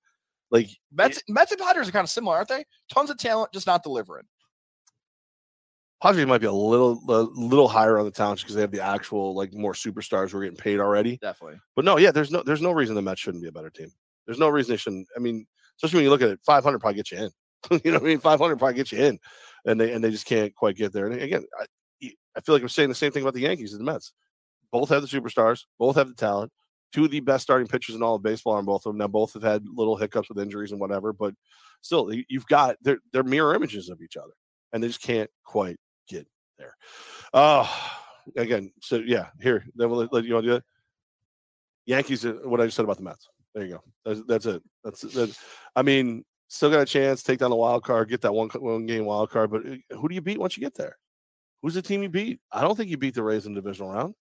like 0.51 0.69
Mets, 0.91 1.21
Mets 1.27 1.51
and 1.51 1.59
Padres 1.61 1.87
are 1.89 1.91
kind 1.91 2.03
of 2.05 2.09
similar, 2.09 2.35
aren't 2.37 2.49
they? 2.49 2.63
Tons 2.93 3.09
of 3.09 3.17
talent, 3.17 3.51
just 3.53 3.65
not 3.67 3.81
delivering. 3.83 4.25
Padres 6.03 6.27
might 6.27 6.41
be 6.41 6.47
a 6.47 6.51
little 6.51 7.01
a 7.07 7.23
little 7.39 7.69
higher 7.69 7.97
on 7.97 8.03
the 8.05 8.11
talent 8.11 8.41
because 8.41 8.55
they 8.55 8.61
have 8.61 8.71
the 8.71 8.81
actual 8.83 9.33
like 9.35 9.53
more 9.53 9.73
superstars 9.73 10.31
who 10.31 10.37
are 10.37 10.43
getting 10.43 10.57
paid 10.57 10.81
already. 10.81 11.17
Definitely. 11.17 11.59
But 11.77 11.85
no, 11.85 11.97
yeah, 11.97 12.11
there's 12.11 12.29
no 12.29 12.43
there's 12.43 12.61
no 12.61 12.71
reason 12.71 12.93
the 12.95 13.01
Mets 13.01 13.21
shouldn't 13.21 13.41
be 13.41 13.47
a 13.47 13.53
better 13.53 13.69
team. 13.69 13.89
There's 14.25 14.37
no 14.37 14.49
reason 14.49 14.73
they 14.73 14.77
shouldn't. 14.77 15.07
I 15.15 15.19
mean, 15.19 15.45
especially 15.77 15.99
when 15.99 16.03
you 16.03 16.09
look 16.09 16.21
at 16.21 16.29
it, 16.29 16.39
500 16.45 16.79
probably 16.79 16.97
get 16.97 17.11
you 17.11 17.19
in. 17.19 17.31
you 17.85 17.91
know 17.91 17.99
what 17.99 18.03
I 18.05 18.07
mean? 18.09 18.19
500 18.19 18.57
probably 18.59 18.75
get 18.75 18.91
you 18.91 18.99
in, 18.99 19.17
and 19.65 19.79
they 19.79 19.93
and 19.93 20.03
they 20.03 20.11
just 20.11 20.25
can't 20.25 20.53
quite 20.53 20.75
get 20.75 20.91
there. 20.91 21.07
And 21.07 21.21
again, 21.21 21.45
I, 21.57 22.11
I 22.35 22.41
feel 22.41 22.53
like 22.55 22.61
I'm 22.61 22.69
saying 22.69 22.89
the 22.89 22.95
same 22.95 23.13
thing 23.13 23.23
about 23.23 23.33
the 23.33 23.41
Yankees 23.41 23.71
and 23.73 23.79
the 23.79 23.89
Mets. 23.89 24.11
Both 24.71 24.89
have 24.89 25.01
the 25.01 25.07
superstars, 25.07 25.65
both 25.79 25.95
have 25.95 26.09
the 26.09 26.15
talent. 26.15 26.51
Two 26.91 27.05
of 27.05 27.11
the 27.11 27.21
best 27.21 27.43
starting 27.43 27.67
pitchers 27.67 27.95
in 27.95 28.03
all 28.03 28.15
of 28.15 28.23
baseball 28.23 28.53
on 28.55 28.65
both 28.65 28.85
of 28.85 28.91
them. 28.91 28.97
Now 28.97 29.07
both 29.07 29.33
have 29.33 29.43
had 29.43 29.63
little 29.67 29.95
hiccups 29.97 30.29
with 30.29 30.39
injuries 30.39 30.71
and 30.71 30.81
whatever, 30.81 31.13
but 31.13 31.33
still, 31.81 32.13
you- 32.13 32.25
you've 32.29 32.47
got 32.47 32.75
they're 32.81 32.99
they're 33.13 33.23
mirror 33.23 33.55
images 33.55 33.89
of 33.89 34.01
each 34.01 34.17
other, 34.17 34.33
and 34.73 34.83
they 34.83 34.87
just 34.87 35.01
can't 35.01 35.29
quite 35.45 35.77
there. 36.63 36.75
Oh, 37.33 37.69
again, 38.37 38.71
so 38.81 38.97
yeah, 38.97 39.27
here 39.41 39.65
then 39.75 39.89
we'll 39.89 39.99
let, 39.99 40.13
let 40.13 40.23
you 40.23 40.33
to 40.33 40.41
do 40.41 40.55
it. 40.55 40.63
Yankees, 41.85 42.25
uh, 42.25 42.33
what 42.43 42.61
I 42.61 42.65
just 42.65 42.77
said 42.77 42.85
about 42.85 42.97
the 42.97 43.03
Mets. 43.03 43.27
There 43.53 43.65
you 43.65 43.73
go. 43.73 43.83
That's, 44.05 44.21
that's 44.27 44.45
it. 44.45 44.63
That's 44.83 45.01
that. 45.01 45.37
I 45.75 45.81
mean, 45.81 46.23
still 46.47 46.71
got 46.71 46.81
a 46.81 46.85
chance. 46.85 47.21
Take 47.23 47.39
down 47.39 47.49
the 47.49 47.55
wild 47.55 47.83
card. 47.83 48.09
Get 48.09 48.21
that 48.21 48.33
one 48.33 48.49
one 48.49 48.85
game 48.85 49.05
wild 49.05 49.29
card. 49.29 49.51
But 49.51 49.65
uh, 49.65 49.97
who 49.97 50.07
do 50.07 50.15
you 50.15 50.21
beat 50.21 50.39
once 50.39 50.57
you 50.57 50.61
get 50.61 50.75
there? 50.75 50.97
Who's 51.61 51.73
the 51.75 51.81
team 51.81 52.01
you 52.03 52.09
beat? 52.09 52.39
I 52.51 52.61
don't 52.61 52.75
think 52.75 52.89
you 52.89 52.97
beat 52.97 53.13
the 53.15 53.23
Rays 53.23 53.45
in 53.45 53.53
the 53.53 53.61
divisional 53.61 53.91
round. 53.91 54.15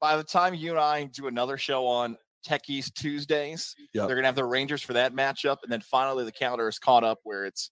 By 0.00 0.16
the 0.16 0.24
time 0.24 0.54
you 0.54 0.70
and 0.70 0.80
I 0.80 1.04
do 1.04 1.26
another 1.26 1.58
show 1.58 1.86
on 1.86 2.16
Techies 2.46 2.92
Tuesdays, 2.94 3.74
Yep. 3.92 4.06
they're 4.06 4.16
gonna 4.16 4.28
have 4.28 4.34
the 4.36 4.44
Rangers 4.44 4.82
for 4.82 4.94
that 4.94 5.12
matchup, 5.12 5.58
and 5.62 5.70
then 5.70 5.80
finally 5.82 6.24
the 6.24 6.32
calendar 6.32 6.68
is 6.68 6.78
caught 6.78 7.04
up 7.04 7.18
where 7.24 7.44
it's 7.44 7.70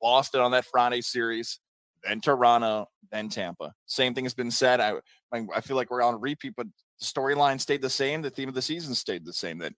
Boston 0.00 0.40
on 0.40 0.50
that 0.52 0.64
Friday 0.64 1.02
series, 1.02 1.58
then 2.04 2.20
Toronto, 2.20 2.86
then 3.10 3.28
Tampa. 3.28 3.72
Same 3.86 4.14
thing 4.14 4.24
has 4.24 4.34
been 4.34 4.50
said. 4.50 4.80
I 4.80 4.94
I 5.32 5.60
feel 5.60 5.76
like 5.76 5.90
we're 5.90 6.02
on 6.02 6.20
repeat, 6.20 6.54
but 6.56 6.66
the 7.00 7.04
storyline 7.04 7.60
stayed 7.60 7.82
the 7.82 7.90
same. 7.90 8.22
The 8.22 8.30
theme 8.30 8.48
of 8.48 8.54
the 8.54 8.62
season 8.62 8.94
stayed 8.94 9.24
the 9.24 9.32
same. 9.32 9.58
That 9.58 9.72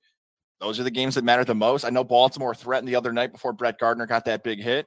those 0.60 0.78
are 0.78 0.84
the 0.84 0.90
games 0.90 1.14
that 1.14 1.24
matter 1.24 1.44
the 1.44 1.54
most. 1.54 1.84
I 1.84 1.90
know 1.90 2.04
Baltimore 2.04 2.54
threatened 2.54 2.88
the 2.88 2.96
other 2.96 3.12
night 3.12 3.32
before 3.32 3.52
Brett 3.52 3.78
Gardner 3.78 4.06
got 4.06 4.24
that 4.26 4.44
big 4.44 4.62
hit. 4.62 4.86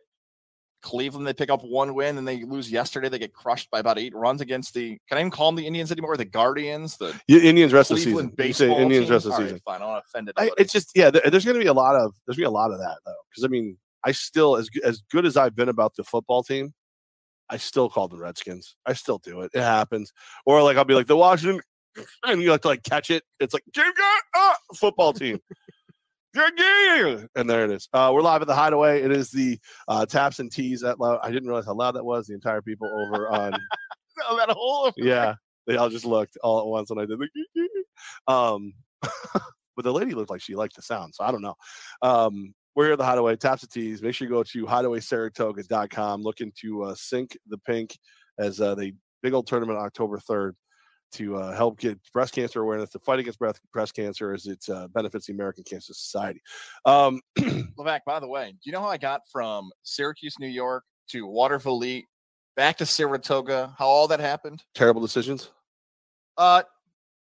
Cleveland, 0.83 1.25
they 1.25 1.33
pick 1.33 1.49
up 1.49 1.63
one 1.63 1.93
win 1.93 2.17
and 2.17 2.27
they 2.27 2.43
lose 2.43 2.69
yesterday. 2.69 3.07
They 3.07 3.17
get 3.17 3.33
crushed 3.33 3.71
by 3.71 3.79
about 3.79 3.97
eight 3.97 4.13
runs 4.13 4.41
against 4.41 4.73
the. 4.73 4.97
Can 5.07 5.17
I 5.17 5.21
even 5.21 5.31
call 5.31 5.47
them 5.47 5.55
the 5.55 5.65
Indians 5.65 5.91
anymore? 5.91 6.17
The 6.17 6.25
Guardians, 6.25 6.97
the 6.97 7.19
Yeah, 7.27 7.39
Indians 7.39 7.71
rest 7.73 7.89
of 7.89 7.97
the 7.97 8.03
season. 8.03 8.27
Baseball 8.35 8.77
Indians 8.77 9.05
team? 9.05 9.13
rest 9.13 9.25
of 9.25 9.31
the 9.31 9.37
right, 9.37 9.43
season. 9.45 9.61
fine, 9.65 9.75
I 9.75 9.79
don't 9.79 9.87
want 9.89 10.03
to 10.03 10.09
offend 10.19 10.31
I, 10.35 10.51
it's 10.57 10.73
just 10.73 10.91
yeah. 10.93 11.09
There, 11.09 11.21
there's 11.25 11.45
going 11.45 11.55
to 11.55 11.63
be 11.63 11.67
a 11.67 11.73
lot 11.73 11.95
of 11.95 12.13
there's 12.27 12.35
going 12.37 12.43
to 12.45 12.49
be 12.49 12.53
a 12.53 12.59
lot 12.59 12.71
of 12.71 12.79
that 12.79 12.97
though, 13.05 13.15
because 13.31 13.45
I 13.45 13.47
mean, 13.47 13.77
I 14.03 14.11
still 14.11 14.57
as 14.57 14.69
as 14.83 15.01
good 15.09 15.25
as 15.25 15.37
I've 15.37 15.55
been 15.55 15.69
about 15.69 15.95
the 15.95 16.03
football 16.03 16.43
team, 16.43 16.73
I 17.49 17.57
still 17.57 17.89
call 17.89 18.07
the 18.07 18.17
Redskins. 18.17 18.75
I 18.85 18.93
still 18.93 19.19
do 19.19 19.41
it. 19.41 19.51
It 19.53 19.61
happens. 19.61 20.11
Or 20.45 20.61
like 20.63 20.77
I'll 20.77 20.85
be 20.85 20.95
like 20.95 21.07
the 21.07 21.17
Washington, 21.17 21.61
and 22.25 22.41
you 22.41 22.51
have 22.51 22.61
to 22.61 22.69
like 22.69 22.83
catch 22.83 23.09
it. 23.09 23.23
It's 23.39 23.53
like 23.53 23.63
"Jim 23.73 23.91
Gar- 23.95 24.21
ah, 24.35 24.55
football 24.75 25.13
team. 25.13 25.39
And 27.35 27.47
there 27.47 27.63
it 27.63 27.69
is. 27.69 27.87
Uh, 27.93 28.11
we're 28.11 28.23
live 28.23 28.41
at 28.41 28.47
the 28.47 28.55
Hideaway. 28.55 29.03
It 29.03 29.11
is 29.11 29.29
the 29.29 29.59
uh, 29.87 30.05
taps 30.07 30.39
and 30.39 30.51
tees 30.51 30.81
that 30.81 30.99
loud. 30.99 31.19
I 31.21 31.29
didn't 31.29 31.47
realize 31.47 31.67
how 31.67 31.75
loud 31.75 31.91
that 31.91 32.03
was. 32.03 32.25
The 32.25 32.33
entire 32.33 32.61
people 32.61 32.87
over 32.87 33.29
on 33.29 33.53
No, 34.17 34.37
that 34.37 34.49
whole 34.49 34.91
yeah, 34.97 35.35
they 35.67 35.75
all 35.75 35.89
just 35.89 36.05
looked 36.05 36.37
all 36.43 36.59
at 36.61 36.67
once 36.67 36.89
when 36.89 36.99
I 36.99 37.05
did 37.05 37.19
the 37.19 38.31
um 38.31 38.73
but 39.75 39.83
the 39.83 39.91
lady 39.93 40.13
looked 40.13 40.29
like 40.29 40.41
she 40.41 40.55
liked 40.55 40.75
the 40.75 40.81
sound, 40.81 41.15
so 41.15 41.23
I 41.23 41.31
don't 41.31 41.41
know. 41.41 41.55
Um 42.01 42.53
we're 42.75 42.85
here 42.85 42.93
at 42.93 42.97
the 42.97 43.05
Hideaway, 43.05 43.35
Taps 43.35 43.63
of 43.63 43.69
Tees. 43.69 44.01
Make 44.01 44.15
sure 44.15 44.27
you 44.27 44.33
go 44.33 44.43
to 44.43 44.65
hideawaysaratoga.com. 44.65 46.23
Looking 46.23 46.51
to 46.61 46.83
uh, 46.83 46.95
sink 46.95 47.37
the 47.47 47.57
pink 47.59 47.97
as 48.39 48.59
uh, 48.59 48.75
the 48.75 48.93
big 49.21 49.33
old 49.33 49.47
tournament 49.47 49.77
on 49.77 49.85
October 49.85 50.17
3rd 50.17 50.53
to 51.13 51.35
uh, 51.37 51.55
help 51.55 51.79
get 51.79 51.99
breast 52.11 52.33
cancer 52.33 52.61
awareness, 52.61 52.89
to 52.89 52.99
fight 52.99 53.19
against 53.19 53.37
breast, 53.37 53.59
breast 53.71 53.93
cancer 53.93 54.33
as 54.33 54.47
it 54.47 54.63
uh, 54.69 54.87
benefits 54.87 55.27
the 55.27 55.33
American 55.33 55.63
Cancer 55.63 55.93
Society. 55.93 56.41
Um, 56.85 57.21
Levack, 57.39 57.99
by 58.05 58.19
the 58.19 58.27
way, 58.27 58.51
do 58.51 58.57
you 58.63 58.71
know 58.71 58.81
how 58.81 58.87
I 58.87 58.97
got 58.97 59.21
from 59.31 59.69
Syracuse, 59.83 60.39
New 60.39 60.47
York 60.47 60.83
to 61.09 61.27
Waterville, 61.27 62.01
back 62.55 62.77
to 62.77 62.85
Saratoga? 62.85 63.75
How 63.77 63.85
all 63.85 64.07
that 64.07 64.19
happened? 64.19 64.63
terrible 64.73 65.01
decisions. 65.01 65.51
Uh, 66.35 66.63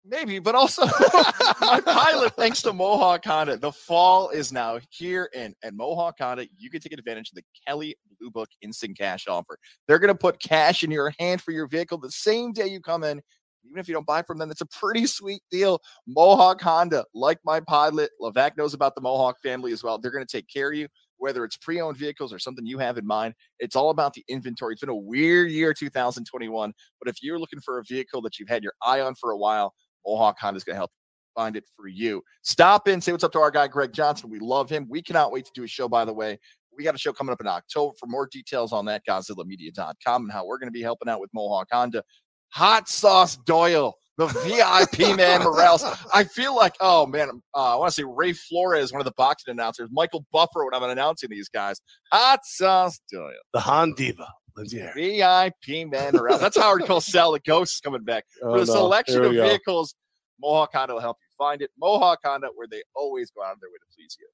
maybe, 0.07 0.39
but 0.39 0.55
also 0.55 0.85
my 1.61 1.81
pilot, 1.81 2.35
thanks 2.35 2.61
to 2.63 2.73
Mohawk 2.73 3.25
Honda, 3.25 3.57
the 3.57 3.71
fall 3.71 4.29
is 4.29 4.51
now 4.51 4.79
here, 4.89 5.29
and 5.35 5.53
at 5.63 5.73
Mohawk 5.73 6.15
Honda, 6.19 6.47
you 6.57 6.69
can 6.69 6.81
take 6.81 6.93
advantage 6.93 7.29
of 7.29 7.35
the 7.35 7.43
Kelley 7.65 7.95
Blue 8.19 8.31
Book 8.31 8.49
instant 8.61 8.97
cash 8.97 9.27
offer. 9.27 9.57
They're 9.87 9.99
going 9.99 10.13
to 10.13 10.15
put 10.15 10.39
cash 10.39 10.83
in 10.83 10.91
your 10.91 11.13
hand 11.19 11.41
for 11.41 11.51
your 11.51 11.67
vehicle 11.67 11.97
the 11.97 12.11
same 12.11 12.53
day 12.53 12.67
you 12.67 12.81
come 12.81 13.03
in. 13.03 13.21
Even 13.65 13.79
if 13.79 13.87
you 13.89 13.93
don't 13.93 14.05
buy 14.05 14.21
from 14.21 14.37
them, 14.37 14.49
it's 14.49 14.61
a 14.61 14.65
pretty 14.65 15.05
sweet 15.05 15.41
deal. 15.51 15.81
Mohawk 16.07 16.61
Honda, 16.61 17.03
like 17.13 17.39
my 17.43 17.59
pilot, 17.59 18.11
Levack 18.21 18.51
knows 18.57 18.73
about 18.73 18.95
the 18.95 19.01
Mohawk 19.01 19.41
family 19.43 19.73
as 19.73 19.83
well. 19.83 19.97
They're 19.97 20.11
going 20.11 20.25
to 20.25 20.37
take 20.37 20.47
care 20.47 20.71
of 20.71 20.77
you, 20.77 20.87
whether 21.17 21.43
it's 21.43 21.57
pre-owned 21.57 21.97
vehicles 21.97 22.31
or 22.31 22.39
something 22.39 22.65
you 22.65 22.77
have 22.77 22.97
in 22.97 23.05
mind. 23.05 23.33
It's 23.59 23.75
all 23.75 23.89
about 23.89 24.13
the 24.13 24.23
inventory. 24.29 24.73
It's 24.73 24.79
been 24.79 24.89
a 24.89 24.95
weird 24.95 25.51
year, 25.51 25.73
2021. 25.73 26.73
But 27.01 27.09
if 27.09 27.21
you're 27.21 27.39
looking 27.39 27.59
for 27.59 27.79
a 27.79 27.83
vehicle 27.83 28.21
that 28.21 28.39
you've 28.39 28.47
had 28.47 28.63
your 28.63 28.73
eye 28.81 29.01
on 29.01 29.15
for 29.15 29.31
a 29.31 29.37
while, 29.37 29.73
Mohawk 30.07 30.37
Honda 30.39 30.57
is 30.57 30.63
going 30.63 30.75
to 30.75 30.79
help 30.79 30.91
find 31.35 31.55
it 31.55 31.65
for 31.75 31.87
you. 31.87 32.23
Stop 32.41 32.87
in, 32.87 32.99
say 32.99 33.11
what's 33.11 33.23
up 33.23 33.31
to 33.33 33.39
our 33.39 33.51
guy, 33.51 33.67
Greg 33.67 33.93
Johnson. 33.93 34.29
We 34.29 34.39
love 34.39 34.69
him. 34.69 34.87
We 34.89 35.01
cannot 35.01 35.31
wait 35.31 35.45
to 35.45 35.51
do 35.53 35.63
a 35.63 35.67
show, 35.67 35.87
by 35.87 36.03
the 36.03 36.13
way. 36.13 36.39
We 36.75 36.83
got 36.83 36.95
a 36.95 36.97
show 36.97 37.13
coming 37.13 37.33
up 37.33 37.41
in 37.41 37.47
October. 37.47 37.93
For 37.99 38.07
more 38.07 38.27
details 38.31 38.73
on 38.73 38.85
that, 38.85 39.03
GodzillaMedia.com 39.07 40.23
and 40.23 40.31
how 40.31 40.45
we're 40.45 40.57
going 40.57 40.67
to 40.67 40.71
be 40.71 40.81
helping 40.81 41.09
out 41.09 41.19
with 41.19 41.29
Mohawk 41.33 41.67
Honda. 41.71 42.03
Hot 42.49 42.87
Sauce 42.87 43.37
Doyle, 43.37 43.95
the 44.17 44.27
VIP 44.27 45.15
man 45.17 45.41
Morales. 45.41 45.83
I 46.13 46.23
feel 46.23 46.55
like, 46.55 46.75
oh 46.79 47.05
man, 47.05 47.29
uh, 47.55 47.73
I 47.73 47.75
want 47.75 47.89
to 47.89 47.93
say 47.93 48.05
Ray 48.07 48.33
Flores, 48.33 48.91
one 48.91 49.01
of 49.01 49.05
the 49.05 49.13
boxing 49.17 49.51
announcers, 49.51 49.89
Michael 49.91 50.25
Buffer 50.31 50.65
when 50.65 50.73
I'm 50.73 50.89
announcing 50.89 51.29
these 51.29 51.49
guys. 51.49 51.81
Hot 52.11 52.39
Sauce 52.43 52.99
Doyle. 53.11 53.31
The 53.53 53.59
Han 53.59 53.93
Diva, 53.95 54.27
Lindsay 54.57 54.79
Harris. 54.79 54.95
VIP 54.95 55.89
man 55.89 56.13
Morales. 56.13 56.41
That's 56.41 56.57
Howard 56.57 56.81
Cosell. 56.83 57.33
The 57.33 57.39
ghost 57.45 57.75
is 57.75 57.79
coming 57.79 58.03
back. 58.03 58.25
Oh, 58.41 58.53
For 58.53 58.65
the 58.65 58.73
no. 58.73 58.79
selection 58.79 59.23
of 59.23 59.33
go. 59.33 59.43
vehicles, 59.47 59.95
Mohawk 60.41 60.71
Honda 60.73 60.95
will 60.95 61.01
help 61.01 61.17
you 61.21 61.27
find 61.37 61.61
it. 61.61 61.69
Mohawk 61.79 62.19
Honda, 62.25 62.47
where 62.55 62.67
they 62.69 62.81
always 62.95 63.31
go 63.31 63.43
out 63.43 63.53
of 63.53 63.59
their 63.61 63.69
way 63.69 63.77
to 63.77 63.95
please 63.95 64.17
you. 64.19 64.27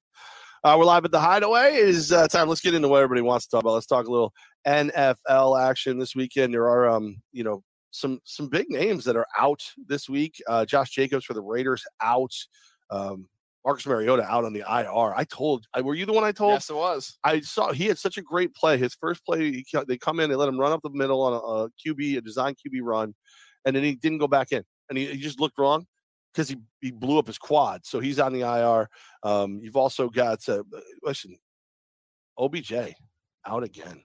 Uh, 0.64 0.78
we're 0.78 0.86
live 0.86 1.04
at 1.04 1.12
the 1.12 1.20
Hideaway. 1.20 1.74
It 1.74 1.90
is 1.90 2.14
uh, 2.14 2.28
time. 2.30 2.48
Let's 2.48 2.62
get 2.62 2.74
into 2.74 2.88
what 2.88 3.02
everybody 3.02 3.22
wants 3.22 3.46
to 3.48 3.52
talk 3.52 3.64
about. 3.64 3.74
Let's 3.74 3.86
talk 3.86 4.08
a 4.08 4.12
little 4.12 4.32
NFL 4.66 5.62
action 5.62 6.00
this 6.00 6.16
weekend. 6.16 6.54
There 6.54 6.70
are, 6.70 6.88
um, 6.90 7.22
you 7.34 7.44
know, 7.44 7.64
some 7.92 8.20
some 8.24 8.48
big 8.48 8.70
names 8.70 9.04
that 9.04 9.18
are 9.18 9.28
out 9.38 9.62
this 9.88 10.08
week. 10.08 10.42
Uh, 10.48 10.66
Josh 10.66 10.92
Jacobs 10.92 11.26
for 11.26 11.34
the 11.34 11.42
Raiders 11.42 11.84
out. 12.02 12.32
Um, 12.90 13.28
Marcus 13.66 13.86
Mariota 13.86 14.24
out 14.24 14.44
on 14.44 14.54
the 14.54 14.62
IR. 14.62 15.14
I 15.16 15.24
told. 15.24 15.66
I, 15.74 15.82
were 15.82 15.96
you 15.96 16.06
the 16.06 16.14
one 16.14 16.24
I 16.24 16.32
told? 16.32 16.54
Yes, 16.54 16.70
it 16.70 16.76
was. 16.76 17.18
I 17.24 17.40
saw 17.42 17.72
he 17.72 17.86
had 17.88 17.98
such 17.98 18.18
a 18.18 18.22
great 18.22 18.54
play. 18.54 18.78
His 18.78 18.94
first 18.94 19.26
play, 19.26 19.52
he, 19.52 19.66
they 19.88 19.98
come 19.98 20.20
in, 20.20 20.30
they 20.30 20.36
let 20.36 20.50
him 20.50 20.60
run 20.60 20.74
up 20.74 20.82
the 20.84 20.90
middle 20.90 21.22
on 21.22 21.34
a, 21.34 21.38
a 21.38 21.70
QB, 21.86 22.18
a 22.18 22.22
design 22.22 22.54
QB 22.56 22.80
run, 22.82 23.14
and 23.66 23.76
then 23.76 23.84
he 23.84 23.96
didn't 23.96 24.18
go 24.18 24.28
back 24.28 24.52
in, 24.52 24.64
and 24.90 24.98
he, 24.98 25.06
he 25.06 25.18
just 25.18 25.40
looked 25.40 25.58
wrong 25.58 25.86
because 26.34 26.50
he, 26.50 26.58
he 26.82 26.92
blew 26.92 27.20
up 27.20 27.28
his 27.28 27.38
quad. 27.38 27.86
So 27.86 28.00
he's 28.00 28.20
on 28.20 28.34
the 28.34 28.42
IR. 28.42 28.90
Um, 29.24 29.60
you've 29.62 29.78
also 29.78 30.10
got 30.10 30.48
uh, 30.50 30.64
listen, 31.02 31.38
OBJ 32.38 32.74
out 33.46 33.64
again. 33.64 34.04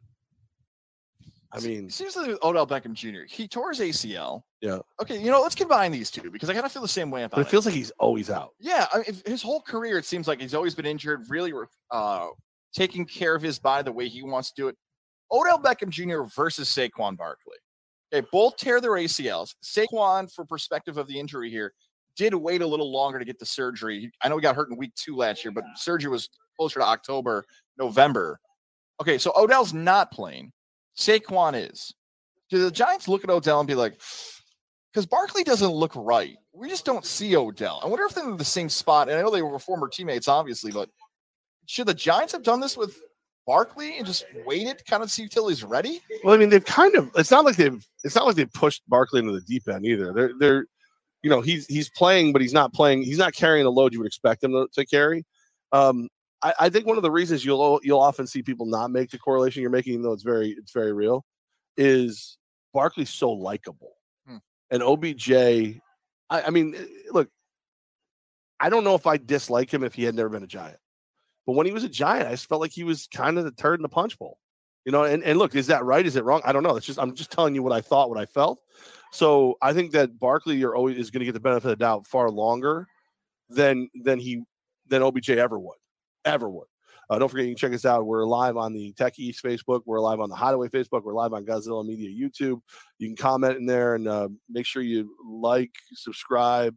I 1.51 1.61
mean, 1.61 1.89
seriously, 1.89 2.29
with 2.29 2.45
Odell 2.45 2.67
Beckham 2.67 2.93
Jr. 2.93 3.23
He 3.27 3.49
tore 3.49 3.71
his 3.71 3.81
ACL. 3.81 4.43
Yeah. 4.61 4.79
Okay, 5.01 5.19
you 5.19 5.31
know, 5.31 5.41
let's 5.41 5.55
combine 5.55 5.93
these 5.93 6.11
two 6.11 6.31
because 6.31 6.51
I 6.51 6.53
kind 6.53 6.67
of 6.67 6.73
feel 6.73 6.83
the 6.83 6.89
same 6.89 7.11
way 7.11 7.23
about 7.23 7.37
but 7.37 7.47
it 7.47 7.51
feels 7.51 7.65
like 7.65 7.75
he's 7.75 7.91
always 7.93 8.29
out. 8.29 8.51
Yeah, 8.61 8.87
I 8.93 8.99
mean, 8.99 9.05
if- 9.09 9.27
his 9.27 9.43
whole 9.43 9.63
career, 9.63 9.97
it 9.99 10.05
seems 10.05 10.29
like 10.29 10.41
he's 10.41 10.55
always 10.55 10.75
been 10.75 10.85
injured, 10.87 11.25
really 11.31 11.53
uh, 11.91 12.27
taking 12.75 13.07
care 13.07 13.35
of 13.35 13.41
his 13.41 13.59
body 13.59 13.83
the 13.85 13.93
way 13.93 14.09
he 14.09 14.23
wants 14.23 14.51
to 14.53 14.61
do 14.63 14.69
it. 14.69 14.77
Odell 15.33 15.59
Beckham 15.59 15.89
Jr. 15.91 16.23
versus 16.37 16.69
Saquon 16.69 17.17
Barkley. 17.17 17.57
Okay, 18.13 18.27
both 18.33 18.57
tear 18.57 18.81
their 18.81 18.93
ACLs. 18.93 19.55
Saquon, 19.65 20.31
for 20.33 20.45
perspective 20.45 20.97
of 20.99 21.07
the 21.09 21.19
injury 21.19 21.51
here, 21.51 21.73
did 22.17 22.35
wait 22.35 22.61
a 22.63 22.67
little 22.67 22.91
longer 22.93 23.19
to 23.19 23.25
get 23.25 23.39
the 23.39 23.47
surgery. 23.47 24.11
I 24.23 24.29
know 24.29 24.37
he 24.37 24.43
got 24.43 24.57
hurt 24.57 24.71
in 24.71 24.77
week 24.77 24.95
two 24.97 25.17
last 25.17 25.45
year, 25.45 25.53
but 25.53 25.65
surgery 25.77 26.11
was 26.11 26.29
closer 26.59 26.81
to 26.81 26.87
October, 26.87 27.45
November. 27.79 28.41
Okay, 29.01 29.17
so 29.19 29.33
Odell's 29.37 29.73
not 29.73 30.11
playing. 30.11 30.53
Saquon 30.99 31.71
is. 31.71 31.95
Do 32.51 32.63
the 32.63 32.71
Giants 32.71 33.09
look 33.09 33.25
at 33.25 33.31
Odell 33.31 33.61
and 33.61 33.69
be 33.69 33.75
like, 33.75 34.01
because 34.93 35.07
Barkley 35.07 35.45
doesn't 35.45 35.71
look 35.71 35.93
right. 35.95 36.37
We 36.53 36.69
just 36.69 36.85
don't 36.85 37.05
see 37.05 37.37
Odell. 37.37 37.81
I 37.85 37.87
wonder 37.87 38.05
if 38.05 38.15
they're 38.15 38.29
in 38.29 38.37
the 38.37 38.45
same 38.45 38.69
spot. 38.69 39.09
And 39.09 39.17
I 39.17 39.23
know 39.23 39.31
they 39.31 39.43
were 39.43 39.59
former 39.59 39.89
teammates, 39.89 40.29
obviously, 40.29 40.73
but 40.73 40.89
should 41.67 41.87
the 41.87 41.95
Giants 41.95 42.33
have 42.33 42.43
done 42.43 42.61
this 42.61 42.77
with 42.77 42.99
Barkley 43.47 43.99
and 43.99 44.07
just 44.07 44.25
waited 44.45 44.85
kind 44.87 45.03
of 45.03 45.11
see 45.11 45.29
till 45.29 45.49
he's 45.49 45.63
ready? 45.63 46.01
Well, 46.25 46.35
I 46.35 46.39
mean, 46.39 46.49
they've 46.49 46.65
kind 46.65 46.97
of. 46.97 47.11
It's 47.15 47.31
not 47.31 47.45
like 47.45 47.57
they've. 47.57 47.87
It's 48.03 48.15
not 48.15 48.27
like 48.27 48.37
they've 48.37 48.53
pushed 48.53 48.83
Barkley 48.89 49.21
into 49.21 49.33
the 49.33 49.43
deep 49.43 49.69
end 49.69 49.87
either. 49.87 50.13
They're 50.13 50.33
they're, 50.39 50.67
you 51.23 51.31
know, 51.31 51.43
he's 51.43 51.67
he's 51.67 51.91
playing, 51.91 52.33
but 52.33 52.43
he's 52.43 52.53
not 52.53 52.73
playing. 52.73 53.03
He's 53.03 53.19
not 53.19 53.35
carrying 53.35 53.65
the 53.65 53.73
load 53.73 53.93
you 53.93 54.01
would 54.01 54.07
expect 54.07 54.43
him 54.43 54.53
to, 54.53 54.67
to 54.73 54.87
carry. 54.87 55.25
Um, 55.73 56.09
I, 56.43 56.55
I 56.61 56.69
think 56.71 56.87
one 56.87 56.97
of 56.97 57.03
the 57.03 57.11
reasons 57.11 57.45
you'll 57.45 57.81
you'll 57.83 58.01
often 58.01 58.27
see 58.27 58.43
people 58.43 58.67
not 58.67 58.91
make 58.91 59.11
the 59.11 59.19
correlation 59.19 59.63
you're 59.63 59.71
making, 59.71 59.95
even 59.95 60.03
though 60.03 60.13
it's 60.13 60.23
very 60.23 60.51
it's 60.51 60.73
very 60.73 60.93
real, 60.93 61.25
is 61.77 62.39
Barkley's 62.73 63.11
so 63.11 63.31
likable, 63.33 63.93
Hmm. 64.27 64.37
and 64.71 64.83
OBJ. 64.83 65.33
I, 65.33 65.81
I 66.31 66.51
mean, 66.51 66.75
eh, 66.75 66.85
look, 67.11 67.29
I 68.61 68.69
don't 68.71 68.85
know 68.85 68.95
if 68.95 69.07
I 69.07 69.17
dislike 69.17 69.73
him 69.73 69.83
if 69.85 69.95
he 69.95 70.05
had 70.05 70.15
never 70.15 70.29
been 70.29 70.43
a 70.43 70.49
Giant, 70.49 70.79
but 71.47 71.53
when 71.55 71.67
he 71.67 71.73
was 71.73 71.85
a 71.85 71.89
Giant, 71.89 72.29
I 72.29 72.33
just 72.33 72.49
felt 72.49 72.61
like 72.61 72.73
he 72.73 72.85
was 72.85 73.09
kind 73.13 73.39
of 73.39 73.45
the 73.45 73.53
turd 73.53 73.79
in 73.79 73.83
the 73.83 73.89
punch 73.89 74.19
bowl. 74.19 74.39
You 74.85 74.93
know, 74.93 75.05
and, 75.05 75.23
and 75.23 75.39
look, 75.39 75.55
is 75.55 75.67
that 75.67 75.85
right? 75.85 76.07
Is 76.07 76.17
it 76.17 76.25
wrong? 76.25 76.41
I 76.45 76.53
don't 76.53 76.63
know. 76.63 76.77
It's 76.77 76.87
just 76.87 76.99
I'm 76.99 77.15
just 77.15 77.31
telling 77.31 77.55
you 77.55 77.63
what 77.63 77.73
I 77.73 77.81
thought, 77.81 78.09
what 78.09 78.19
I 78.19 78.25
felt. 78.27 78.61
So 79.13 79.57
I 79.61 79.73
think 79.73 79.93
that 79.93 80.19
Barkley 80.19 80.57
you're 80.57 80.77
always 80.77 80.97
is 80.97 81.11
going 81.11 81.21
to 81.21 81.27
get 81.27 81.33
the 81.33 81.41
benefit 81.41 81.67
of 81.67 81.71
the 81.71 81.77
doubt 81.77 82.07
far 82.07 82.31
longer 82.31 82.87
than 83.51 83.89
than 84.03 84.19
he 84.19 84.43
than 84.87 85.03
OBJ 85.03 85.31
ever 85.31 85.59
would, 85.59 85.77
ever 86.25 86.49
would. 86.49 86.67
Uh, 87.11 87.19
don't 87.19 87.29
forget, 87.31 87.47
you 87.47 87.53
can 87.53 87.59
check 87.59 87.75
us 87.75 87.87
out. 87.87 88.05
We're 88.05 88.27
live 88.27 88.59
on 88.59 88.75
the 88.75 88.93
Tech 88.93 89.19
East 89.19 89.43
Facebook. 89.43 89.81
We're 89.87 90.01
live 90.01 90.21
on 90.21 90.29
the 90.29 90.37
Hideaway 90.37 90.69
Facebook. 90.69 91.05
We're 91.05 91.15
live 91.15 91.33
on 91.33 91.47
Godzilla 91.47 91.87
Media 91.87 92.11
YouTube. 92.11 92.61
You 92.99 93.09
can 93.09 93.17
comment 93.17 93.57
in 93.57 93.65
there 93.65 93.95
and 93.95 94.07
uh, 94.07 94.29
make 94.51 94.67
sure 94.67 94.83
you 94.83 95.11
like, 95.27 95.71
subscribe, 95.95 96.77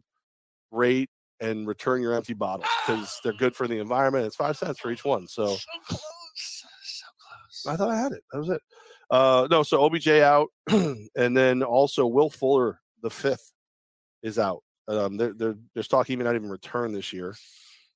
rate, 0.70 1.10
and 1.40 1.66
return 1.66 2.00
your 2.00 2.14
empty 2.14 2.32
bottles 2.32 2.68
because 2.86 3.20
they're 3.22 3.34
good 3.34 3.54
for 3.54 3.68
the 3.68 3.78
environment. 3.78 4.24
It's 4.24 4.36
five 4.36 4.56
cents 4.56 4.78
for 4.78 4.90
each 4.90 5.04
one. 5.04 5.26
So 5.26 5.48
So 5.48 5.58
close. 5.86 6.00
So 6.84 7.06
close. 7.18 7.74
I 7.74 7.76
thought 7.76 7.90
I 7.90 8.00
had 8.00 8.12
it. 8.12 8.22
That 8.32 8.38
was 8.38 8.48
it. 8.48 8.60
Uh, 9.10 9.46
no, 9.50 9.62
so 9.62 9.84
OBJ 9.84 10.08
out, 10.08 10.48
and 10.70 11.36
then 11.36 11.62
also 11.62 12.06
Will 12.06 12.30
Fuller, 12.30 12.80
the 13.02 13.10
fifth, 13.10 13.52
is 14.22 14.38
out. 14.38 14.62
Um, 14.88 15.18
there, 15.18 15.34
there, 15.34 15.54
there's 15.74 15.88
talk 15.88 16.06
he 16.06 16.16
may 16.16 16.24
not 16.24 16.34
even 16.34 16.48
return 16.48 16.92
this 16.92 17.12
year. 17.12 17.34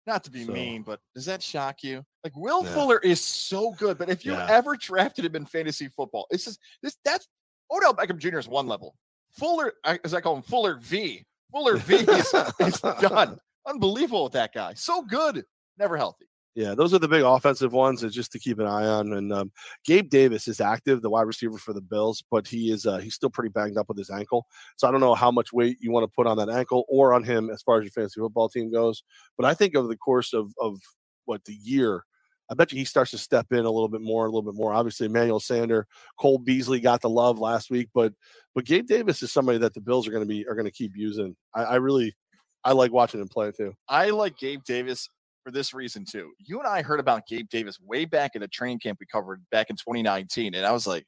Not 0.06 0.22
to 0.24 0.30
be 0.30 0.44
So- 0.44 0.52
mean, 0.52 0.82
but 0.82 1.00
does 1.14 1.24
that 1.26 1.42
shock 1.42 1.82
you? 1.82 2.04
Like 2.22 2.36
Will 2.36 2.64
Yeah. 2.64 2.74
Fuller 2.74 2.98
is 2.98 3.20
so 3.20 3.72
good, 3.72 3.98
but 3.98 4.08
if 4.08 4.24
you 4.24 4.32
Yeah. 4.32 4.46
ever 4.48 4.76
drafted 4.76 5.24
him 5.24 5.34
in 5.36 5.46
fantasy 5.46 5.88
football, 5.88 6.26
it's 6.30 6.44
just 6.44 6.60
this 6.82 6.96
that's 7.04 7.26
Odell 7.70 7.94
Beckham 7.94 8.18
Jr. 8.18 8.38
is 8.38 8.46
one 8.48 8.66
level. 8.68 8.94
Fuller, 9.32 9.72
as 9.84 10.14
I 10.14 10.20
call 10.20 10.36
him, 10.36 10.42
Fuller 10.42 10.76
V. 10.76 11.24
Fuller 11.50 11.76
V 11.76 11.96
is, 11.96 12.34
is 12.60 12.80
done. 13.00 13.38
Unbelievable 13.66 14.24
with 14.24 14.34
that 14.34 14.52
guy. 14.54 14.74
So 14.74 15.02
good, 15.02 15.44
never 15.76 15.96
healthy. 15.96 16.26
Yeah, 16.56 16.74
those 16.74 16.94
are 16.94 16.98
the 16.98 17.06
big 17.06 17.22
offensive 17.22 17.74
ones, 17.74 18.00
just 18.14 18.32
to 18.32 18.38
keep 18.38 18.58
an 18.58 18.66
eye 18.66 18.86
on. 18.86 19.12
And 19.12 19.30
um, 19.30 19.52
Gabe 19.84 20.08
Davis 20.08 20.48
is 20.48 20.58
active, 20.58 21.02
the 21.02 21.10
wide 21.10 21.26
receiver 21.26 21.58
for 21.58 21.74
the 21.74 21.82
Bills, 21.82 22.24
but 22.30 22.46
he 22.46 22.72
is 22.72 22.86
uh, 22.86 22.96
he's 22.96 23.14
still 23.14 23.28
pretty 23.28 23.50
banged 23.50 23.76
up 23.76 23.88
with 23.90 23.98
his 23.98 24.08
ankle. 24.08 24.46
So 24.76 24.88
I 24.88 24.90
don't 24.90 25.00
know 25.00 25.14
how 25.14 25.30
much 25.30 25.52
weight 25.52 25.76
you 25.82 25.92
want 25.92 26.04
to 26.04 26.14
put 26.16 26.26
on 26.26 26.38
that 26.38 26.48
ankle 26.48 26.86
or 26.88 27.12
on 27.12 27.24
him 27.24 27.50
as 27.50 27.60
far 27.60 27.76
as 27.76 27.84
your 27.84 27.90
fantasy 27.90 28.20
football 28.20 28.48
team 28.48 28.72
goes. 28.72 29.02
But 29.36 29.44
I 29.44 29.52
think 29.52 29.76
over 29.76 29.86
the 29.86 29.98
course 29.98 30.32
of 30.32 30.50
of 30.58 30.80
what 31.26 31.44
the 31.44 31.52
year, 31.52 32.04
I 32.50 32.54
bet 32.54 32.72
you 32.72 32.78
he 32.78 32.86
starts 32.86 33.10
to 33.10 33.18
step 33.18 33.52
in 33.52 33.66
a 33.66 33.70
little 33.70 33.90
bit 33.90 34.00
more, 34.00 34.24
a 34.24 34.30
little 34.30 34.50
bit 34.50 34.58
more. 34.58 34.72
Obviously, 34.72 35.08
Emmanuel 35.08 35.40
Sanders, 35.40 35.84
Cole 36.18 36.38
Beasley 36.38 36.80
got 36.80 37.02
the 37.02 37.10
love 37.10 37.38
last 37.38 37.70
week, 37.70 37.90
but 37.92 38.14
but 38.54 38.64
Gabe 38.64 38.86
Davis 38.86 39.22
is 39.22 39.30
somebody 39.30 39.58
that 39.58 39.74
the 39.74 39.82
Bills 39.82 40.08
are 40.08 40.10
going 40.10 40.24
to 40.24 40.26
be 40.26 40.46
are 40.48 40.54
going 40.54 40.64
to 40.64 40.70
keep 40.70 40.92
using. 40.96 41.36
I, 41.54 41.64
I 41.64 41.74
really 41.74 42.16
I 42.64 42.72
like 42.72 42.92
watching 42.92 43.20
him 43.20 43.28
play 43.28 43.52
too. 43.52 43.74
I 43.90 44.08
like 44.08 44.38
Gabe 44.38 44.64
Davis 44.64 45.10
for 45.46 45.52
this 45.52 45.72
reason 45.72 46.04
too. 46.04 46.32
You 46.40 46.58
and 46.58 46.66
I 46.66 46.82
heard 46.82 46.98
about 46.98 47.28
Gabe 47.28 47.48
Davis 47.48 47.78
way 47.78 48.04
back 48.04 48.34
at 48.34 48.42
a 48.42 48.48
training 48.48 48.80
camp 48.80 48.98
we 48.98 49.06
covered 49.06 49.40
back 49.52 49.70
in 49.70 49.76
2019, 49.76 50.56
and 50.56 50.66
I 50.66 50.72
was 50.72 50.88
like, 50.88 51.04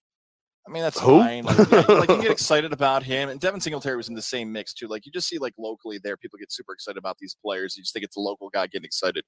I 0.64 0.70
mean, 0.70 0.84
that's 0.84 1.00
Who? 1.00 1.18
fine. 1.18 1.44
Like, 1.44 1.70
yeah, 1.72 1.84
like 1.88 2.08
you 2.08 2.22
get 2.22 2.30
excited 2.30 2.72
about 2.72 3.02
him, 3.02 3.30
and 3.30 3.40
Devin 3.40 3.60
Singletary 3.60 3.96
was 3.96 4.08
in 4.08 4.14
the 4.14 4.22
same 4.22 4.52
mix 4.52 4.72
too. 4.72 4.86
Like 4.86 5.04
you 5.06 5.10
just 5.10 5.26
see 5.26 5.38
like 5.38 5.54
locally 5.58 5.98
there, 5.98 6.16
people 6.16 6.38
get 6.38 6.52
super 6.52 6.72
excited 6.72 6.98
about 6.98 7.18
these 7.18 7.36
players. 7.44 7.76
You 7.76 7.82
just 7.82 7.92
think 7.92 8.04
it's 8.04 8.16
a 8.16 8.20
local 8.20 8.48
guy 8.48 8.68
getting 8.68 8.84
excited. 8.84 9.24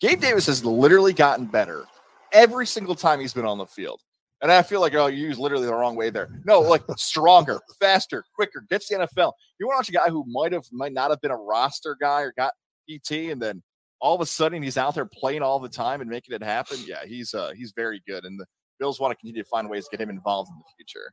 Gabe 0.00 0.20
Davis 0.20 0.46
has 0.46 0.64
literally 0.64 1.12
gotten 1.12 1.46
better 1.46 1.86
every 2.32 2.66
single 2.66 2.94
time 2.94 3.18
he's 3.18 3.34
been 3.34 3.46
on 3.46 3.58
the 3.58 3.66
field. 3.66 4.00
And 4.40 4.52
I 4.52 4.62
feel 4.62 4.80
like, 4.80 4.94
oh, 4.94 5.06
you 5.06 5.26
used 5.26 5.40
literally 5.40 5.66
the 5.66 5.74
wrong 5.74 5.96
way 5.96 6.10
there. 6.10 6.28
No, 6.44 6.60
like 6.60 6.82
stronger, 6.96 7.60
faster, 7.80 8.24
quicker, 8.36 8.64
gets 8.70 8.88
the 8.88 8.96
NFL. 8.96 9.32
You 9.58 9.66
want 9.66 9.76
to 9.76 9.78
watch 9.78 9.88
a 9.88 9.92
guy 9.92 10.10
who 10.10 10.24
might 10.28 10.52
have, 10.52 10.66
might 10.70 10.92
not 10.92 11.10
have 11.10 11.20
been 11.22 11.30
a 11.32 11.36
roster 11.36 11.96
guy 12.00 12.20
or 12.20 12.32
got 12.36 12.52
ET, 12.88 13.10
and 13.10 13.40
then 13.40 13.62
all 14.04 14.14
of 14.14 14.20
a 14.20 14.26
sudden 14.26 14.62
he's 14.62 14.76
out 14.76 14.94
there 14.94 15.06
playing 15.06 15.40
all 15.40 15.58
the 15.58 15.68
time 15.68 16.02
and 16.02 16.10
making 16.10 16.34
it 16.34 16.42
happen. 16.42 16.76
Yeah, 16.86 17.06
he's 17.06 17.32
uh 17.32 17.52
he's 17.56 17.72
very 17.74 18.02
good. 18.06 18.26
And 18.26 18.38
the 18.38 18.44
Bills 18.78 19.00
want 19.00 19.12
to 19.12 19.16
continue 19.16 19.42
to 19.42 19.48
find 19.48 19.70
ways 19.70 19.88
to 19.88 19.96
get 19.96 20.02
him 20.02 20.10
involved 20.10 20.50
in 20.50 20.58
the 20.58 20.64
future. 20.76 21.10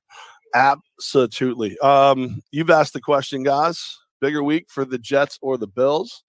Absolutely. 0.54 1.80
Um, 1.80 2.42
you've 2.52 2.70
asked 2.70 2.92
the 2.92 3.00
question, 3.00 3.44
guys. 3.44 3.98
Bigger 4.20 4.44
week 4.44 4.66
for 4.68 4.84
the 4.84 4.98
Jets 4.98 5.40
or 5.42 5.58
the 5.58 5.68
Bills? 5.68 6.24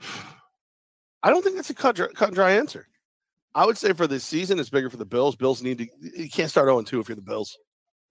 I 1.22 1.30
don't 1.30 1.44
think 1.44 1.54
that's 1.54 1.70
a 1.70 1.74
cut, 1.74 1.94
dry- 1.94 2.08
cut 2.08 2.30
and 2.30 2.34
dry 2.34 2.52
answer. 2.52 2.88
I 3.54 3.64
would 3.64 3.78
say 3.78 3.92
for 3.92 4.08
this 4.08 4.24
season, 4.24 4.58
it's 4.58 4.70
bigger 4.70 4.90
for 4.90 4.96
the 4.96 5.06
Bills. 5.06 5.36
Bills 5.36 5.62
need 5.62 5.78
to. 5.78 5.86
You 6.00 6.28
can't 6.28 6.50
start 6.50 6.66
0 6.66 6.82
2 6.82 6.98
if 6.98 7.08
you're 7.08 7.14
the 7.14 7.22
Bills. 7.22 7.56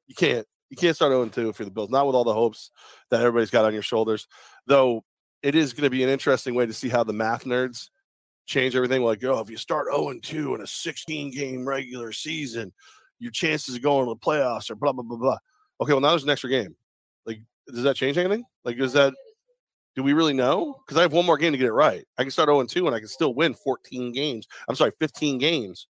You 0.08 0.16
can't. 0.16 0.48
You 0.70 0.78
can't 0.78 0.96
start 0.96 1.12
0 1.12 1.26
2 1.26 1.50
if 1.50 1.60
you're 1.60 1.66
the 1.66 1.72
Bills. 1.72 1.90
Not 1.90 2.08
with 2.08 2.16
all 2.16 2.24
the 2.24 2.34
hopes 2.34 2.72
that 3.10 3.20
everybody's 3.20 3.50
got 3.50 3.66
on 3.66 3.74
your 3.74 3.82
shoulders. 3.82 4.28
Though 4.68 5.04
it 5.44 5.56
is 5.56 5.74
going 5.74 5.84
to 5.84 5.90
be 5.90 6.04
an 6.04 6.10
interesting 6.10 6.56
way 6.56 6.66
to 6.66 6.74
see 6.74 6.90
how 6.90 7.04
the 7.04 7.14
math 7.14 7.46
nerds 7.46 7.90
change 8.46 8.76
everything. 8.76 9.04
Like, 9.04 9.24
oh, 9.24 9.40
if 9.40 9.50
you 9.50 9.58
start 9.58 9.88
0 9.94 10.14
2 10.22 10.56
in 10.56 10.62
a 10.62 10.68
16 10.68 11.32
game 11.32 11.68
regular 11.68 12.12
season, 12.12 12.72
your 13.20 13.32
chances 13.32 13.76
of 13.76 13.82
going 13.82 14.08
to 14.08 14.14
the 14.14 14.20
playoffs 14.20 14.70
are 14.70 14.76
blah 14.76 14.92
blah 14.92 15.04
blah 15.04 15.18
blah. 15.18 15.38
Okay, 15.80 15.94
well 15.94 16.02
now 16.02 16.10
there's 16.10 16.24
an 16.24 16.30
extra 16.30 16.50
game. 16.50 16.76
Like, 17.26 17.40
does 17.68 17.84
that 17.84 17.96
change 17.96 18.18
anything? 18.18 18.44
Like, 18.64 18.78
is 18.78 18.94
that 18.94 19.14
do 19.96 20.04
we 20.04 20.14
really 20.14 20.34
know? 20.34 20.76
Because 20.86 20.98
I 20.98 21.02
have 21.02 21.14
one 21.14 21.26
more 21.26 21.38
game 21.38 21.52
to 21.52 21.58
get 21.58 21.68
it 21.68 21.74
right. 21.74 22.06
I 22.18 22.24
can 22.24 22.32
start 22.32 22.48
0 22.48 22.64
2 22.64 22.88
and 22.88 22.96
I 22.96 23.00
can 23.00 23.08
still 23.08 23.34
win 23.34 23.54
14 23.54 24.12
games. 24.12 24.48
I'm 24.68 24.76
sorry, 24.76 24.92
15 25.00 25.38
games. 25.38 25.88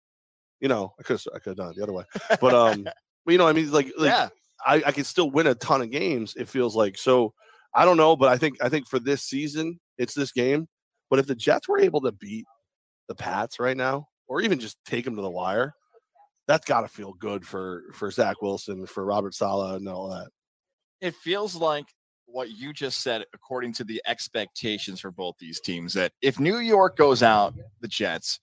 You 0.59 0.69
know, 0.69 0.93
I 0.99 1.03
could 1.03 1.19
I 1.33 1.39
could 1.39 1.51
have 1.51 1.57
done 1.57 1.69
it 1.71 1.75
the 1.75 1.83
other 1.83 1.93
way. 1.93 2.03
But 2.41 2.53
um, 2.53 2.83
but 3.25 3.31
you 3.31 3.37
know, 3.37 3.47
I 3.47 3.53
mean, 3.53 3.71
like, 3.71 3.91
like 3.97 4.09
yeah, 4.09 4.29
I, 4.65 4.83
I 4.85 4.91
can 4.91 5.03
still 5.03 5.29
win 5.29 5.47
a 5.47 5.55
ton 5.55 5.81
of 5.81 5.91
games. 5.91 6.35
It 6.37 6.49
feels 6.49 6.75
like 6.75 6.97
so. 6.97 7.33
I 7.75 7.85
don't 7.85 7.97
know, 7.97 8.15
but 8.15 8.29
I 8.29 8.37
think 8.37 8.57
I 8.63 8.69
think 8.69 8.87
for 8.87 8.99
this 8.99 9.23
season, 9.23 9.79
it's 9.97 10.13
this 10.13 10.31
game. 10.31 10.67
But 11.09 11.19
if 11.19 11.27
the 11.27 11.35
Jets 11.35 11.67
were 11.67 11.79
able 11.79 12.01
to 12.01 12.11
beat 12.11 12.45
the 13.07 13.15
Pats 13.15 13.59
right 13.59 13.77
now, 13.77 14.07
or 14.27 14.41
even 14.41 14.59
just 14.59 14.77
take 14.85 15.05
them 15.05 15.15
to 15.17 15.21
the 15.21 15.29
wire, 15.29 15.73
that's 16.47 16.65
got 16.65 16.81
to 16.81 16.87
feel 16.87 17.13
good 17.13 17.45
for 17.45 17.83
for 17.93 18.09
Zach 18.11 18.41
Wilson, 18.41 18.85
for 18.85 19.05
Robert 19.05 19.33
Saleh, 19.33 19.75
and 19.75 19.87
all 19.89 20.09
that. 20.09 20.29
it 21.01 21.15
feels 21.15 21.55
like 21.55 21.85
what 22.25 22.49
you 22.51 22.73
just 22.73 23.01
said, 23.01 23.23
according 23.33 23.73
to 23.73 23.83
the 23.83 24.01
expectations 24.07 24.99
for 24.99 25.11
both 25.11 25.35
these 25.39 25.59
teams, 25.59 25.93
that 25.93 26.11
if 26.21 26.39
New 26.39 26.57
York 26.57 26.97
goes 26.97 27.21
out, 27.21 27.53
the 27.81 27.87
Jets, 27.87 28.39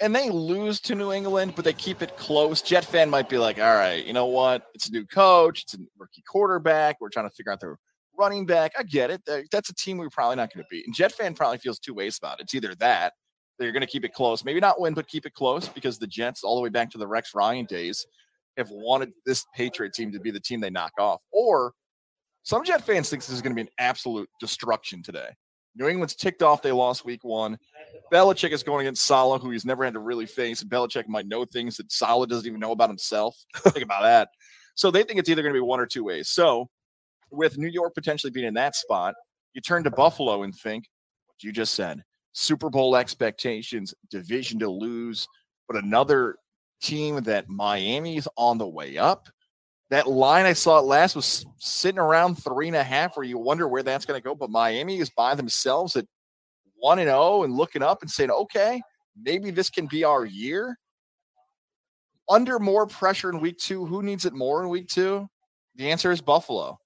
and 0.00 0.14
they 0.14 0.30
lose 0.30 0.80
to 0.80 0.94
New 0.94 1.12
England, 1.12 1.54
but 1.56 1.64
they 1.64 1.72
keep 1.72 2.02
it 2.02 2.16
close, 2.16 2.62
Jet 2.62 2.84
fan 2.84 3.08
might 3.10 3.28
be 3.28 3.38
like, 3.38 3.58
all 3.58 3.74
right, 3.74 4.04
you 4.04 4.12
know 4.12 4.26
what? 4.26 4.66
It's 4.74 4.88
a 4.88 4.92
new 4.92 5.06
coach, 5.06 5.62
it's 5.62 5.74
a 5.74 5.78
rookie 5.98 6.22
quarterback. 6.26 6.96
We're 7.00 7.08
trying 7.08 7.28
to 7.28 7.34
figure 7.34 7.52
out 7.52 7.60
their 7.60 7.78
running 8.20 8.46
back. 8.46 8.72
I 8.78 8.84
get 8.84 9.10
it. 9.10 9.22
That's 9.50 9.70
a 9.70 9.74
team 9.74 9.96
we're 9.96 10.10
probably 10.10 10.36
not 10.36 10.54
going 10.54 10.62
to 10.62 10.68
beat. 10.70 10.86
And 10.86 10.94
Jet 10.94 11.10
fan 11.10 11.34
probably 11.34 11.58
feels 11.58 11.80
two 11.80 11.94
ways 11.94 12.18
about 12.18 12.38
it. 12.38 12.44
It's 12.44 12.54
either 12.54 12.74
that, 12.76 13.14
you're 13.58 13.72
going 13.72 13.80
to 13.80 13.86
keep 13.86 14.04
it 14.04 14.14
close, 14.14 14.44
maybe 14.44 14.60
not 14.60 14.80
win, 14.80 14.94
but 14.94 15.08
keep 15.08 15.26
it 15.26 15.34
close 15.34 15.68
because 15.68 15.98
the 15.98 16.06
Jets, 16.06 16.44
all 16.44 16.54
the 16.54 16.62
way 16.62 16.68
back 16.68 16.90
to 16.90 16.98
the 16.98 17.06
Rex 17.06 17.34
Ryan 17.34 17.66
days, 17.66 18.06
have 18.56 18.70
wanted 18.70 19.12
this 19.26 19.44
Patriot 19.54 19.92
team 19.92 20.12
to 20.12 20.20
be 20.20 20.30
the 20.30 20.40
team 20.40 20.60
they 20.60 20.70
knock 20.70 20.92
off. 20.98 21.20
Or 21.32 21.72
some 22.42 22.64
Jet 22.64 22.86
fans 22.86 23.10
think 23.10 23.22
this 23.22 23.34
is 23.34 23.42
going 23.42 23.54
to 23.54 23.62
be 23.62 23.68
an 23.68 23.74
absolute 23.78 24.28
destruction 24.40 25.02
today. 25.02 25.28
New 25.76 25.88
England's 25.88 26.16
ticked 26.16 26.42
off. 26.42 26.62
They 26.62 26.72
lost 26.72 27.04
week 27.04 27.22
one. 27.22 27.58
Belichick 28.12 28.50
is 28.50 28.62
going 28.62 28.86
against 28.86 29.04
Saleh, 29.04 29.40
who 29.40 29.50
he's 29.50 29.64
never 29.64 29.84
had 29.84 29.94
to 29.94 30.00
really 30.00 30.26
face. 30.26 30.64
Belichick 30.64 31.06
might 31.06 31.26
know 31.26 31.44
things 31.44 31.76
that 31.76 31.92
Saleh 31.92 32.28
doesn't 32.28 32.46
even 32.46 32.60
know 32.60 32.72
about 32.72 32.88
himself. 32.88 33.36
think 33.56 33.84
about 33.84 34.02
that. 34.02 34.30
So 34.74 34.90
they 34.90 35.02
think 35.02 35.20
it's 35.20 35.28
either 35.28 35.42
going 35.42 35.54
to 35.54 35.58
be 35.58 35.64
one 35.64 35.80
or 35.80 35.86
two 35.86 36.02
ways. 36.02 36.28
So 36.28 36.70
with 37.30 37.58
New 37.58 37.68
York 37.68 37.94
potentially 37.94 38.30
being 38.30 38.46
in 38.46 38.54
that 38.54 38.74
spot, 38.74 39.14
you 39.54 39.60
turn 39.60 39.84
to 39.84 39.90
Buffalo 39.90 40.42
and 40.42 40.54
think 40.54 40.84
what 41.26 41.42
you 41.42 41.52
just 41.52 41.74
said 41.74 42.02
Super 42.32 42.70
Bowl 42.70 42.96
expectations, 42.96 43.94
division 44.10 44.58
to 44.60 44.70
lose, 44.70 45.26
but 45.68 45.82
another 45.82 46.36
team 46.80 47.22
that 47.22 47.48
Miami's 47.48 48.28
on 48.36 48.58
the 48.58 48.68
way 48.68 48.98
up. 48.98 49.28
That 49.90 50.06
line 50.06 50.46
I 50.46 50.52
saw 50.52 50.78
last 50.78 51.16
was 51.16 51.44
sitting 51.58 51.98
around 51.98 52.36
three 52.36 52.68
and 52.68 52.76
a 52.76 52.84
half, 52.84 53.16
where 53.16 53.26
you 53.26 53.38
wonder 53.38 53.66
where 53.66 53.82
that's 53.82 54.06
going 54.06 54.18
to 54.20 54.24
go. 54.24 54.36
But 54.36 54.50
Miami 54.50 54.98
is 54.98 55.10
by 55.10 55.34
themselves 55.34 55.96
at 55.96 56.06
one 56.76 57.00
and 57.00 57.08
zero 57.08 57.42
and 57.42 57.56
looking 57.56 57.82
up 57.82 58.02
and 58.02 58.10
saying, 58.10 58.30
okay, 58.30 58.80
maybe 59.20 59.50
this 59.50 59.68
can 59.68 59.86
be 59.86 60.04
our 60.04 60.24
year. 60.24 60.78
Under 62.28 62.60
more 62.60 62.86
pressure 62.86 63.30
in 63.30 63.40
week 63.40 63.58
two, 63.58 63.84
who 63.84 64.02
needs 64.02 64.24
it 64.24 64.32
more 64.32 64.62
in 64.62 64.68
week 64.68 64.86
two? 64.86 65.28
The 65.74 65.90
answer 65.90 66.12
is 66.12 66.20
Buffalo. 66.20 66.78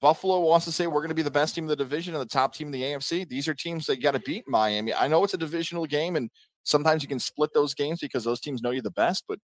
Buffalo 0.00 0.40
wants 0.40 0.64
to 0.66 0.72
say 0.72 0.86
we're 0.86 1.00
going 1.00 1.08
to 1.08 1.14
be 1.14 1.22
the 1.22 1.30
best 1.30 1.54
team 1.54 1.64
in 1.64 1.68
the 1.68 1.76
division 1.76 2.14
and 2.14 2.20
the 2.20 2.26
top 2.26 2.54
team 2.54 2.68
in 2.68 2.72
the 2.72 2.82
AFC. 2.82 3.28
These 3.28 3.48
are 3.48 3.54
teams 3.54 3.86
that 3.86 4.00
got 4.00 4.12
to 4.12 4.20
beat 4.20 4.44
Miami. 4.46 4.94
I 4.94 5.08
know 5.08 5.24
it's 5.24 5.34
a 5.34 5.38
divisional 5.38 5.86
game, 5.86 6.14
and 6.14 6.30
Sometimes 6.68 7.02
you 7.02 7.08
can 7.08 7.18
split 7.18 7.50
those 7.54 7.72
games 7.72 8.00
because 8.00 8.24
those 8.24 8.40
teams 8.40 8.60
know 8.60 8.70
you 8.70 8.82
the 8.82 8.90
best, 8.90 9.24
but 9.26 9.38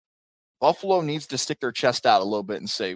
Buffalo 0.59 1.01
needs 1.01 1.27
to 1.27 1.37
stick 1.37 1.59
their 1.59 1.71
chest 1.71 2.07
out 2.07 2.21
a 2.21 2.23
little 2.25 2.41
bit 2.41 2.57
and 2.57 2.69
say, 2.69 2.95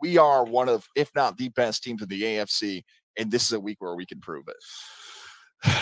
we 0.00 0.18
are 0.18 0.44
one 0.44 0.68
of, 0.68 0.88
if 0.96 1.08
not 1.14 1.36
the 1.36 1.50
best 1.50 1.84
teams 1.84 2.02
in 2.02 2.08
the 2.08 2.20
AFC, 2.20 2.82
and 3.16 3.30
this 3.30 3.44
is 3.44 3.52
a 3.52 3.60
week 3.60 3.76
where 3.80 3.94
we 3.94 4.04
can 4.04 4.20
prove 4.20 4.48
it. 4.48 5.70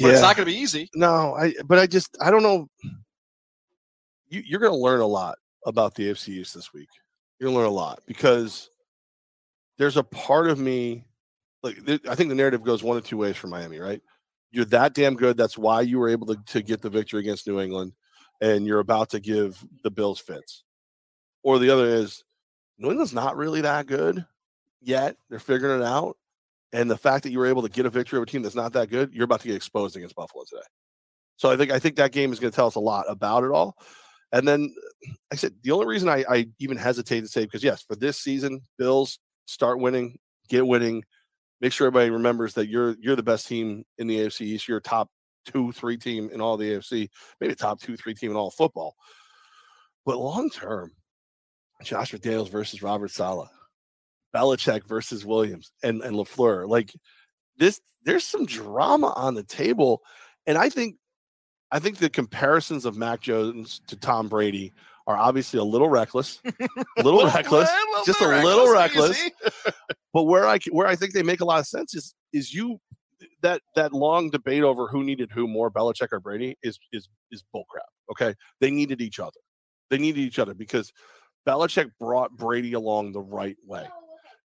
But 0.00 0.12
it's 0.12 0.22
not 0.22 0.36
going 0.36 0.46
to 0.46 0.52
be 0.52 0.56
easy. 0.56 0.88
No, 0.94 1.34
I. 1.34 1.52
But 1.66 1.80
I 1.80 1.88
just 1.88 2.16
I 2.20 2.30
don't 2.30 2.44
know. 2.44 2.68
You, 4.28 4.44
you're 4.46 4.60
going 4.60 4.72
to 4.72 4.78
learn 4.78 5.00
a 5.00 5.06
lot 5.06 5.38
about 5.66 5.96
the 5.96 6.08
AFC 6.08 6.28
East 6.28 6.54
this 6.54 6.72
week. 6.72 6.86
You're 7.40 7.48
going 7.48 7.56
to 7.56 7.62
learn 7.62 7.68
a 7.68 7.74
lot 7.74 7.98
because 8.06 8.70
there's 9.78 9.96
a 9.96 10.02
part 10.02 10.48
of 10.48 10.58
me, 10.58 11.04
like 11.62 11.84
th- 11.84 12.06
I 12.08 12.14
think 12.14 12.28
the 12.28 12.34
narrative 12.34 12.62
goes 12.62 12.82
one 12.82 12.96
of 12.96 13.04
two 13.04 13.16
ways 13.16 13.36
for 13.36 13.46
Miami. 13.46 13.78
Right? 13.78 14.02
You're 14.50 14.64
that 14.66 14.94
damn 14.94 15.14
good. 15.14 15.36
That's 15.36 15.58
why 15.58 15.82
you 15.82 15.98
were 15.98 16.08
able 16.08 16.26
to, 16.28 16.36
to 16.46 16.62
get 16.62 16.82
the 16.82 16.90
victory 16.90 17.20
against 17.20 17.46
New 17.46 17.60
England, 17.60 17.92
and 18.40 18.66
you're 18.66 18.80
about 18.80 19.10
to 19.10 19.20
give 19.20 19.64
the 19.84 19.90
Bills 19.90 20.20
fits. 20.20 20.64
Or 21.42 21.58
the 21.58 21.70
other 21.70 21.86
is 21.86 22.24
New 22.78 22.90
England's 22.90 23.14
not 23.14 23.36
really 23.36 23.60
that 23.62 23.86
good 23.86 24.24
yet. 24.80 25.16
They're 25.28 25.38
figuring 25.38 25.80
it 25.80 25.84
out. 25.84 26.16
And 26.72 26.90
the 26.90 26.98
fact 26.98 27.24
that 27.24 27.30
you 27.30 27.38
were 27.38 27.46
able 27.46 27.62
to 27.62 27.68
get 27.68 27.86
a 27.86 27.90
victory 27.90 28.18
over 28.18 28.24
a 28.24 28.26
team 28.26 28.42
that's 28.42 28.54
not 28.54 28.74
that 28.74 28.90
good, 28.90 29.12
you're 29.14 29.24
about 29.24 29.40
to 29.40 29.48
get 29.48 29.56
exposed 29.56 29.96
against 29.96 30.14
Buffalo 30.14 30.44
today. 30.44 30.62
So 31.36 31.50
I 31.50 31.56
think 31.56 31.70
I 31.70 31.78
think 31.78 31.96
that 31.96 32.12
game 32.12 32.32
is 32.32 32.40
going 32.40 32.50
to 32.50 32.56
tell 32.56 32.66
us 32.66 32.74
a 32.74 32.80
lot 32.80 33.06
about 33.08 33.44
it 33.44 33.50
all. 33.50 33.76
And 34.32 34.46
then, 34.46 34.74
like 35.06 35.16
I 35.32 35.36
said, 35.36 35.54
the 35.62 35.70
only 35.70 35.86
reason 35.86 36.08
I, 36.08 36.24
I 36.28 36.48
even 36.58 36.76
hesitate 36.76 37.20
to 37.20 37.28
say 37.28 37.44
because 37.44 37.64
yes, 37.64 37.82
for 37.82 37.96
this 37.96 38.18
season, 38.18 38.60
Bills 38.76 39.18
start 39.48 39.80
winning, 39.80 40.18
get 40.48 40.66
winning, 40.66 41.02
make 41.60 41.72
sure 41.72 41.88
everybody 41.88 42.10
remembers 42.10 42.54
that 42.54 42.68
you're 42.68 42.94
you're 43.00 43.16
the 43.16 43.22
best 43.22 43.48
team 43.48 43.84
in 43.96 44.06
the 44.06 44.18
AFC 44.18 44.42
East. 44.42 44.68
You're 44.68 44.80
top 44.80 45.10
two, 45.44 45.72
three 45.72 45.96
team 45.96 46.30
in 46.32 46.40
all 46.40 46.56
the 46.56 46.72
AFC, 46.72 47.08
maybe 47.40 47.54
top 47.54 47.80
two, 47.80 47.96
three 47.96 48.14
team 48.14 48.30
in 48.30 48.36
all 48.36 48.50
football. 48.50 48.94
But 50.04 50.18
long 50.18 50.50
term, 50.50 50.92
Joshua 51.82 52.18
McDaniels 52.18 52.50
versus 52.50 52.82
Robert 52.82 53.10
Saleh, 53.10 53.48
Belichick 54.34 54.86
versus 54.86 55.24
Williams 55.24 55.72
and, 55.82 56.02
and 56.02 56.14
LaFleur. 56.14 56.68
Like 56.68 56.92
this, 57.56 57.80
there's 58.04 58.24
some 58.24 58.46
drama 58.46 59.12
on 59.16 59.34
the 59.34 59.42
table. 59.42 60.02
And 60.46 60.56
I 60.58 60.68
think 60.68 60.96
I 61.70 61.78
think 61.78 61.98
the 61.98 62.10
comparisons 62.10 62.84
of 62.84 62.96
Mac 62.96 63.20
Jones 63.20 63.80
to 63.88 63.96
Tom 63.96 64.28
Brady 64.28 64.72
are 65.08 65.16
obviously 65.16 65.58
a 65.58 65.64
little 65.64 65.88
reckless, 65.88 66.40
a 66.44 67.02
little 67.02 67.24
reckless, 67.24 67.68
little 67.68 68.04
just 68.04 68.20
a 68.20 68.28
little 68.28 68.70
reckless, 68.70 69.18
reckless. 69.18 69.74
but 70.12 70.24
where 70.24 70.46
I 70.46 70.58
where 70.70 70.86
I 70.86 70.94
think 70.94 71.14
they 71.14 71.22
make 71.22 71.40
a 71.40 71.46
lot 71.46 71.58
of 71.58 71.66
sense 71.66 71.94
is 71.94 72.14
is 72.34 72.52
you 72.52 72.78
that 73.40 73.62
that 73.74 73.94
long 73.94 74.28
debate 74.28 74.62
over 74.62 74.86
who 74.86 75.02
needed 75.02 75.30
who 75.32 75.48
more, 75.48 75.70
Belichick 75.70 76.08
or 76.12 76.20
Brady, 76.20 76.58
is 76.62 76.78
is 76.92 77.08
is 77.32 77.42
bullcrap. 77.54 77.88
Okay, 78.12 78.34
they 78.60 78.70
needed 78.70 79.00
each 79.00 79.18
other. 79.18 79.40
They 79.88 79.96
needed 79.96 80.20
each 80.20 80.38
other 80.38 80.52
because 80.52 80.92
Belichick 81.46 81.90
brought 81.98 82.36
Brady 82.36 82.74
along 82.74 83.12
the 83.12 83.22
right 83.22 83.56
way. 83.64 83.88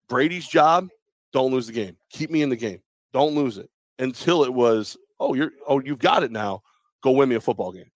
Brady's 0.07 0.47
job: 0.47 0.91
don't 1.33 1.51
lose 1.51 1.67
the 1.67 1.73
game. 1.73 1.97
Keep 2.11 2.31
me 2.31 2.43
in 2.43 2.51
the 2.51 2.57
game. 2.57 2.83
Don't 3.15 3.35
lose 3.35 3.57
it 3.57 3.71
until 3.99 4.45
it 4.45 4.53
was. 4.53 4.99
Oh, 5.19 5.33
you're. 5.33 5.53
Oh, 5.67 5.81
you've 5.81 5.99
got 5.99 6.23
it 6.23 6.31
now. 6.31 6.61
Go 7.03 7.13
win 7.13 7.31
me 7.31 7.37
a 7.37 7.41
football 7.41 7.73
game. 7.73 7.91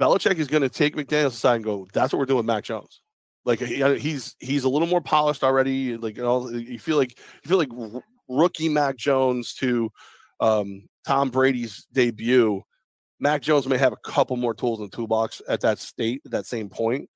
Belichick 0.00 0.36
is 0.36 0.48
going 0.48 0.62
to 0.62 0.68
take 0.68 0.96
McDaniel's 0.96 1.34
aside 1.34 1.56
and 1.56 1.64
go. 1.64 1.86
That's 1.92 2.12
what 2.12 2.18
we're 2.18 2.26
doing 2.26 2.38
with 2.38 2.46
Mac 2.46 2.64
Jones. 2.64 3.00
Like 3.44 3.60
he's 3.60 4.36
he's 4.40 4.64
a 4.64 4.68
little 4.68 4.88
more 4.88 5.02
polished 5.02 5.44
already. 5.44 5.96
Like 5.96 6.16
you 6.16 6.22
know, 6.22 6.48
you 6.48 6.78
feel 6.78 6.96
like 6.96 7.18
you 7.42 7.48
feel 7.48 7.58
like 7.58 7.68
rookie 8.28 8.70
Mac 8.70 8.96
Jones 8.96 9.52
to 9.54 9.90
um, 10.40 10.88
Tom 11.06 11.30
Brady's 11.30 11.86
debut. 11.92 12.62
Mac 13.20 13.42
Jones 13.42 13.66
may 13.66 13.76
have 13.76 13.92
a 13.92 14.10
couple 14.10 14.36
more 14.36 14.54
tools 14.54 14.78
in 14.78 14.86
the 14.86 14.96
toolbox 14.96 15.42
at 15.48 15.60
that 15.60 15.78
state, 15.78 16.22
at 16.24 16.32
that 16.32 16.46
same 16.46 16.68
point. 16.68 17.08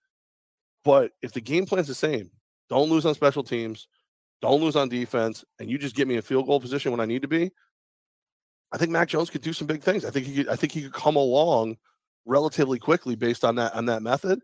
But 0.84 1.12
if 1.22 1.32
the 1.32 1.40
game 1.40 1.66
plan's 1.66 1.88
the 1.88 1.94
same, 1.94 2.30
don't 2.68 2.90
lose 2.90 3.04
on 3.06 3.14
special 3.14 3.42
teams, 3.42 3.88
don't 4.40 4.60
lose 4.60 4.76
on 4.76 4.88
defense, 4.88 5.44
and 5.58 5.70
you 5.70 5.78
just 5.78 5.96
get 5.96 6.06
me 6.06 6.16
in 6.16 6.22
field 6.22 6.46
goal 6.46 6.60
position 6.60 6.92
when 6.92 7.00
I 7.00 7.06
need 7.06 7.22
to 7.22 7.28
be. 7.28 7.50
I 8.70 8.76
think 8.76 8.90
Mac 8.90 9.08
Jones 9.08 9.30
could 9.30 9.40
do 9.40 9.54
some 9.54 9.66
big 9.66 9.82
things. 9.82 10.04
I 10.04 10.10
think 10.10 10.26
he 10.26 10.34
could, 10.36 10.48
I 10.48 10.56
think 10.56 10.72
he 10.72 10.82
could 10.82 10.92
come 10.92 11.16
along 11.16 11.78
relatively 12.28 12.78
quickly 12.78 13.16
based 13.16 13.44
on 13.44 13.56
that 13.56 13.74
on 13.74 13.86
that 13.86 14.02
method. 14.02 14.40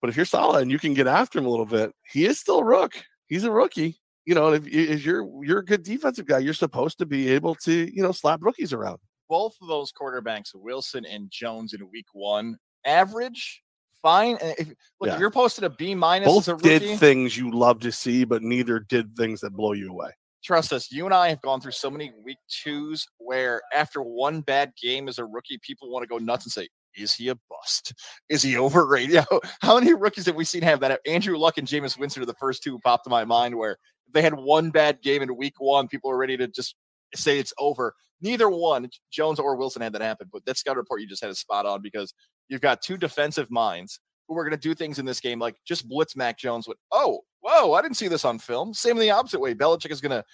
But 0.00 0.10
if 0.10 0.16
you're 0.16 0.26
solid 0.26 0.62
and 0.62 0.70
you 0.70 0.78
can 0.78 0.94
get 0.94 1.08
after 1.08 1.38
him 1.40 1.46
a 1.46 1.50
little 1.50 1.66
bit, 1.66 1.90
he 2.12 2.24
is 2.26 2.38
still 2.38 2.58
a 2.60 2.64
rook. 2.64 2.92
He's 3.26 3.44
a 3.44 3.50
rookie. 3.50 3.98
You 4.26 4.34
know, 4.34 4.52
if, 4.52 4.66
if 4.68 5.04
you're 5.04 5.26
you're 5.44 5.60
a 5.60 5.64
good 5.64 5.82
defensive 5.82 6.26
guy, 6.26 6.38
you're 6.38 6.54
supposed 6.54 6.98
to 6.98 7.06
be 7.06 7.30
able 7.30 7.54
to 7.56 7.72
you 7.72 8.02
know 8.02 8.12
slap 8.12 8.40
rookies 8.42 8.72
around. 8.72 8.98
Both 9.28 9.56
of 9.60 9.68
those 9.68 9.92
quarterbacks, 9.92 10.54
Wilson 10.54 11.04
and 11.04 11.30
Jones, 11.30 11.74
in 11.74 11.90
week 11.90 12.06
one, 12.12 12.56
average 12.86 13.62
fine. 14.00 14.38
And 14.40 14.54
If, 14.58 14.68
look, 14.68 14.76
Yeah. 15.08 15.14
if 15.14 15.20
you're 15.20 15.30
posted 15.30 15.64
a 15.64 15.70
B 15.70 15.94
minus 15.94 16.28
Both 16.28 16.44
as 16.44 16.48
a 16.48 16.54
rookie, 16.54 16.78
did 16.78 16.98
things 16.98 17.36
you 17.36 17.50
love 17.50 17.80
to 17.80 17.92
see, 17.92 18.24
but 18.24 18.42
neither 18.42 18.78
did 18.80 19.16
things 19.16 19.40
that 19.40 19.50
blow 19.50 19.72
you 19.72 19.90
away. 19.90 20.10
Trust 20.42 20.72
us, 20.72 20.90
you 20.90 21.04
and 21.04 21.14
I 21.14 21.28
have 21.28 21.42
gone 21.42 21.60
through 21.60 21.72
so 21.72 21.90
many 21.90 22.12
week 22.24 22.38
twos 22.48 23.06
where 23.18 23.62
after 23.74 24.02
one 24.02 24.40
bad 24.40 24.72
game 24.80 25.08
as 25.08 25.18
a 25.18 25.24
rookie, 25.24 25.58
people 25.62 25.90
want 25.90 26.02
to 26.02 26.08
go 26.08 26.18
nuts 26.18 26.44
and 26.44 26.52
say, 26.52 26.68
is 26.96 27.14
he 27.14 27.28
a 27.28 27.36
bust? 27.48 27.94
Is 28.28 28.42
he 28.42 28.58
overrated? 28.58 29.24
How 29.60 29.78
many 29.78 29.94
rookies 29.94 30.26
have 30.26 30.34
we 30.34 30.44
seen 30.44 30.62
have 30.62 30.80
that? 30.80 31.00
Andrew 31.06 31.36
Luck 31.36 31.58
and 31.58 31.68
Jameis 31.68 31.98
Winston 31.98 32.22
are 32.22 32.26
the 32.26 32.34
first 32.34 32.62
two 32.62 32.78
popped 32.80 33.04
to 33.04 33.10
my 33.10 33.24
mind 33.24 33.56
where 33.56 33.76
they 34.12 34.22
had 34.22 34.34
one 34.34 34.70
bad 34.70 35.02
game 35.02 35.22
in 35.22 35.36
week 35.36 35.54
one, 35.58 35.88
people 35.88 36.10
are 36.10 36.16
ready 36.16 36.36
to 36.36 36.48
just 36.48 36.74
say 37.14 37.38
it's 37.38 37.52
over. 37.58 37.94
Neither 38.20 38.48
one, 38.48 38.88
Jones 39.12 39.38
or 39.38 39.56
Wilson, 39.56 39.82
had 39.82 39.92
that 39.92 40.02
happen. 40.02 40.28
But 40.32 40.44
that 40.46 40.56
scout 40.56 40.76
report 40.76 41.00
you 41.00 41.06
just 41.06 41.22
had 41.22 41.30
is 41.30 41.38
spot 41.38 41.66
on 41.66 41.82
because 41.82 42.12
you've 42.48 42.60
got 42.60 42.82
two 42.82 42.96
defensive 42.96 43.50
minds 43.50 44.00
who 44.26 44.36
are 44.36 44.44
going 44.44 44.58
to 44.58 44.68
do 44.68 44.74
things 44.74 44.98
in 44.98 45.06
this 45.06 45.20
game 45.20 45.38
like 45.38 45.56
just 45.66 45.88
blitz 45.88 46.16
Mac 46.16 46.38
Jones 46.38 46.66
with, 46.66 46.78
oh, 46.92 47.20
whoa, 47.40 47.72
I 47.74 47.82
didn't 47.82 47.96
see 47.96 48.08
this 48.08 48.24
on 48.24 48.38
film. 48.38 48.74
Same 48.74 48.92
in 48.96 49.00
the 49.00 49.10
opposite 49.10 49.40
way. 49.40 49.54
Belichick 49.54 49.90
is 49.90 50.00
going 50.00 50.10
to 50.10 50.24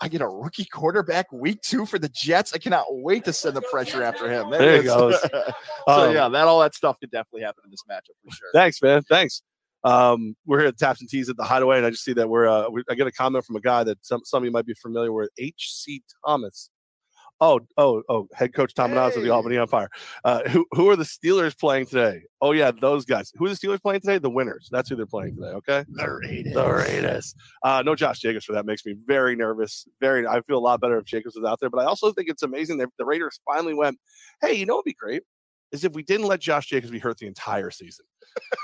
I 0.00 0.08
get 0.08 0.20
a 0.20 0.26
rookie 0.26 0.64
quarterback 0.64 1.30
week 1.30 1.60
two 1.62 1.86
for 1.86 1.96
the 1.98 2.08
Jets. 2.08 2.52
I 2.54 2.58
cannot 2.58 2.86
wait 2.88 3.24
to 3.26 3.32
send 3.32 3.54
the 3.56 3.62
pressure 3.62 4.02
after 4.02 4.28
him. 4.28 4.50
There 4.50 4.72
he 4.72 4.78
is- 4.80 4.84
goes. 4.86 5.20
so 5.22 5.52
Um, 5.86 6.14
yeah, 6.14 6.28
that 6.28 6.48
all 6.48 6.60
that 6.60 6.74
stuff 6.74 6.96
could 6.98 7.10
definitely 7.12 7.42
happen 7.42 7.62
in 7.64 7.70
this 7.70 7.82
matchup 7.88 8.16
for 8.24 8.34
sure. 8.34 8.48
Thanks, 8.52 8.82
man. 8.82 9.02
Thanks. 9.02 9.42
Um, 9.84 10.36
we're 10.46 10.60
here 10.60 10.68
at 10.68 10.78
Taps 10.78 11.00
and 11.00 11.08
Tees 11.10 11.28
at 11.28 11.36
the 11.36 11.44
Hideaway, 11.44 11.76
and 11.76 11.86
I 11.86 11.90
just 11.90 12.04
see 12.04 12.12
that 12.14 12.28
we're. 12.28 12.48
Uh, 12.48 12.68
we, 12.70 12.82
I 12.88 12.94
get 12.94 13.06
a 13.06 13.12
comment 13.12 13.44
from 13.44 13.56
a 13.56 13.60
guy 13.60 13.82
that 13.84 13.98
some 14.04 14.20
some 14.24 14.42
of 14.42 14.44
you 14.44 14.50
might 14.52 14.66
be 14.66 14.74
familiar 14.74 15.12
with, 15.12 15.30
H.C. 15.38 16.02
Thomas. 16.24 16.70
Oh, 17.44 17.58
oh, 17.76 18.04
oh! 18.08 18.28
Head 18.34 18.54
coach 18.54 18.72
Tom 18.72 18.94
Menas 18.94 19.16
of 19.16 19.24
the 19.24 19.30
Albany 19.30 19.58
Empire. 19.58 19.88
Uh, 20.24 20.48
who 20.48 20.64
who 20.70 20.88
are 20.90 20.94
the 20.94 21.02
Steelers 21.02 21.58
playing 21.58 21.86
today? 21.86 22.22
Oh 22.40 22.52
yeah, 22.52 22.70
those 22.70 23.04
guys. 23.04 23.32
Who 23.34 23.46
are 23.46 23.48
the 23.48 23.56
Steelers 23.56 23.82
playing 23.82 24.00
today? 24.00 24.18
The 24.18 24.30
winners. 24.30 24.68
That's 24.70 24.88
who 24.88 24.94
they're 24.94 25.06
playing 25.06 25.34
today. 25.34 25.48
Okay. 25.48 25.84
The 25.88 26.08
Raiders. 26.08 26.54
The 26.54 26.72
Raiders. 26.72 27.34
Uh, 27.64 27.82
no 27.84 27.96
Josh 27.96 28.20
Jacobs 28.20 28.44
for 28.44 28.52
that 28.52 28.64
makes 28.64 28.86
me 28.86 28.94
very 29.08 29.34
nervous. 29.34 29.88
Very. 30.00 30.24
I 30.24 30.40
feel 30.42 30.56
a 30.56 30.60
lot 30.60 30.80
better 30.80 30.98
if 30.98 31.04
Jacobs 31.04 31.34
was 31.34 31.44
out 31.44 31.58
there, 31.58 31.68
but 31.68 31.80
I 31.80 31.84
also 31.86 32.12
think 32.12 32.28
it's 32.28 32.44
amazing 32.44 32.78
that 32.78 32.90
the 32.96 33.04
Raiders 33.04 33.40
finally 33.44 33.74
went. 33.74 33.98
Hey, 34.40 34.52
you 34.52 34.64
know 34.64 34.74
what'd 34.74 34.84
be 34.84 34.94
great 34.94 35.24
is 35.72 35.84
if 35.84 35.92
we 35.92 36.02
didn't 36.02 36.26
let 36.26 36.40
Josh 36.40 36.66
Jacobs 36.66 36.90
be 36.90 36.98
hurt 36.98 37.18
the 37.18 37.26
entire 37.26 37.70
season. 37.70 38.04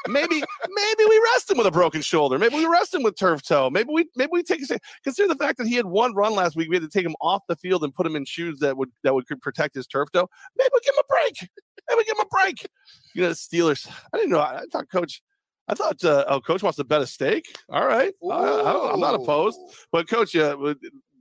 maybe 0.08 0.36
maybe 0.36 1.04
we 1.08 1.22
rest 1.34 1.50
him 1.50 1.58
with 1.58 1.66
a 1.66 1.70
broken 1.70 2.00
shoulder. 2.00 2.38
Maybe 2.38 2.56
we 2.56 2.66
rest 2.66 2.94
him 2.94 3.02
with 3.02 3.16
turf 3.18 3.42
toe. 3.42 3.68
Maybe 3.70 3.90
we 3.92 4.08
maybe 4.16 4.30
we 4.32 4.42
take 4.42 4.62
a 4.70 4.78
consider 5.04 5.28
the 5.28 5.34
fact 5.36 5.58
that 5.58 5.66
he 5.66 5.74
had 5.74 5.86
one 5.86 6.14
run 6.14 6.34
last 6.34 6.56
week. 6.56 6.68
We 6.68 6.76
had 6.76 6.82
to 6.82 6.88
take 6.88 7.04
him 7.04 7.16
off 7.20 7.42
the 7.48 7.56
field 7.56 7.84
and 7.84 7.92
put 7.92 8.06
him 8.06 8.16
in 8.16 8.24
shoes 8.24 8.58
that 8.60 8.76
would 8.76 8.90
that 9.04 9.14
would 9.14 9.26
protect 9.42 9.74
his 9.74 9.86
turf 9.86 10.10
toe. 10.12 10.28
Maybe 10.56 10.70
we 10.72 10.80
give 10.80 10.94
him 10.94 11.02
a 11.04 11.12
break. 11.12 11.50
Maybe 11.88 11.98
we 11.98 12.04
give 12.04 12.16
him 12.16 12.24
a 12.24 12.44
break. 12.44 12.66
You 13.14 13.22
know, 13.22 13.28
the 13.28 13.34
Steelers. 13.34 13.90
I 14.12 14.16
didn't 14.16 14.30
know. 14.30 14.40
I, 14.40 14.60
I 14.60 14.64
thought 14.72 14.90
coach. 14.90 15.22
I 15.70 15.74
thought 15.74 16.02
uh, 16.02 16.24
oh, 16.28 16.40
coach 16.40 16.62
wants 16.62 16.76
to 16.76 16.84
bet 16.84 17.02
a 17.02 17.06
steak. 17.06 17.44
All 17.68 17.86
right, 17.86 18.14
I, 18.30 18.90
I'm 18.92 19.00
not 19.00 19.14
opposed. 19.14 19.58
But 19.92 20.08
coach, 20.08 20.34
yeah, 20.34 20.54
with- 20.54 20.78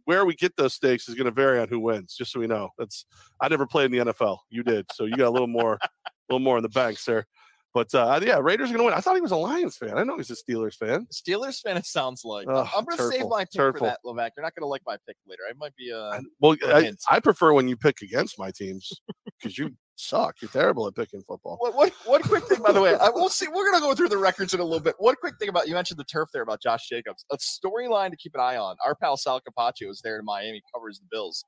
where 0.08 0.26
we 0.26 0.34
get 0.36 0.56
those 0.56 0.74
stakes 0.74 1.10
is 1.10 1.16
going 1.16 1.26
to 1.26 1.32
vary 1.32 1.60
on 1.60 1.68
who 1.68 1.82
wins. 1.82 2.16
Just 2.16 2.32
so 2.32 2.40
we 2.40 2.48
know, 2.48 2.70
that's 2.78 3.06
I 3.42 3.50
never 3.50 3.68
played 3.68 3.92
in 3.94 4.06
the 4.06 4.14
NFL. 4.14 4.38
You 4.50 4.64
did, 4.64 4.86
so 4.94 5.04
you 5.04 5.18
got 5.18 5.28
a 5.28 5.30
little 5.30 5.48
more, 5.48 5.74
a 5.74 5.90
little 6.30 6.40
more 6.40 6.56
in 6.56 6.64
the 6.64 6.70
bank, 6.70 6.98
sir. 6.98 7.26
But 7.74 7.94
uh, 7.94 8.22
yeah, 8.24 8.40
Raiders 8.42 8.70
are 8.70 8.74
going 8.74 8.80
to 8.80 8.86
win. 8.86 8.94
I 8.94 9.02
thought 9.02 9.16
he 9.16 9.22
was 9.22 9.34
a 9.34 9.36
Lions 9.36 9.76
fan. 9.76 9.98
I 9.98 10.04
know 10.04 10.16
he's 10.16 10.32
a 10.32 10.36
Steelers 10.36 10.76
fan. 10.76 11.08
Steelers 11.12 11.62
fan, 11.62 11.76
it 11.76 11.86
sounds 11.86 12.24
like. 12.24 12.48
I'm 12.48 12.86
going 12.86 12.98
to 12.98 13.10
save 13.10 13.28
my 13.28 13.44
pick 13.44 13.52
for 13.52 13.74
turful. 13.74 13.88
that, 13.88 14.00
Levack. 14.06 14.32
You're 14.38 14.44
not 14.46 14.56
going 14.56 14.62
to 14.64 14.68
like 14.68 14.82
my 14.88 14.96
pick 15.06 15.18
later. 15.28 15.44
I 15.48 15.54
might 15.58 15.76
be. 15.76 15.92
Uh, 15.92 15.98
I- 15.98 16.22
well, 16.40 16.56
for 16.56 16.74
I. 16.74 16.94
I 17.12 17.20
prefer 17.20 17.52
when 17.52 17.68
you 17.68 17.76
pick 17.76 18.02
against 18.02 18.40
my 18.40 18.50
teams 18.52 18.90
because 19.38 19.58
you 19.58 19.72
suck. 19.98 20.42
You're 20.42 20.50
terrible 20.52 20.88
at 20.88 20.96
picking 20.96 21.22
football. 21.22 21.58
What, 21.60 21.76
what, 21.76 21.92
one 22.06 22.22
quick 22.22 22.46
thing, 22.46 22.62
by 22.62 22.72
the 22.72 22.82
way, 22.82 22.96
I 23.02 23.10
will 23.10 23.30
see. 23.30 23.48
We're 23.48 23.70
going 23.70 23.76
to 23.76 23.82
go 23.82 23.94
through 23.96 24.10
the 24.10 24.18
records 24.18 24.54
in 24.54 24.60
a 24.60 24.64
little 24.64 24.80
bit. 24.80 24.96
One 25.00 25.16
quick 25.20 25.36
thing 25.40 25.50
about 25.50 25.68
you 25.68 25.74
mentioned 25.74 26.00
the 26.00 26.04
turf 26.06 26.30
there 26.34 26.42
about 26.44 26.62
Josh 26.62 26.88
Jacobs. 26.88 27.26
A 27.32 27.38
storyline 27.38 28.12
to 28.12 28.18
keep 28.18 28.34
an 28.36 28.42
eye 28.42 28.58
on. 28.58 28.76
Our 28.86 28.96
pal 28.96 29.18
Sal 29.18 29.42
Capaccio 29.42 29.90
is 29.90 30.02
there 30.04 30.20
in 30.20 30.26
Miami, 30.26 30.62
covers 30.74 31.00
the 31.00 31.06
Bills. 31.12 31.44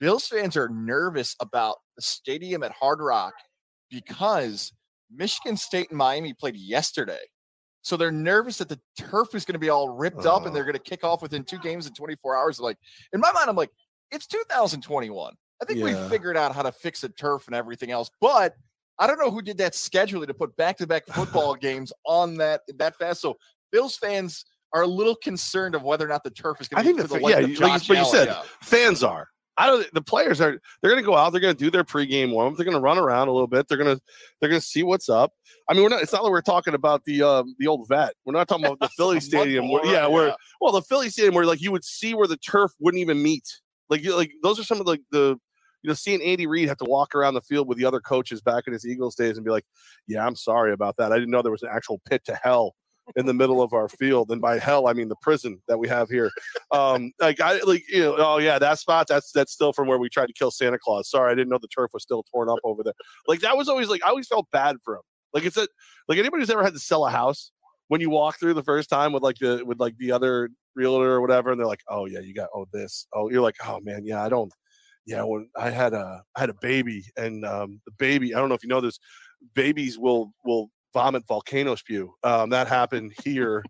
Bills 0.00 0.26
fans 0.26 0.56
are 0.56 0.68
nervous 0.68 1.34
about 1.40 1.76
the 1.96 2.02
stadium 2.02 2.62
at 2.62 2.72
Hard 2.72 3.00
Rock 3.00 3.34
because 3.90 4.72
Michigan 5.10 5.56
State 5.56 5.88
and 5.90 5.98
Miami 5.98 6.34
played 6.34 6.56
yesterday. 6.56 7.18
So 7.82 7.96
they're 7.96 8.12
nervous 8.12 8.58
that 8.58 8.68
the 8.68 8.80
turf 8.98 9.34
is 9.34 9.44
going 9.44 9.54
to 9.54 9.58
be 9.58 9.70
all 9.70 9.88
ripped 9.88 10.26
up 10.26 10.42
and 10.42 10.50
Oh. 10.50 10.54
they're 10.54 10.64
going 10.64 10.74
to 10.74 10.78
kick 10.80 11.04
off 11.04 11.22
within 11.22 11.42
two 11.44 11.58
games 11.58 11.86
in 11.86 11.94
24 11.94 12.36
hours. 12.36 12.60
Like 12.60 12.76
in 13.12 13.20
my 13.20 13.32
mind, 13.32 13.48
I'm 13.48 13.56
like, 13.56 13.70
it's 14.10 14.26
2021. 14.26 15.34
I 15.60 15.64
think 15.64 15.80
Yeah. 15.80 16.02
we 16.02 16.08
figured 16.08 16.36
out 16.36 16.54
how 16.54 16.62
to 16.62 16.72
fix 16.72 17.00
the 17.00 17.08
turf 17.08 17.46
and 17.46 17.54
everything 17.54 17.90
else, 17.90 18.10
but 18.20 18.54
I 18.98 19.06
don't 19.06 19.18
know 19.18 19.30
who 19.30 19.42
did 19.42 19.58
that 19.58 19.72
scheduling 19.72 20.26
to 20.26 20.34
put 20.34 20.56
back-to-back 20.56 21.06
football 21.14 21.54
games 21.54 21.92
on 22.04 22.36
that 22.36 22.62
that 22.76 22.96
fast. 22.96 23.20
So 23.20 23.36
Bills 23.70 23.96
fans 23.96 24.44
are 24.72 24.82
a 24.82 24.86
little 24.86 25.14
concerned 25.16 25.74
of 25.74 25.82
whether 25.82 26.04
or 26.04 26.08
not 26.08 26.24
the 26.24 26.30
turf 26.30 26.60
is 26.60 26.68
going 26.68 26.80
I 26.80 26.82
to 26.82 26.88
be 26.88 26.98
think 26.98 27.08
the 27.10 27.18
the 27.18 27.28
yeah, 27.28 27.66
like 27.66 27.86
but 27.86 27.96
you 27.96 28.04
said, 28.04 28.36
fans 28.62 29.02
are. 29.02 29.28
I 29.60 29.66
don't. 29.66 29.92
The 29.92 30.02
players 30.02 30.40
are. 30.40 30.60
They're 30.80 30.90
going 30.90 31.02
to 31.02 31.06
go 31.06 31.16
out. 31.16 31.30
They're 31.30 31.40
going 31.40 31.56
to 31.56 31.58
do 31.64 31.68
their 31.70 31.82
pregame 31.82 32.30
warm. 32.30 32.54
They're 32.54 32.64
going 32.64 32.76
to 32.76 32.80
run 32.80 32.96
around 32.96 33.26
a 33.26 33.32
little 33.32 33.48
bit. 33.48 33.66
They're 33.66 33.76
going 33.76 33.96
to. 33.96 34.02
They're 34.40 34.48
going 34.48 34.60
to 34.60 34.66
see 34.66 34.84
what's 34.84 35.08
up. 35.08 35.32
I 35.68 35.74
mean, 35.74 35.82
we're 35.82 35.88
not. 35.88 36.00
It's 36.00 36.12
not 36.12 36.22
like 36.22 36.30
we're 36.30 36.42
talking 36.42 36.74
about 36.74 37.02
the 37.04 37.22
um, 37.22 37.56
the 37.58 37.66
old 37.66 37.88
vet. 37.88 38.14
We're 38.24 38.34
not 38.34 38.46
talking 38.46 38.64
about 38.64 38.78
the 38.78 38.88
Philly 38.96 39.18
Stadium. 39.18 39.68
Where, 39.68 39.84
yeah, 39.84 40.06
where 40.06 40.34
well, 40.60 40.72
the 40.72 40.82
Philly 40.82 41.10
Stadium 41.10 41.34
where 41.34 41.44
like 41.44 41.60
you 41.60 41.72
would 41.72 41.84
see 41.84 42.14
where 42.14 42.28
the 42.28 42.36
turf 42.36 42.70
wouldn't 42.78 43.00
even 43.00 43.20
meet. 43.20 43.42
Like 43.90 44.04
like 44.06 44.30
those 44.44 44.60
are 44.60 44.64
some 44.64 44.78
of 44.78 44.86
the 44.86 44.98
the 45.10 45.36
you 45.88 45.92
know 45.92 45.94
seeing 45.94 46.20
Andy 46.20 46.46
Reid 46.46 46.68
have 46.68 46.76
to 46.76 46.84
walk 46.84 47.14
around 47.14 47.32
the 47.32 47.40
field 47.40 47.66
with 47.66 47.78
the 47.78 47.86
other 47.86 47.98
coaches 47.98 48.42
back 48.42 48.64
in 48.66 48.74
his 48.74 48.86
Eagles 48.86 49.14
days 49.14 49.38
and 49.38 49.44
be 49.44 49.50
like, 49.50 49.64
yeah, 50.06 50.26
I'm 50.26 50.36
sorry 50.36 50.74
about 50.74 50.98
that. 50.98 51.12
I 51.12 51.14
didn't 51.14 51.30
know 51.30 51.40
there 51.40 51.50
was 51.50 51.62
an 51.62 51.70
actual 51.72 51.98
pit 52.04 52.26
to 52.26 52.38
hell 52.42 52.74
in 53.16 53.24
the 53.24 53.32
middle 53.32 53.62
of 53.62 53.72
our 53.72 53.88
field. 53.98 54.30
And 54.30 54.38
by 54.38 54.58
hell, 54.58 54.86
I 54.86 54.92
mean 54.92 55.08
the 55.08 55.16
prison 55.22 55.62
that 55.66 55.78
we 55.78 55.88
have 55.88 56.10
here. 56.10 56.30
Um, 56.72 57.12
like 57.20 57.40
I 57.40 57.60
like 57.60 57.84
you 57.88 58.02
know, 58.02 58.16
oh 58.18 58.36
yeah, 58.36 58.58
that 58.58 58.78
spot 58.78 59.06
that's 59.08 59.32
that's 59.32 59.50
still 59.50 59.72
from 59.72 59.88
where 59.88 59.96
we 59.96 60.10
tried 60.10 60.26
to 60.26 60.34
kill 60.34 60.50
Santa 60.50 60.78
Claus. 60.78 61.08
Sorry, 61.08 61.32
I 61.32 61.34
didn't 61.34 61.48
know 61.48 61.58
the 61.58 61.68
turf 61.68 61.92
was 61.94 62.02
still 62.02 62.22
torn 62.30 62.50
up 62.50 62.58
over 62.64 62.82
there. 62.82 62.92
Like 63.26 63.40
that 63.40 63.56
was 63.56 63.70
always 63.70 63.88
like 63.88 64.02
I 64.04 64.10
always 64.10 64.28
felt 64.28 64.46
bad 64.52 64.76
for 64.84 64.96
him. 64.96 65.02
Like 65.32 65.46
it's 65.46 65.56
a 65.56 65.66
like 66.06 66.18
anybody 66.18 66.42
who's 66.42 66.50
ever 66.50 66.62
had 66.62 66.74
to 66.74 66.78
sell 66.78 67.06
a 67.06 67.10
house 67.10 67.50
when 67.86 68.02
you 68.02 68.10
walk 68.10 68.38
through 68.38 68.52
the 68.52 68.62
first 68.62 68.90
time 68.90 69.12
with 69.12 69.22
like 69.22 69.36
the 69.36 69.62
with 69.64 69.80
like 69.80 69.96
the 69.96 70.12
other 70.12 70.50
realtor 70.74 71.10
or 71.10 71.22
whatever, 71.22 71.50
and 71.50 71.58
they're 71.58 71.66
like, 71.66 71.82
oh 71.88 72.04
yeah, 72.04 72.20
you 72.20 72.34
got 72.34 72.50
oh 72.54 72.66
this, 72.72 73.06
oh 73.14 73.30
you're 73.30 73.40
like, 73.40 73.56
oh 73.66 73.80
man, 73.80 74.04
yeah, 74.04 74.22
I 74.22 74.28
don't. 74.28 74.52
Yeah, 75.08 75.22
when 75.22 75.48
I 75.56 75.70
had 75.70 75.94
a 75.94 76.22
I 76.36 76.40
had 76.40 76.50
a 76.50 76.54
baby, 76.60 77.04
and 77.16 77.44
um, 77.44 77.80
the 77.86 77.92
baby, 77.98 78.34
I 78.34 78.38
don't 78.38 78.50
know 78.50 78.54
if 78.54 78.62
you 78.62 78.68
know 78.68 78.82
this, 78.82 78.98
babies 79.54 79.98
will 79.98 80.32
will 80.44 80.70
vomit 80.92 81.26
volcano 81.26 81.74
spew. 81.74 82.14
Um, 82.22 82.50
that 82.50 82.68
happened 82.68 83.14
here. 83.24 83.64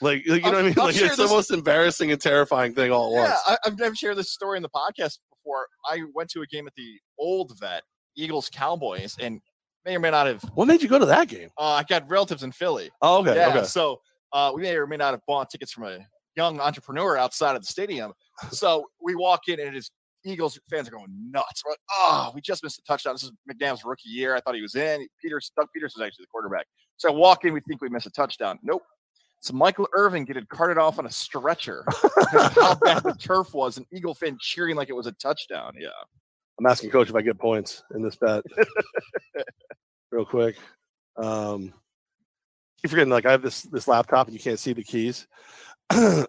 Like, 0.00 0.22
like, 0.26 0.44
you 0.44 0.50
know 0.50 0.58
what 0.58 0.58
I 0.58 0.62
mean? 0.62 0.74
Like 0.76 0.96
it's 0.96 1.16
the 1.16 1.26
most 1.26 1.50
embarrassing 1.50 2.12
and 2.12 2.20
terrifying 2.20 2.74
thing 2.74 2.92
all 2.92 3.16
at 3.16 3.22
Yeah, 3.22 3.28
once. 3.30 3.40
I, 3.46 3.56
I've 3.64 3.78
never 3.78 3.94
shared 3.94 4.18
this 4.18 4.30
story 4.30 4.58
in 4.58 4.62
the 4.62 4.68
podcast 4.68 5.18
before. 5.30 5.66
I 5.88 6.02
went 6.14 6.28
to 6.30 6.42
a 6.42 6.46
game 6.46 6.66
at 6.66 6.74
the 6.74 6.98
old 7.18 7.58
vet, 7.58 7.82
Eagles 8.16 8.50
Cowboys, 8.52 9.16
and 9.18 9.40
may 9.86 9.96
or 9.96 10.00
may 10.00 10.10
not 10.10 10.26
have. 10.26 10.42
What 10.54 10.66
made 10.66 10.82
you 10.82 10.88
go 10.88 10.98
to 10.98 11.06
that 11.06 11.28
game? 11.28 11.48
Uh, 11.58 11.72
I 11.72 11.84
got 11.84 12.08
relatives 12.10 12.42
in 12.42 12.52
Philly. 12.52 12.90
Oh, 13.00 13.20
okay, 13.20 13.36
yeah, 13.36 13.48
okay. 13.48 13.64
so 13.64 14.00
uh, 14.32 14.52
we 14.54 14.62
may 14.62 14.76
or 14.76 14.86
may 14.86 14.96
not 14.96 15.12
have 15.12 15.20
bought 15.26 15.48
tickets 15.48 15.72
from 15.72 15.84
a 15.84 15.98
young 16.36 16.60
entrepreneur 16.60 17.16
outside 17.16 17.56
of 17.56 17.62
the 17.62 17.68
stadium. 17.68 18.12
So 18.50 18.86
we 19.00 19.14
walk 19.14 19.42
in, 19.48 19.60
and 19.60 19.68
it 19.68 19.76
is 19.76 19.90
Eagles 20.24 20.58
fans 20.70 20.88
are 20.88 20.92
going 20.92 21.06
nuts. 21.30 21.62
We're 21.64 21.72
like, 21.72 21.80
oh, 21.92 22.32
we 22.34 22.40
just 22.40 22.62
missed 22.62 22.78
a 22.78 22.82
touchdown. 22.82 23.14
This 23.14 23.24
is 23.24 23.32
McNabb's 23.50 23.84
rookie 23.84 24.08
year. 24.08 24.34
I 24.34 24.40
thought 24.40 24.54
he 24.54 24.62
was 24.62 24.74
in. 24.74 25.06
Peters, 25.20 25.52
Doug 25.56 25.66
Pederson 25.66 25.96
was 25.96 26.02
actually 26.06 26.24
the 26.24 26.28
quarterback. 26.30 26.66
So 26.96 27.08
I 27.08 27.12
walk 27.12 27.44
in, 27.44 27.52
we 27.52 27.60
think 27.68 27.80
we 27.80 27.88
missed 27.88 28.06
a 28.06 28.10
touchdown. 28.10 28.58
Nope. 28.62 28.82
So 29.40 29.52
Michael 29.52 29.86
Irvin 29.94 30.24
getting 30.24 30.46
carted 30.46 30.78
off 30.78 30.98
on 30.98 31.04
a 31.04 31.10
stretcher 31.10 31.84
how 32.30 32.74
bad 32.82 33.02
the 33.02 33.14
turf 33.18 33.52
was, 33.52 33.76
and 33.76 33.84
Eagle 33.92 34.14
fan 34.14 34.38
cheering 34.40 34.74
like 34.74 34.88
it 34.88 34.94
was 34.94 35.06
a 35.06 35.12
touchdown. 35.12 35.74
Yeah. 35.78 35.88
I'm 36.58 36.64
asking 36.64 36.90
coach 36.90 37.10
if 37.10 37.14
I 37.14 37.20
get 37.20 37.38
points 37.38 37.82
in 37.94 38.02
this 38.02 38.16
bet. 38.16 38.42
Real 40.10 40.24
quick. 40.24 40.56
Um 41.16 41.74
keep 42.80 42.90
forgetting 42.90 43.10
like 43.12 43.26
I 43.26 43.32
have 43.32 43.42
this 43.42 43.62
this 43.64 43.86
laptop 43.86 44.28
and 44.28 44.34
you 44.34 44.40
can't 44.40 44.58
see 44.58 44.72
the 44.72 44.82
keys. 44.82 45.26
um 45.90 46.24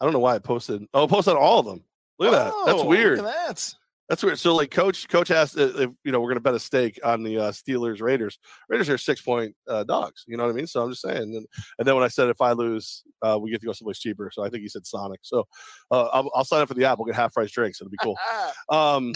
I 0.00 0.04
don't 0.04 0.12
know 0.12 0.18
why 0.18 0.34
I 0.34 0.40
posted 0.40 0.84
oh 0.92 1.04
I 1.04 1.06
posted 1.06 1.34
on 1.34 1.40
all 1.40 1.60
of 1.60 1.66
them. 1.66 1.84
Look 2.18 2.32
at 2.34 2.44
that. 2.44 2.52
That's 2.66 2.80
Oh, 2.80 2.86
weird. 2.86 3.18
Look 3.18 3.26
at 3.28 3.46
that. 3.48 3.74
That's 4.08 4.24
weird. 4.24 4.38
So 4.38 4.54
like 4.54 4.70
coach 4.70 5.06
coach 5.08 5.30
asked 5.30 5.58
uh, 5.58 5.66
if 5.76 5.90
you 6.02 6.12
know 6.12 6.20
we're 6.20 6.30
gonna 6.30 6.40
bet 6.40 6.54
a 6.54 6.58
stake 6.58 6.98
on 7.04 7.22
the 7.22 7.36
uh, 7.38 7.50
Steelers 7.52 8.00
Raiders. 8.00 8.38
Raiders 8.70 8.88
are 8.88 8.96
six 8.96 9.20
point 9.20 9.54
uh, 9.68 9.84
dogs. 9.84 10.24
You 10.26 10.38
know 10.38 10.44
what 10.44 10.50
I 10.50 10.54
mean? 10.54 10.66
So 10.66 10.82
I'm 10.82 10.88
just 10.90 11.02
saying. 11.02 11.18
And, 11.18 11.46
and 11.78 11.86
then 11.86 11.94
when 11.94 12.04
I 12.04 12.08
said 12.08 12.30
if 12.30 12.40
I 12.40 12.52
lose, 12.52 13.02
uh, 13.20 13.38
we 13.38 13.50
get 13.50 13.60
to 13.60 13.66
go 13.66 13.72
someplace 13.72 13.98
cheaper. 13.98 14.30
So 14.32 14.42
I 14.42 14.48
think 14.48 14.62
he 14.62 14.68
said 14.68 14.86
Sonic. 14.86 15.20
So 15.22 15.46
uh, 15.90 16.04
I'll, 16.06 16.30
I'll 16.34 16.44
sign 16.44 16.62
up 16.62 16.68
for 16.68 16.74
the 16.74 16.86
app. 16.86 16.98
We'll 16.98 17.04
get 17.04 17.16
half 17.16 17.34
price 17.34 17.50
drinks. 17.50 17.80
It'll 17.82 17.90
be 17.90 17.98
cool. 18.02 18.16
Um, 18.70 19.12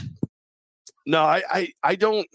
no, 1.06 1.22
I, 1.22 1.42
I, 1.50 1.72
I 1.82 1.94
don't, 1.96 2.26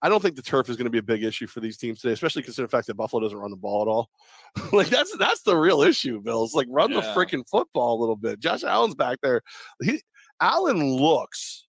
I 0.00 0.08
don't 0.08 0.22
think 0.22 0.36
the 0.36 0.42
turf 0.42 0.68
is 0.68 0.76
going 0.76 0.84
to 0.84 0.90
be 0.90 0.98
a 0.98 1.02
big 1.02 1.24
issue 1.24 1.46
for 1.46 1.60
these 1.60 1.76
teams 1.76 2.00
today, 2.00 2.12
especially 2.12 2.42
considering 2.42 2.68
the 2.68 2.76
fact 2.76 2.86
that 2.86 2.94
Buffalo 2.94 3.20
doesn't 3.20 3.38
run 3.38 3.50
the 3.50 3.56
ball 3.56 3.82
at 3.82 3.88
all. 3.88 4.10
like 4.72 4.88
that's 4.88 5.16
that's 5.18 5.42
the 5.42 5.56
real 5.56 5.82
issue, 5.82 6.20
Bills. 6.20 6.54
Like 6.54 6.66
run 6.70 6.92
the 6.92 7.00
freaking 7.00 7.48
football 7.48 7.98
a 7.98 8.00
little 8.00 8.16
bit. 8.16 8.38
Josh 8.38 8.62
Allen's 8.62 8.94
back 8.94 9.18
there. 9.22 9.42
He, 9.82 10.00
Allen 10.40 10.82
looks 10.84 11.66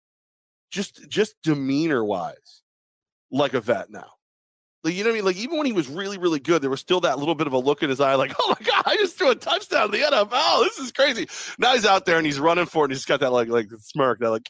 just 0.70 1.09
just 1.09 1.35
demeanor 1.43 2.05
wise 2.05 2.62
like 3.31 3.55
a 3.55 3.61
vet 3.61 3.91
now. 3.91 4.11
Like, 4.85 4.95
you 4.95 5.05
know 5.05 5.11
what 5.11 5.14
I 5.14 5.16
mean? 5.16 5.25
Like 5.25 5.37
even 5.37 5.59
when 5.59 5.66
he 5.66 5.73
was 5.73 5.89
really, 5.89 6.18
really 6.18 6.41
good, 6.41 6.61
there 6.61 6.70
was 6.70 6.81
still 6.81 7.01
that 7.01 7.18
little 7.18 7.37
bit 7.37 7.47
of 7.47 7.53
a 7.53 7.59
look 7.59 7.85
in 7.85 7.91
his 7.91 8.01
eye, 8.01 8.14
like, 8.14 8.35
"Oh 8.41 8.49
my 8.49 8.66
god, 8.66 8.83
I 8.85 8.97
just 8.97 9.16
threw 9.16 9.31
a 9.31 9.35
touchdown 9.35 9.91
to 9.91 9.99
the 9.99 10.05
NFL. 10.05 10.64
This 10.64 10.79
is 10.79 10.93
crazy." 10.93 11.29
Now 11.59 11.75
he's 11.75 11.87
out 11.87 12.05
there 12.05 12.16
and 12.16 12.27
he's 12.27 12.41
running 12.41 12.66
for 12.66 12.85
it, 12.85 12.87
and 12.87 12.93
he's 12.93 13.05
got 13.05 13.20
that 13.20 13.33
like 13.33 13.49
like 13.49 13.68
smirk, 13.79 14.18
that 14.20 14.31
like, 14.31 14.49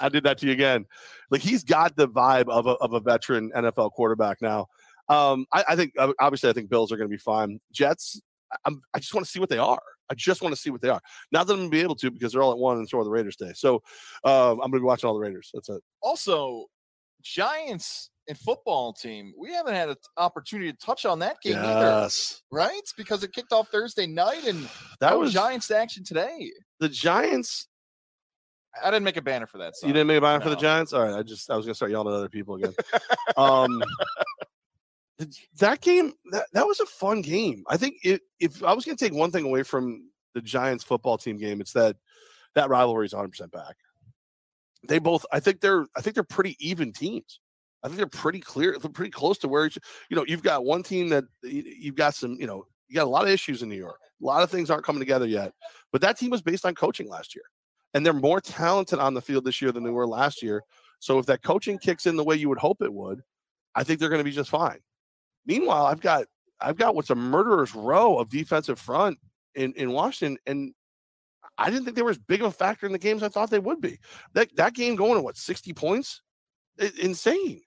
I 0.00 0.08
did 0.08 0.24
that 0.24 0.38
to 0.38 0.46
you 0.46 0.52
again. 0.52 0.86
Like 1.30 1.40
he's 1.42 1.64
got 1.64 1.96
the 1.96 2.08
vibe 2.08 2.48
of 2.48 2.66
a 2.66 2.70
of 2.72 2.92
a 2.92 3.00
veteran 3.00 3.50
NFL 3.54 3.92
quarterback 3.92 4.40
now. 4.42 4.66
Um, 5.08 5.46
I, 5.52 5.64
I 5.70 5.76
think 5.76 5.92
obviously 6.20 6.48
I 6.50 6.52
think 6.52 6.70
Bills 6.70 6.90
are 6.92 6.96
going 6.96 7.08
to 7.08 7.14
be 7.14 7.18
fine. 7.18 7.60
Jets, 7.72 8.20
I- 8.52 8.56
I'm, 8.64 8.80
I 8.94 8.98
just 8.98 9.12
want 9.14 9.26
to 9.26 9.30
see 9.30 9.40
what 9.40 9.48
they 9.50 9.58
are. 9.58 9.80
I 10.10 10.14
just 10.14 10.42
want 10.42 10.54
to 10.54 10.60
see 10.60 10.70
what 10.70 10.80
they 10.82 10.88
are. 10.90 11.00
Not 11.32 11.46
that 11.46 11.54
I'm 11.54 11.60
going 11.60 11.70
to 11.70 11.76
be 11.76 11.80
able 11.82 11.94
to 11.96 12.10
because 12.10 12.32
they're 12.32 12.42
all 12.42 12.52
at 12.52 12.58
one 12.58 12.76
and 12.78 12.88
so 12.88 12.98
are 12.98 13.04
the 13.04 13.10
Raiders 13.10 13.36
today. 13.36 13.52
So 13.54 13.76
um, 14.24 14.60
I'm 14.60 14.70
going 14.70 14.72
to 14.72 14.78
be 14.80 14.84
watching 14.84 15.08
all 15.08 15.14
the 15.14 15.20
Raiders. 15.20 15.50
That's 15.54 15.68
it. 15.70 15.82
also, 16.02 16.66
Giants 17.22 18.10
and 18.28 18.38
football 18.38 18.92
team, 18.92 19.32
we 19.38 19.52
haven't 19.52 19.74
had 19.74 19.88
an 19.90 19.96
opportunity 20.16 20.70
to 20.72 20.78
touch 20.78 21.04
on 21.06 21.18
that 21.20 21.40
game 21.42 21.56
either, 21.56 21.86
right? 22.50 22.82
Because 22.96 23.22
it 23.24 23.32
kicked 23.32 23.52
off 23.52 23.68
Thursday 23.68 24.06
night 24.06 24.46
and 24.46 24.68
that 25.00 25.18
was 25.18 25.32
Giants 25.32 25.70
action 25.70 26.04
today. 26.04 26.50
the 26.80 26.88
Giants. 26.88 27.68
I 28.82 28.90
didn't 28.90 29.04
make 29.04 29.16
a 29.16 29.22
banner 29.22 29.46
for 29.46 29.58
that. 29.58 29.74
You 29.82 29.88
didn't 29.88 30.06
make 30.06 30.18
a 30.18 30.20
buy 30.20 30.38
for 30.40 30.50
the 30.50 30.56
Giants. 30.56 30.92
All 30.92 31.04
right, 31.04 31.14
I 31.14 31.22
just 31.22 31.50
I 31.50 31.56
was 31.56 31.64
going 31.64 31.72
to 31.72 31.76
start 31.76 31.90
yelling 31.90 32.08
at 32.08 32.16
other 32.16 32.28
people 32.28 32.56
again. 32.56 32.74
um, 33.36 33.82
that 35.58 35.80
game 35.80 36.12
that, 36.32 36.46
that 36.52 36.66
was 36.66 36.80
a 36.80 36.86
fun 36.86 37.22
game. 37.22 37.64
I 37.68 37.76
think 37.76 37.96
it, 38.02 38.22
if 38.40 38.62
I 38.62 38.72
was 38.72 38.84
going 38.84 38.96
to 38.96 39.04
take 39.04 39.16
one 39.16 39.30
thing 39.30 39.44
away 39.44 39.62
from 39.62 40.08
the 40.34 40.40
Giants 40.40 40.84
football 40.84 41.18
team 41.18 41.36
game, 41.36 41.60
it's 41.60 41.72
that 41.72 41.96
that 42.54 42.68
rivalry 42.68 43.06
is 43.06 43.12
100 43.12 43.28
percent 43.28 43.52
back. 43.52 43.76
They 44.86 44.98
both, 44.98 45.24
I 45.32 45.40
think 45.40 45.60
they're, 45.60 45.86
I 45.96 46.00
think 46.02 46.14
they're 46.14 46.24
pretty 46.24 46.56
even 46.60 46.92
teams. 46.92 47.40
I 47.82 47.88
think 47.88 47.98
they're 47.98 48.06
pretty 48.06 48.40
clear, 48.40 48.76
they're 48.78 48.90
pretty 48.90 49.10
close 49.10 49.38
to 49.38 49.48
where 49.48 49.66
you 49.66 50.16
know 50.16 50.24
you've 50.26 50.42
got 50.42 50.64
one 50.64 50.82
team 50.82 51.08
that 51.10 51.24
you've 51.42 51.96
got 51.96 52.14
some, 52.14 52.36
you 52.40 52.46
know, 52.46 52.64
you 52.88 52.94
got 52.94 53.06
a 53.06 53.10
lot 53.10 53.24
of 53.24 53.30
issues 53.30 53.62
in 53.62 53.68
New 53.68 53.76
York. 53.76 54.00
A 54.22 54.24
lot 54.24 54.42
of 54.42 54.50
things 54.50 54.70
aren't 54.70 54.84
coming 54.84 55.00
together 55.00 55.26
yet, 55.26 55.52
but 55.92 56.00
that 56.00 56.18
team 56.18 56.30
was 56.30 56.42
based 56.42 56.64
on 56.64 56.74
coaching 56.74 57.08
last 57.08 57.34
year, 57.34 57.44
and 57.94 58.04
they're 58.04 58.12
more 58.12 58.40
talented 58.40 58.98
on 58.98 59.14
the 59.14 59.22
field 59.22 59.44
this 59.44 59.62
year 59.62 59.72
than 59.72 59.84
they 59.84 59.90
were 59.90 60.06
last 60.06 60.42
year. 60.42 60.62
So 60.98 61.18
if 61.18 61.26
that 61.26 61.42
coaching 61.42 61.78
kicks 61.78 62.06
in 62.06 62.16
the 62.16 62.24
way 62.24 62.36
you 62.36 62.48
would 62.48 62.58
hope 62.58 62.82
it 62.82 62.92
would, 62.92 63.22
I 63.74 63.84
think 63.84 64.00
they're 64.00 64.08
going 64.08 64.20
to 64.20 64.24
be 64.24 64.32
just 64.32 64.50
fine. 64.50 64.78
Meanwhile, 65.46 65.86
I've 65.86 66.00
got 66.00 66.26
I've 66.60 66.76
got 66.76 66.94
what's 66.94 67.10
a 67.10 67.14
murderer's 67.14 67.74
row 67.74 68.18
of 68.18 68.28
defensive 68.30 68.78
front 68.78 69.18
in 69.54 69.72
in 69.74 69.92
Washington, 69.92 70.38
and 70.46 70.74
I 71.58 71.70
didn't 71.70 71.84
think 71.84 71.96
they 71.96 72.02
were 72.02 72.10
as 72.10 72.18
big 72.18 72.40
of 72.40 72.46
a 72.46 72.52
factor 72.52 72.86
in 72.86 72.92
the 72.92 72.98
games 72.98 73.22
I 73.22 73.28
thought 73.28 73.50
they 73.50 73.58
would 73.58 73.80
be. 73.80 73.98
That 74.32 74.54
that 74.56 74.74
game 74.74 74.96
going 74.96 75.14
to 75.14 75.22
what 75.22 75.36
sixty 75.36 75.72
points, 75.72 76.22
I- 76.80 76.92
insane. 77.00 77.60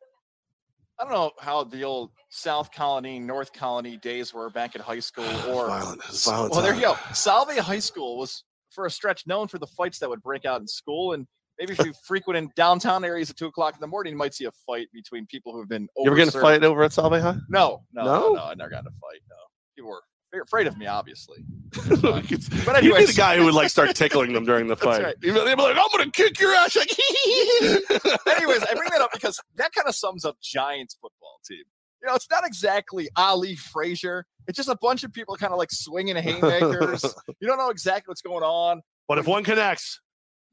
I 1.00 1.04
don't 1.04 1.14
know 1.14 1.32
how 1.40 1.64
the 1.64 1.84
old 1.84 2.10
South 2.30 2.72
Colony, 2.72 3.20
North 3.20 3.54
Colony 3.54 3.98
days 3.98 4.34
were 4.34 4.50
back 4.50 4.74
in 4.74 4.82
high 4.82 5.00
school, 5.00 5.26
or 5.48 5.68
violent, 5.68 6.04
violent 6.04 6.52
well, 6.54 6.62
there 6.62 6.74
you 6.74 6.82
go. 6.82 6.98
Salve 7.14 7.56
High 7.56 7.80
School 7.80 8.18
was 8.18 8.44
for 8.78 8.86
a 8.86 8.92
stretch 8.92 9.26
known 9.26 9.48
for 9.48 9.58
the 9.58 9.66
fights 9.66 9.98
that 9.98 10.08
would 10.10 10.22
break 10.22 10.46
out 10.46 10.62
in 10.62 10.68
school, 10.68 11.14
and 11.14 11.26
maybe 11.60 11.74
if 11.74 11.84
you 11.84 11.92
frequent 12.06 12.38
in 12.38 12.52
downtown 12.56 13.04
areas 13.04 13.32
at 13.32 13.36
two 13.36 13.48
o'clock 13.48 13.74
in 13.74 13.82
the 13.82 13.88
morning, 13.88 14.14
you 14.14 14.18
might 14.18 14.36
see 14.36 14.46
a 14.46 14.52
fight 14.68 14.88
between 14.94 15.26
people 15.26 15.52
who 15.52 15.60
have 15.60 15.68
been. 15.68 15.88
You 15.98 16.06
ever 16.12 16.16
get 16.16 16.28
a 16.28 16.40
fight 16.40 16.64
over 16.64 16.84
at 16.84 16.94
Salve 16.94 17.20
High? 17.20 17.38
No, 17.50 17.82
no, 17.92 18.04
no, 18.04 18.04
No? 18.04 18.34
no, 18.34 18.44
I 18.44 18.54
never 18.54 18.70
got 18.70 18.82
in 18.82 18.88
a 18.88 18.92
fight. 19.02 19.22
No, 19.28 19.36
people 19.76 19.90
were 19.90 20.02
they're 20.32 20.42
afraid 20.44 20.68
of 20.68 20.78
me, 20.78 20.86
obviously. 20.86 21.38
Um, 21.90 22.24
but 22.66 22.76
anyway, 22.78 22.82
You'd 22.82 22.98
be 22.98 23.06
the 23.08 23.14
guy 23.16 23.38
who 23.38 23.46
would 23.46 23.54
like 23.54 23.70
start 23.70 23.96
tickling 23.96 24.32
them 24.34 24.46
during 24.46 24.68
the 24.68 24.76
fight. 24.78 25.02
right. 25.04 25.16
They'd 25.22 25.32
be 25.34 25.40
like, 25.40 25.58
"I'm 25.60 25.88
gonna 25.92 26.12
kick 26.12 26.40
your 26.40 26.54
ass!" 26.54 26.76
Like, 26.76 26.90
Anyways, 28.38 28.64
I 28.64 28.74
bring 28.76 28.90
that 28.92 29.02
up 29.02 29.12
because 29.12 29.40
that 29.56 29.74
kind 29.74 29.88
of 29.88 29.96
sums 29.96 30.26
up 30.26 30.38
Giants 30.42 30.96
football 31.02 31.40
team. 31.46 31.64
You 32.02 32.08
know, 32.10 32.16
it's 32.16 32.30
not 32.30 32.46
exactly 32.46 33.10
Ali 33.16 33.56
Frazier. 33.56 34.26
It's 34.48 34.56
just 34.58 34.70
a 34.70 34.78
bunch 34.82 35.04
of 35.04 35.12
people 35.12 35.36
kind 35.36 35.52
of 35.52 35.58
like 35.58 35.72
swinging 35.72 36.16
haymakers. 36.16 37.04
you 37.40 37.48
don't 37.48 37.58
know 37.58 37.70
exactly 37.70 38.10
what's 38.12 38.22
going 38.22 38.44
on. 38.44 38.82
but 39.08 39.18
if 39.18 39.28
one 39.28 39.44
connects, 39.44 40.00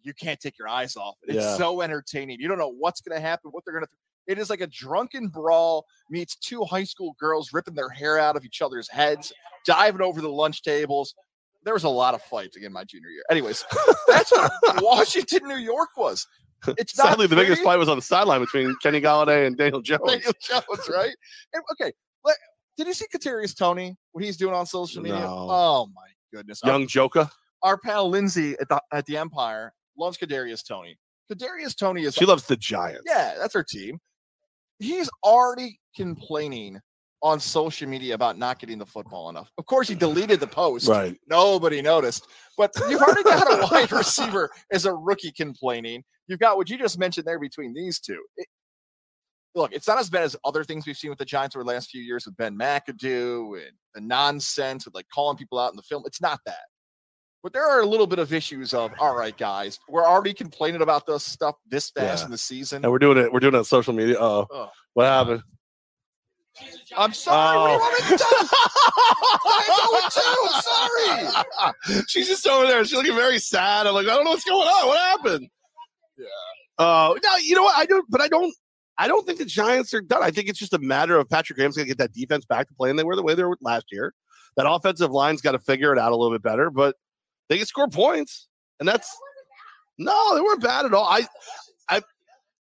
You 0.03 0.13
can't 0.15 0.39
take 0.41 0.59
your 0.59 0.69
eyes 0.69 0.97
off 0.97 1.17
it. 1.23 1.35
It's 1.35 1.45
Yeah. 1.45 1.57
so 1.57 1.81
entertaining. 1.81 2.39
You 2.41 2.49
don't 2.49 2.59
know 2.59 2.75
what's 2.79 3.01
going 3.01 3.17
to 3.17 3.21
happen, 3.27 3.51
what 3.53 3.65
they're 3.65 3.75
going 3.75 3.85
to. 3.85 3.91
Do. 3.91 4.33
It 4.33 4.39
is 4.39 4.49
like 4.49 4.63
a 4.63 4.67
drunken 4.67 5.29
brawl 5.29 5.85
meets 6.11 6.35
two 6.37 6.65
high 6.65 6.85
school 6.85 7.15
girls 7.21 7.53
ripping 7.53 7.75
their 7.75 7.91
hair 7.91 8.19
out 8.19 8.37
of 8.37 8.45
each 8.45 8.63
other's 8.63 8.89
heads, 8.89 9.33
diving 9.67 10.01
over 10.03 10.21
the 10.23 10.29
lunch 10.31 10.63
tables. 10.63 11.15
There 11.63 11.75
was 11.75 11.85
a 11.85 11.89
lot 11.91 12.15
of 12.15 12.23
fights 12.23 12.57
again 12.57 12.73
my 12.73 12.85
junior 12.85 13.09
year. 13.11 13.23
Anyways, 13.31 13.65
that's 14.09 14.33
what 14.33 14.51
Washington, 14.83 15.47
New 15.49 15.57
York 15.57 15.91
was. 15.97 16.27
It's 16.79 16.97
not 16.99 17.09
Sadly, 17.11 17.27
the 17.27 17.37
biggest 17.37 17.63
fight 17.63 17.77
was 17.77 17.89
on 17.89 17.97
the 17.97 18.03
sideline 18.03 18.41
between 18.41 18.75
Kenny 18.83 19.01
Golladay 19.01 19.47
and 19.47 19.57
Daniel 19.57 19.81
Jones. 19.83 20.03
Daniel 20.07 20.33
Jones, 20.41 20.89
right? 20.93 21.15
And, 21.53 21.63
okay, 21.73 21.93
let- 22.25 22.37
did 22.77 22.87
you 22.89 22.95
see 22.95 23.07
Kadarius 23.15 23.57
Toney? 23.57 23.97
What 24.13 24.25
he's 24.25 24.37
doing 24.37 24.55
on 24.55 24.67
social 24.67 25.01
media? 25.03 25.21
No. 25.21 25.47
Oh 25.51 25.89
my 25.95 26.03
goodness! 26.33 26.61
Our- 26.65 26.71
Young 26.73 26.87
Joka. 26.89 27.31
our 27.63 27.79
pal 27.79 28.09
Lindsay 28.09 28.57
at 28.61 28.69
the 28.69 28.81
at 28.93 29.07
the 29.07 29.17
Empire 29.17 29.73
loves 29.97 30.19
Kadarius 30.19 30.67
Toney. 30.67 30.99
Kadarius 31.33 31.77
Toney 31.77 32.03
is 32.03 32.15
She 32.15 32.25
loves 32.27 32.47
the 32.47 32.57
Giants. 32.57 33.03
yeah, 33.07 33.35
that's 33.39 33.55
her 33.55 33.63
team. 33.63 33.99
He's 34.81 35.09
already 35.23 35.79
complaining 35.97 36.81
on 37.25 37.41
social 37.41 37.89
media 37.89 38.15
about 38.15 38.39
not 38.39 38.59
getting 38.61 38.79
the 38.79 38.85
football 38.87 39.31
enough. 39.31 39.51
Of 39.59 39.65
course, 39.67 39.89
he 39.89 39.95
deleted 39.97 40.39
the 40.41 40.47
post. 40.47 40.87
Right. 40.87 41.17
Nobody 41.29 41.81
noticed. 41.83 42.27
But 42.57 42.71
you've 42.89 43.01
already 43.01 43.23
got 43.25 43.51
a 43.51 43.67
wide 43.73 43.91
receiver 43.91 44.51
as 44.71 44.85
a 44.85 44.93
rookie 44.93 45.33
complaining. 45.33 46.05
You've 46.29 46.39
got 46.39 46.57
what 46.59 46.69
you 46.71 46.77
just 46.79 46.99
mentioned 46.99 47.27
there 47.27 47.41
between 47.41 47.73
these 47.75 47.99
two. 47.99 48.23
It- 48.37 48.47
look, 49.55 49.73
it's 49.73 49.89
not 49.89 49.99
as 49.99 50.11
bad 50.11 50.25
as 50.25 50.37
other 50.45 50.65
things 50.65 50.87
we've 50.87 50.97
seen 50.99 51.11
with 51.11 51.19
the 51.19 51.25
Giants 51.25 51.57
over 51.57 51.65
the 51.65 51.71
last 51.71 51.89
few 51.91 52.03
years 52.03 52.27
with 52.27 52.37
Ben 52.37 52.59
McAdoo 52.59 53.57
and 53.57 53.73
the 53.95 54.01
nonsense 54.03 54.85
with 54.85 54.95
like 54.95 55.07
calling 55.15 55.37
people 55.39 55.59
out 55.59 55.73
in 55.73 55.77
the 55.77 55.83
film. 55.83 56.03
It's 56.07 56.21
not 56.21 56.41
that. 56.45 56.65
But 57.43 57.53
there 57.53 57.65
are 57.67 57.81
a 57.81 57.87
little 57.87 58.07
bit 58.07 58.19
of 58.19 58.33
issues 58.35 58.75
of, 58.75 58.91
all 58.99 59.15
right, 59.15 59.37
guys, 59.37 59.79
we're 59.89 60.05
already 60.07 60.35
complaining 60.35 60.83
about 60.83 61.07
this 61.07 61.23
stuff 61.25 61.55
this 61.69 61.91
fast 61.91 62.23
Yeah. 62.23 62.25
in 62.27 62.31
the 62.33 62.39
season. 62.39 62.83
And 62.85 62.91
we're 62.93 62.99
doing 62.99 63.17
it. 63.19 63.33
We're 63.33 63.41
doing 63.41 63.55
it 63.55 63.59
on 63.59 63.65
social 63.65 63.93
media. 63.95 64.17
Oh, 64.19 64.47
Oh. 64.51 64.69
what 64.95 65.05
happened? 65.05 65.43
I'm 66.97 67.13
sorry. 67.13 67.57
What 67.59 67.67
do 67.67 67.73
you 67.73 67.79
Oh. 67.79 67.79
want 67.79 68.11
me 68.11 68.17
to 68.17 68.25
do? 68.25 68.25
I'm 69.47 69.67
going 69.91 70.11
too. 70.11 70.37
I'm 70.53 71.73
sorry. 71.93 72.05
She's 72.09 72.29
just 72.29 72.47
over 72.47 72.67
there. 72.67 72.85
She's 72.85 72.95
looking 72.95 73.15
very 73.17 73.39
sad. 73.39 73.87
I'm 73.87 73.95
like, 73.95 74.07
I 74.07 74.11
don't 74.15 74.25
know 74.25 74.31
what's 74.31 74.45
going 74.45 74.67
on. 74.67 74.87
What 74.87 74.99
happened? 74.99 75.49
Yeah. 76.17 76.27
Uh, 76.79 77.15
no, 77.23 77.37
you 77.43 77.55
know 77.57 77.63
what? 77.63 77.77
I 77.77 77.87
do, 77.87 78.03
but 78.09 78.21
I 78.21 78.29
don't. 78.29 78.55
I 78.97 79.09
don't 79.09 79.27
think 79.27 79.39
the 79.41 79.45
Giants 79.45 79.93
are 79.93 80.01
done. 80.01 80.23
I 80.23 80.31
think 80.31 80.49
it's 80.49 80.59
just 80.59 80.73
a 80.73 80.79
matter 80.79 81.19
of 81.19 81.29
Patrick 81.29 81.57
Graham's 81.57 81.77
going 81.77 81.87
to 81.87 81.91
get 81.91 81.99
that 81.99 82.13
defense 82.13 82.45
back 82.45 82.69
to 82.69 82.75
playing 82.75 82.95
they 82.95 83.03
were 83.03 83.17
the 83.17 83.25
way 83.25 83.35
they 83.35 83.43
were 83.43 83.59
last 83.61 83.87
year. 83.91 84.15
That 84.57 84.71
offensive 84.71 85.11
line's 85.11 85.41
got 85.41 85.53
to 85.53 85.59
figure 85.59 85.93
it 85.93 85.99
out 85.99 86.13
a 86.13 86.17
little 86.17 86.33
bit 86.33 86.45
better, 86.45 86.71
but 86.71 86.95
they 87.49 87.57
can 87.57 87.67
score 87.67 87.89
points, 87.89 88.47
and 88.79 88.89
that's 88.89 89.11
no, 89.99 90.35
they 90.37 90.41
weren't 90.41 90.63
bad 90.63 90.87
at 90.87 90.95
all. 90.95 91.05
I, 91.07 91.27
I, 91.89 92.03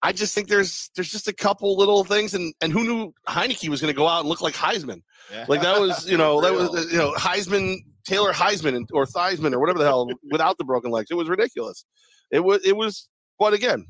I 0.05 0.13
just 0.13 0.35
think 0.35 0.49
there's 0.49 0.91
there's 0.95 1.11
just 1.11 1.29
a 1.29 1.33
couple 1.33 1.77
little 1.79 2.05
things, 2.05 2.35
and 2.35 2.53
and 2.61 2.71
who 2.71 2.85
knew 2.85 3.15
Heinicke 3.27 3.69
was 3.71 3.81
going 3.81 3.93
to 3.93 3.97
go 3.97 4.07
out 4.07 4.21
and 4.21 4.29
look 4.29 4.43
like 4.43 4.53
Heisman? 4.55 5.01
Yeah. 5.33 5.47
Like 5.49 5.63
that 5.63 5.81
was, 5.81 6.09
you 6.09 6.19
know, 6.19 6.41
that 6.43 6.53
was, 6.53 6.93
you 6.93 6.99
know, 6.99 7.13
Heisman, 7.15 7.79
Taylor 8.05 8.33
Heisman, 8.33 8.77
and- 8.77 8.89
or 8.93 9.07
Theismann, 9.07 9.55
or 9.55 9.61
whatever 9.61 9.79
the 9.79 9.87
hell, 9.87 10.07
without 10.31 10.59
the 10.59 10.65
broken 10.65 10.91
legs. 10.91 11.11
It 11.11 11.15
was 11.15 11.29
ridiculous. 11.31 11.87
It 12.31 12.41
was, 12.41 12.61
it 12.67 12.77
was. 12.77 13.09
But 13.39 13.55
again, 13.55 13.87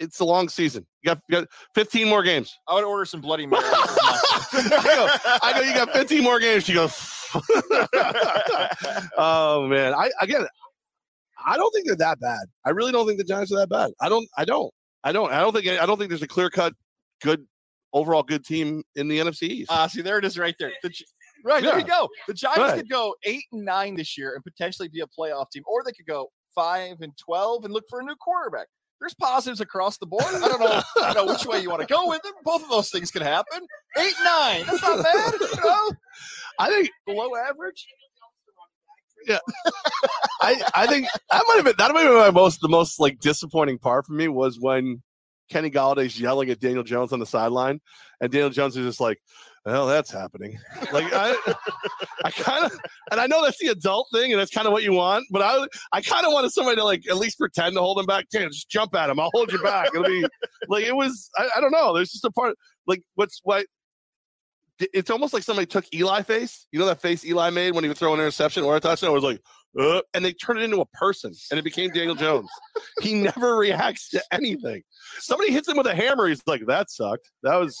it's 0.00 0.20
a 0.20 0.24
long 0.24 0.48
season. 0.48 0.86
You 1.02 1.10
got, 1.14 1.20
you 1.28 1.36
got 1.36 1.48
15 1.74 2.08
more 2.08 2.22
games. 2.22 2.56
I 2.66 2.74
would 2.74 2.84
order 2.84 3.04
some 3.04 3.20
Bloody 3.20 3.46
Marys. 3.46 3.64
I 3.70 5.52
know 5.54 5.60
you 5.60 5.74
got 5.74 5.92
15 5.92 6.24
more 6.24 6.40
games. 6.40 6.64
She 6.64 6.72
goes, 6.72 6.92
oh 9.18 9.66
man. 9.68 9.92
I 9.94 10.10
again, 10.22 10.46
I 11.46 11.56
don't 11.58 11.70
think 11.72 11.86
they're 11.86 11.96
that 11.96 12.20
bad. 12.20 12.46
I 12.64 12.70
really 12.70 12.92
don't 12.92 13.06
think 13.06 13.18
the 13.18 13.24
Giants 13.24 13.52
are 13.52 13.56
that 13.58 13.68
bad. 13.68 13.90
I 14.00 14.08
don't. 14.08 14.26
I 14.38 14.44
don't. 14.46 14.72
I 15.08 15.12
don't. 15.12 15.32
I 15.32 15.40
don't 15.40 15.52
think. 15.54 15.66
I 15.68 15.86
don't 15.86 15.98
think 15.98 16.10
there's 16.10 16.22
a 16.22 16.28
clear 16.28 16.50
cut, 16.50 16.74
good 17.22 17.46
overall 17.92 18.22
good 18.22 18.44
team 18.44 18.82
in 18.96 19.08
the 19.08 19.18
NFC 19.18 19.42
East. 19.44 19.70
Ah, 19.72 19.86
see, 19.86 20.02
there 20.02 20.18
it 20.18 20.24
is 20.24 20.38
right 20.38 20.54
there. 20.58 20.72
The 20.82 20.92
right, 21.44 21.62
there 21.62 21.72
Yeah. 21.72 21.78
you 21.78 21.84
go. 21.86 22.08
The 22.26 22.34
Giants 22.34 22.58
Right. 22.60 22.76
could 22.78 22.90
go 22.90 23.14
eight 23.24 23.44
and 23.52 23.64
nine 23.64 23.94
this 23.96 24.18
year 24.18 24.34
and 24.34 24.44
potentially 24.44 24.88
be 24.88 25.00
a 25.00 25.06
playoff 25.06 25.50
team, 25.50 25.62
or 25.66 25.82
they 25.84 25.92
could 25.92 26.06
go 26.06 26.28
five 26.54 26.96
and 27.00 27.12
twelve 27.16 27.64
and 27.64 27.72
look 27.72 27.84
for 27.88 28.00
a 28.00 28.04
new 28.04 28.16
quarterback. 28.16 28.66
There's 29.00 29.14
positives 29.14 29.60
across 29.60 29.96
the 29.98 30.06
board. 30.06 30.24
I 30.26 30.40
don't 30.48 30.60
know, 30.60 30.82
I 31.02 31.14
don't 31.14 31.26
know 31.26 31.32
which 31.32 31.46
way 31.46 31.60
you 31.60 31.70
want 31.70 31.80
to 31.80 31.86
go 31.86 32.08
with 32.08 32.20
it. 32.24 32.34
Both 32.44 32.64
of 32.64 32.68
those 32.68 32.90
things 32.90 33.10
can 33.10 33.22
happen. 33.22 33.60
Eight 33.96 34.14
and 34.16 34.24
nine. 34.24 34.64
That's 34.66 34.82
not 34.82 35.02
bad. 35.04 35.32
You 35.40 35.64
know, 35.64 35.90
I 36.58 36.68
think. 36.68 36.90
below 37.06 37.36
average. 37.36 37.86
I, 40.40 40.62
I 40.74 40.86
think 40.86 41.08
that 41.30 41.44
might 41.46 41.56
have 41.56 41.64
been 41.64 41.74
that 41.78 41.92
might 41.92 42.02
have 42.02 42.10
been 42.10 42.18
my 42.18 42.30
most 42.30 42.60
the 42.60 42.68
most 42.68 43.00
like 43.00 43.20
disappointing 43.20 43.78
part 43.78 44.06
for 44.06 44.12
me 44.12 44.28
was 44.28 44.58
when 44.58 45.02
Kenny 45.48 45.70
Golladay's 45.70 46.20
yelling 46.20 46.50
at 46.50 46.60
Daniel 46.60 46.82
Jones 46.82 47.12
on 47.12 47.18
the 47.18 47.26
sideline, 47.26 47.80
and 48.20 48.30
Daniel 48.30 48.50
Jones 48.50 48.76
is 48.76 48.86
just 48.86 49.00
like, 49.00 49.18
"Well, 49.64 49.86
that's 49.86 50.10
happening." 50.10 50.58
Like 50.92 51.12
I, 51.12 51.36
I 52.24 52.30
kind 52.30 52.64
of, 52.64 52.72
and 53.10 53.20
I 53.20 53.26
know 53.26 53.44
that's 53.44 53.58
the 53.58 53.68
adult 53.68 54.08
thing, 54.12 54.32
and 54.32 54.40
that's 54.40 54.50
kind 54.50 54.66
of 54.66 54.72
what 54.72 54.82
you 54.82 54.92
want, 54.92 55.26
but 55.30 55.42
I, 55.42 55.66
I 55.92 56.00
kind 56.00 56.24
of 56.24 56.32
wanted 56.32 56.50
somebody 56.50 56.76
to 56.76 56.84
like 56.84 57.06
at 57.10 57.16
least 57.16 57.38
pretend 57.38 57.74
to 57.76 57.80
hold 57.80 57.98
him 57.98 58.06
back. 58.06 58.26
Damn, 58.32 58.48
just 58.50 58.70
jump 58.70 58.94
at 58.94 59.10
him. 59.10 59.20
I'll 59.20 59.30
hold 59.34 59.52
you 59.52 59.58
back. 59.62 59.88
It'll 59.88 60.04
be 60.04 60.24
like 60.68 60.84
it 60.84 60.96
was. 60.96 61.30
I, 61.36 61.48
I 61.56 61.60
don't 61.60 61.72
know. 61.72 61.94
There's 61.94 62.10
just 62.10 62.24
a 62.24 62.30
part 62.30 62.56
like 62.86 63.02
what's 63.16 63.40
what. 63.44 63.66
It's 64.80 65.10
almost 65.10 65.32
like 65.32 65.42
somebody 65.42 65.66
took 65.66 65.92
Eli 65.92 66.22
face. 66.22 66.66
You 66.72 66.78
know 66.78 66.86
that 66.86 67.00
face 67.02 67.24
Eli 67.24 67.50
made 67.50 67.72
when 67.72 67.82
he 67.84 67.88
would 67.88 67.98
throw 67.98 68.14
an 68.14 68.20
interception 68.20 68.62
or 68.62 68.76
a 68.76 68.80
touchdown. 68.80 69.10
It 69.10 69.14
was 69.14 69.24
like, 69.24 69.40
uh, 69.78 70.00
and 70.14 70.24
they 70.24 70.32
turned 70.32 70.60
it 70.60 70.62
into 70.62 70.80
a 70.80 70.86
person, 70.86 71.32
and 71.50 71.58
it 71.58 71.62
became 71.62 71.90
Daniel 71.90 72.14
Jones. 72.14 72.48
he 73.00 73.14
never 73.14 73.56
reacts 73.56 74.08
to 74.10 74.22
anything. 74.30 74.82
Somebody 75.18 75.52
hits 75.52 75.68
him 75.68 75.76
with 75.76 75.86
a 75.86 75.94
hammer. 75.94 76.28
He's 76.28 76.40
like, 76.46 76.62
"That 76.66 76.90
sucked. 76.90 77.28
That 77.42 77.56
was. 77.56 77.76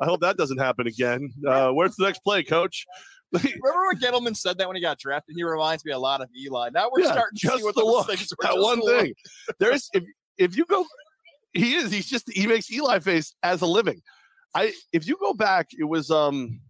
I 0.00 0.04
hope 0.06 0.20
that 0.20 0.36
doesn't 0.36 0.58
happen 0.58 0.86
again. 0.86 1.30
Uh, 1.46 1.70
where's 1.72 1.96
the 1.96 2.04
next 2.04 2.20
play, 2.20 2.42
Coach?" 2.44 2.86
Remember 3.32 3.86
when 3.88 3.98
Gettleman 4.00 4.36
said 4.36 4.58
that 4.58 4.66
when 4.66 4.74
he 4.76 4.82
got 4.82 4.98
drafted? 4.98 5.36
He 5.36 5.44
reminds 5.44 5.84
me 5.84 5.92
a 5.92 5.98
lot 5.98 6.20
of 6.20 6.28
Eli. 6.36 6.70
Now 6.74 6.90
we're 6.92 7.00
Yeah, 7.04 7.12
starting 7.12 7.36
to 7.36 7.40
just 7.46 7.58
see 7.58 7.62
what 7.64 7.74
the 7.76 7.84
look. 7.84 8.06
things 8.08 8.28
that 8.40 8.58
one 8.58 8.80
the 8.80 8.84
look. 8.84 9.00
thing. 9.02 9.14
There's 9.58 9.88
if 9.94 10.04
if 10.38 10.56
you 10.56 10.64
go, 10.64 10.84
he 11.52 11.74
is. 11.74 11.92
He's 11.92 12.06
just 12.08 12.30
he 12.32 12.46
makes 12.46 12.70
Eli 12.72 12.98
face 13.00 13.34
as 13.42 13.62
a 13.62 13.66
living. 13.66 14.00
I 14.54 14.72
if 14.92 15.06
you 15.06 15.16
go 15.20 15.32
back, 15.34 15.68
it 15.78 15.84
was 15.84 16.10
um, 16.10 16.60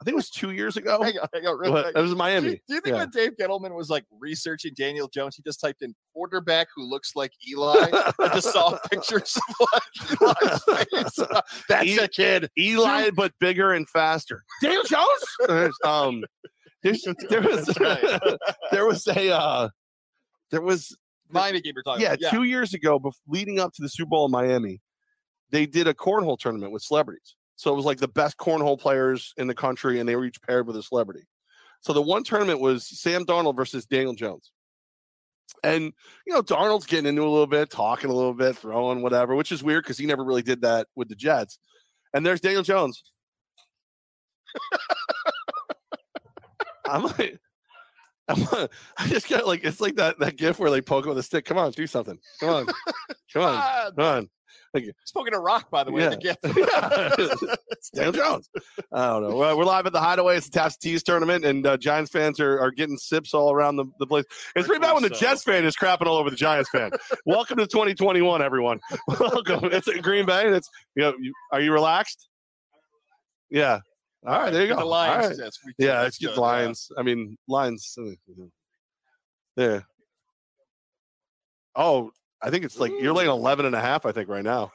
I 0.00 0.04
think 0.04 0.14
it 0.14 0.16
was 0.16 0.30
two 0.30 0.52
years 0.52 0.76
ago. 0.78 1.02
Hang 1.02 1.18
on, 1.18 1.28
hang 1.34 1.46
on, 1.46 1.58
real 1.58 1.70
quick. 1.72 1.94
That 1.94 2.00
was 2.00 2.14
Miami. 2.14 2.48
you, 2.50 2.56
do 2.66 2.74
you 2.74 2.80
think 2.80 2.94
Yeah. 2.94 3.00
when 3.00 3.10
Dave 3.10 3.32
Gettleman 3.38 3.74
was 3.74 3.90
like 3.90 4.04
researching 4.20 4.72
Daniel 4.74 5.06
Jones, 5.08 5.36
he 5.36 5.42
just 5.42 5.60
typed 5.60 5.82
in 5.82 5.94
quarterback 6.14 6.68
who 6.74 6.84
looks 6.88 7.14
like 7.14 7.32
Eli 7.46 7.90
and 8.18 8.32
just 8.32 8.52
saw 8.52 8.78
pictures 8.90 9.36
of 9.60 9.66
like 9.74 10.38
Eli's 10.70 10.88
face? 10.92 11.26
That's 11.68 11.86
E- 11.86 11.98
a 11.98 12.08
kid. 12.08 12.48
Eli, 12.58 13.10
but 13.10 13.32
bigger 13.38 13.72
and 13.72 13.86
faster. 13.88 14.42
Daniel 14.62 14.82
Jones. 14.84 15.74
Um, 15.84 16.24
there 16.82 17.42
was 17.42 17.78
right. 17.80 18.20
there 18.70 18.86
was 18.86 19.06
a 19.08 19.30
uh, 19.30 19.68
there 20.50 20.62
was 20.62 20.96
Miami 21.28 21.60
game 21.60 21.72
you're 21.74 21.82
talking 21.82 22.02
yeah, 22.02 22.10
about. 22.10 22.20
Yeah. 22.22 22.30
two 22.30 22.44
years 22.44 22.72
ago, 22.74 23.00
bef- 23.00 23.12
leading 23.26 23.58
up 23.58 23.72
to 23.74 23.82
the 23.82 23.88
Super 23.88 24.08
Bowl 24.08 24.26
in 24.26 24.30
Miami, 24.30 24.80
they 25.50 25.66
did 25.66 25.86
a 25.86 25.94
cornhole 25.94 26.38
tournament 26.38 26.72
with 26.72 26.82
celebrities. 26.82 27.36
So 27.56 27.72
it 27.72 27.76
was 27.76 27.84
like 27.84 27.98
the 27.98 28.08
best 28.08 28.36
cornhole 28.36 28.78
players 28.78 29.32
in 29.36 29.46
the 29.46 29.54
country, 29.54 29.98
and 29.98 30.08
they 30.08 30.16
were 30.16 30.26
each 30.26 30.42
paired 30.42 30.66
with 30.66 30.76
a 30.76 30.82
celebrity. 30.82 31.26
So 31.80 31.92
the 31.92 32.02
one 32.02 32.24
tournament 32.24 32.60
was 32.60 32.86
Sam 32.86 33.24
Darnold 33.24 33.56
versus 33.56 33.86
Daniel 33.86 34.14
Jones. 34.14 34.50
And 35.62 35.92
you 36.26 36.34
know, 36.34 36.42
Darnold's 36.42 36.86
getting 36.86 37.06
into 37.06 37.22
a 37.22 37.30
little 37.30 37.46
bit, 37.46 37.70
talking 37.70 38.10
a 38.10 38.14
little 38.14 38.34
bit, 38.34 38.56
throwing 38.56 39.02
whatever, 39.02 39.34
which 39.34 39.52
is 39.52 39.62
weird 39.62 39.84
because 39.84 39.96
he 39.96 40.06
never 40.06 40.24
really 40.24 40.42
did 40.42 40.62
that 40.62 40.88
with 40.96 41.08
the 41.08 41.14
Jets. 41.14 41.58
And 42.12 42.26
there's 42.26 42.40
Daniel 42.40 42.62
Jones. 42.62 43.02
I'm 46.84 47.04
like, 47.04 47.12
I'm 47.16 47.18
like- 47.18 47.40
I 48.98 49.06
just 49.06 49.28
got 49.28 49.46
like 49.46 49.64
it's 49.64 49.80
like 49.80 49.96
that 49.96 50.18
that 50.18 50.36
gif 50.36 50.58
where 50.58 50.70
they 50.70 50.80
poke 50.80 51.04
him 51.04 51.10
with 51.10 51.18
a 51.18 51.22
stick. 51.22 51.44
Come 51.44 51.58
on, 51.58 51.70
do 51.72 51.86
something. 51.86 52.18
Come 52.40 52.50
on, 52.50 52.66
come 53.32 53.42
on, 53.42 53.92
come 53.94 54.04
on. 54.04 54.28
Spoken 55.04 55.32
to 55.32 55.38
Rock, 55.38 55.70
by 55.70 55.84
the 55.84 55.92
way. 55.92 56.02
Yeah. 56.02 56.10
The 56.10 56.16
gift. 56.16 56.38
it's 57.70 57.90
Daniel 57.94 58.12
Jones. 58.12 58.50
I 58.92 59.06
don't 59.06 59.22
know. 59.22 59.36
Well, 59.36 59.56
we're 59.56 59.64
live 59.64 59.86
at 59.86 59.92
the 59.92 60.00
Hideaway. 60.00 60.36
It's 60.36 60.50
the 60.50 60.58
Taps 60.58 60.76
Tees 60.76 61.02
tournament, 61.02 61.44
and 61.44 61.66
uh, 61.66 61.76
Giants 61.78 62.10
fans 62.10 62.40
are, 62.40 62.60
are 62.60 62.70
getting 62.70 62.98
sips 62.98 63.32
all 63.32 63.52
around 63.52 63.76
the, 63.76 63.86
the 63.98 64.06
place. 64.06 64.24
It's 64.54 64.66
pretty 64.66 64.80
bad 64.80 64.92
when 64.92 65.02
the 65.02 65.14
so. 65.14 65.20
Jets 65.20 65.44
fan 65.44 65.64
is 65.64 65.76
crapping 65.76 66.06
all 66.06 66.16
over 66.16 66.28
the 66.28 66.36
Giants 66.36 66.68
fan. 66.70 66.90
Welcome 67.24 67.56
to 67.58 67.66
2021, 67.66 68.42
everyone. 68.42 68.80
Welcome. 69.08 69.70
It's 69.72 69.88
in 69.88 70.02
Green 70.02 70.26
Bay. 70.26 70.48
It's 70.48 70.68
you 70.94 71.04
know. 71.04 71.14
You, 71.18 71.32
are 71.52 71.60
you 71.60 71.72
relaxed? 71.72 72.28
Yeah. 73.50 73.80
All 74.26 74.40
right. 74.40 74.52
There 74.52 74.62
you 74.62 74.68
go. 74.68 74.80
The 74.80 74.84
Lions. 74.84 75.38
right. 75.40 75.52
Yeah, 75.78 76.02
that's 76.02 76.08
it's 76.08 76.18
just 76.18 76.36
good, 76.36 76.42
yeah. 76.94 77.00
I 77.00 77.02
mean, 77.02 77.38
Lions. 77.46 77.96
uh, 78.00 78.44
Yeah. 79.56 79.80
Oh, 81.76 82.10
I 82.42 82.50
think 82.50 82.64
it's 82.64 82.78
like 82.78 82.92
you're 83.00 83.14
laying 83.14 83.30
11 83.30 83.66
and 83.66 83.74
a 83.74 83.80
half, 83.80 84.04
I 84.04 84.12
think, 84.12 84.28
right 84.28 84.44
now. 84.44 84.72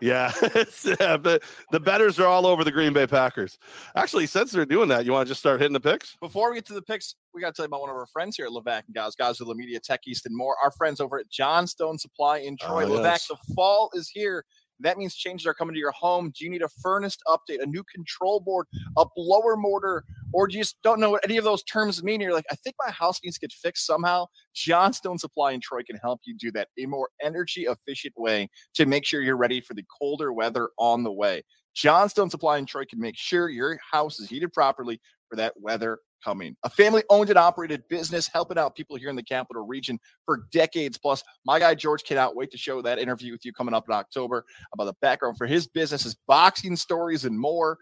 Yeah. 0.00 0.32
yeah 1.00 1.16
but 1.16 1.42
the 1.70 1.80
betters 1.80 2.18
are 2.18 2.26
all 2.26 2.46
over 2.46 2.64
the 2.64 2.72
Green 2.72 2.92
Bay 2.92 3.06
Packers. 3.06 3.58
Actually, 3.94 4.26
since 4.26 4.52
they're 4.52 4.66
doing 4.66 4.88
that, 4.88 5.04
you 5.04 5.12
want 5.12 5.26
to 5.26 5.30
just 5.30 5.40
start 5.40 5.60
hitting 5.60 5.72
the 5.72 5.80
picks? 5.80 6.16
Before 6.20 6.50
we 6.50 6.56
get 6.56 6.66
to 6.66 6.74
the 6.74 6.82
picks, 6.82 7.14
we 7.34 7.40
got 7.40 7.48
to 7.48 7.52
tell 7.54 7.64
you 7.64 7.68
about 7.68 7.80
one 7.80 7.90
of 7.90 7.96
our 7.96 8.06
friends 8.06 8.36
here 8.36 8.46
at 8.46 8.52
Levack 8.52 8.82
and 8.86 8.94
Goz, 8.94 9.14
Guys 9.16 9.38
with 9.38 9.48
the 9.48 9.54
Media 9.54 9.80
Tech 9.80 10.00
East 10.06 10.26
and 10.26 10.36
more. 10.36 10.56
Our 10.62 10.70
friends 10.70 11.00
over 11.00 11.18
at 11.18 11.28
Johnstone 11.30 11.98
Supply 11.98 12.38
in 12.38 12.56
Troy. 12.56 12.86
Levack, 12.86 13.02
yes. 13.04 13.28
the 13.28 13.36
fall 13.54 13.90
is 13.94 14.08
here. 14.08 14.44
That 14.80 14.98
means 14.98 15.14
changes 15.14 15.46
are 15.46 15.54
coming 15.54 15.74
to 15.74 15.78
your 15.78 15.92
home. 15.92 16.32
Do 16.36 16.44
you 16.44 16.50
need 16.50 16.62
a 16.62 16.68
furnace 16.82 17.16
update, 17.26 17.62
a 17.62 17.66
new 17.66 17.84
control 17.84 18.40
board, 18.40 18.66
a 18.96 19.06
blower 19.16 19.56
motor, 19.56 20.04
or 20.32 20.46
do 20.46 20.56
you 20.56 20.62
just 20.62 20.76
don't 20.82 21.00
know 21.00 21.10
what 21.10 21.24
any 21.24 21.36
of 21.36 21.44
those 21.44 21.62
terms 21.62 22.02
mean. 22.02 22.20
You're 22.20 22.32
like, 22.32 22.46
I 22.50 22.56
think 22.56 22.76
my 22.84 22.90
house 22.90 23.20
needs 23.22 23.36
to 23.38 23.46
get 23.46 23.52
fixed 23.52 23.86
somehow. 23.86 24.26
Johnstone 24.54 25.18
Supply 25.18 25.52
in 25.52 25.60
Troy 25.60 25.82
can 25.82 25.96
help 25.96 26.20
you 26.24 26.36
do 26.36 26.50
that 26.52 26.68
a 26.78 26.86
more 26.86 27.08
energy 27.22 27.66
efficient 27.66 28.14
way 28.16 28.48
to 28.74 28.86
make 28.86 29.04
sure 29.04 29.22
you're 29.22 29.36
ready 29.36 29.60
for 29.60 29.74
the 29.74 29.84
colder 29.98 30.32
weather 30.32 30.70
on 30.78 31.04
the 31.04 31.12
way. 31.12 31.42
Johnstone 31.74 32.30
Supply 32.30 32.58
in 32.58 32.66
Troy 32.66 32.84
can 32.84 33.00
make 33.00 33.16
sure 33.16 33.48
your 33.48 33.78
house 33.90 34.20
is 34.20 34.28
heated 34.28 34.52
properly 34.52 35.00
for 35.28 35.36
that 35.36 35.54
weather 35.56 35.98
coming. 36.24 36.56
A 36.62 36.70
family 36.70 37.02
owned 37.10 37.28
and 37.28 37.38
operated 37.38 37.82
business 37.88 38.28
helping 38.32 38.58
out 38.58 38.74
people 38.74 38.96
here 38.96 39.10
in 39.10 39.16
the 39.16 39.22
capital 39.22 39.66
region 39.66 39.98
for 40.24 40.46
decades 40.50 40.96
plus. 40.98 41.22
My 41.44 41.58
guy 41.58 41.74
George 41.74 42.04
cannot 42.04 42.34
wait 42.34 42.50
to 42.52 42.58
show 42.58 42.80
that 42.82 42.98
interview 42.98 43.32
with 43.32 43.44
you 43.44 43.52
coming 43.52 43.74
up 43.74 43.84
in 43.88 43.94
October 43.94 44.44
about 44.72 44.84
the 44.84 44.94
background 45.00 45.36
for 45.36 45.46
his 45.46 45.66
business, 45.66 46.04
his 46.04 46.16
boxing 46.26 46.76
stories, 46.76 47.24
and 47.24 47.38
more. 47.38 47.78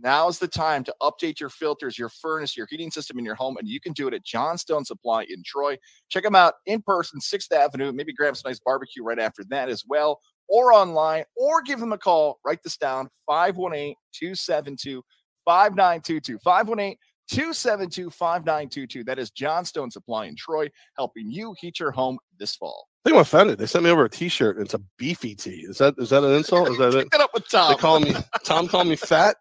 Now's 0.00 0.38
the 0.38 0.48
time 0.48 0.84
to 0.84 0.94
update 1.02 1.38
your 1.38 1.50
filters, 1.50 1.98
your 1.98 2.08
furnace, 2.08 2.56
your 2.56 2.66
heating 2.70 2.90
system 2.90 3.18
in 3.18 3.26
your 3.26 3.34
home, 3.34 3.58
and 3.58 3.68
you 3.68 3.78
can 3.78 3.92
do 3.92 4.08
it 4.08 4.14
at 4.14 4.24
Johnstone 4.24 4.86
Supply 4.86 5.24
in 5.28 5.42
Troy. 5.44 5.76
Check 6.08 6.22
them 6.22 6.34
out 6.34 6.54
in 6.64 6.80
person, 6.80 7.20
6th 7.20 7.52
Avenue. 7.52 7.92
Maybe 7.92 8.14
grab 8.14 8.36
some 8.36 8.48
nice 8.48 8.60
barbecue 8.64 9.02
right 9.02 9.18
after 9.18 9.44
that 9.50 9.68
as 9.68 9.84
well, 9.86 10.20
or 10.48 10.72
online, 10.72 11.24
or 11.36 11.60
give 11.60 11.78
them 11.78 11.92
a 11.92 11.98
call. 11.98 12.38
Write 12.44 12.62
this 12.62 12.78
down 12.78 13.10
518 13.26 13.94
272 14.14 15.02
5922. 15.44 16.38
518 16.38 16.96
272 17.28 18.10
5922. 18.10 19.04
That 19.04 19.18
is 19.18 19.30
Johnstone 19.30 19.90
Supply 19.90 20.26
in 20.26 20.36
Troy, 20.36 20.68
helping 20.96 21.30
you 21.30 21.54
heat 21.60 21.80
your 21.80 21.90
home 21.90 22.18
this 22.38 22.56
fall. 22.56 22.88
I 23.04 23.08
think 23.08 23.16
I'm 23.16 23.22
offended. 23.22 23.58
They 23.58 23.66
sent 23.66 23.84
me 23.84 23.90
over 23.90 24.04
a 24.04 24.10
T-shirt. 24.10 24.56
And 24.56 24.64
it's 24.64 24.74
a 24.74 24.80
beefy 24.96 25.34
tee. 25.34 25.64
Is 25.68 25.78
that 25.78 25.94
is 25.98 26.10
that 26.10 26.22
an 26.22 26.32
insult? 26.32 26.70
Is 26.70 26.78
that 26.78 26.94
it? 26.98 27.08
It 27.12 27.20
up 27.20 27.30
with 27.34 27.48
Tom. 27.48 27.72
They 27.72 27.78
call 27.78 28.00
me 28.00 28.14
Tom. 28.44 28.68
Call 28.68 28.84
me 28.84 28.96
fat. 28.96 29.36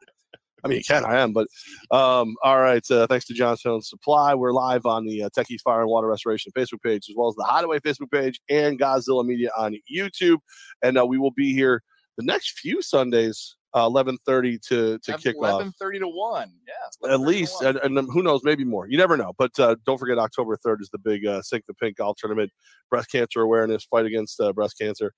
I 0.63 0.67
mean, 0.67 0.77
you 0.77 0.83
can. 0.83 1.05
I 1.05 1.19
am. 1.19 1.33
But 1.33 1.47
um, 1.91 2.35
all 2.43 2.59
right. 2.59 2.83
Uh, 2.89 3.07
thanks 3.07 3.25
to 3.25 3.33
Johnstone 3.33 3.81
Supply. 3.81 4.35
We're 4.35 4.51
live 4.51 4.85
on 4.85 5.05
the 5.05 5.23
uh, 5.23 5.29
Techies 5.29 5.61
Fire 5.63 5.81
and 5.81 5.89
Water 5.89 6.07
Restoration 6.07 6.51
Facebook 6.55 6.81
page, 6.83 7.07
as 7.09 7.15
well 7.15 7.29
as 7.29 7.35
the 7.35 7.43
Hideaway 7.43 7.79
Facebook 7.79 8.11
page 8.11 8.39
and 8.49 8.79
Godzilla 8.79 9.25
Media 9.25 9.49
on 9.57 9.75
YouTube. 9.91 10.37
And 10.83 10.97
uh, 10.97 11.05
we 11.05 11.17
will 11.17 11.31
be 11.31 11.53
here 11.53 11.81
the 12.17 12.23
next 12.23 12.59
few 12.59 12.81
Sundays 12.81 13.55
uh, 13.73 13.87
11:30 13.87 14.61
to 14.67 14.99
to 14.99 15.17
kick 15.17 15.35
off. 15.37 15.61
11:30 15.63 15.99
to 15.99 16.07
one. 16.07 16.51
Yeah, 16.67 17.13
At 17.13 17.21
least, 17.21 17.61
and, 17.61 17.77
and 17.77 17.97
who 18.11 18.21
knows, 18.21 18.41
maybe 18.43 18.63
more. 18.65 18.87
You 18.87 18.97
never 18.97 19.15
know. 19.17 19.33
But 19.37 19.57
uh, 19.59 19.75
don't 19.85 19.97
forget, 19.97 20.17
October 20.17 20.57
3rd 20.57 20.81
is 20.81 20.89
the 20.91 20.97
big 20.99 21.25
uh, 21.25 21.41
Sink 21.41 21.65
the 21.67 21.73
Pink 21.73 21.97
Golf 21.97 22.17
Tournament, 22.17 22.51
breast 22.89 23.11
cancer 23.11 23.41
awareness, 23.41 23.83
fight 23.85 24.05
against 24.05 24.39
uh, 24.39 24.51
breast 24.53 24.77
cancer, 24.79 25.13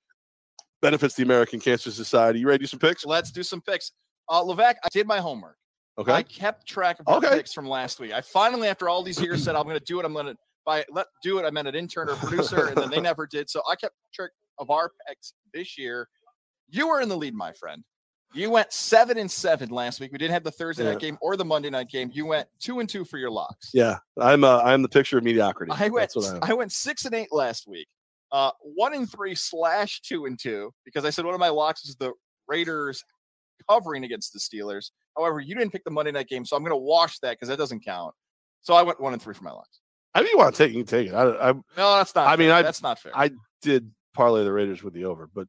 benefits 0.82 1.16
the 1.16 1.24
American 1.24 1.60
Cancer 1.60 1.92
Society. 1.92 2.40
You 2.40 2.48
ready 2.48 2.60
to 2.60 2.64
do 2.64 2.68
some 2.68 2.80
picks? 2.80 3.06
let's 3.06 3.32
do 3.32 3.44
some 3.44 3.62
picks. 3.62 3.92
Uh, 4.30 4.42
Levack, 4.44 4.76
I 4.84 4.88
did 4.92 5.08
my 5.08 5.20
homework. 5.20 5.58
Okay. 5.98 6.12
I 6.12 6.24
kept 6.24 6.68
track 6.68 7.00
of 7.00 7.08
our 7.08 7.18
Okay. 7.18 7.30
picks 7.30 7.54
from 7.54 7.68
last 7.68 8.00
week. 8.00 8.14
I 8.14 8.22
finally, 8.22 8.68
after 8.68 8.90
all 8.90 9.04
these 9.04 9.22
years, 9.22 9.44
said 9.44 9.56
I'm 9.56 9.64
going 9.66 9.78
to 9.78 9.84
do 9.86 10.00
it. 10.00 10.06
I'm 10.06 10.14
going 10.14 10.26
to 10.28 10.36
by 10.66 10.86
let 10.90 11.08
do 11.22 11.40
it. 11.40 11.46
I 11.46 11.52
meant 11.52 11.68
an 11.68 11.76
intern 11.76 12.10
or 12.10 12.16
producer, 12.16 12.68
and 12.68 12.78
then 12.78 12.90
they 12.90 13.02
never 13.02 13.28
did. 13.28 13.50
So 13.50 13.62
I 13.70 13.76
kept 13.76 13.94
track 14.14 14.32
of 14.60 14.70
our 14.72 14.92
picks 15.08 15.34
this 15.54 15.78
year. 15.78 16.08
You 16.70 16.88
were 16.88 17.02
in 17.02 17.10
the 17.10 17.18
lead, 17.18 17.36
my 17.36 17.52
friend. 17.52 17.84
You 18.34 18.50
went 18.50 18.74
seven 18.74 19.18
and 19.18 19.30
seven 19.30 19.70
last 19.70 20.00
week. 20.00 20.12
We 20.12 20.18
didn't 20.18 20.34
have 20.34 20.44
the 20.44 20.52
Thursday 20.52 20.84
Yeah. 20.84 20.92
night 20.92 21.00
game 21.00 21.18
or 21.22 21.38
the 21.38 21.46
Monday 21.46 21.70
night 21.70 21.90
game. 21.90 22.10
You 22.14 22.26
went 22.26 22.48
two 22.60 22.80
and 22.80 22.90
two 22.90 23.06
for 23.06 23.18
your 23.18 23.30
locks. 23.30 23.70
Yeah, 23.74 23.98
I'm. 24.20 24.44
Uh, 24.44 24.60
I'm 24.64 24.82
the 24.82 24.90
picture 24.90 25.18
of 25.18 25.24
mediocrity. 25.24 25.72
I 25.76 25.90
went. 25.90 26.12
That's 26.14 26.16
what 26.16 26.44
I. 26.44 26.52
I 26.52 26.54
went 26.54 26.72
six 26.72 27.06
and 27.06 27.14
eight 27.14 27.32
last 27.32 27.68
week. 27.68 27.88
Uh, 28.32 28.50
one 28.62 28.96
and 28.96 29.10
three 29.10 29.36
slash 29.36 30.02
two 30.02 30.26
and 30.26 30.40
two 30.40 30.74
because 30.86 31.06
I 31.06 31.12
said 31.12 31.26
one 31.26 31.36
of 31.36 31.40
my 31.40 31.50
locks 31.50 31.86
is 31.86 31.96
the 31.96 32.14
Raiders 32.48 33.04
covering 33.70 34.04
against 34.04 34.34
the 34.34 34.40
Steelers. 34.40 34.90
However, 35.16 35.40
you 35.40 35.54
didn't 35.54 35.72
pick 35.72 35.84
the 35.84 35.92
Monday 35.92 36.12
night 36.12 36.28
game, 36.28 36.44
so 36.44 36.56
I'm 36.56 36.64
going 36.64 36.72
to 36.72 36.78
wash 36.78 37.20
that 37.20 37.34
because 37.34 37.50
that 37.50 37.58
doesn't 37.60 37.86
count. 37.86 38.16
So 38.62 38.74
I 38.74 38.82
went 38.82 39.00
one 39.00 39.14
and 39.14 39.22
three 39.22 39.36
for 39.36 39.44
my 39.44 39.52
locks. 39.52 39.80
I 40.16 40.22
mean, 40.22 40.32
you 40.32 40.38
want 40.40 40.56
to 40.56 40.64
take, 40.64 40.72
it, 40.72 40.78
you 40.78 40.84
can 40.84 40.88
take 40.88 41.08
it. 41.10 41.14
I, 41.14 41.50
I 41.50 41.54
No, 41.54 41.96
that's 41.98 42.16
not. 42.16 42.28
I 42.28 42.36
mean. 42.36 42.50
I- 42.50 42.64
that's 42.64 42.82
not 42.82 42.98
fair. 42.98 43.12
I 43.16 43.32
did 43.62 43.92
parlay 44.16 44.44
the 44.44 44.52
Raiders 44.52 44.82
with 44.84 44.94
the 44.96 45.06
over, 45.06 45.30
but, 45.34 45.48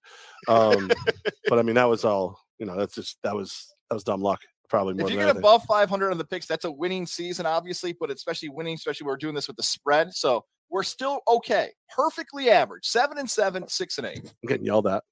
um, 0.48 0.90
but 1.48 1.58
I 1.58 1.62
mean, 1.62 1.76
that 1.76 1.84
was 1.88 2.04
all. 2.04 2.38
You 2.58 2.66
know, 2.66 2.76
that's 2.76 2.94
just 2.94 3.18
that 3.22 3.34
was 3.34 3.74
that 3.90 3.94
was 3.94 4.04
dumb 4.04 4.20
luck. 4.22 4.40
Probably 4.70 4.94
more 4.94 5.06
if 5.06 5.12
you 5.12 5.18
get 5.18 5.24
anything. 5.24 5.38
above 5.40 5.62
500 5.64 6.10
on 6.10 6.18
the 6.18 6.24
picks, 6.24 6.46
that's 6.46 6.64
a 6.64 6.70
winning 6.70 7.06
season, 7.06 7.46
obviously. 7.46 7.92
But 7.98 8.10
especially 8.10 8.48
winning, 8.48 8.74
especially 8.74 9.06
we're 9.06 9.16
doing 9.16 9.34
this 9.34 9.46
with 9.46 9.56
the 9.56 9.62
spread, 9.62 10.12
so 10.14 10.44
we're 10.70 10.82
still 10.82 11.20
okay, 11.28 11.70
perfectly 11.94 12.50
average, 12.50 12.86
seven 12.86 13.18
and 13.18 13.30
seven, 13.30 13.68
six 13.68 13.98
and 13.98 14.06
eight. 14.06 14.20
I'm 14.24 14.48
getting 14.48 14.66
yelled 14.66 14.86
at. 14.86 15.02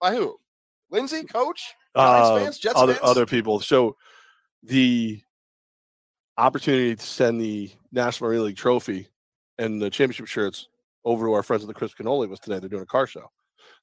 By 0.00 0.14
who? 0.14 0.36
Lindsay, 0.90 1.24
coach, 1.24 1.74
Uh, 1.94 2.38
fans, 2.40 2.58
Jets 2.58 2.74
other 2.76 2.94
fans. 2.94 3.04
other 3.04 3.26
people. 3.26 3.60
So 3.60 3.96
the 4.62 5.20
opportunity 6.38 6.96
to 6.96 7.02
send 7.04 7.40
the 7.40 7.70
National 7.92 8.30
Arena 8.30 8.44
League 8.44 8.56
trophy 8.56 9.08
and 9.58 9.80
the 9.80 9.90
championship 9.90 10.26
shirts 10.26 10.68
over 11.04 11.26
to 11.26 11.32
our 11.32 11.42
friends 11.42 11.62
at 11.62 11.68
the 11.68 11.74
Chris 11.74 11.94
Cannoli 11.94 12.28
was 12.28 12.40
today. 12.40 12.58
They're 12.58 12.68
doing 12.68 12.82
a 12.82 12.86
car 12.86 13.06
show. 13.06 13.30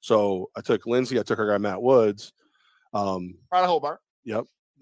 So 0.00 0.50
I 0.56 0.60
took 0.60 0.86
Lindsay, 0.86 1.18
I 1.18 1.22
took 1.22 1.38
our 1.38 1.48
guy 1.48 1.58
Matt 1.58 1.80
Woods, 1.82 2.32
um, 2.92 3.36
Proud 3.50 3.64
of 3.64 3.70
Hobart. 3.70 4.00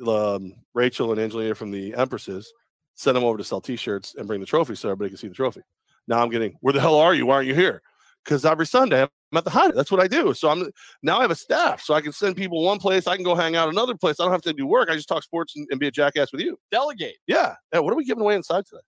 um, 0.07 0.55
Rachel 0.75 1.13
and 1.13 1.21
Angelina 1.21 1.55
from 1.55 1.71
the 1.71 1.95
Empresses, 1.95 2.53
send 2.95 3.17
them 3.17 3.25
over 3.25 3.39
to 3.39 3.45
sell 3.45 3.61
T-shirts 3.61 4.15
and 4.17 4.27
bring 4.27 4.41
the 4.41 4.47
trophy 4.47 4.75
so 4.75 4.89
everybody 4.89 5.11
can 5.11 5.19
see 5.19 5.29
the 5.29 5.35
trophy. 5.35 5.63
Now 6.07 6.23
I'm 6.23 6.31
getting, 6.31 6.57
where 6.61 6.73
the 6.73 6.81
hell 6.81 6.97
are 6.97 7.15
you? 7.15 7.27
Why 7.27 7.37
aren't 7.37 7.49
you 7.49 7.55
here? 7.55 7.83
Because 8.25 8.45
every 8.45 8.67
Sunday 8.67 9.03
I'm 9.03 9.09
at 9.39 9.45
the 9.45 9.51
Hideaway. 9.51 9.77
That's 9.77 9.91
what 9.91 10.01
I 10.01 10.09
do. 10.09 10.35
So 10.35 10.51
I'm 10.51 10.71
now 11.03 11.19
I 11.19 11.23
have 11.23 11.31
a 11.31 11.37
staff, 11.37 11.81
so 11.81 11.95
I 11.95 12.01
can 12.01 12.13
send 12.13 12.37
people 12.37 12.63
one 12.63 12.79
place. 12.79 13.07
I 13.07 13.17
can 13.17 13.25
go 13.25 13.35
hang 13.35 13.57
out 13.57 13.69
another 13.69 13.95
place. 13.95 14.21
I 14.21 14.25
don't 14.25 14.33
have 14.33 14.43
to 14.43 14.53
do 14.53 14.67
work. 14.67 14.91
I 14.91 14.95
just 14.95 15.09
talk 15.09 15.23
sports 15.23 15.55
and, 15.57 15.67
and 15.71 15.81
be 15.81 15.87
a 15.87 15.91
jackass 15.91 16.33
with 16.33 16.43
you. 16.43 16.59
Delegate. 16.71 17.17
Yeah. 17.27 17.55
yeah. 17.73 17.79
What 17.79 17.93
are 17.93 17.97
we 17.97 18.05
giving 18.05 18.23
away 18.23 18.35
inside 18.35 18.67
today? 18.67 18.83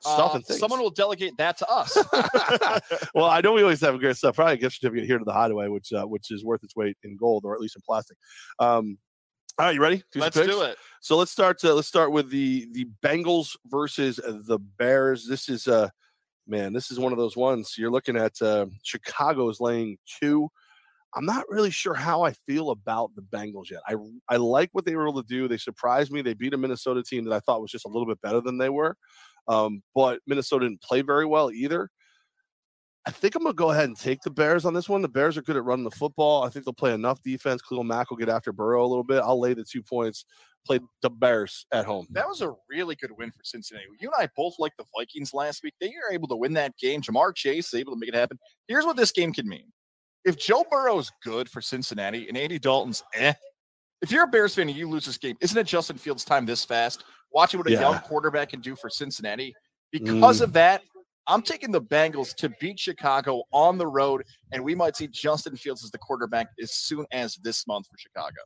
Stuff 0.00 0.32
Uh, 0.32 0.36
and 0.36 0.46
things. 0.46 0.60
someone 0.60 0.80
will 0.80 0.90
delegate 0.90 1.32
that 1.38 1.56
to 1.58 1.66
us. 1.68 1.96
well, 3.14 3.26
I 3.26 3.40
know 3.40 3.52
we 3.52 3.62
always 3.62 3.80
have 3.80 3.98
great 3.98 4.16
stuff. 4.16 4.36
Probably 4.36 4.54
a 4.54 4.58
gift 4.58 4.76
certificate 4.76 5.06
here 5.06 5.18
to 5.18 5.24
the 5.24 5.32
Hideaway, 5.32 5.68
which 5.68 5.92
uh, 5.92 6.04
which 6.04 6.30
is 6.30 6.44
worth 6.44 6.62
its 6.62 6.76
weight 6.76 6.96
in 7.02 7.16
gold 7.16 7.44
or 7.44 7.54
at 7.54 7.60
least 7.60 7.76
in 7.76 7.82
plastic. 7.86 8.16
Um, 8.58 8.98
all 9.58 9.66
right, 9.66 9.74
you 9.74 9.80
ready? 9.80 10.02
Do 10.12 10.20
Let's 10.20 10.36
do 10.36 10.62
it. 10.62 10.76
So 11.00 11.16
let's 11.16 11.30
start. 11.30 11.64
Uh, 11.64 11.74
let's 11.74 11.88
start 11.88 12.12
with 12.12 12.28
the 12.30 12.68
the 12.72 12.86
Bengals 13.02 13.56
versus 13.66 14.16
the 14.16 14.58
Bears. 14.58 15.26
This 15.26 15.48
is 15.48 15.66
uh 15.66 15.88
man, 16.46 16.72
this 16.72 16.90
is 16.90 16.98
one 16.98 17.12
of 17.12 17.18
those 17.18 17.36
ones. 17.36 17.74
You're 17.78 17.90
looking 17.90 18.16
at 18.16 18.40
uh, 18.42 18.66
Chicago's 18.82 19.60
laying 19.60 19.96
two. 20.20 20.48
I'm 21.14 21.24
not 21.24 21.48
really 21.48 21.70
sure 21.70 21.94
how 21.94 22.22
I 22.22 22.32
feel 22.32 22.70
about 22.70 23.12
the 23.16 23.22
Bengals 23.22 23.70
yet. 23.70 23.80
I 23.88 23.94
I 24.28 24.36
like 24.36 24.68
what 24.72 24.84
they 24.84 24.94
were 24.94 25.08
able 25.08 25.22
to 25.22 25.28
do. 25.28 25.48
They 25.48 25.56
surprised 25.56 26.12
me. 26.12 26.20
They 26.20 26.34
beat 26.34 26.52
a 26.52 26.58
Minnesota 26.58 27.02
team 27.02 27.24
that 27.24 27.34
I 27.34 27.40
thought 27.40 27.62
was 27.62 27.70
just 27.70 27.86
a 27.86 27.88
little 27.88 28.06
bit 28.06 28.20
better 28.20 28.42
than 28.42 28.58
they 28.58 28.68
were. 28.68 28.96
Um, 29.48 29.82
but 29.94 30.20
Minnesota 30.26 30.66
didn't 30.66 30.82
play 30.82 31.02
very 31.02 31.26
well 31.26 31.50
either. 31.50 31.90
I 33.06 33.12
think 33.12 33.36
I'm 33.36 33.44
gonna 33.44 33.54
go 33.54 33.70
ahead 33.70 33.84
and 33.84 33.96
take 33.96 34.20
the 34.22 34.30
Bears 34.30 34.64
on 34.64 34.74
this 34.74 34.88
one. 34.88 35.00
The 35.00 35.08
Bears 35.08 35.36
are 35.36 35.42
good 35.42 35.56
at 35.56 35.64
running 35.64 35.84
the 35.84 35.92
football. 35.92 36.42
I 36.42 36.48
think 36.48 36.64
they'll 36.64 36.74
play 36.74 36.92
enough 36.92 37.22
defense. 37.22 37.62
Khalil 37.62 37.84
Mack 37.84 38.10
will 38.10 38.16
get 38.16 38.28
after 38.28 38.52
Burrow 38.52 38.84
a 38.84 38.88
little 38.88 39.04
bit. 39.04 39.22
I'll 39.22 39.38
lay 39.38 39.54
the 39.54 39.62
two 39.62 39.80
points. 39.80 40.24
Play 40.66 40.80
the 41.02 41.10
Bears 41.10 41.66
at 41.70 41.84
home. 41.84 42.08
That 42.10 42.26
was 42.26 42.42
a 42.42 42.52
really 42.68 42.96
good 42.96 43.12
win 43.16 43.30
for 43.30 43.44
Cincinnati. 43.44 43.86
You 44.00 44.10
and 44.12 44.24
I 44.24 44.28
both 44.36 44.56
like 44.58 44.72
the 44.76 44.84
Vikings 44.96 45.32
last 45.32 45.62
week. 45.62 45.74
They 45.80 45.86
were 45.86 46.12
able 46.12 46.26
to 46.26 46.36
win 46.36 46.52
that 46.54 46.76
game. 46.78 47.00
Ja'Marr 47.00 47.32
Chase 47.36 47.72
able 47.74 47.92
to 47.92 47.98
make 48.00 48.08
it 48.08 48.16
happen. 48.16 48.40
Here's 48.66 48.84
what 48.84 48.96
this 48.96 49.12
game 49.12 49.32
can 49.32 49.48
mean. 49.48 49.72
If 50.24 50.36
Joe 50.36 50.64
Burrow 50.68 50.98
is 50.98 51.12
good 51.22 51.48
for 51.48 51.60
Cincinnati 51.60 52.26
and 52.26 52.36
Andy 52.36 52.58
Dalton's 52.58 53.04
eh, 53.14 53.34
if 54.02 54.10
you're 54.10 54.24
a 54.24 54.28
Bears 54.28 54.54
fan 54.54 54.68
and 54.68 54.76
you 54.76 54.88
lose 54.88 55.06
this 55.06 55.18
game, 55.18 55.36
isn't 55.40 55.56
it 55.56 55.66
Justin 55.66 55.96
Fields' 55.98 56.24
time 56.24 56.46
this 56.46 56.64
fast? 56.64 57.04
Watching 57.32 57.58
what 57.58 57.68
a 57.68 57.72
young 57.72 57.98
quarterback 58.00 58.50
can 58.50 58.60
do 58.60 58.76
for 58.76 58.88
Cincinnati. 58.88 59.54
Because 59.92 60.40
mm. 60.40 60.44
of 60.44 60.52
that, 60.54 60.82
I'm 61.26 61.42
taking 61.42 61.72
the 61.72 61.80
Bengals 61.80 62.34
to 62.36 62.50
beat 62.60 62.78
Chicago 62.78 63.42
on 63.52 63.78
the 63.78 63.86
road, 63.86 64.24
and 64.52 64.62
we 64.62 64.74
might 64.74 64.96
see 64.96 65.08
Justin 65.08 65.56
Fields 65.56 65.84
as 65.84 65.90
the 65.90 65.98
quarterback 65.98 66.48
as 66.62 66.72
soon 66.72 67.04
as 67.12 67.36
this 67.36 67.66
month 67.66 67.86
for 67.88 67.98
Chicago. 67.98 68.40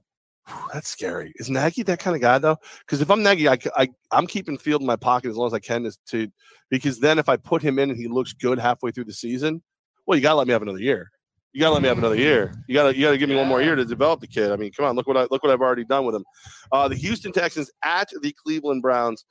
That's 0.72 0.88
scary. 0.88 1.32
Is 1.36 1.51
Nagy 1.51 1.82
that 1.84 2.01
kind 2.01 2.16
of 2.16 2.22
guy 2.22 2.38
though? 2.38 2.57
Because 2.80 3.01
if 3.01 3.11
I'm 3.11 3.22
Nagy, 3.22 3.48
I, 3.48 3.59
I 3.76 3.88
am 4.12 4.26
keeping 4.26 4.59
Field 4.59 4.80
in 4.80 4.86
my 4.86 4.96
pocket 4.96 5.28
as 5.28 5.36
long 5.36 5.46
as 5.46 5.55
I 5.55 5.59
can 5.59 5.88
to 6.09 6.28
because 6.70 6.98
then 6.98 7.18
if 7.18 7.28
I 7.28 7.36
put 7.36 7.62
him 7.62 7.78
in 7.78 7.90
and 7.90 7.98
he 7.98 8.09
looks 8.09 8.32
good 8.32 8.59
halfway 8.59 8.90
through 8.90 9.05
the 9.05 9.12
season, 9.12 9.62
well, 10.07 10.16
you 10.16 10.22
gotta 10.22 10.36
let 10.36 10.46
me 10.46 10.53
have 10.53 10.62
another 10.62 10.80
year. 10.80 11.11
You 11.53 11.61
gotta 11.61 11.72
let 11.72 11.82
me 11.82 11.88
have 11.88 11.98
another 11.98 12.16
year. 12.16 12.53
You 12.68 12.74
gotta 12.74 12.96
you 12.96 13.03
gotta 13.03 13.18
give 13.18 13.28
me 13.28 13.34
one 13.36 13.48
more 13.48 13.61
year 13.61 13.74
to 13.74 13.84
develop 13.84 14.20
the 14.20 14.26
kid. 14.28 14.53
I 14.53 14.57
mean, 14.57 14.70
come 14.72 14.84
on, 14.86 14.94
look 14.94 15.07
what 15.09 15.16
I 15.16 15.26
look 15.30 15.42
what 15.42 15.51
I've 15.53 15.61
already 15.61 15.84
done 15.84 16.05
with 16.05 16.14
him. 16.14 16.24
Uh, 16.70 16.86
the 16.86 16.94
Houston 16.94 17.32
Texans 17.32 17.70
at 17.84 18.09
the 18.22 18.32
Cleveland 18.44 18.82
Browns. 18.82 19.24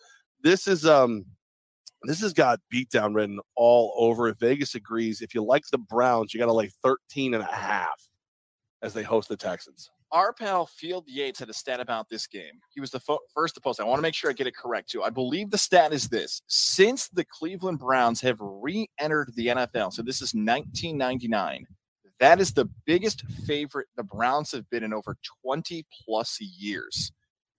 This 0.44 0.68
is 0.68 0.86
um 0.86 1.26
this 2.04 2.22
has 2.22 2.34
got 2.34 2.60
beatdown 2.74 3.16
written 3.16 3.40
all 3.56 3.94
over 3.98 4.30
it. 4.30 4.40
Vegas 4.40 4.76
agrees. 4.76 5.22
If 5.22 5.34
you 5.34 5.44
like 5.44 5.64
the 5.72 5.78
Browns, 5.78 6.34
you 6.34 6.40
got 6.40 6.46
to 6.46 6.54
lay 6.54 6.70
13 6.82 7.34
and 7.34 7.44
a 7.44 7.48
half 7.54 8.10
as 8.82 8.94
they 8.94 9.04
host 9.04 9.28
the 9.28 9.36
Texans. 9.36 9.90
our 10.12 10.32
pal 10.34 10.66
Field 10.66 11.04
Yates 11.08 11.40
had 11.40 11.50
a 11.50 11.54
stat 11.54 11.80
about 11.82 12.08
this 12.10 12.26
game. 12.26 12.54
He 12.74 12.80
was 12.80 12.92
the 12.92 13.00
fo- 13.02 13.20
first 13.34 13.56
to 13.56 13.62
post. 13.62 13.80
I 13.80 13.84
want 13.84 13.98
to 14.00 14.02
make 14.02 14.14
sure 14.16 14.30
I 14.30 14.34
get 14.34 14.48
it 14.48 14.56
correct 14.56 14.90
too. 14.90 15.04
I 15.04 15.10
believe 15.10 15.52
the 15.52 15.58
stat 15.58 15.94
is 15.94 16.08
this: 16.10 16.42
since 16.48 17.10
the 17.10 17.26
Cleveland 17.26 17.80
Browns 17.80 18.22
have 18.22 18.38
re-entered 18.40 19.32
the 19.36 19.48
NFL, 19.48 19.94
so 19.94 20.02
this 20.02 20.22
is 20.22 20.34
1999. 20.34 21.66
That 22.20 22.40
is 22.42 22.52
the 22.54 22.66
biggest 22.86 23.24
favorite 23.48 23.88
the 23.96 24.04
Browns 24.04 24.52
have 24.52 24.70
been 24.70 24.84
in 24.84 24.94
over 24.94 25.16
20 25.46 25.86
plus 26.06 26.40
years. 26.42 27.12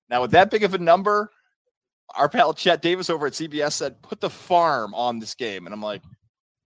Now, 0.08 0.20
with 0.22 0.32
that 0.32 0.50
big 0.50 0.64
of 0.64 0.74
a 0.74 0.78
number, 0.78 1.30
our 2.16 2.28
pal 2.28 2.52
Chet 2.52 2.82
Davis 2.82 3.08
over 3.08 3.26
at 3.26 3.32
CBS 3.34 3.72
said, 3.74 4.02
"Put 4.02 4.20
the 4.20 4.28
farm 4.30 4.92
on 4.94 5.18
this 5.20 5.34
game," 5.34 5.66
and 5.66 5.72
I'm 5.72 5.80
like, 5.80 6.02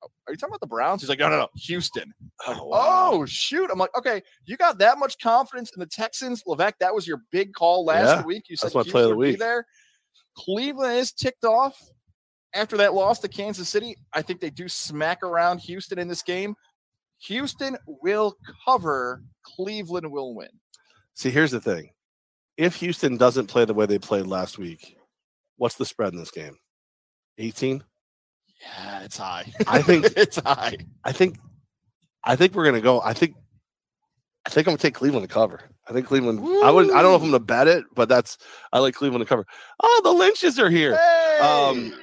"Oh, 0.03 0.09
"Are 0.27 0.33
you 0.33 0.37
talking 0.39 0.51
about 0.53 0.61
the 0.61 0.67
Browns?" 0.67 1.03
He's 1.03 1.09
like, 1.11 1.19
"No, 1.19 1.29
no, 1.29 1.37
no, 1.39 1.49
Houston." 1.55 2.15
Oh, 2.47 2.51
like, 2.53 2.61
Oh, 2.61 2.67
wow. 2.67 3.11
oh 3.13 3.27
shoot! 3.27 3.71
I'm 3.71 3.79
like, 3.79 3.95
okay, 3.97 4.23
you 4.47 4.57
got 4.57 4.79
that 4.79 4.99
much 4.99 5.19
confidence 5.19 5.71
in 5.77 5.81
the 5.81 5.87
Texans, 5.87 6.43
Levack. 6.45 6.73
That 6.81 6.95
was 6.95 7.07
your 7.07 7.21
big 7.31 7.53
call 7.53 7.85
last 7.85 8.21
Yeah, 8.21 8.25
week. 8.25 8.45
You 8.49 8.57
said 8.57 8.69
that's 8.69 8.75
my 8.75 8.83
play 8.83 9.03
of 9.03 9.11
the 9.11 9.15
Houston 9.17 9.19
week. 9.19 9.39
there. 9.39 9.67
Cleveland 10.37 10.97
is 10.99 11.13
ticked 11.13 11.45
off 11.45 11.79
after 12.55 12.77
that 12.79 12.95
loss 12.95 13.19
to 13.21 13.29
Kansas 13.29 13.69
City. 13.69 13.97
I 14.15 14.23
think 14.23 14.41
they 14.41 14.51
do 14.51 14.69
smack 14.69 15.23
around 15.23 15.59
Houston 15.61 15.99
in 15.99 16.09
this 16.09 16.23
game. 16.23 16.57
Houston 17.23 17.77
will 17.87 18.37
cover. 18.67 19.23
Cleveland 19.43 20.11
will 20.11 20.35
win. 20.35 20.49
See, 21.15 21.31
here's 21.31 21.51
the 21.51 21.61
thing. 21.61 21.91
If 22.57 22.77
Houston 22.77 23.17
doesn't 23.17 23.47
play 23.47 23.65
the 23.65 23.75
way 23.75 23.87
they 23.87 23.99
played 23.99 24.27
last 24.27 24.59
week, 24.59 24.97
what's 25.57 25.77
the 25.77 25.85
spread 25.85 26.13
in 26.13 26.19
this 26.19 26.31
game? 26.31 26.57
18? 27.39 27.83
Yeah, 28.61 29.01
it's 29.03 29.17
high. 29.17 29.53
I 29.67 29.83
think 29.83 30.07
it's 30.17 30.37
high. 30.37 30.77
I 31.05 31.13
think 31.13 31.39
I 32.25 32.37
think 32.37 32.55
we're 32.55 32.65
gonna 32.65 32.81
go. 32.81 33.01
I 33.03 33.13
think 33.13 33.35
I 34.47 34.51
think 34.51 34.67
I'm 34.67 34.73
gonna 34.73 34.79
take 34.79 34.95
Cleveland 34.95 35.29
to 35.29 35.33
cover. 35.33 35.61
I 35.89 35.93
think 35.93 36.07
Cleveland 36.07 36.41
I 36.65 36.71
would 36.71 36.91
I 36.91 37.03
don't 37.03 37.13
know 37.13 37.17
if 37.17 37.23
I'm 37.23 37.29
gonna 37.29 37.41
bet 37.41 37.69
it, 37.69 37.85
but 37.95 38.09
that's 38.09 38.39
I 38.73 38.79
like 38.79 38.95
Cleveland 38.95 39.23
to 39.23 39.29
cover. 39.29 39.45
Oh, 39.83 40.01
the 40.05 40.13
Lynches 40.13 40.59
are 40.59 40.71
here. 40.71 40.97
Hey! 40.97 41.39
Um, 41.41 41.95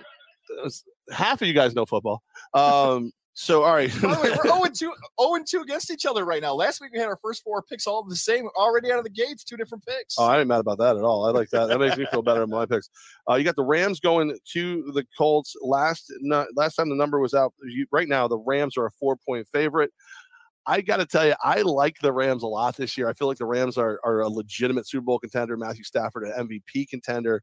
half 1.12 1.41
of 1.41 1.47
you 1.47 1.53
guys 1.53 1.74
know 1.74 1.86
football. 1.86 2.22
Um, 2.53 3.12
so 3.34 3.63
all 3.63 3.73
right. 3.73 3.91
By 4.01 4.15
the 4.15 4.21
way, 4.21 4.29
we're 4.32 4.43
0 4.43 4.63
2, 4.65 4.93
0 5.21 5.43
2 5.47 5.61
against 5.61 5.89
each 5.89 6.05
other 6.05 6.25
right 6.25 6.41
now. 6.41 6.53
Last 6.53 6.82
week 6.82 6.91
we 6.93 6.99
had 6.99 7.07
our 7.07 7.19
first 7.21 7.43
four 7.43 7.61
picks 7.61 7.88
all 7.88 8.03
the 8.03 8.15
same, 8.15 8.47
already 8.57 8.91
out 8.91 8.97
of 8.97 9.05
the 9.05 9.09
gates, 9.09 9.43
two 9.43 9.57
different 9.57 9.86
picks. 9.86 10.15
Oh, 10.17 10.25
I 10.25 10.39
ain't 10.39 10.47
mad 10.47 10.59
about 10.59 10.79
that 10.79 10.97
at 10.97 11.03
all. 11.03 11.25
I 11.25 11.32
like 11.32 11.49
that. 11.51 11.67
That 11.67 11.79
makes 11.79 11.97
me 11.97 12.05
feel 12.11 12.21
better 12.21 12.43
in 12.43 12.49
my 12.49 12.65
picks. 12.65 12.89
Uh, 13.29 13.36
you 13.36 13.43
got 13.43 13.55
the 13.55 13.63
Rams 13.63 13.99
going 13.99 14.38
to 14.53 14.91
the 14.93 15.05
Colts. 15.17 15.55
Last 15.61 16.11
no, 16.21 16.45
last 16.55 16.75
time 16.75 16.89
the 16.89 16.95
number 16.95 17.19
was 17.19 17.34
out. 17.34 17.53
You, 17.63 17.86
right 17.91 18.07
now, 18.07 18.27
the 18.27 18.38
Rams 18.38 18.77
are 18.77 18.86
a 18.86 18.91
four 18.91 19.15
point 19.15 19.47
favorite. 19.47 19.91
I 20.67 20.82
got 20.82 20.97
to 20.97 21.05
tell 21.05 21.25
you, 21.25 21.34
I 21.43 21.61
like 21.61 21.99
the 21.99 22.13
Rams 22.13 22.43
a 22.43 22.47
lot 22.47 22.77
this 22.77 22.95
year. 22.97 23.09
I 23.09 23.13
feel 23.13 23.27
like 23.27 23.39
the 23.39 23.45
Rams 23.45 23.77
are, 23.77 23.99
are 24.03 24.19
a 24.19 24.29
legitimate 24.29 24.88
Super 24.88 25.03
Bowl 25.03 25.19
contender. 25.19 25.57
Matthew 25.57 25.84
Stafford, 25.84 26.27
an 26.27 26.47
MVP 26.47 26.88
contender. 26.88 27.41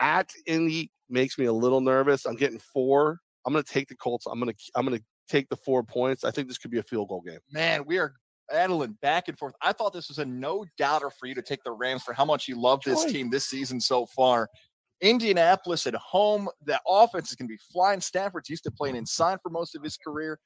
At 0.00 0.30
Indy 0.46 0.90
makes 1.10 1.38
me 1.38 1.46
a 1.46 1.52
little 1.52 1.80
nervous. 1.80 2.24
I'm 2.24 2.36
getting 2.36 2.58
four. 2.58 3.20
I'm 3.48 3.54
going 3.54 3.64
to 3.64 3.72
take 3.72 3.88
the 3.88 3.96
Colts. 3.96 4.26
I'm 4.26 4.38
going 4.38 4.52
to 4.52 4.60
I'm 4.74 4.84
going 4.84 4.98
to 4.98 5.04
take 5.26 5.48
the 5.48 5.56
four 5.56 5.82
points. 5.82 6.22
I 6.22 6.30
think 6.30 6.48
this 6.48 6.58
could 6.58 6.70
be 6.70 6.80
a 6.80 6.82
field 6.82 7.08
goal 7.08 7.22
game. 7.22 7.38
Man, 7.50 7.82
we 7.86 7.96
are 7.96 8.12
battling 8.50 8.98
back 9.00 9.28
and 9.28 9.38
forth. 9.38 9.54
I 9.62 9.72
thought 9.72 9.94
this 9.94 10.08
was 10.08 10.18
a 10.18 10.24
no 10.26 10.66
doubter 10.76 11.08
for 11.08 11.24
you 11.24 11.34
to 11.34 11.40
take 11.40 11.64
the 11.64 11.72
Rams 11.72 12.02
for 12.02 12.12
how 12.12 12.26
much 12.26 12.46
you 12.46 12.60
love 12.60 12.82
this 12.84 13.06
team 13.06 13.30
this 13.30 13.46
season 13.46 13.80
so 13.80 14.04
far. 14.04 14.50
Indianapolis 15.00 15.86
at 15.86 15.94
home, 15.94 16.46
that 16.66 16.82
offense 16.86 17.30
is 17.30 17.36
going 17.36 17.48
to 17.48 17.54
be 17.54 17.60
flying. 17.72 18.02
Stafford's 18.02 18.50
used 18.50 18.64
to 18.64 18.70
playing 18.70 18.96
inside 18.96 19.38
for 19.42 19.48
most 19.48 19.74
of 19.74 19.82
his 19.82 19.96
career. 19.96 20.38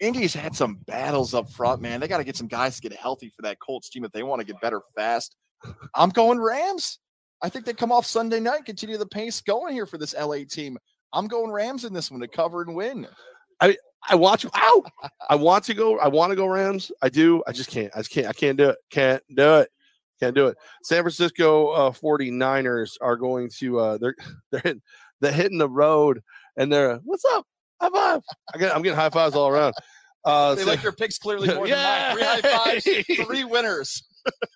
Indy's 0.00 0.34
had 0.34 0.56
some 0.56 0.80
battles 0.88 1.34
up 1.34 1.48
front, 1.48 1.80
man. 1.80 2.00
They 2.00 2.08
got 2.08 2.18
to 2.18 2.24
get 2.24 2.36
some 2.36 2.48
guys 2.48 2.74
to 2.74 2.82
get 2.82 2.98
healthy 2.98 3.28
for 3.28 3.42
that 3.42 3.60
Colts 3.60 3.88
team 3.88 4.04
if 4.04 4.10
they 4.10 4.24
want 4.24 4.40
to 4.40 4.46
get 4.46 4.60
better 4.60 4.80
fast. 4.96 5.36
I'm 5.94 6.10
going 6.10 6.40
Rams. 6.40 6.98
I 7.42 7.48
think 7.48 7.64
they 7.64 7.72
come 7.72 7.92
off 7.92 8.06
Sunday 8.06 8.40
night, 8.40 8.64
continue 8.64 8.96
the 8.96 9.06
pace 9.06 9.40
going 9.40 9.74
here 9.74 9.86
for 9.86 9.98
this 9.98 10.14
LA 10.14 10.38
team. 10.48 10.78
I'm 11.12 11.26
going 11.26 11.50
Rams 11.50 11.84
in 11.84 11.92
this 11.92 12.10
one 12.10 12.20
to 12.20 12.28
cover 12.28 12.62
and 12.62 12.74
win. 12.74 13.06
I 14.08 14.14
want 14.14 14.40
to. 14.40 14.50
Ow! 14.54 14.84
I 15.28 15.34
want 15.36 15.64
to 15.64 15.74
go. 15.74 15.98
I 15.98 16.08
want 16.08 16.30
to 16.30 16.36
go 16.36 16.46
Rams. 16.46 16.90
I 17.02 17.08
do. 17.08 17.42
I 17.46 17.52
just 17.52 17.70
can't. 17.70 17.92
I 17.94 17.98
just 18.00 18.10
can't. 18.10 18.26
I 18.26 18.32
can't 18.32 18.58
do 18.58 18.70
it. 18.70 18.78
Can't 18.90 19.22
do 19.34 19.56
it. 19.58 19.70
Can't 20.18 20.34
do 20.34 20.48
it. 20.48 20.56
San 20.82 21.02
Francisco 21.02 21.68
uh, 21.68 21.90
49ers 21.90 22.96
are 23.00 23.16
going 23.16 23.48
to. 23.58 23.78
Uh, 23.78 23.98
they're 23.98 24.16
they're 24.50 24.60
hitting, 24.60 24.82
they're 25.20 25.32
hitting 25.32 25.58
the 25.58 25.68
road 25.68 26.22
and 26.56 26.72
they're 26.72 26.96
what's 27.04 27.24
up? 27.26 27.46
High 27.80 27.90
five! 27.90 28.22
I 28.54 28.70
I'm 28.70 28.82
getting 28.82 28.98
high 28.98 29.10
fives 29.10 29.34
all 29.34 29.48
around. 29.48 29.74
Uh, 30.24 30.54
They 30.54 30.62
so- 30.62 30.70
like 30.70 30.82
their 30.82 30.92
picks 30.92 31.18
clearly 31.18 31.48
more 31.54 31.66
than 31.66 31.76
mine. 31.78 32.12
Three 32.14 32.22
high 32.24 32.40
fives, 32.40 32.88
three 33.26 33.44
winners. 33.44 34.02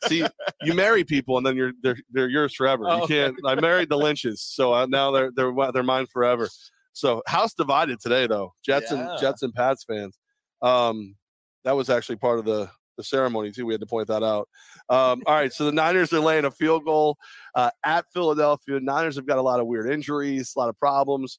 see, 0.06 0.24
you 0.62 0.74
marry 0.74 1.02
people 1.02 1.36
and 1.38 1.44
then 1.46 1.56
you're 1.56 1.72
they're 1.82 1.96
they're 2.12 2.28
yours 2.28 2.54
forever. 2.54 2.84
Oh, 2.88 3.02
You 3.02 3.06
can't. 3.08 3.36
I 3.44 3.56
married 3.56 3.88
the 3.88 3.96
Lynches, 3.98 4.40
so 4.42 4.72
uh, 4.72 4.86
now 4.86 5.10
they're 5.10 5.32
they're 5.34 5.52
they're 5.72 5.82
mine 5.82 6.06
forever. 6.06 6.48
So 6.92 7.22
house 7.26 7.52
divided 7.52 7.98
today 8.00 8.26
though. 8.28 8.54
Jets 8.64 8.92
Yeah. 8.92 9.10
and 9.10 9.20
Jets 9.20 9.42
and 9.42 9.52
Pats 9.52 9.84
fans. 9.84 10.18
Um, 10.62 11.16
that 11.64 11.74
was 11.76 11.90
actually 11.90 12.16
part 12.16 12.38
of 12.38 12.44
the 12.44 12.70
the 12.96 13.02
ceremony 13.02 13.50
too. 13.50 13.66
We 13.66 13.74
had 13.74 13.80
to 13.80 13.86
point 13.86 14.06
that 14.08 14.22
out. 14.22 14.48
Um, 14.88 15.22
all 15.26 15.34
right, 15.34 15.52
so 15.52 15.64
the 15.64 15.72
Niners 15.72 16.12
are 16.12 16.20
laying 16.20 16.44
a 16.46 16.50
field 16.50 16.84
goal 16.84 17.16
uh, 17.56 17.70
at 17.84 18.06
Philadelphia. 18.14 18.78
Niners 18.80 19.16
have 19.16 19.26
got 19.26 19.36
a 19.38 19.42
lot 19.42 19.58
of 19.60 19.66
weird 19.66 19.90
injuries, 19.90 20.52
a 20.56 20.58
lot 20.60 20.68
of 20.68 20.78
problems. 20.78 21.38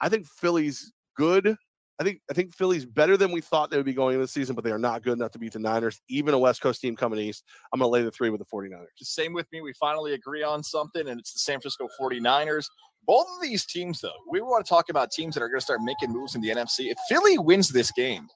I 0.00 0.08
think 0.08 0.26
Philly's 0.26 0.92
good. 1.14 1.54
I 2.00 2.02
think 2.02 2.22
I 2.30 2.32
think 2.34 2.54
Philly's 2.54 2.86
better 2.86 3.18
than 3.18 3.30
we 3.30 3.42
thought 3.42 3.70
they 3.70 3.76
would 3.76 3.84
be 3.84 3.92
going 3.92 4.14
into 4.14 4.24
the 4.24 4.28
season, 4.28 4.56
but 4.56 4.64
they 4.64 4.72
are 4.72 4.78
not 4.78 5.02
good 5.02 5.12
enough 5.12 5.32
to 5.32 5.38
beat 5.38 5.52
the 5.52 5.58
Niners, 5.58 6.00
even 6.08 6.32
a 6.32 6.38
West 6.38 6.62
Coast 6.62 6.80
team 6.80 6.96
coming 6.96 7.18
east. 7.18 7.44
I'm 7.72 7.78
going 7.78 7.88
to 7.88 7.92
lay 7.92 8.02
the 8.02 8.10
three 8.10 8.30
with 8.30 8.40
the 8.40 8.46
49ers. 8.46 8.86
Same 9.02 9.34
with 9.34 9.46
me. 9.52 9.60
We 9.60 9.74
finally 9.74 10.14
agree 10.14 10.42
on 10.42 10.62
something, 10.62 11.06
and 11.06 11.20
it's 11.20 11.34
the 11.34 11.40
San 11.40 11.60
Francisco 11.60 11.88
49ers. 12.00 12.64
Both 13.06 13.26
of 13.36 13.42
these 13.42 13.66
teams, 13.66 14.00
though, 14.00 14.12
we 14.30 14.40
want 14.40 14.64
to 14.64 14.68
talk 14.68 14.88
about 14.88 15.10
teams 15.10 15.34
that 15.34 15.42
are 15.42 15.48
going 15.48 15.60
to 15.60 15.64
start 15.64 15.80
making 15.82 16.10
moves 16.10 16.34
in 16.34 16.40
the 16.40 16.48
NFC. 16.48 16.90
If 16.90 16.98
Philly 17.08 17.36
wins 17.36 17.68
this 17.68 17.92
game, 17.92 18.28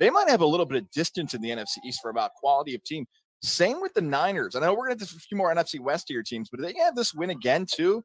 they 0.00 0.10
might 0.10 0.28
have 0.28 0.40
a 0.40 0.46
little 0.46 0.66
bit 0.66 0.82
of 0.82 0.90
distance 0.90 1.32
in 1.32 1.42
the 1.42 1.50
NFC 1.50 1.78
East 1.84 2.00
for 2.02 2.10
about 2.10 2.34
quality 2.34 2.74
of 2.74 2.82
team. 2.82 3.06
Same 3.42 3.80
with 3.80 3.94
the 3.94 4.00
Niners. 4.00 4.56
I 4.56 4.60
know 4.60 4.72
we're 4.72 4.88
going 4.88 4.98
to 4.98 5.04
have 5.04 5.16
a 5.16 5.20
few 5.20 5.36
more 5.36 5.54
NFC 5.54 5.78
West 5.78 6.08
tier 6.08 6.24
teams, 6.24 6.48
but 6.48 6.60
if 6.60 6.66
they 6.66 6.80
have 6.80 6.96
this 6.96 7.14
win 7.14 7.30
again, 7.30 7.66
too, 7.70 8.04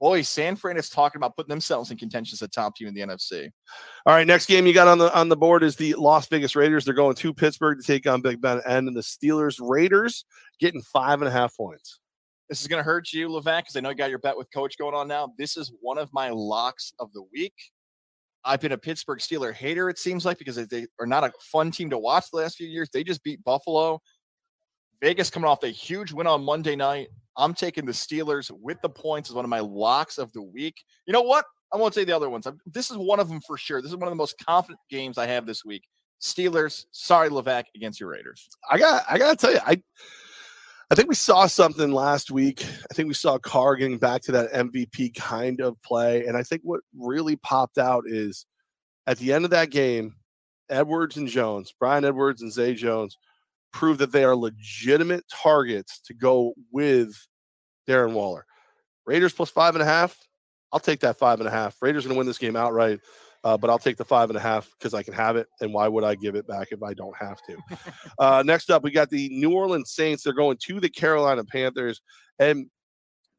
boy, 0.00 0.22
San 0.22 0.56
Fran 0.56 0.76
is 0.76 0.90
talking 0.90 1.18
about 1.18 1.36
putting 1.36 1.50
themselves 1.50 1.90
in 1.90 1.96
contention 1.96 2.34
as 2.34 2.42
a 2.42 2.48
top 2.48 2.76
team 2.76 2.88
in 2.88 2.94
the 2.94 3.00
NFC. 3.00 3.50
All 4.06 4.14
right, 4.14 4.26
next 4.26 4.46
game 4.46 4.66
you 4.66 4.72
got 4.72 4.88
on 4.88 4.98
the 4.98 5.16
on 5.16 5.28
the 5.28 5.36
board 5.36 5.62
is 5.62 5.76
the 5.76 5.94
Las 5.94 6.26
Vegas 6.28 6.56
Raiders. 6.56 6.84
They're 6.84 6.94
going 6.94 7.16
to 7.16 7.34
Pittsburgh 7.34 7.78
to 7.78 7.86
take 7.86 8.06
on 8.06 8.20
Big 8.20 8.40
Ben 8.40 8.60
and 8.66 8.96
the 8.96 9.00
Steelers. 9.00 9.58
Raiders 9.60 10.24
getting 10.58 10.82
five 10.82 11.20
and 11.20 11.28
a 11.28 11.32
half 11.32 11.56
points. 11.56 12.00
This 12.48 12.62
is 12.62 12.66
going 12.66 12.80
to 12.80 12.84
hurt 12.84 13.12
you, 13.12 13.28
Levack, 13.28 13.60
because 13.60 13.76
I 13.76 13.80
know 13.80 13.90
you 13.90 13.94
got 13.94 14.08
your 14.08 14.20
bet 14.20 14.36
with 14.36 14.48
Coach 14.52 14.78
going 14.78 14.94
on 14.94 15.06
now. 15.06 15.34
This 15.36 15.56
is 15.58 15.70
one 15.80 15.98
of 15.98 16.08
my 16.14 16.30
locks 16.30 16.94
of 16.98 17.12
the 17.12 17.22
week. 17.32 17.52
I've 18.42 18.60
been 18.60 18.72
a 18.72 18.78
Pittsburgh 18.78 19.18
Steeler 19.18 19.52
hater, 19.52 19.90
it 19.90 19.98
seems 19.98 20.24
like, 20.24 20.38
because 20.38 20.56
they 20.56 20.86
are 20.98 21.06
not 21.06 21.24
a 21.24 21.32
fun 21.52 21.70
team 21.70 21.90
to 21.90 21.98
watch 21.98 22.30
the 22.30 22.38
last 22.38 22.56
few 22.56 22.66
years. 22.66 22.88
They 22.90 23.04
just 23.04 23.22
beat 23.22 23.44
Buffalo. 23.44 24.00
Vegas 25.00 25.30
coming 25.30 25.48
off 25.48 25.62
a 25.62 25.68
huge 25.68 26.12
win 26.12 26.26
on 26.26 26.44
Monday 26.44 26.76
night. 26.76 27.08
I'm 27.36 27.54
taking 27.54 27.86
the 27.86 27.92
Steelers 27.92 28.50
with 28.50 28.78
the 28.82 28.88
points 28.88 29.30
as 29.30 29.34
one 29.36 29.44
of 29.44 29.48
my 29.48 29.60
locks 29.60 30.18
of 30.18 30.32
the 30.32 30.42
week. 30.42 30.82
You 31.06 31.12
know 31.12 31.22
what? 31.22 31.44
I 31.72 31.76
won't 31.76 31.94
say 31.94 32.04
the 32.04 32.16
other 32.16 32.30
ones. 32.30 32.46
I'm- 32.46 32.60
This 32.66 32.90
is 32.90 32.96
one 32.96 33.20
of 33.20 33.28
them 33.28 33.40
for 33.40 33.56
sure. 33.56 33.80
This 33.80 33.90
is 33.92 33.96
one 33.96 34.08
of 34.08 34.12
the 34.12 34.16
most 34.16 34.34
confident 34.44 34.80
games 34.90 35.18
I 35.18 35.26
have 35.26 35.46
this 35.46 35.64
week. 35.64 35.84
Steelers, 36.20 36.86
sorry, 36.90 37.28
Levack, 37.28 37.64
against 37.76 38.00
your 38.00 38.08
Raiders. 38.10 38.48
I 38.68 38.78
got 38.78 39.04
I 39.08 39.18
gotta 39.18 39.36
tell 39.36 39.52
you, 39.52 39.60
I 39.64 39.80
I 40.90 40.94
think 40.96 41.08
we 41.08 41.14
saw 41.14 41.46
something 41.46 41.92
last 41.92 42.30
week. 42.32 42.64
I 42.90 42.94
think 42.94 43.06
we 43.08 43.14
saw 43.14 43.38
Carr 43.38 43.76
getting 43.76 43.98
back 43.98 44.22
to 44.22 44.32
that 44.32 44.50
MVP 44.52 45.14
kind 45.14 45.60
of 45.60 45.80
play. 45.82 46.24
And 46.26 46.36
I 46.36 46.42
think 46.42 46.62
what 46.64 46.80
really 46.98 47.36
popped 47.36 47.76
out 47.78 48.04
is 48.06 48.46
at 49.06 49.18
the 49.18 49.32
end 49.32 49.44
of 49.44 49.50
that 49.52 49.70
game, 49.70 50.16
Edwards 50.70 51.18
and 51.18 51.28
Jones, 51.28 51.72
Bryan 51.78 52.04
Edwards 52.06 52.40
and 52.42 52.50
Zay 52.52 52.74
Jones, 52.74 53.16
proved 53.72 54.00
that 54.00 54.12
they 54.12 54.24
are 54.24 54.36
legitimate 54.36 55.24
targets 55.28 56.00
to 56.00 56.14
go 56.14 56.54
with 56.72 57.14
Darren 57.88 58.12
Waller. 58.12 58.44
Raiders 59.06 59.32
plus 59.32 59.50
five 59.50 59.74
and 59.74 59.82
a 59.82 59.86
half. 59.86 60.16
I'll 60.72 60.80
take 60.80 61.00
that 61.00 61.18
five 61.18 61.40
and 61.40 61.48
a 61.48 61.52
half. 61.52 61.76
Raiders 61.80 62.04
going 62.04 62.14
to 62.14 62.18
win 62.18 62.26
this 62.26 62.38
game 62.38 62.56
outright, 62.56 63.00
uh, 63.42 63.56
but 63.56 63.70
I'll 63.70 63.78
take 63.78 63.96
the 63.96 64.04
five 64.04 64.28
and 64.28 64.36
a 64.36 64.40
half 64.40 64.70
because 64.78 64.92
I 64.92 65.02
can 65.02 65.14
have 65.14 65.36
it. 65.36 65.46
And 65.60 65.72
why 65.72 65.88
would 65.88 66.04
I 66.04 66.14
give 66.14 66.34
it 66.34 66.46
back 66.46 66.68
if 66.72 66.82
I 66.82 66.92
don't 66.92 67.16
have 67.16 67.38
to? 67.46 67.56
uh, 68.18 68.42
next 68.44 68.70
up, 68.70 68.82
we 68.82 68.90
got 68.90 69.08
the 69.08 69.30
New 69.30 69.52
Orleans 69.52 69.92
Saints. 69.92 70.22
They're 70.22 70.34
going 70.34 70.58
to 70.64 70.80
the 70.80 70.90
Carolina 70.90 71.44
Panthers, 71.44 72.02
and 72.38 72.66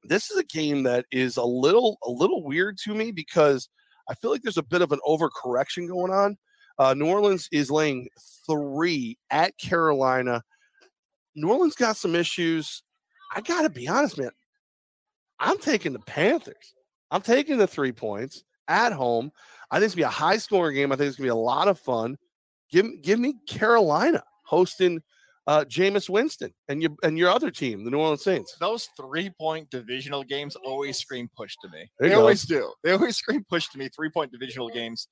this 0.03 0.31
is 0.31 0.37
a 0.37 0.43
game 0.43 0.83
that 0.83 1.05
is 1.11 1.37
a 1.37 1.43
little 1.43 1.97
a 2.03 2.09
little 2.09 2.43
weird 2.43 2.77
to 2.85 2.95
me 2.95 3.11
because 3.11 3.69
I 4.09 4.15
feel 4.15 4.31
like 4.31 4.41
there's 4.41 4.57
a 4.57 4.63
bit 4.63 4.81
of 4.81 4.91
an 4.91 4.99
overcorrection 5.07 5.87
going 5.87 6.11
on. 6.11 6.37
Uh, 6.79 6.93
New 6.93 7.07
Orleans 7.07 7.49
is 7.51 7.69
laying 7.69 8.07
three 8.47 9.17
at 9.29 9.57
Carolina. 9.57 10.41
New 11.35 11.49
Orleans 11.49 11.75
got 11.75 11.97
some 11.97 12.15
issues. 12.15 12.81
I 13.35 13.41
got 13.41 13.63
to 13.63 13.69
be 13.69 13.87
honest, 13.87 14.17
man. 14.17 14.31
I'm 15.39 15.57
taking 15.57 15.93
the 15.93 15.99
Panthers. 15.99 16.73
I'm 17.11 17.21
taking 17.21 17.57
the 17.57 17.67
three 17.67 17.91
points 17.91 18.43
at 18.67 18.93
home. 18.93 19.31
I 19.71 19.75
think 19.77 19.85
it's 19.85 19.95
gonna 19.95 20.01
be 20.01 20.07
a 20.07 20.09
high 20.09 20.37
scoring 20.37 20.75
game. 20.75 20.91
I 20.91 20.95
think 20.95 21.09
it's 21.09 21.17
gonna 21.17 21.27
be 21.27 21.31
a 21.31 21.35
lot 21.35 21.67
of 21.67 21.79
fun. 21.79 22.17
Give 22.71 22.85
give 23.01 23.19
me 23.19 23.35
Carolina 23.47 24.23
hosting 24.45 25.01
uh 25.47 25.63
Jameis 25.65 26.09
Winston 26.09 26.53
and 26.67 26.81
your 26.81 26.91
and 27.03 27.17
your 27.17 27.29
other 27.29 27.51
team, 27.51 27.83
the 27.83 27.91
New 27.91 27.99
Orleans 27.99 28.23
Saints. 28.23 28.55
those 28.59 28.89
three 28.97 29.31
point 29.39 29.69
divisional 29.69 30.23
games 30.23 30.55
always 30.55 30.97
scream 30.97 31.29
push 31.35 31.55
to 31.61 31.69
me. 31.69 31.89
There 31.99 32.09
They 32.09 32.15
always 32.15 32.43
do. 32.43 32.71
They 32.83 32.91
always 32.91 33.17
scream 33.17 33.43
push 33.49 33.67
to 33.69 33.77
me. 33.77 33.89
Three 33.89 34.09
point 34.09 34.31
divisional 34.31 34.69
games. 34.69 35.07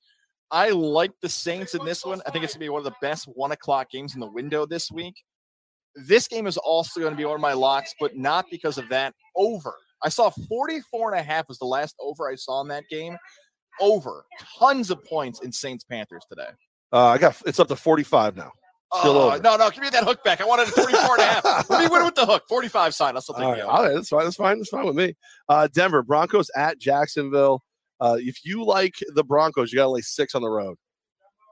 I 0.50 0.70
like 0.70 1.12
the 1.20 1.28
Saints 1.28 1.74
in 1.74 1.84
this 1.84 2.04
one. 2.04 2.22
I 2.26 2.30
think 2.30 2.44
it's 2.44 2.54
gonna 2.54 2.64
be 2.64 2.68
one 2.68 2.80
of 2.80 2.84
the 2.84 2.96
best 3.02 3.26
one 3.34 3.52
o'clock 3.52 3.90
games 3.90 4.14
in 4.14 4.20
the 4.20 4.30
window 4.30 4.64
this 4.66 4.90
week. 4.90 5.14
This 6.06 6.28
game 6.28 6.46
is 6.46 6.56
also 6.56 7.00
going 7.00 7.12
to 7.12 7.16
be 7.16 7.24
one 7.24 7.34
of 7.34 7.40
my 7.40 7.54
locks, 7.54 7.92
but 7.98 8.16
not 8.16 8.44
because 8.52 8.78
of 8.78 8.88
that. 8.90 9.14
Over 9.34 9.74
I 10.02 10.10
saw 10.10 10.30
44 10.30 11.12
and 11.12 11.18
a 11.20 11.22
half 11.24 11.48
was 11.48 11.58
the 11.58 11.64
last 11.64 11.96
over 11.98 12.30
I 12.30 12.36
saw 12.36 12.60
in 12.60 12.68
that 12.68 12.84
game. 12.88 13.16
Over 13.80 14.24
tons 14.58 14.90
of 14.90 15.04
points 15.04 15.40
in 15.40 15.50
Saints 15.50 15.82
Panthers 15.84 16.22
today. 16.28 16.48
Uh, 16.92 17.06
I 17.08 17.18
got 17.18 17.40
it's 17.46 17.58
up 17.58 17.68
to 17.68 17.76
45 17.76 18.36
now. 18.36 18.52
Still 19.00 19.18
Oh, 19.18 19.30
over. 19.32 19.42
no, 19.42 19.56
no, 19.56 19.68
give 19.70 19.82
me 19.82 19.90
that 19.90 20.04
hook 20.04 20.22
back. 20.24 20.40
I 20.40 20.44
wanted 20.46 20.68
44 20.68 21.00
and 21.14 21.20
a 21.20 21.24
half. 21.24 21.44
Let 21.70 21.80
me 21.82 21.88
win 21.90 22.04
with 22.04 22.14
the 22.14 22.24
hook. 22.26 22.44
45 22.48 22.94
sign. 22.94 23.14
I'll 23.16 23.20
still 23.20 23.34
take 23.34 23.44
All 23.44 23.52
right, 23.52 23.60
all 23.62 23.82
right, 23.84 23.94
that's 23.94 24.08
fine. 24.08 24.24
That's 24.24 24.36
fine. 24.36 24.58
That's 24.58 24.70
fine 24.70 24.86
with 24.86 24.96
me. 24.96 25.14
Uh, 25.48 25.68
Denver 25.74 26.02
Broncos 26.02 26.48
at 26.56 26.78
Jacksonville. 26.78 27.62
Uh, 28.00 28.16
if 28.18 28.44
you 28.44 28.64
like 28.64 28.94
the 29.14 29.24
Broncos, 29.24 29.72
you 29.72 29.76
got 29.76 29.84
to 29.84 29.90
lay 29.90 30.00
six 30.00 30.34
on 30.34 30.42
the 30.42 30.48
road. 30.48 30.76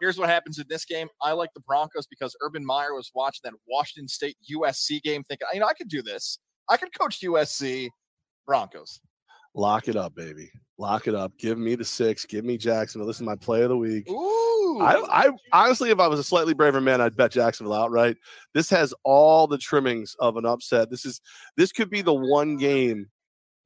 Here's 0.01 0.19
what 0.19 0.29
happens 0.29 0.59
in 0.59 0.67
this 0.69 0.85
game. 0.85 1.09
I 1.23 1.33
like 1.33 1.51
the 1.55 1.61
Broncos 1.61 2.07
because 2.07 2.37
Urban 2.43 2.65
Meyer 2.65 2.95
was 2.95 3.11
watching 3.15 3.41
that 3.45 3.55
Washington 3.67 4.09
State 4.09 4.37
USC 4.53 5.03
game, 5.03 5.25
thinking, 5.25 5.47
you 5.55 5.61
know, 5.61 5.67
I 5.67 5.73
could 5.73 5.89
do 5.89 6.03
this. 6.03 6.39
I 6.69 6.77
could 6.77 6.97
coach 6.99 7.21
USC 7.21 7.89
Broncos. 8.47 9.01
Lock 9.55 9.89
it 9.89 9.97
up, 9.97 10.15
baby. 10.15 10.51
Lock 10.77 11.09
it 11.09 11.15
up. 11.15 11.33
Give 11.39 11.57
me 11.57 11.75
the 11.75 11.85
six. 11.85 12.27
Give 12.27 12.45
me 12.45 12.59
Jacksonville. 12.59 13.07
This 13.07 13.17
is 13.17 13.23
my 13.23 13.37
play 13.37 13.63
of 13.63 13.71
the 13.71 13.77
week. 13.77 14.09
Ooh. 14.11 14.81
I, 14.83 15.27
I 15.27 15.31
honestly, 15.53 15.91
if 15.91 15.99
I 15.99 16.09
was 16.09 16.21
a 16.21 16.25
slightly 16.25 16.53
braver 16.53 16.83
man, 16.83 17.01
I'd 17.01 17.17
bet 17.17 17.33
Jacksonville 17.33 17.73
outright. 17.73 18.19
This 18.53 18.69
has 18.71 18.93
all 19.03 19.47
the 19.47 19.57
trimmings 19.57 20.15
of 20.21 20.37
an 20.37 20.45
upset. 20.45 20.91
This 20.91 21.07
is 21.07 21.23
this 21.57 21.73
could 21.73 21.89
be 21.89 22.03
the 22.03 22.13
one 22.13 22.59
game 22.59 23.07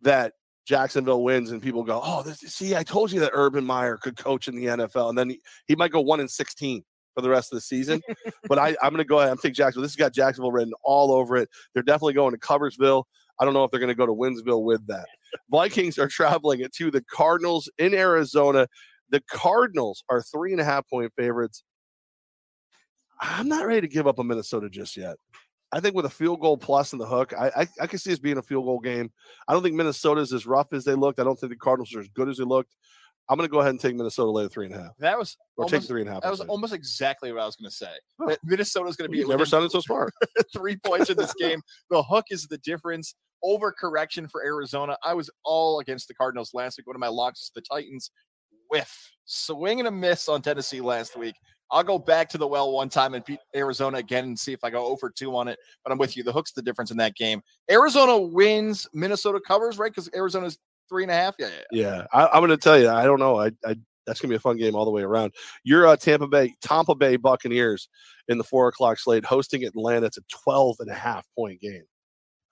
that 0.03 0.35
Jacksonville 0.67 1.23
wins, 1.23 1.51
and 1.51 1.63
people 1.63 1.83
go, 1.83 2.01
"Oh, 2.03 2.23
this, 2.23 2.39
see, 2.39 2.77
I 2.77 2.83
told 2.83 3.13
you 3.13 3.21
that 3.21 3.33
Urban 3.35 3.65
Meyer 3.65 3.97
could 3.97 4.17
coach 4.17 4.49
in 4.49 4.57
the 4.57 4.67
NFL," 4.67 5.09
and 5.09 5.19
then 5.19 5.31
he, 5.31 5.41
he 5.67 5.77
might 5.77 5.93
go 5.93 6.01
one 6.01 6.21
in 6.21 6.29
sixteen 6.29 6.83
for 7.15 7.23
the 7.23 7.29
rest 7.31 7.53
of 7.53 7.57
the 7.57 7.63
season. 7.63 8.01
but 8.49 8.59
I, 8.59 8.69
I'm 8.83 8.91
going 8.91 8.99
to 8.99 9.05
go 9.05 9.19
ahead. 9.19 9.31
I'm 9.31 9.37
taking 9.39 9.55
Jacksonville. 9.55 9.83
This 9.83 9.93
has 9.93 9.97
got 9.97 10.15
Jacksonville 10.15 10.53
written 10.53 10.73
all 10.85 11.13
over 11.13 11.37
it. 11.37 11.49
They're 11.75 11.83
definitely 11.83 12.15
going 12.15 12.33
to 12.33 12.39
Covers,ville 12.39 13.07
I 13.41 13.45
don't 13.47 13.55
know 13.55 13.65
if 13.65 13.71
they're 13.71 13.81
going 13.81 13.89
to 13.89 13.95
go 13.95 14.07
to 14.07 14.13
Winsville 14.13 14.63
with 14.63 14.87
that. 14.89 15.07
Vikings 15.51 15.99
are 15.99 16.09
traveling 16.09 16.65
to 16.77 16.91
the 16.91 17.03
Cardinals 17.11 17.71
in 17.79 17.95
Arizona. 17.95 18.69
The 19.09 19.23
Cardinals 19.31 20.05
are 20.11 20.23
three 20.23 20.53
and 20.53 20.61
a 20.61 20.65
half 20.65 20.89
point 20.89 21.11
favorites. 21.17 21.65
I'm 23.19 23.49
not 23.49 23.67
ready 23.67 23.81
to 23.81 23.89
give 23.89 24.07
up 24.07 24.19
on 24.19 24.27
Minnesota 24.27 24.69
just 24.69 24.97
yet. 24.97 25.17
I 25.73 25.81
think 25.81 25.95
with 25.95 26.05
a 26.05 26.11
field 26.11 26.41
goal 26.41 26.57
plus 26.57 26.93
in 26.93 26.99
the 26.99 27.07
hook, 27.07 27.33
I, 27.39 27.51
I 27.57 27.69
I 27.83 27.87
can 27.87 27.99
see 27.99 28.11
this 28.11 28.19
being 28.19 28.39
a 28.39 28.43
field 28.43 28.65
goal 28.65 28.81
game. 28.81 29.11
I 29.47 29.53
don't 29.53 29.63
think 29.63 29.77
Minnesota's 29.77 30.33
as 30.33 30.47
rough 30.47 30.73
as 30.73 30.85
they 30.85 30.95
looked. 30.95 31.21
I 31.21 31.25
don't 31.25 31.39
think 31.39 31.53
the 31.53 31.59
Cardinals 31.59 31.95
are 31.95 32.01
as 32.01 32.09
good 32.09 32.29
as 32.29 32.39
they 32.39 32.45
looked. 32.45 32.75
I'm 33.29 33.37
going 33.37 33.49
to 33.49 33.53
go 33.53 33.61
ahead 33.61 33.71
and 33.71 33.79
take 33.79 33.95
Minnesota 33.95 34.29
later 34.29 34.49
three 34.49 34.67
and 34.67 34.75
a 34.75 34.79
half, 34.79 34.97
that 34.99 35.17
was 35.17 35.37
or 35.57 35.67
take 35.67 35.75
almost, 35.75 35.89
three 35.89 36.01
and 36.01 36.11
a 36.11 36.15
half. 36.15 36.23
that 36.23 36.31
was 36.33 36.41
almost 36.41 36.75
exactly 36.75 37.31
what 37.31 37.41
I 37.41 37.47
was 37.47 37.55
going 37.55 37.71
to 37.71 37.77
say. 37.77 37.93
Huh. 38.21 38.37
Minnesota's 38.43 38.97
going 38.97 39.09
to 39.09 39.13
be 39.13 39.19
You 39.19 39.29
never 39.29 39.47
sounded 39.47 39.71
so 39.71 39.81
smart. 39.81 40.13
three 40.53 40.77
points 40.77 41.11
in 41.11 41.17
this 41.17 41.33
game. 41.35 41.63
The 41.91 42.03
hook 42.03 42.27
is 42.31 42.49
the 42.49 42.59
difference. 42.59 43.15
Overcorrection 43.45 44.29
for 44.29 44.45
Arizona. 44.45 44.97
I 45.05 45.15
was 45.15 45.31
all 45.45 45.79
against 45.79 46.09
the 46.09 46.15
Cardinals 46.15 46.51
last 46.55 46.77
week. 46.77 46.89
One 46.89 46.97
of 46.97 47.01
my 47.01 47.09
locks 47.09 47.43
is 47.43 47.53
the 47.55 47.61
Titans. 47.61 48.11
Whiff. 48.69 49.13
Swing 49.27 49.79
and 49.79 49.87
a 49.87 49.93
miss 49.93 50.29
on 50.29 50.43
Tennessee 50.43 50.81
last 50.81 51.17
week. 51.17 51.37
I'll 51.73 51.85
go 51.85 51.99
back 51.99 52.29
to 52.31 52.39
the 52.39 52.47
well 52.47 52.73
one 52.73 52.89
time 52.89 53.15
and 53.15 53.25
beat 53.25 53.39
Arizona 53.55 53.99
again 53.99 54.25
and 54.25 54.39
see 54.39 54.53
if 54.53 54.65
I 54.65 54.71
go 54.71 54.87
over 54.87 55.11
two 55.11 55.37
on 55.37 55.49
it. 55.49 55.59
But 55.85 55.93
I'm 55.93 55.99
with 55.99 56.17
you. 56.17 56.23
The 56.23 56.33
hook's 56.33 56.53
the 56.53 56.63
difference 56.63 56.91
in 56.91 56.97
that 56.99 57.15
game. 57.15 57.43
Arizona 57.71 58.19
wins. 58.19 58.89
Minnesota 58.93 59.41
covers, 59.41 59.79
right? 59.79 59.93
Because 59.93 60.11
Arizona's 60.15 60.59
three 60.89 61.05
and 61.05 61.13
a 61.13 61.15
half. 61.15 61.35
Yeah, 61.39 61.49
yeah. 61.71 61.83
yeah. 61.83 62.07
I, 62.13 62.27
I'm 62.27 62.41
going 62.41 62.51
to 62.51 62.57
tell 62.57 62.79
you. 62.79 62.91
I 62.91 63.05
don't 63.05 63.21
know. 63.21 63.39
I, 63.39 63.53
I 63.65 63.77
that's 64.07 64.21
going 64.21 64.29
to 64.29 64.33
be 64.33 64.37
a 64.37 64.41
fun 64.41 64.57
game 64.57 64.75
all 64.75 64.85
the 64.85 64.91
way 64.91 65.03
around. 65.03 65.33
You're 65.63 65.87
uh, 65.87 65.97
Tampa 65.97 66.27
Bay, 66.27 66.55
Tampa 66.61 66.95
Bay 66.95 67.17
Buccaneers 67.17 67.89
in 68.29 68.39
the 68.39 68.45
four 68.45 68.69
o'clock 68.69 68.99
slate 68.99 69.25
hosting 69.25 69.65
Atlanta. 69.65 70.07
It's 70.07 70.19
a 70.19 70.23
12 70.45 70.77
and 70.81 70.91
a 70.91 70.95
half 70.95 71.27
point 71.37 71.61
game. 71.61 71.85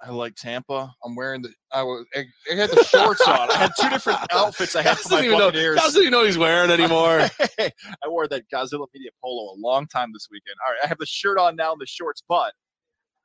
I 0.00 0.10
like 0.10 0.36
Tampa. 0.36 0.94
I'm 1.04 1.16
wearing 1.16 1.42
the. 1.42 1.52
I 1.72 1.82
was. 1.82 2.06
I, 2.14 2.24
I 2.52 2.54
had 2.54 2.70
the 2.70 2.84
shorts 2.84 3.20
on. 3.22 3.50
I 3.50 3.56
had 3.56 3.72
two 3.78 3.88
different 3.90 4.20
outfits. 4.32 4.76
I 4.76 4.82
had 4.82 4.96
for 4.98 5.08
my 5.08 5.16
doesn't 5.16 5.26
even 5.26 5.38
know, 5.38 5.74
doesn't 5.74 6.00
even 6.00 6.12
know 6.12 6.24
he's 6.24 6.38
wearing 6.38 6.70
anymore. 6.70 7.20
I 7.58 7.72
wore 8.06 8.28
that 8.28 8.44
Godzilla 8.52 8.86
Media 8.94 9.10
polo 9.20 9.54
a 9.54 9.58
long 9.58 9.88
time 9.88 10.10
this 10.12 10.28
weekend. 10.30 10.54
All 10.64 10.72
right, 10.72 10.80
I 10.84 10.86
have 10.86 10.98
the 10.98 11.06
shirt 11.06 11.36
on 11.36 11.56
now 11.56 11.72
and 11.72 11.80
the 11.80 11.86
shorts, 11.86 12.22
but 12.28 12.52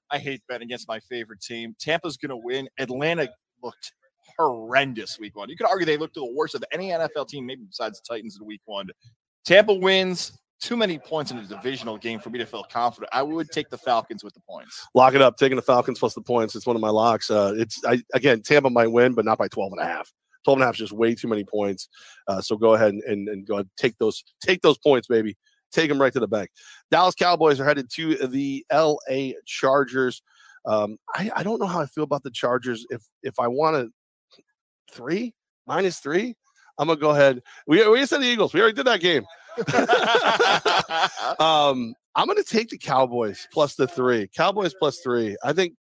I 0.09 0.17
hate 0.17 0.41
betting 0.47 0.65
against 0.65 0.87
my 0.87 0.99
favorite 0.99 1.41
team. 1.41 1.75
Tampa's 1.79 2.17
going 2.17 2.31
to 2.31 2.37
win. 2.37 2.67
Atlanta 2.79 3.29
looked 3.61 3.93
horrendous 4.37 5.19
week 5.19 5.35
one. 5.35 5.49
You 5.49 5.57
could 5.57 5.67
argue 5.67 5.85
they 5.85 5.97
looked 5.97 6.15
the 6.15 6.25
worst 6.25 6.55
of 6.55 6.63
any 6.71 6.89
NFL 6.89 7.27
team, 7.27 7.45
maybe 7.45 7.63
besides 7.65 8.01
the 8.01 8.15
Titans 8.15 8.37
in 8.39 8.45
week 8.47 8.61
one. 8.65 8.87
Tampa 9.45 9.73
wins. 9.73 10.39
Too 10.63 10.77
many 10.77 10.97
points 10.97 11.29
in 11.29 11.37
a 11.37 11.43
divisional 11.43 11.97
game 11.97 12.19
for 12.19 12.29
me 12.29 12.39
to 12.39 12.45
feel 12.45 12.63
confident. 12.63 13.09
I 13.11 13.21
would 13.21 13.49
take 13.51 13.69
the 13.69 13.77
Falcons 13.77 14.23
with 14.23 14.33
the 14.33 14.39
points. 14.39 14.87
Lock 14.95 15.13
it 15.13 15.21
up. 15.21 15.35
Taking 15.35 15.57
the 15.57 15.61
Falcons 15.61 15.99
plus 15.99 16.13
the 16.13 16.21
points. 16.21 16.55
It's 16.55 16.65
one 16.65 16.77
of 16.77 16.81
my 16.81 16.89
locks. 16.89 17.29
Uh, 17.29 17.53
it's 17.57 17.83
I, 17.83 18.01
again, 18.13 18.41
Tampa 18.41 18.69
might 18.69 18.87
win, 18.87 19.13
but 19.13 19.25
not 19.25 19.37
by 19.37 19.49
12 19.49 19.73
and 19.73 19.81
a 19.81 19.85
half. 19.85 20.09
12 20.45 20.57
and 20.57 20.63
a 20.63 20.65
half 20.65 20.75
is 20.75 20.79
just 20.79 20.93
way 20.93 21.15
too 21.15 21.27
many 21.27 21.43
points. 21.43 21.89
Uh, 22.29 22.39
so 22.39 22.55
go 22.55 22.75
ahead 22.75 22.93
and, 22.93 23.03
and, 23.03 23.27
and 23.27 23.45
go 23.45 23.55
ahead 23.55 23.65
and 23.65 23.71
take 23.75 23.97
those 23.97 24.23
take 24.41 24.61
those 24.61 24.77
points, 24.77 25.05
baby. 25.05 25.35
Take 25.73 25.89
them 25.89 25.99
right 25.99 26.13
to 26.13 26.21
the 26.21 26.29
bank. 26.29 26.49
Dallas 26.89 27.13
Cowboys 27.13 27.59
are 27.59 27.65
headed 27.65 27.89
to 27.95 28.15
the 28.27 28.65
LA 28.71 29.31
Chargers. 29.45 30.21
Um, 30.65 30.97
I, 31.13 31.29
I 31.35 31.43
don't 31.43 31.59
know 31.59 31.67
how 31.67 31.81
I 31.81 31.87
feel 31.87 32.05
about 32.05 32.23
the 32.23 32.31
Chargers. 32.31 32.85
If 32.89 33.01
if 33.21 33.37
I 33.37 33.49
want 33.49 33.75
to 33.75 34.43
three 34.93 35.33
minus 35.67 35.99
three, 35.99 36.37
I'm 36.77 36.87
gonna 36.87 36.99
go 36.99 37.09
ahead. 37.09 37.41
We 37.67 37.85
we 37.89 38.05
said 38.05 38.21
the 38.21 38.27
Eagles. 38.27 38.53
We 38.53 38.61
already 38.61 38.75
did 38.75 38.87
that 38.87 39.01
game. 39.01 39.25
um, 41.39 41.93
I'm 42.15 42.27
going 42.27 42.37
to 42.37 42.43
take 42.43 42.69
the 42.69 42.77
Cowboys 42.77 43.47
plus 43.51 43.75
the 43.75 43.87
three. 43.87 44.27
Cowboys 44.35 44.73
plus 44.73 44.99
three. 44.99 45.35
I 45.43 45.53
think, 45.53 45.73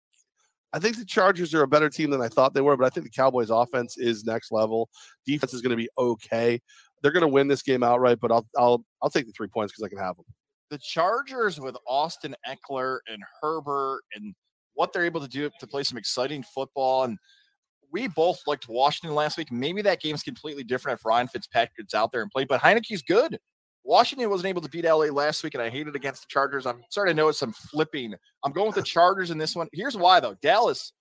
I 0.73 0.79
think 0.79 0.97
the 0.97 1.05
Chargers 1.05 1.53
are 1.53 1.63
a 1.63 1.67
better 1.67 1.89
team 1.89 2.09
than 2.09 2.21
I 2.21 2.27
thought 2.27 2.53
they 2.53 2.61
were, 2.61 2.75
but 2.77 2.85
I 2.85 2.89
think 2.89 3.05
the 3.05 3.11
Cowboys' 3.11 3.49
offense 3.49 3.97
is 3.97 4.23
next 4.25 4.51
level. 4.51 4.89
Defense 5.25 5.53
is 5.53 5.61
going 5.61 5.71
to 5.71 5.77
be 5.77 5.89
okay. 5.97 6.59
They're 7.01 7.11
going 7.11 7.21
to 7.21 7.27
win 7.27 7.47
this 7.47 7.61
game 7.61 7.83
outright, 7.83 8.19
but 8.19 8.31
I'll 8.31 8.47
I'll 8.57 8.83
I'll 9.01 9.09
take 9.09 9.25
the 9.27 9.33
three 9.33 9.47
points 9.47 9.73
because 9.73 9.83
I 9.83 9.89
can 9.89 9.97
have 9.99 10.15
them. 10.15 10.25
the 10.69 10.79
Chargers 10.79 11.59
with 11.59 11.75
Austin 11.87 12.35
Ekeler 12.47 12.97
and 13.07 13.21
Herbert 13.41 14.01
and 14.15 14.33
what 14.73 14.91
they're 14.91 15.05
able 15.05 15.21
to 15.21 15.27
do 15.27 15.49
to 15.59 15.67
play 15.67 15.83
some 15.83 15.99
exciting 15.99 16.41
football. 16.41 17.03
And 17.03 17.19
we 17.91 18.07
both 18.07 18.41
liked 18.47 18.67
Washington 18.67 19.13
last 19.13 19.37
week. 19.37 19.51
Maybe 19.51 19.83
that 19.83 20.01
game's 20.01 20.23
completely 20.23 20.63
different 20.63 20.99
if 20.99 21.05
Ryan 21.05 21.27
Fitzpatrick's 21.27 21.93
out 21.93 22.11
there 22.11 22.23
and 22.23 22.31
play, 22.31 22.45
but 22.45 22.59
Heinicke's 22.59 23.03
good. 23.03 23.37
Washington 23.85 24.29
wasn't 24.29 24.47
able 24.47 24.61
to 24.61 24.69
beat 24.69 24.85
LA 24.85 25.05
last 25.05 25.43
week, 25.43 25.55
and 25.55 25.63
I 25.63 25.69
hated 25.69 25.95
against 25.95 26.21
the 26.21 26.27
Chargers. 26.29 26.65
I'm 26.65 26.83
starting 26.89 27.15
to 27.15 27.21
notice 27.21 27.39
some 27.39 27.53
flipping. 27.53 28.13
I'm 28.43 28.51
going 28.51 28.67
with 28.67 28.75
the 28.75 28.83
Chargers 28.83 29.29
in 29.29 29.37
this 29.37 29.55
one. 29.55 29.67
Here's 29.73 29.97
why, 29.97 30.19
though. 30.19 30.35
Dallas, 30.41 30.93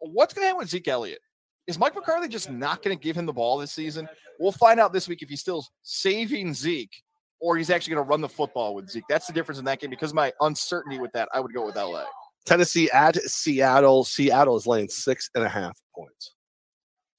what's 0.00 0.34
going 0.34 0.42
to 0.42 0.46
happen 0.48 0.58
with 0.58 0.68
Zeke 0.68 0.88
Elliott? 0.88 1.20
Is 1.66 1.78
Mike 1.78 1.94
McCarthy 1.94 2.28
just 2.28 2.50
not 2.50 2.82
going 2.82 2.96
to 2.96 3.02
give 3.02 3.16
him 3.16 3.26
the 3.26 3.32
ball 3.32 3.58
this 3.58 3.72
season? 3.72 4.08
We'll 4.38 4.52
find 4.52 4.78
out 4.78 4.92
this 4.92 5.08
week 5.08 5.22
if 5.22 5.28
he's 5.28 5.40
still 5.40 5.66
saving 5.82 6.54
Zeke 6.54 6.94
or 7.40 7.56
he's 7.56 7.70
actually 7.70 7.94
going 7.94 8.04
to 8.04 8.08
run 8.08 8.20
the 8.20 8.28
football 8.28 8.74
with 8.74 8.88
Zeke. 8.88 9.04
That's 9.08 9.26
the 9.26 9.32
difference 9.32 9.58
in 9.58 9.64
that 9.64 9.80
game. 9.80 9.90
Because 9.90 10.10
of 10.10 10.16
my 10.16 10.32
uncertainty 10.40 11.00
with 11.00 11.12
that, 11.12 11.28
I 11.34 11.40
would 11.40 11.52
go 11.52 11.66
with 11.66 11.76
LA. 11.76 12.04
Tennessee 12.44 12.88
at 12.90 13.16
Seattle. 13.16 14.04
Seattle 14.04 14.56
is 14.56 14.66
laying 14.66 14.88
six 14.88 15.28
and 15.34 15.44
a 15.44 15.48
half 15.48 15.78
points. 15.94 16.32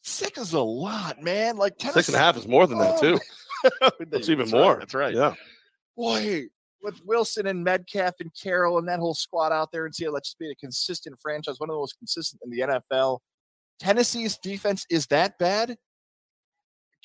Six 0.04 0.40
is 0.40 0.54
a 0.54 0.62
lot, 0.62 1.22
man. 1.22 1.58
Like 1.58 1.78
Tennessee, 1.78 2.00
Six 2.00 2.08
and 2.08 2.16
a 2.16 2.20
half 2.20 2.38
is 2.38 2.48
more 2.48 2.66
than 2.66 2.80
that 2.80 2.96
oh, 2.98 3.02
too. 3.02 3.20
That's 4.10 4.30
even 4.30 4.40
That's 4.46 4.54
right, 4.54 4.62
more. 4.62 4.80
That's 4.80 4.94
right. 4.94 5.14
Yeah. 5.14 5.34
Boy, 5.96 6.46
with 6.82 7.00
Wilson 7.06 7.48
and 7.48 7.64
Metcalf 7.64 8.14
and 8.20 8.30
Carroll 8.42 8.78
and 8.78 8.88
that 8.88 9.00
whole 9.00 9.14
squad 9.16 9.52
out 9.52 9.72
there 9.72 9.86
and 9.86 9.94
Seattle, 9.96 10.14
let's 10.14 10.30
just 10.30 10.40
be 10.40 10.52
a 10.52 10.56
consistent 10.56 11.18
franchise, 11.22 11.60
one 11.60 11.70
of 11.70 11.74
the 11.74 11.80
most 11.80 11.98
consistent 11.98 12.42
in 12.46 12.52
the 12.52 12.60
NFL. 12.92 13.20
Tennessee's 13.80 14.38
defense 14.38 14.86
is 14.90 15.08
that 15.08 15.38
bad? 15.40 15.78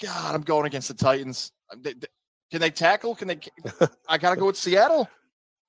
God, 0.03 0.35
I'm 0.35 0.43
going 0.43 0.67
against 0.67 0.89
the 0.89 0.95
Titans. 0.95 1.53
Uh, 1.71 1.77
they- 1.81 1.95
they- 1.95 2.07
Can 2.51 2.61
they 2.61 2.71
tackle? 2.71 3.15
Can 3.15 3.29
they? 3.29 3.41
I 4.09 4.19
gotta 4.19 4.37
go 4.39 4.47
with 4.47 4.57
Seattle. 4.57 5.09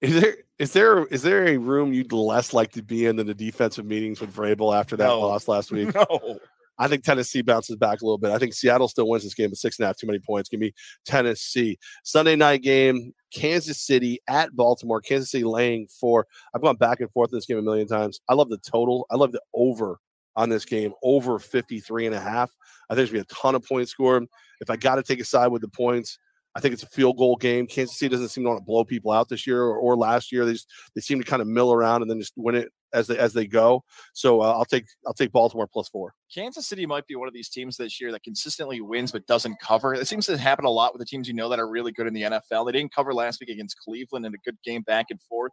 Is 0.01 0.19
there 0.22 0.35
is 0.60 0.73
there 0.73 1.05
is 1.05 1.22
there 1.22 1.47
a 1.47 1.55
room 1.57 1.93
you'd 1.93 2.11
less 2.11 2.53
like 2.53 2.73
to 2.73 2.81
be 2.84 3.05
in 3.05 3.15
than 3.15 3.26
the 3.27 3.34
defensive 3.34 3.85
meetings 3.85 4.19
with 4.19 4.35
Vrabel 4.35 4.77
after 4.77 4.97
that 4.97 5.07
No. 5.07 5.22
loss 5.22 5.47
last 5.47 5.72
week? 5.72 5.93
No, 5.95 6.39
I 6.78 6.88
think 6.88 7.04
Tennessee 7.04 7.41
bounces 7.41 7.76
back 7.76 8.02
a 8.02 8.06
little 8.06 8.18
bit. 8.18 8.32
I 8.32 8.40
think 8.40 8.54
Seattle 8.54 8.88
still 8.88 9.08
wins 9.08 9.24
this 9.24 9.34
game 9.34 9.52
at 9.52 9.58
six 9.58 9.78
and 9.78 9.84
a 9.84 9.88
half, 9.88 9.98
too 9.98 10.08
many 10.08 10.20
points. 10.20 10.50
Give 10.50 10.60
me 10.60 10.74
Tennessee. 11.06 11.78
Sunday 12.04 12.36
night 12.36 12.62
game, 12.62 13.14
Kansas 13.34 13.80
City 13.80 14.20
at 14.28 14.56
Baltimore. 14.56 15.02
Kansas 15.02 15.32
City 15.32 15.44
laying 15.44 15.88
four. 15.88 16.26
I've 16.54 16.62
gone 16.62 16.78
back 16.78 17.00
and 17.00 17.12
forth 17.12 17.32
in 17.32 17.38
this 17.38 17.45
game 17.45 17.58
a 17.58 17.62
million 17.62 17.88
times. 17.88 18.22
I 18.28 18.34
love 18.34 18.50
the 18.50 18.58
total. 18.58 19.06
I 19.12 19.16
love 19.16 19.32
the 19.32 19.41
over 19.54 20.00
on 20.36 20.50
this 20.50 20.66
game, 20.66 20.94
over 21.04 21.38
53 21.38 22.08
and 22.08 22.16
a 22.16 22.20
half. 22.20 22.52
I 22.90 22.94
think 22.94 22.98
there's 22.98 23.12
going 23.12 23.24
to 23.24 23.28
be 23.28 23.36
a 23.36 23.41
ton 23.41 23.56
of 23.56 23.64
points 23.64 23.91
scored. 23.91 24.26
If 24.62 24.70
I 24.70 24.76
got 24.76 24.95
to 24.95 25.04
take 25.04 25.20
a 25.20 25.26
side 25.26 25.48
with 25.48 25.62
the 25.62 25.68
points, 25.68 26.18
I 26.56 26.60
think 26.60 26.74
it's 26.74 26.84
a 26.84 26.88
field 26.88 27.18
goal 27.18 27.36
game. 27.36 27.66
Kansas 27.66 27.98
City 27.98 28.14
doesn't 28.14 28.30
seem 28.30 28.44
to 28.44 28.50
want 28.50 28.60
to 28.60 28.66
blow 28.66 28.84
people 28.84 29.12
out 29.12 29.28
this 29.28 29.48
year 29.48 29.62
or, 29.62 29.78
or 29.78 29.96
last 29.96 30.32
year. 30.32 30.46
They 30.46 30.54
just, 30.54 30.72
they 30.94 31.02
seem 31.02 31.20
to 31.20 31.26
kind 31.26 31.42
of 31.42 31.48
mill 31.48 31.74
around 31.74 32.04
and 32.04 32.12
then 32.12 32.20
just 32.20 32.34
win 32.36 32.56
it 32.56 32.72
as 32.94 33.08
they 33.08 33.18
as 33.18 33.34
they 33.34 33.48
go. 33.48 33.84
So 34.14 34.42
uh, 34.42 34.52
I'll 34.52 34.66
take 34.66 34.86
I'll 35.06 35.14
take 35.14 35.32
Baltimore 35.32 35.68
plus 35.68 35.90
four. 35.90 36.14
Kansas 36.34 36.68
City 36.68 36.86
might 36.86 37.08
be 37.08 37.16
one 37.16 37.28
of 37.28 37.34
these 37.34 37.50
teams 37.50 37.76
this 37.76 38.00
year 38.00 38.12
that 38.12 38.24
consistently 38.24 38.82
wins 38.82 39.12
but 39.12 39.26
doesn't 39.26 39.60
cover. 39.60 39.94
It 39.94 40.08
seems 40.08 40.28
to 40.28 40.38
happen 40.38 40.66
a 40.66 40.70
lot 40.70 40.94
with 40.94 41.00
the 41.00 41.06
teams 41.06 41.28
you 41.28 41.34
know 41.34 41.50
that 41.50 41.60
are 41.60 41.68
really 41.68 41.92
good 41.92 42.08
in 42.08 42.14
the 42.14 42.22
NFL. 42.24 42.66
They 42.66 42.72
didn't 42.72 42.94
cover 42.94 43.14
last 43.14 43.40
week 43.40 43.50
against 43.50 43.80
Cleveland 43.80 44.26
in 44.26 44.34
a 44.34 44.38
good 44.46 44.58
game 44.64 44.84
back 44.84 45.08
and 45.10 45.22
forth. 45.24 45.52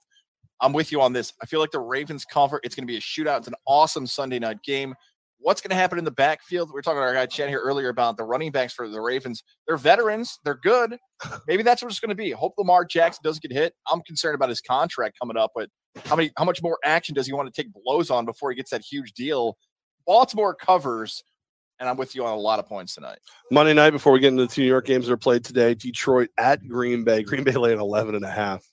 I'm 0.60 0.74
with 0.74 0.92
you 0.92 1.00
on 1.00 1.14
this. 1.14 1.32
I 1.42 1.46
feel 1.46 1.60
like 1.60 1.70
the 1.70 1.80
Ravens 1.80 2.26
cover. 2.26 2.60
It's 2.62 2.74
going 2.74 2.86
to 2.86 2.90
be 2.90 2.98
a 2.98 3.00
shootout. 3.00 3.38
It's 3.38 3.48
an 3.48 3.54
awesome 3.66 4.06
Sunday 4.06 4.38
night 4.38 4.62
game. 4.62 4.94
What's 5.42 5.62
going 5.62 5.70
to 5.70 5.76
happen 5.76 5.98
in 5.98 6.04
the 6.04 6.10
backfield? 6.10 6.68
We 6.68 6.74
were 6.74 6.82
talking 6.82 6.98
to 6.98 7.02
our 7.02 7.14
guy 7.14 7.24
Chan 7.24 7.48
here 7.48 7.60
earlier 7.60 7.88
about 7.88 8.18
the 8.18 8.24
running 8.24 8.52
backs 8.52 8.74
for 8.74 8.88
the 8.88 9.00
Ravens. 9.00 9.42
They're 9.66 9.78
veterans. 9.78 10.38
They're 10.44 10.60
good. 10.62 10.98
Maybe 11.48 11.62
that's 11.62 11.82
what 11.82 11.90
it's 11.90 12.00
going 12.00 12.10
to 12.10 12.14
be. 12.14 12.30
Hope 12.30 12.52
Lamar 12.58 12.84
Jackson 12.84 13.22
doesn't 13.24 13.42
get 13.42 13.50
hit. 13.50 13.72
I'm 13.90 14.02
concerned 14.02 14.34
about 14.34 14.50
his 14.50 14.60
contract 14.60 15.18
coming 15.18 15.38
up, 15.38 15.52
but 15.54 15.70
how 16.04 16.14
many 16.14 16.30
how 16.36 16.44
much 16.44 16.62
more 16.62 16.78
action 16.84 17.14
does 17.14 17.26
he 17.26 17.32
want 17.32 17.52
to 17.52 17.62
take 17.62 17.72
blows 17.72 18.10
on 18.10 18.26
before 18.26 18.50
he 18.50 18.56
gets 18.56 18.70
that 18.70 18.82
huge 18.82 19.12
deal? 19.12 19.56
Baltimore 20.06 20.54
covers, 20.54 21.22
and 21.78 21.88
I'm 21.88 21.96
with 21.96 22.14
you 22.14 22.24
on 22.24 22.32
a 22.32 22.40
lot 22.40 22.58
of 22.58 22.66
points 22.66 22.94
tonight. 22.94 23.18
Monday 23.50 23.72
night 23.72 23.90
before 23.90 24.12
we 24.12 24.20
get 24.20 24.28
into 24.28 24.46
the 24.46 24.52
two 24.52 24.62
New 24.62 24.68
York 24.68 24.86
games 24.86 25.06
that 25.06 25.12
are 25.12 25.16
played 25.16 25.44
today, 25.44 25.74
Detroit 25.74 26.28
at 26.36 26.66
Green 26.68 27.02
Bay. 27.02 27.22
Green 27.22 27.44
Bay 27.44 27.52
laying 27.52 27.80
11 27.80 28.14
and 28.14 28.24
a 28.24 28.30
half. 28.30 28.64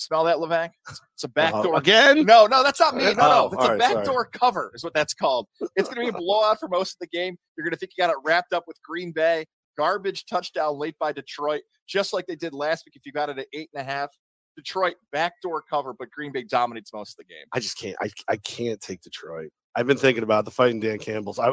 Smell 0.00 0.24
that, 0.24 0.36
Levack? 0.36 0.70
It's 0.88 1.24
a 1.24 1.28
backdoor. 1.28 1.74
Uh, 1.76 1.78
again? 1.78 2.24
No, 2.24 2.46
no, 2.46 2.62
that's 2.62 2.80
not 2.80 2.96
me. 2.96 3.04
No, 3.04 3.12
no, 3.12 3.20
Oh, 3.20 3.50
it's 3.52 3.64
a 3.64 3.68
right, 3.68 3.78
backdoor 3.78 4.24
cover, 4.26 4.72
is 4.74 4.82
what 4.82 4.94
that's 4.94 5.12
called. 5.12 5.46
It's 5.76 5.88
going 5.90 6.06
to 6.06 6.12
be 6.12 6.16
a 6.16 6.18
blowout 6.18 6.58
for 6.58 6.68
most 6.68 6.92
of 6.94 6.98
the 7.00 7.06
game. 7.08 7.36
You're 7.56 7.64
going 7.64 7.72
to 7.72 7.76
think 7.76 7.92
you 7.96 8.02
got 8.02 8.10
it 8.10 8.16
wrapped 8.24 8.54
up 8.54 8.64
with 8.66 8.80
Green 8.82 9.12
Bay. 9.12 9.44
Garbage 9.76 10.24
touchdown 10.24 10.78
late 10.78 10.96
by 10.98 11.12
Detroit, 11.12 11.62
just 11.86 12.12
like 12.12 12.26
they 12.26 12.34
did 12.34 12.54
last 12.54 12.84
week. 12.86 12.96
If 12.96 13.04
you 13.04 13.12
got 13.12 13.28
it 13.28 13.38
at 13.38 13.46
eight 13.52 13.68
and 13.74 13.80
a 13.80 13.84
half, 13.84 14.10
Detroit 14.56 14.94
backdoor 15.12 15.62
cover, 15.68 15.92
but 15.92 16.10
Green 16.10 16.32
Bay 16.32 16.42
dominates 16.44 16.92
most 16.92 17.12
of 17.12 17.16
the 17.18 17.24
game. 17.24 17.44
I 17.52 17.60
just 17.60 17.78
can't. 17.78 17.96
I, 18.00 18.10
I 18.28 18.36
can't 18.38 18.80
take 18.80 19.00
Detroit. 19.02 19.50
I've 19.76 19.86
been 19.86 19.96
thinking 19.96 20.22
about 20.22 20.44
the 20.44 20.50
fighting 20.50 20.80
Dan 20.80 20.98
Campbell's. 20.98 21.38
I 21.38 21.52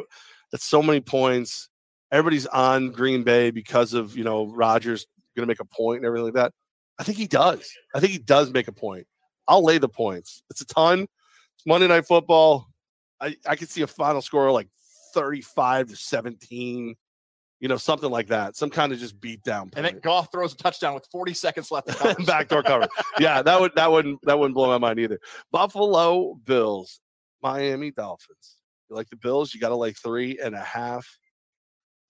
that's 0.52 0.66
so 0.66 0.82
many 0.82 1.00
points. 1.02 1.70
Everybody's 2.12 2.48
on 2.48 2.92
Green 2.92 3.24
Bay 3.24 3.52
because 3.52 3.94
of 3.94 4.18
you 4.18 4.24
know 4.24 4.48
Rodgers 4.48 5.06
going 5.36 5.46
to 5.46 5.52
make 5.52 5.60
a 5.60 5.66
point 5.66 5.98
and 5.98 6.06
everything 6.06 6.26
like 6.26 6.34
that. 6.34 6.54
I 7.00 7.04
think 7.04 7.18
he 7.18 7.28
does. 7.28 7.72
I 7.94 8.00
think 8.00 8.12
he 8.12 8.18
does 8.18 8.52
make 8.52 8.68
a 8.68 8.72
point. 8.72 9.08
I'll 9.48 9.64
lay 9.64 9.78
the 9.78 9.90
points. 9.90 10.44
It's 10.50 10.62
a 10.62 10.66
ton. 10.66 11.02
It's 11.02 11.66
Monday 11.66 11.88
Night 11.88 12.06
Football. 12.06 12.68
I 13.22 13.36
I 13.46 13.56
could 13.56 13.70
see 13.70 13.82
a 13.82 13.88
final 13.88 14.22
score 14.22 14.52
like 14.52 14.68
thirty-five 15.14 15.88
to 15.90 15.96
seventeen. 15.96 16.96
You 17.60 17.68
know, 17.68 17.78
something 17.78 18.12
like 18.12 18.28
that. 18.28 18.56
Some 18.56 18.70
kind 18.70 18.94
of 18.94 19.00
just 19.00 19.20
beat 19.20 19.42
down. 19.42 19.72
And 19.76 19.84
then 19.84 19.94
point. 19.94 20.04
Goff 20.04 20.32
throws 20.32 20.54
a 20.54 20.58
touchdown 20.58 20.94
with 20.94 21.08
40 21.12 21.34
seconds 21.34 21.72
left. 21.72 21.88
backdoor 22.28 22.62
cover. 22.62 22.88
Yeah, 23.18 23.42
that 23.42 23.60
would 23.60 23.72
that 23.76 23.92
wouldn't 23.92 24.20
that 24.24 24.38
wouldn't 24.38 24.54
blow 24.54 24.68
my 24.68 24.78
mind 24.78 25.00
either. 25.00 25.20
Buffalo 25.52 26.36
Bills, 26.46 27.00
Miami 27.42 27.90
Dolphins. 27.90 28.58
You 28.90 28.96
like 28.96 29.10
the 29.10 29.16
Bills? 29.16 29.56
You 29.56 29.60
got 29.60 29.70
to 29.70 29.76
like 29.76 29.98
three 29.98 30.38
and 30.38 30.54
a 30.54 30.62
half. 30.62 31.08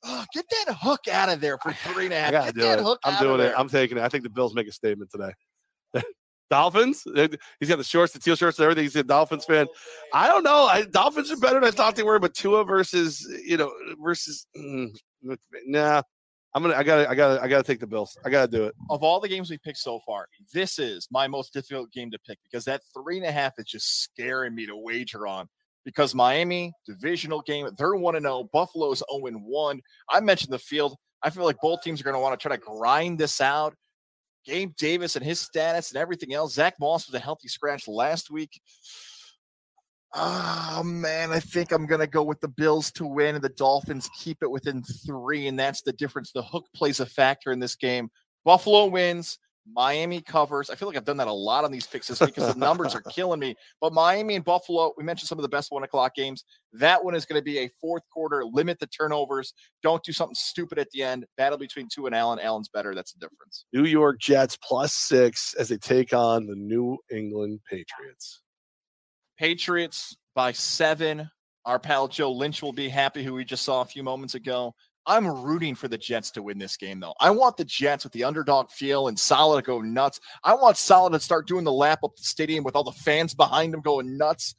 Oh, 0.04 0.24
get 0.34 0.46
that 0.50 0.76
hook 0.80 1.08
out 1.08 1.30
of 1.30 1.42
there 1.42 1.58
for 1.58 1.74
three 1.74 2.06
and 2.06 2.14
a 2.14 2.18
I 2.18 2.20
half. 2.22 2.32
gotta 2.32 2.46
Get 2.54 2.56
do 2.56 2.62
that 2.62 2.80
it. 2.80 2.84
hook 2.84 3.00
I'm 3.04 3.14
out 3.16 3.22
of 3.22 3.28
doing 3.28 3.40
it. 3.40 3.44
there. 3.44 3.60
I'm 3.60 3.70
taking 3.70 3.98
it. 3.98 4.04
I 4.04 4.10
think 4.10 4.24
the 4.24 4.30
Bills 4.30 4.54
make 4.54 4.68
a 4.68 4.72
statement 4.72 5.12
today. 5.12 5.32
Dolphins. 6.50 7.04
He's 7.60 7.68
got 7.70 7.78
the 7.78 7.84
shorts, 7.84 8.14
the 8.14 8.20
teal 8.20 8.36
shorts, 8.36 8.58
and 8.58 8.64
everything. 8.64 8.84
He's 8.86 8.96
a 8.96 9.04
Dolphins 9.04 9.44
fan. 9.46 9.68
I 10.14 10.28
don't 10.28 10.44
know. 10.44 10.64
I, 10.66 10.84
Dolphins 10.84 11.30
are 11.32 11.38
better 11.38 11.56
than 11.60 11.66
I 11.66 11.72
thought 11.72 11.96
they 11.96 12.04
were, 12.04 12.20
but 12.20 12.34
Tua 12.34 12.64
versus 12.64 13.28
you 13.46 13.58
know 13.58 13.72
versus. 14.02 14.48
Mm, 14.58 14.96
nah, 15.66 16.02
I'm 16.54 16.62
gonna. 16.64 16.76
I 16.76 16.84
gotta. 16.84 17.10
I 17.10 17.16
gotta. 17.16 17.42
I 17.42 17.48
gotta 17.50 17.64
take 17.64 17.82
the 17.82 17.88
Bills. 17.88 18.18
I 18.26 18.30
gotta 18.30 18.50
do 18.50 18.64
it. 18.64 18.76
of 18.90 19.04
all 19.04 19.20
the 19.20 19.28
games 19.28 19.50
we 19.50 19.58
picked 19.58 19.80
so 19.80 20.00
far, 20.06 20.28
this 20.54 20.80
is 20.80 21.08
my 21.12 21.28
most 21.28 21.52
difficult 21.52 21.92
game 21.92 22.12
to 22.12 22.20
pick 22.20 22.40
because 22.44 22.64
that 22.66 22.82
three 22.94 23.18
and 23.18 23.26
a 23.26 23.32
half 23.32 23.54
is 23.58 23.66
just 23.66 24.04
scaring 24.04 24.56
me 24.56 24.66
to 24.68 24.76
wager 24.78 25.28
on. 25.28 25.50
Because 25.88 26.14
Miami, 26.14 26.74
divisional 26.86 27.42
game, 27.44 27.70
they're 27.78 27.96
1 27.96 28.20
0. 28.20 28.50
Buffalo's 28.52 29.02
0 29.10 29.40
1. 29.40 29.82
I 30.10 30.20
mentioned 30.20 30.52
the 30.52 30.60
field. 30.60 30.98
I 31.24 31.30
feel 31.30 31.46
like 31.46 31.56
both 31.62 31.82
teams 31.82 32.02
are 32.02 32.04
going 32.04 32.14
to 32.14 32.20
want 32.20 32.38
to 32.38 32.44
try 32.46 32.54
to 32.54 32.62
grind 32.62 33.18
this 33.18 33.40
out. 33.40 33.74
Gabe 34.46 34.76
Davis 34.76 35.16
and 35.16 35.24
his 35.24 35.40
status 35.40 35.92
and 35.92 35.98
everything 35.98 36.34
else. 36.34 36.56
Zach 36.56 36.74
Moss 36.78 37.08
was 37.08 37.16
a 37.16 37.24
healthy 37.24 37.48
scratch 37.48 37.88
last 37.88 38.30
week. 38.30 38.60
Oh 40.14 40.84
man, 40.84 41.32
I 41.32 41.40
think 41.40 41.72
I'm 41.72 41.86
gonna 41.86 42.06
go 42.06 42.24
with 42.24 42.42
the 42.42 42.50
Bills 42.50 42.92
to 42.94 43.06
win 43.06 43.36
and 43.36 43.44
the 43.44 43.50
Dolphins 43.50 44.10
keep 44.20 44.38
it 44.42 44.52
within 44.52 44.84
three, 45.06 45.48
and 45.48 45.58
that's 45.58 45.84
the 45.84 45.94
difference. 45.94 46.34
The 46.34 46.44
hook 46.44 46.66
plays 46.76 47.00
a 47.00 47.06
factor 47.06 47.52
in 47.52 47.60
this 47.60 47.76
game. 47.76 48.10
Buffalo 48.44 48.88
wins, 48.88 49.40
Miami 49.74 50.22
covers. 50.22 50.70
I 50.70 50.76
feel 50.76 50.88
like 50.88 50.98
I've 50.98 51.06
done 51.06 51.18
that 51.18 51.28
a 51.28 51.34
lot 51.34 51.64
on 51.64 51.72
these 51.72 51.86
picks 51.86 52.08
this 52.08 52.20
week 52.20 52.36
because 52.36 52.54
the 52.54 52.60
numbers 52.60 52.96
are 52.96 53.02
killing 53.12 53.40
me. 53.40 53.56
But 53.82 53.94
Miami 53.94 54.36
and 54.36 54.46
Buffalo, 54.46 54.94
we 54.98 55.04
mentioned 55.04 55.28
some 55.28 55.38
of 55.38 55.44
the 55.44 55.50
best 55.50 55.72
one 55.72 55.84
o'clock 55.84 56.16
games. 56.16 56.46
That 56.74 57.04
one 57.04 57.16
is 57.16 57.26
going 57.26 57.40
to 57.40 57.44
be 57.44 57.60
a 57.60 57.70
fourth 57.82 58.04
quarter, 58.14 58.46
limit 58.46 58.80
the 58.80 58.88
turnovers. 58.88 59.54
Don't 59.84 60.04
do 60.04 60.12
something 60.12 60.36
stupid 60.36 60.80
at 60.80 60.90
the 60.92 61.04
end. 61.04 61.26
Battle 61.38 61.58
between 61.58 61.88
Tua 61.94 62.08
and 62.08 62.16
Allen. 62.16 62.40
Allen's 62.40 62.70
better. 62.70 62.96
That's 62.96 63.14
the 63.14 63.20
difference. 63.20 63.66
New 63.74 63.86
York 63.86 64.20
Jets 64.20 64.58
plus 64.64 64.94
six 64.94 65.54
as 65.56 65.70
they 65.70 65.78
take 65.78 66.14
on 66.14 66.48
the 66.48 66.56
New 66.56 66.98
England 67.12 67.60
Patriots. 67.70 68.42
Patriots 69.38 70.16
by 70.36 70.52
seven. 70.52 71.30
Our 71.66 71.80
pal 71.80 72.08
Joe 72.08 72.32
Lynch 72.32 72.62
will 72.62 72.72
be 72.72 72.88
happy, 72.88 73.24
who 73.24 73.34
we 73.34 73.44
just 73.44 73.64
saw 73.64 73.82
a 73.82 73.86
few 73.86 74.02
moments 74.02 74.36
ago. 74.36 74.74
I'm 75.08 75.26
rooting 75.26 75.74
for 75.74 75.88
the 75.88 75.98
Jets 75.98 76.32
to 76.32 76.44
win 76.44 76.58
this 76.58 76.76
game, 76.76 77.00
though. 77.00 77.14
I 77.22 77.32
want 77.32 77.56
the 77.56 77.64
Jets 77.64 78.04
with 78.04 78.12
the 78.12 78.26
underdog 78.26 78.70
feel 78.70 79.08
and 79.08 79.18
Solid 79.18 79.64
to 79.64 79.66
go 79.66 79.82
nuts. 79.82 80.20
I 80.44 80.54
want 80.54 80.76
Solid 80.76 81.14
to 81.14 81.20
start 81.22 81.48
doing 81.48 81.64
the 81.64 81.72
lap 81.72 82.00
up 82.04 82.16
the 82.18 82.24
stadium 82.24 82.66
with 82.66 82.76
all 82.76 82.84
the 82.84 82.92
fans 82.92 83.34
behind 83.34 83.74
him 83.74 83.80
going 83.80 84.18
nuts. 84.18 84.54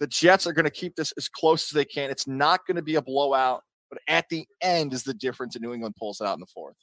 The 0.00 0.08
Jets 0.08 0.46
are 0.46 0.52
going 0.52 0.64
to 0.64 0.70
keep 0.70 0.96
this 0.96 1.12
as 1.16 1.28
close 1.28 1.70
as 1.70 1.74
they 1.74 1.84
can. 1.84 2.10
It's 2.10 2.26
not 2.26 2.66
going 2.66 2.76
to 2.76 2.82
be 2.82 2.96
a 2.96 3.02
blowout, 3.02 3.62
but 3.88 4.00
at 4.08 4.28
the 4.28 4.46
end 4.60 4.92
is 4.92 5.04
the 5.04 5.14
difference, 5.14 5.54
and 5.54 5.62
New 5.62 5.72
England 5.72 5.94
pulls 5.96 6.20
it 6.20 6.26
out 6.26 6.34
in 6.34 6.40
the 6.40 6.46
fourth. 6.46 6.76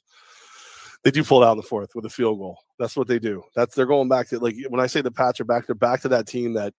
They 1.04 1.10
do 1.10 1.22
pull 1.22 1.42
it 1.42 1.46
out 1.46 1.52
in 1.52 1.58
the 1.58 1.62
fourth 1.62 1.90
with 1.94 2.06
a 2.06 2.10
field 2.10 2.38
goal. 2.38 2.58
That's 2.78 2.96
what 2.96 3.06
they 3.06 3.18
do. 3.18 3.44
That's 3.54 3.74
they're 3.74 3.84
going 3.84 4.08
back 4.08 4.28
to 4.28 4.38
like 4.38 4.56
when 4.70 4.80
I 4.80 4.86
say 4.86 5.02
the 5.02 5.10
Pats 5.10 5.38
are 5.38 5.44
back, 5.44 5.66
they're 5.66 5.74
back 5.74 6.00
to 6.00 6.08
that 6.08 6.26
team 6.26 6.54
that 6.54 6.72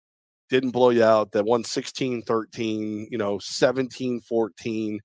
didn't 0.49 0.71
blow 0.71 0.89
you 0.89 1.03
out, 1.03 1.31
that 1.31 1.45
won 1.45 1.63
16-13, 1.63 3.07
you 3.09 3.17
know, 3.17 3.37
17-14. 3.37 4.97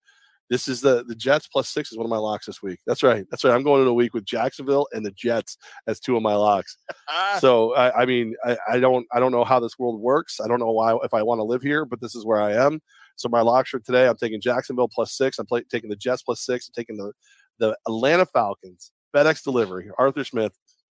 This 0.50 0.66
is 0.66 0.80
the 0.80 1.04
the 1.04 1.14
Jets 1.14 1.46
plus 1.46 1.68
six 1.68 1.92
is 1.92 1.98
one 1.98 2.04
of 2.04 2.10
my 2.10 2.16
locks 2.18 2.46
this 2.46 2.60
week. 2.60 2.80
That's 2.86 3.02
right. 3.02 3.24
That's 3.30 3.44
right. 3.44 3.54
I'm 3.54 3.62
going 3.62 3.82
in 3.82 3.88
a 3.88 3.94
week 3.94 4.14
with 4.14 4.24
Jacksonville 4.24 4.88
and 4.92 5.06
the 5.06 5.12
Jets 5.12 5.56
as 5.86 6.00
two 6.00 6.16
of 6.16 6.22
my 6.22 6.34
locks. 6.34 6.76
So 7.38 7.74
I, 7.74 8.02
I 8.02 8.06
mean, 8.06 8.34
I, 8.44 8.56
I 8.68 8.80
don't 8.80 9.06
I 9.12 9.20
don't 9.20 9.32
know 9.32 9.44
how 9.44 9.58
this 9.60 9.78
world 9.78 10.00
works. 10.00 10.40
I 10.40 10.48
don't 10.48 10.60
know 10.60 10.70
why 10.70 10.96
if 11.02 11.14
I 11.14 11.22
want 11.22 11.38
to 11.38 11.44
live 11.44 11.62
here, 11.62 11.84
but 11.84 12.00
this 12.00 12.14
is 12.14 12.24
where 12.24 12.40
I 12.40 12.52
am. 12.52 12.80
So 13.16 13.28
my 13.28 13.40
locks 13.40 13.70
for 13.70 13.78
today, 13.78 14.06
I'm 14.06 14.16
taking 14.16 14.40
Jacksonville 14.40 14.88
plus 14.88 15.12
six. 15.12 15.38
I'm 15.38 15.46
play, 15.46 15.62
taking 15.70 15.90
the 15.90 15.96
Jets 15.96 16.22
plus 16.22 16.40
six. 16.44 16.68
I'm 16.68 16.74
taking 16.74 16.96
the 16.96 17.12
the 17.58 17.76
Atlanta 17.86 18.26
Falcons 18.26 18.92
FedEx 19.14 19.42
delivery 19.42 19.90
Arthur 19.98 20.24
Smith 20.24 20.52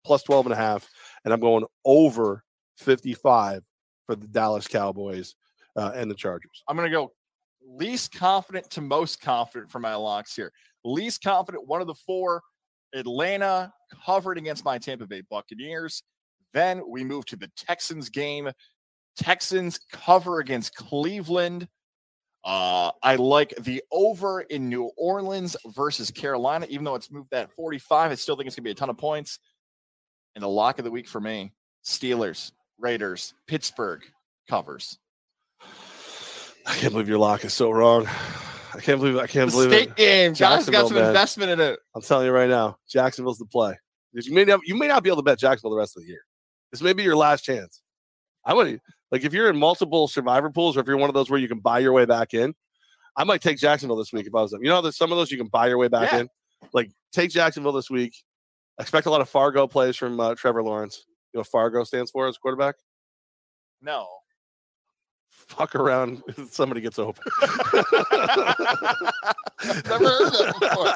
plus 0.03 0.23
12 0.23 0.47
and 0.47 0.53
a 0.53 0.57
half, 0.57 0.89
and 1.25 1.33
I'm 1.33 1.39
going 1.39 1.65
over 1.85 2.43
55 2.77 3.63
for 4.05 4.15
the 4.15 4.27
Dallas 4.27 4.67
Cowboys 4.67 5.35
uh, 5.75 5.91
and 5.95 6.09
the 6.09 6.15
Chargers. 6.15 6.63
I'm 6.67 6.75
going 6.75 6.89
to 6.89 6.95
go 6.95 7.11
least 7.77 8.13
confident 8.13 8.69
to 8.71 8.81
most 8.81 9.21
confident 9.21 9.71
for 9.71 9.79
my 9.79 9.95
locks 9.95 10.35
here. 10.35 10.51
Least 10.83 11.23
confident, 11.23 11.67
one 11.67 11.81
of 11.81 11.87
the 11.87 11.95
four, 11.95 12.41
Atlanta 12.93 13.71
covered 14.05 14.37
against 14.37 14.65
my 14.65 14.77
Tampa 14.77 15.07
Bay 15.07 15.21
Buccaneers. 15.29 16.03
Then 16.53 16.81
we 16.87 17.03
move 17.03 17.25
to 17.27 17.35
the 17.35 17.49
Texans 17.55 18.09
game. 18.09 18.49
Texans 19.15 19.79
cover 19.91 20.39
against 20.39 20.75
Cleveland. 20.75 21.67
Uh, 22.43 22.91
I 23.03 23.15
like 23.15 23.53
the 23.61 23.83
over 23.91 24.41
in 24.41 24.67
New 24.67 24.89
Orleans 24.97 25.55
versus 25.67 26.09
Carolina, 26.09 26.65
even 26.69 26.83
though 26.83 26.95
it's 26.95 27.11
moved 27.11 27.29
that 27.31 27.51
45. 27.51 28.11
I 28.11 28.15
still 28.15 28.35
think 28.35 28.47
it's 28.47 28.55
going 28.55 28.63
to 28.63 28.67
be 28.67 28.71
a 28.71 28.75
ton 28.75 28.89
of 28.89 28.97
points. 28.97 29.39
And 30.35 30.43
the 30.43 30.49
lock 30.49 30.79
of 30.79 30.85
the 30.85 30.91
week 30.91 31.07
for 31.07 31.21
me 31.21 31.53
Steelers, 31.85 32.51
Raiders, 32.79 33.33
Pittsburgh 33.47 34.03
covers. 34.49 34.97
I 36.65 36.75
can't 36.75 36.91
believe 36.93 37.09
your 37.09 37.17
lock 37.17 37.43
is 37.45 37.53
so 37.53 37.71
wrong. 37.71 38.07
I 38.73 38.79
can't 38.79 38.99
believe 38.99 39.17
I 39.17 39.27
can't 39.27 39.49
The 39.51 39.57
believe 39.57 39.69
state 39.71 39.89
it. 39.89 39.95
game. 39.95 40.33
John's 40.33 40.69
got 40.69 40.87
some 40.87 40.95
man. 40.97 41.07
investment 41.07 41.51
in 41.51 41.59
it. 41.59 41.79
I'm 41.95 42.01
telling 42.01 42.25
you 42.25 42.31
right 42.31 42.49
now, 42.49 42.77
Jacksonville's 42.89 43.37
the 43.39 43.45
play. 43.45 43.77
You 44.13 44.33
may 44.33 44.45
not 44.45 44.59
you 44.65 44.75
may 44.75 44.87
not 44.87 45.03
be 45.03 45.09
able 45.09 45.17
to 45.17 45.23
bet 45.23 45.39
Jacksonville 45.39 45.71
the 45.71 45.77
rest 45.77 45.97
of 45.97 46.03
the 46.03 46.09
year. 46.09 46.21
This 46.71 46.81
may 46.81 46.93
be 46.93 47.03
your 47.03 47.15
last 47.15 47.43
chance. 47.43 47.81
I 48.45 48.53
would 48.53 48.79
like 49.11 49.23
if 49.23 49.33
you're 49.33 49.49
in 49.49 49.57
multiple 49.57 50.07
survivor 50.07 50.49
pools 50.49 50.77
or 50.77 50.79
if 50.81 50.87
you're 50.87 50.97
one 50.97 51.09
of 51.09 51.13
those 51.13 51.29
where 51.29 51.39
you 51.39 51.47
can 51.47 51.59
buy 51.59 51.79
your 51.79 51.91
way 51.93 52.05
back 52.05 52.33
in. 52.33 52.53
I 53.17 53.25
might 53.25 53.41
take 53.41 53.57
Jacksonville 53.57 53.97
this 53.97 54.13
week 54.13 54.25
if 54.25 54.33
I 54.33 54.41
was 54.41 54.51
them. 54.51 54.63
You 54.63 54.69
know, 54.69 54.81
there's 54.81 54.95
some 54.97 55.11
of 55.11 55.17
those 55.17 55.31
you 55.31 55.37
can 55.37 55.47
buy 55.47 55.67
your 55.67 55.77
way 55.77 55.89
back 55.89 56.11
Yeah. 56.13 56.19
in. 56.19 56.29
Like 56.73 56.91
take 57.11 57.29
Jacksonville 57.31 57.73
this 57.73 57.89
week. 57.89 58.13
Expect 58.79 59.05
a 59.05 59.09
lot 59.11 59.19
of 59.21 59.27
Fargo 59.29 59.67
plays 59.67 59.97
from 59.97 60.19
uh, 60.19 60.33
Trevor 60.35 60.63
Lawrence. 60.63 61.05
You 61.33 61.37
know 61.37 61.41
what 61.41 61.47
Fargo 61.47 61.83
stands 61.83 62.09
for 62.09 62.27
as 62.27 62.37
quarterback? 62.37 62.75
No. 63.81 64.07
Fuck 65.31 65.75
around. 65.75 66.21
Somebody 66.49 66.81
gets 66.81 66.99
open. 66.99 67.23
Never 67.41 67.55
heard 70.07 70.31
that 70.33 70.55
before. 70.59 70.87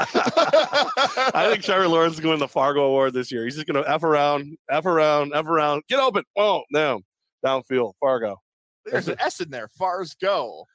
I 1.36 1.49
think 1.49 1.64
Trevor 1.64 1.88
Lawrence 1.88 2.16
is 2.16 2.20
going 2.20 2.38
to 2.38 2.40
the 2.40 2.48
Fargo 2.48 2.84
Award 2.84 3.14
this 3.14 3.32
year. 3.32 3.45
He's 3.45 3.56
just 3.56 3.68
going 3.68 3.82
to 3.82 3.90
f 3.90 4.03
around, 4.03 4.57
f 4.70 4.86
around, 4.86 5.34
f 5.34 5.45
around, 5.45 5.84
get 5.90 5.99
open. 5.99 6.24
Oh 6.38 6.64
no, 6.72 7.02
downfield, 7.45 7.94
Fargo, 7.99 8.41
There's 8.86 9.07
an 9.07 9.18
S 9.20 9.40
in 9.40 9.49
there. 9.49 9.70
Fars 9.78 10.16
go. 10.16 10.66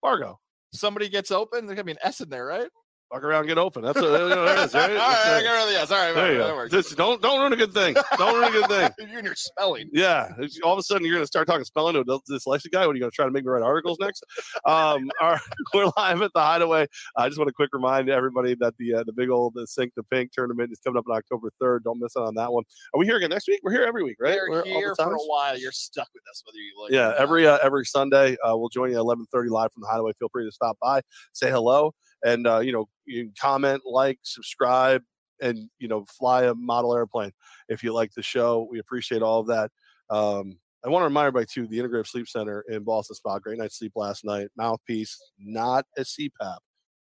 Fargo. 0.00 0.38
Somebody 0.72 1.08
gets 1.08 1.30
open. 1.30 1.66
There's 1.66 1.76
gonna 1.76 1.84
be 1.84 1.92
an 1.92 1.98
S 2.02 2.20
in 2.20 2.28
there, 2.30 2.46
right? 2.46 2.68
Fuck 3.12 3.24
around, 3.24 3.46
get 3.46 3.58
open. 3.58 3.82
That's 3.82 4.00
what 4.00 4.08
there 4.10 4.26
it 4.26 4.30
is, 4.32 4.36
right? 4.36 4.38
all 4.38 4.46
right, 4.46 4.56
That's 4.56 4.74
I 4.74 5.38
it. 5.40 5.42
got 5.44 5.52
rid 5.52 5.62
of 5.62 5.66
the 5.68 5.72
yes. 5.74 5.90
All 5.90 5.98
right, 5.98 6.14
There 6.14 6.32
you 6.32 6.38
that 6.38 6.48
go. 6.48 6.54
works. 6.54 6.72
Just 6.72 6.96
don't 6.96 7.20
don't 7.20 7.40
ruin 7.40 7.52
a 7.52 7.56
good 7.56 7.74
thing. 7.74 7.94
Don't 8.16 8.34
ruin 8.34 8.48
a 8.48 8.50
good 8.50 8.68
thing. 8.70 8.90
you 9.10 9.18
and 9.18 9.26
your 9.26 9.34
spelling. 9.34 9.90
Yeah, 9.92 10.32
all 10.64 10.72
of 10.72 10.78
a 10.78 10.82
sudden 10.82 11.04
you're 11.04 11.14
going 11.14 11.22
to 11.22 11.26
start 11.26 11.46
talking 11.46 11.64
spelling 11.64 11.92
to 11.92 12.00
a 12.00 12.04
dyslexic 12.04 12.70
guy. 12.72 12.86
What 12.86 12.92
are 12.92 12.94
you 12.94 13.00
going 13.00 13.10
to 13.10 13.14
try 13.14 13.26
to 13.26 13.30
make 13.30 13.44
me 13.44 13.50
write 13.50 13.62
articles 13.62 13.98
next? 14.00 14.24
Um, 14.64 15.10
our, 15.20 15.38
we're 15.74 15.90
live 15.98 16.22
at 16.22 16.30
the 16.34 16.40
Hideaway. 16.40 16.86
I 17.18 17.28
just 17.28 17.36
want 17.38 17.48
to 17.48 17.52
quick 17.52 17.68
remind 17.74 18.08
everybody 18.08 18.54
that 18.60 18.74
the 18.78 18.94
uh, 18.94 19.04
the 19.04 19.12
big 19.12 19.28
old 19.28 19.52
the 19.56 19.66
Sink 19.66 19.92
the 19.94 20.04
Pink 20.04 20.32
tournament 20.32 20.72
is 20.72 20.80
coming 20.80 20.96
up 20.98 21.04
on 21.06 21.14
October 21.14 21.50
3rd. 21.62 21.80
Don't 21.84 22.00
miss 22.00 22.16
out 22.16 22.26
on 22.26 22.34
that 22.36 22.50
one. 22.50 22.64
Are 22.94 22.98
we 22.98 23.04
here 23.04 23.16
again 23.18 23.28
next 23.28 23.46
week? 23.46 23.60
We're 23.62 23.72
here 23.72 23.84
every 23.84 24.04
week, 24.04 24.16
right? 24.20 24.38
We're 24.48 24.62
We're 24.62 24.64
here 24.64 24.94
for 24.96 25.12
a 25.12 25.18
while. 25.18 25.58
You're 25.58 25.72
stuck 25.72 26.08
with 26.14 26.22
us, 26.30 26.42
whether 26.46 26.56
you 26.56 26.82
like. 26.82 26.92
it 26.92 26.94
Yeah, 26.94 27.12
every 27.22 27.46
uh, 27.46 27.58
every 27.62 27.84
Sunday 27.84 28.36
uh, 28.42 28.56
we'll 28.56 28.70
join 28.70 28.90
you 28.90 28.96
at 28.96 29.02
11:30 29.04 29.50
live 29.50 29.70
from 29.74 29.82
the 29.82 29.88
Hideaway. 29.88 30.12
Feel 30.18 30.30
free 30.32 30.46
to 30.46 30.52
stop 30.52 30.78
by, 30.80 31.02
say 31.34 31.50
hello, 31.50 31.92
and 32.24 32.46
uh, 32.46 32.60
you 32.60 32.72
know 32.72 32.88
you 33.04 33.24
can 33.24 33.34
comment, 33.38 33.82
like, 33.84 34.18
subscribe, 34.22 35.02
and 35.40 35.68
you 35.78 35.88
know 35.88 36.04
fly 36.06 36.44
a 36.44 36.54
model 36.54 36.94
airplane 36.94 37.32
if 37.68 37.82
you 37.82 37.92
like 37.92 38.12
the 38.14 38.22
show. 38.22 38.66
We 38.70 38.78
appreciate 38.78 39.22
all 39.22 39.40
of 39.40 39.46
that. 39.48 39.70
Um, 40.10 40.58
I 40.84 40.88
want 40.88 41.02
to 41.02 41.06
remind 41.06 41.28
everybody 41.28 41.46
too, 41.46 41.66
the 41.68 41.78
Integrative 41.78 42.08
Sleep 42.08 42.28
Center 42.28 42.64
in 42.68 42.84
Ballston 42.84 43.14
Spa, 43.14 43.38
great 43.38 43.58
night's 43.58 43.78
sleep 43.78 43.92
last 43.94 44.24
night. 44.24 44.48
Mouthpiece, 44.56 45.16
not 45.38 45.86
a 45.96 46.02
CPAP, 46.02 46.58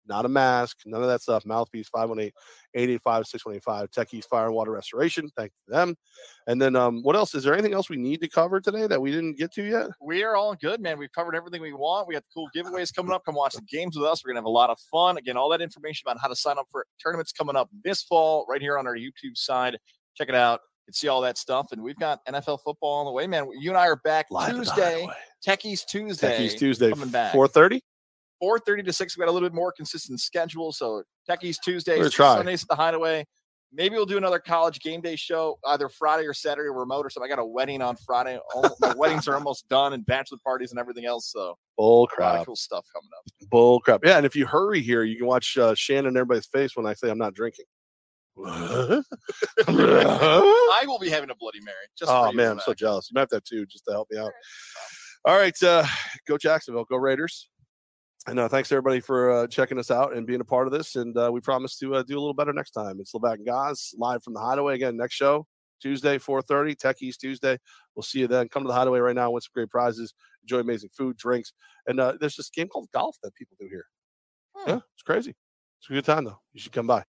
not 0.10 0.26
a 0.26 0.30
mask, 0.30 0.80
none 0.86 1.02
of 1.02 1.08
that 1.08 1.22
stuff. 1.22 1.46
Mouthpiece 1.46 1.90
518-885-6185. 1.96 3.88
Techies 3.90 4.26
Fire 4.26 4.48
and 4.48 4.56
Water 4.56 4.72
Restoration. 4.72 5.30
Thank 5.38 5.52
them. 5.68 5.96
And 6.48 6.62
then 6.62 6.76
um, 6.76 7.02
what 7.04 7.16
else? 7.16 7.36
Is 7.36 7.44
there 7.44 7.54
anything 7.54 7.74
else 7.74 7.90
we 7.90 7.98
need 7.98 8.20
to 8.22 8.28
cover 8.28 8.60
today 8.60 8.88
that 8.88 9.00
we 9.00 9.12
didn't 9.12 9.38
get 9.38 9.54
to 9.54 9.64
yet? 9.64 9.90
we 10.02 10.24
are 10.24 10.36
all 10.36 10.56
good, 10.56 10.82
man. 10.82 10.98
We've 10.98 11.12
covered 11.12 11.36
everything 11.36 11.62
we 11.62 11.74
want. 11.74 12.08
We 12.08 12.16
got 12.16 12.24
the 12.24 12.30
cool 12.34 12.50
giveaways 12.56 12.94
coming 12.94 13.14
up. 13.14 13.24
Come 13.24 13.36
watch 13.36 13.54
the 13.54 13.62
games 13.62 13.96
with 13.96 14.06
us. 14.06 14.24
We're 14.26 14.32
gonna 14.32 14.40
have 14.40 14.46
a 14.46 14.50
lot 14.50 14.70
of 14.70 14.80
fun. 14.92 15.18
Again, 15.18 15.38
all 15.38 15.50
that 15.50 15.62
information 15.62 16.04
about 16.08 16.20
how 16.20 16.28
to 16.28 16.36
sign 16.36 16.58
up 16.58 16.68
for 16.72 16.86
tournaments 17.02 17.32
coming 17.32 17.56
up 17.56 17.70
this 17.84 18.02
fall, 18.02 18.46
right 18.50 18.62
here 18.62 18.78
on 18.78 18.88
our 18.88 18.96
YouTube 18.96 19.36
side. 19.36 19.78
Check 20.16 20.30
it 20.30 20.36
out. 20.36 20.62
You 20.62 20.92
can 20.92 20.94
see 20.96 21.08
all 21.08 21.22
that 21.22 21.38
stuff. 21.38 21.68
And 21.72 21.84
we've 21.84 22.00
got 22.00 22.26
NFL 22.26 22.60
football 22.64 23.00
on 23.00 23.06
the 23.06 23.12
way, 23.12 23.28
man. 23.28 23.48
You 23.60 23.70
and 23.70 23.78
I 23.78 23.88
are 23.88 23.98
back 23.98 24.26
Live 24.32 24.56
Tuesday. 24.56 25.08
Techies 25.46 25.86
Tuesday. 25.86 26.38
Techies 26.38 26.58
Tuesday, 26.58 26.90
coming 26.90 27.10
back. 27.10 27.32
four 27.32 27.48
thirty. 27.48 27.82
4:30 28.42 28.86
to 28.86 28.94
6. 28.94 29.18
We 29.18 29.22
got 29.22 29.30
a 29.30 29.32
little 29.32 29.48
bit 29.48 29.56
more 29.56 29.72
consistent 29.72 30.20
schedule. 30.20 30.72
So 30.72 31.04
Techies 31.30 31.58
Tuesdays. 31.64 32.00
Sundays 32.38 32.64
at 32.64 32.70
the 32.70 32.76
Hideaway. 32.76 33.26
Maybe 33.72 33.96
we'll 33.96 34.08
do 34.08 34.18
another 34.18 34.40
college 34.40 34.80
game 34.80 35.00
day 35.00 35.16
show 35.16 35.60
either 35.68 35.90
Friday 35.90 36.26
or 36.26 36.34
Saturday, 36.34 36.70
remote 36.70 37.06
or 37.06 37.12
something. 37.12 37.32
I 37.32 37.36
got 37.36 37.42
a 37.42 37.46
wedding 37.46 37.84
on 37.84 37.96
Friday. 37.98 38.40
All, 38.56 38.76
my 38.80 38.96
weddings 38.96 39.28
are 39.28 39.36
almost 39.36 39.70
done, 39.70 39.94
and 39.94 40.04
bachelor 40.08 40.40
parties 40.44 40.72
and 40.72 40.80
everything 40.80 41.06
else. 41.06 41.32
So 41.32 41.56
Bull 41.78 42.00
a 42.00 42.00
lot 42.00 42.04
of 42.04 42.10
crap. 42.10 42.46
cool 42.48 42.56
stuff 42.56 42.86
coming 42.92 43.10
up. 43.16 43.50
Bull 43.52 43.80
crap. 43.80 44.02
Yeah, 44.04 44.18
and 44.18 44.26
if 44.26 44.36
you 44.36 44.48
hurry 44.48 44.82
here, 44.82 45.04
you 45.04 45.18
can 45.18 45.28
watch 45.28 45.56
uh, 45.56 45.76
Shannon 45.76 46.08
and 46.08 46.18
everybody's 46.18 46.48
face 46.48 46.76
when 46.76 46.88
I 46.88 46.96
say 46.96 47.12
I'm 47.12 47.20
not 47.20 47.36
drinking. 47.36 47.66
oh 48.40 49.04
I 49.68 50.84
will 50.88 51.00
be 51.00 51.10
having 51.10 51.30
a 51.30 51.36
Bloody 51.36 51.60
Mary. 51.62 51.78
Just 51.98 52.12
you 52.12 52.38
man, 52.38 52.52
I'm 52.54 52.60
so 52.62 52.74
jealous. 52.74 53.10
You 53.12 53.16
might 53.16 53.22
have 53.22 53.30
that 53.30 53.46
too, 53.46 53.68
just 53.68 53.86
to 53.86 53.92
help 53.92 54.08
me 54.10 54.18
out. 54.18 54.32
All 55.26 55.38
right, 55.38 55.62
uh, 55.62 55.86
go 56.28 56.40
Jacksonville, 56.40 56.86
go 56.86 56.96
Raiders. 56.96 57.50
And 58.30 58.38
uh, 58.40 58.48
thanks 58.48 58.72
everybody 58.72 59.00
for 59.00 59.32
uh, 59.32 59.48
checking 59.48 59.80
us 59.80 59.90
out 59.90 60.16
and 60.16 60.28
being 60.28 60.40
a 60.40 60.46
part 60.46 60.68
of 60.68 60.74
this. 60.74 60.96
And 60.96 61.18
uh, 61.18 61.32
we 61.34 61.42
promise 61.42 61.80
to 61.80 61.96
uh, 61.96 62.04
do 62.04 62.14
a 62.14 62.22
little 62.22 62.36
better 62.36 62.54
next 62.54 62.72
time. 62.72 62.98
It's 63.00 63.12
Levack 63.12 63.36
and 63.36 63.46
Goz 63.46 63.96
live 63.98 64.22
from 64.22 64.36
the 64.36 64.40
Hideaway 64.40 64.76
again. 64.76 64.96
Next 64.96 65.16
show 65.16 65.48
Tuesday, 65.82 66.20
4:30, 66.20 66.76
Techies 66.76 67.18
Tuesday. 67.18 67.58
We'll 67.96 68.04
see 68.04 68.20
you 68.20 68.28
then. 68.28 68.48
Come 68.48 68.62
to 68.62 68.68
the 68.68 68.74
Hideaway 68.76 69.00
right 69.00 69.16
now. 69.16 69.32
Win 69.32 69.42
some 69.42 69.50
great 69.56 69.72
prizes. 69.72 70.14
Enjoy 70.44 70.60
amazing 70.60 70.92
food, 70.96 71.18
drinks, 71.18 71.54
and 71.88 72.00
uh, 72.00 72.18
there's 72.20 72.36
this 72.36 72.52
game 72.52 72.68
called 72.68 72.88
golf 72.94 73.18
that 73.24 73.34
people 73.34 73.58
do 73.60 73.68
here. 73.68 73.86
Hmm. 74.56 74.70
Yeah, 74.70 74.80
it's 74.94 75.04
crazy. 75.04 75.34
It's 75.82 75.90
a 75.90 75.94
good 75.94 76.06
time 76.06 76.26
though. 76.26 76.40
You 76.54 76.60
should 76.60 76.72
come 76.72 76.86
by. 76.86 77.04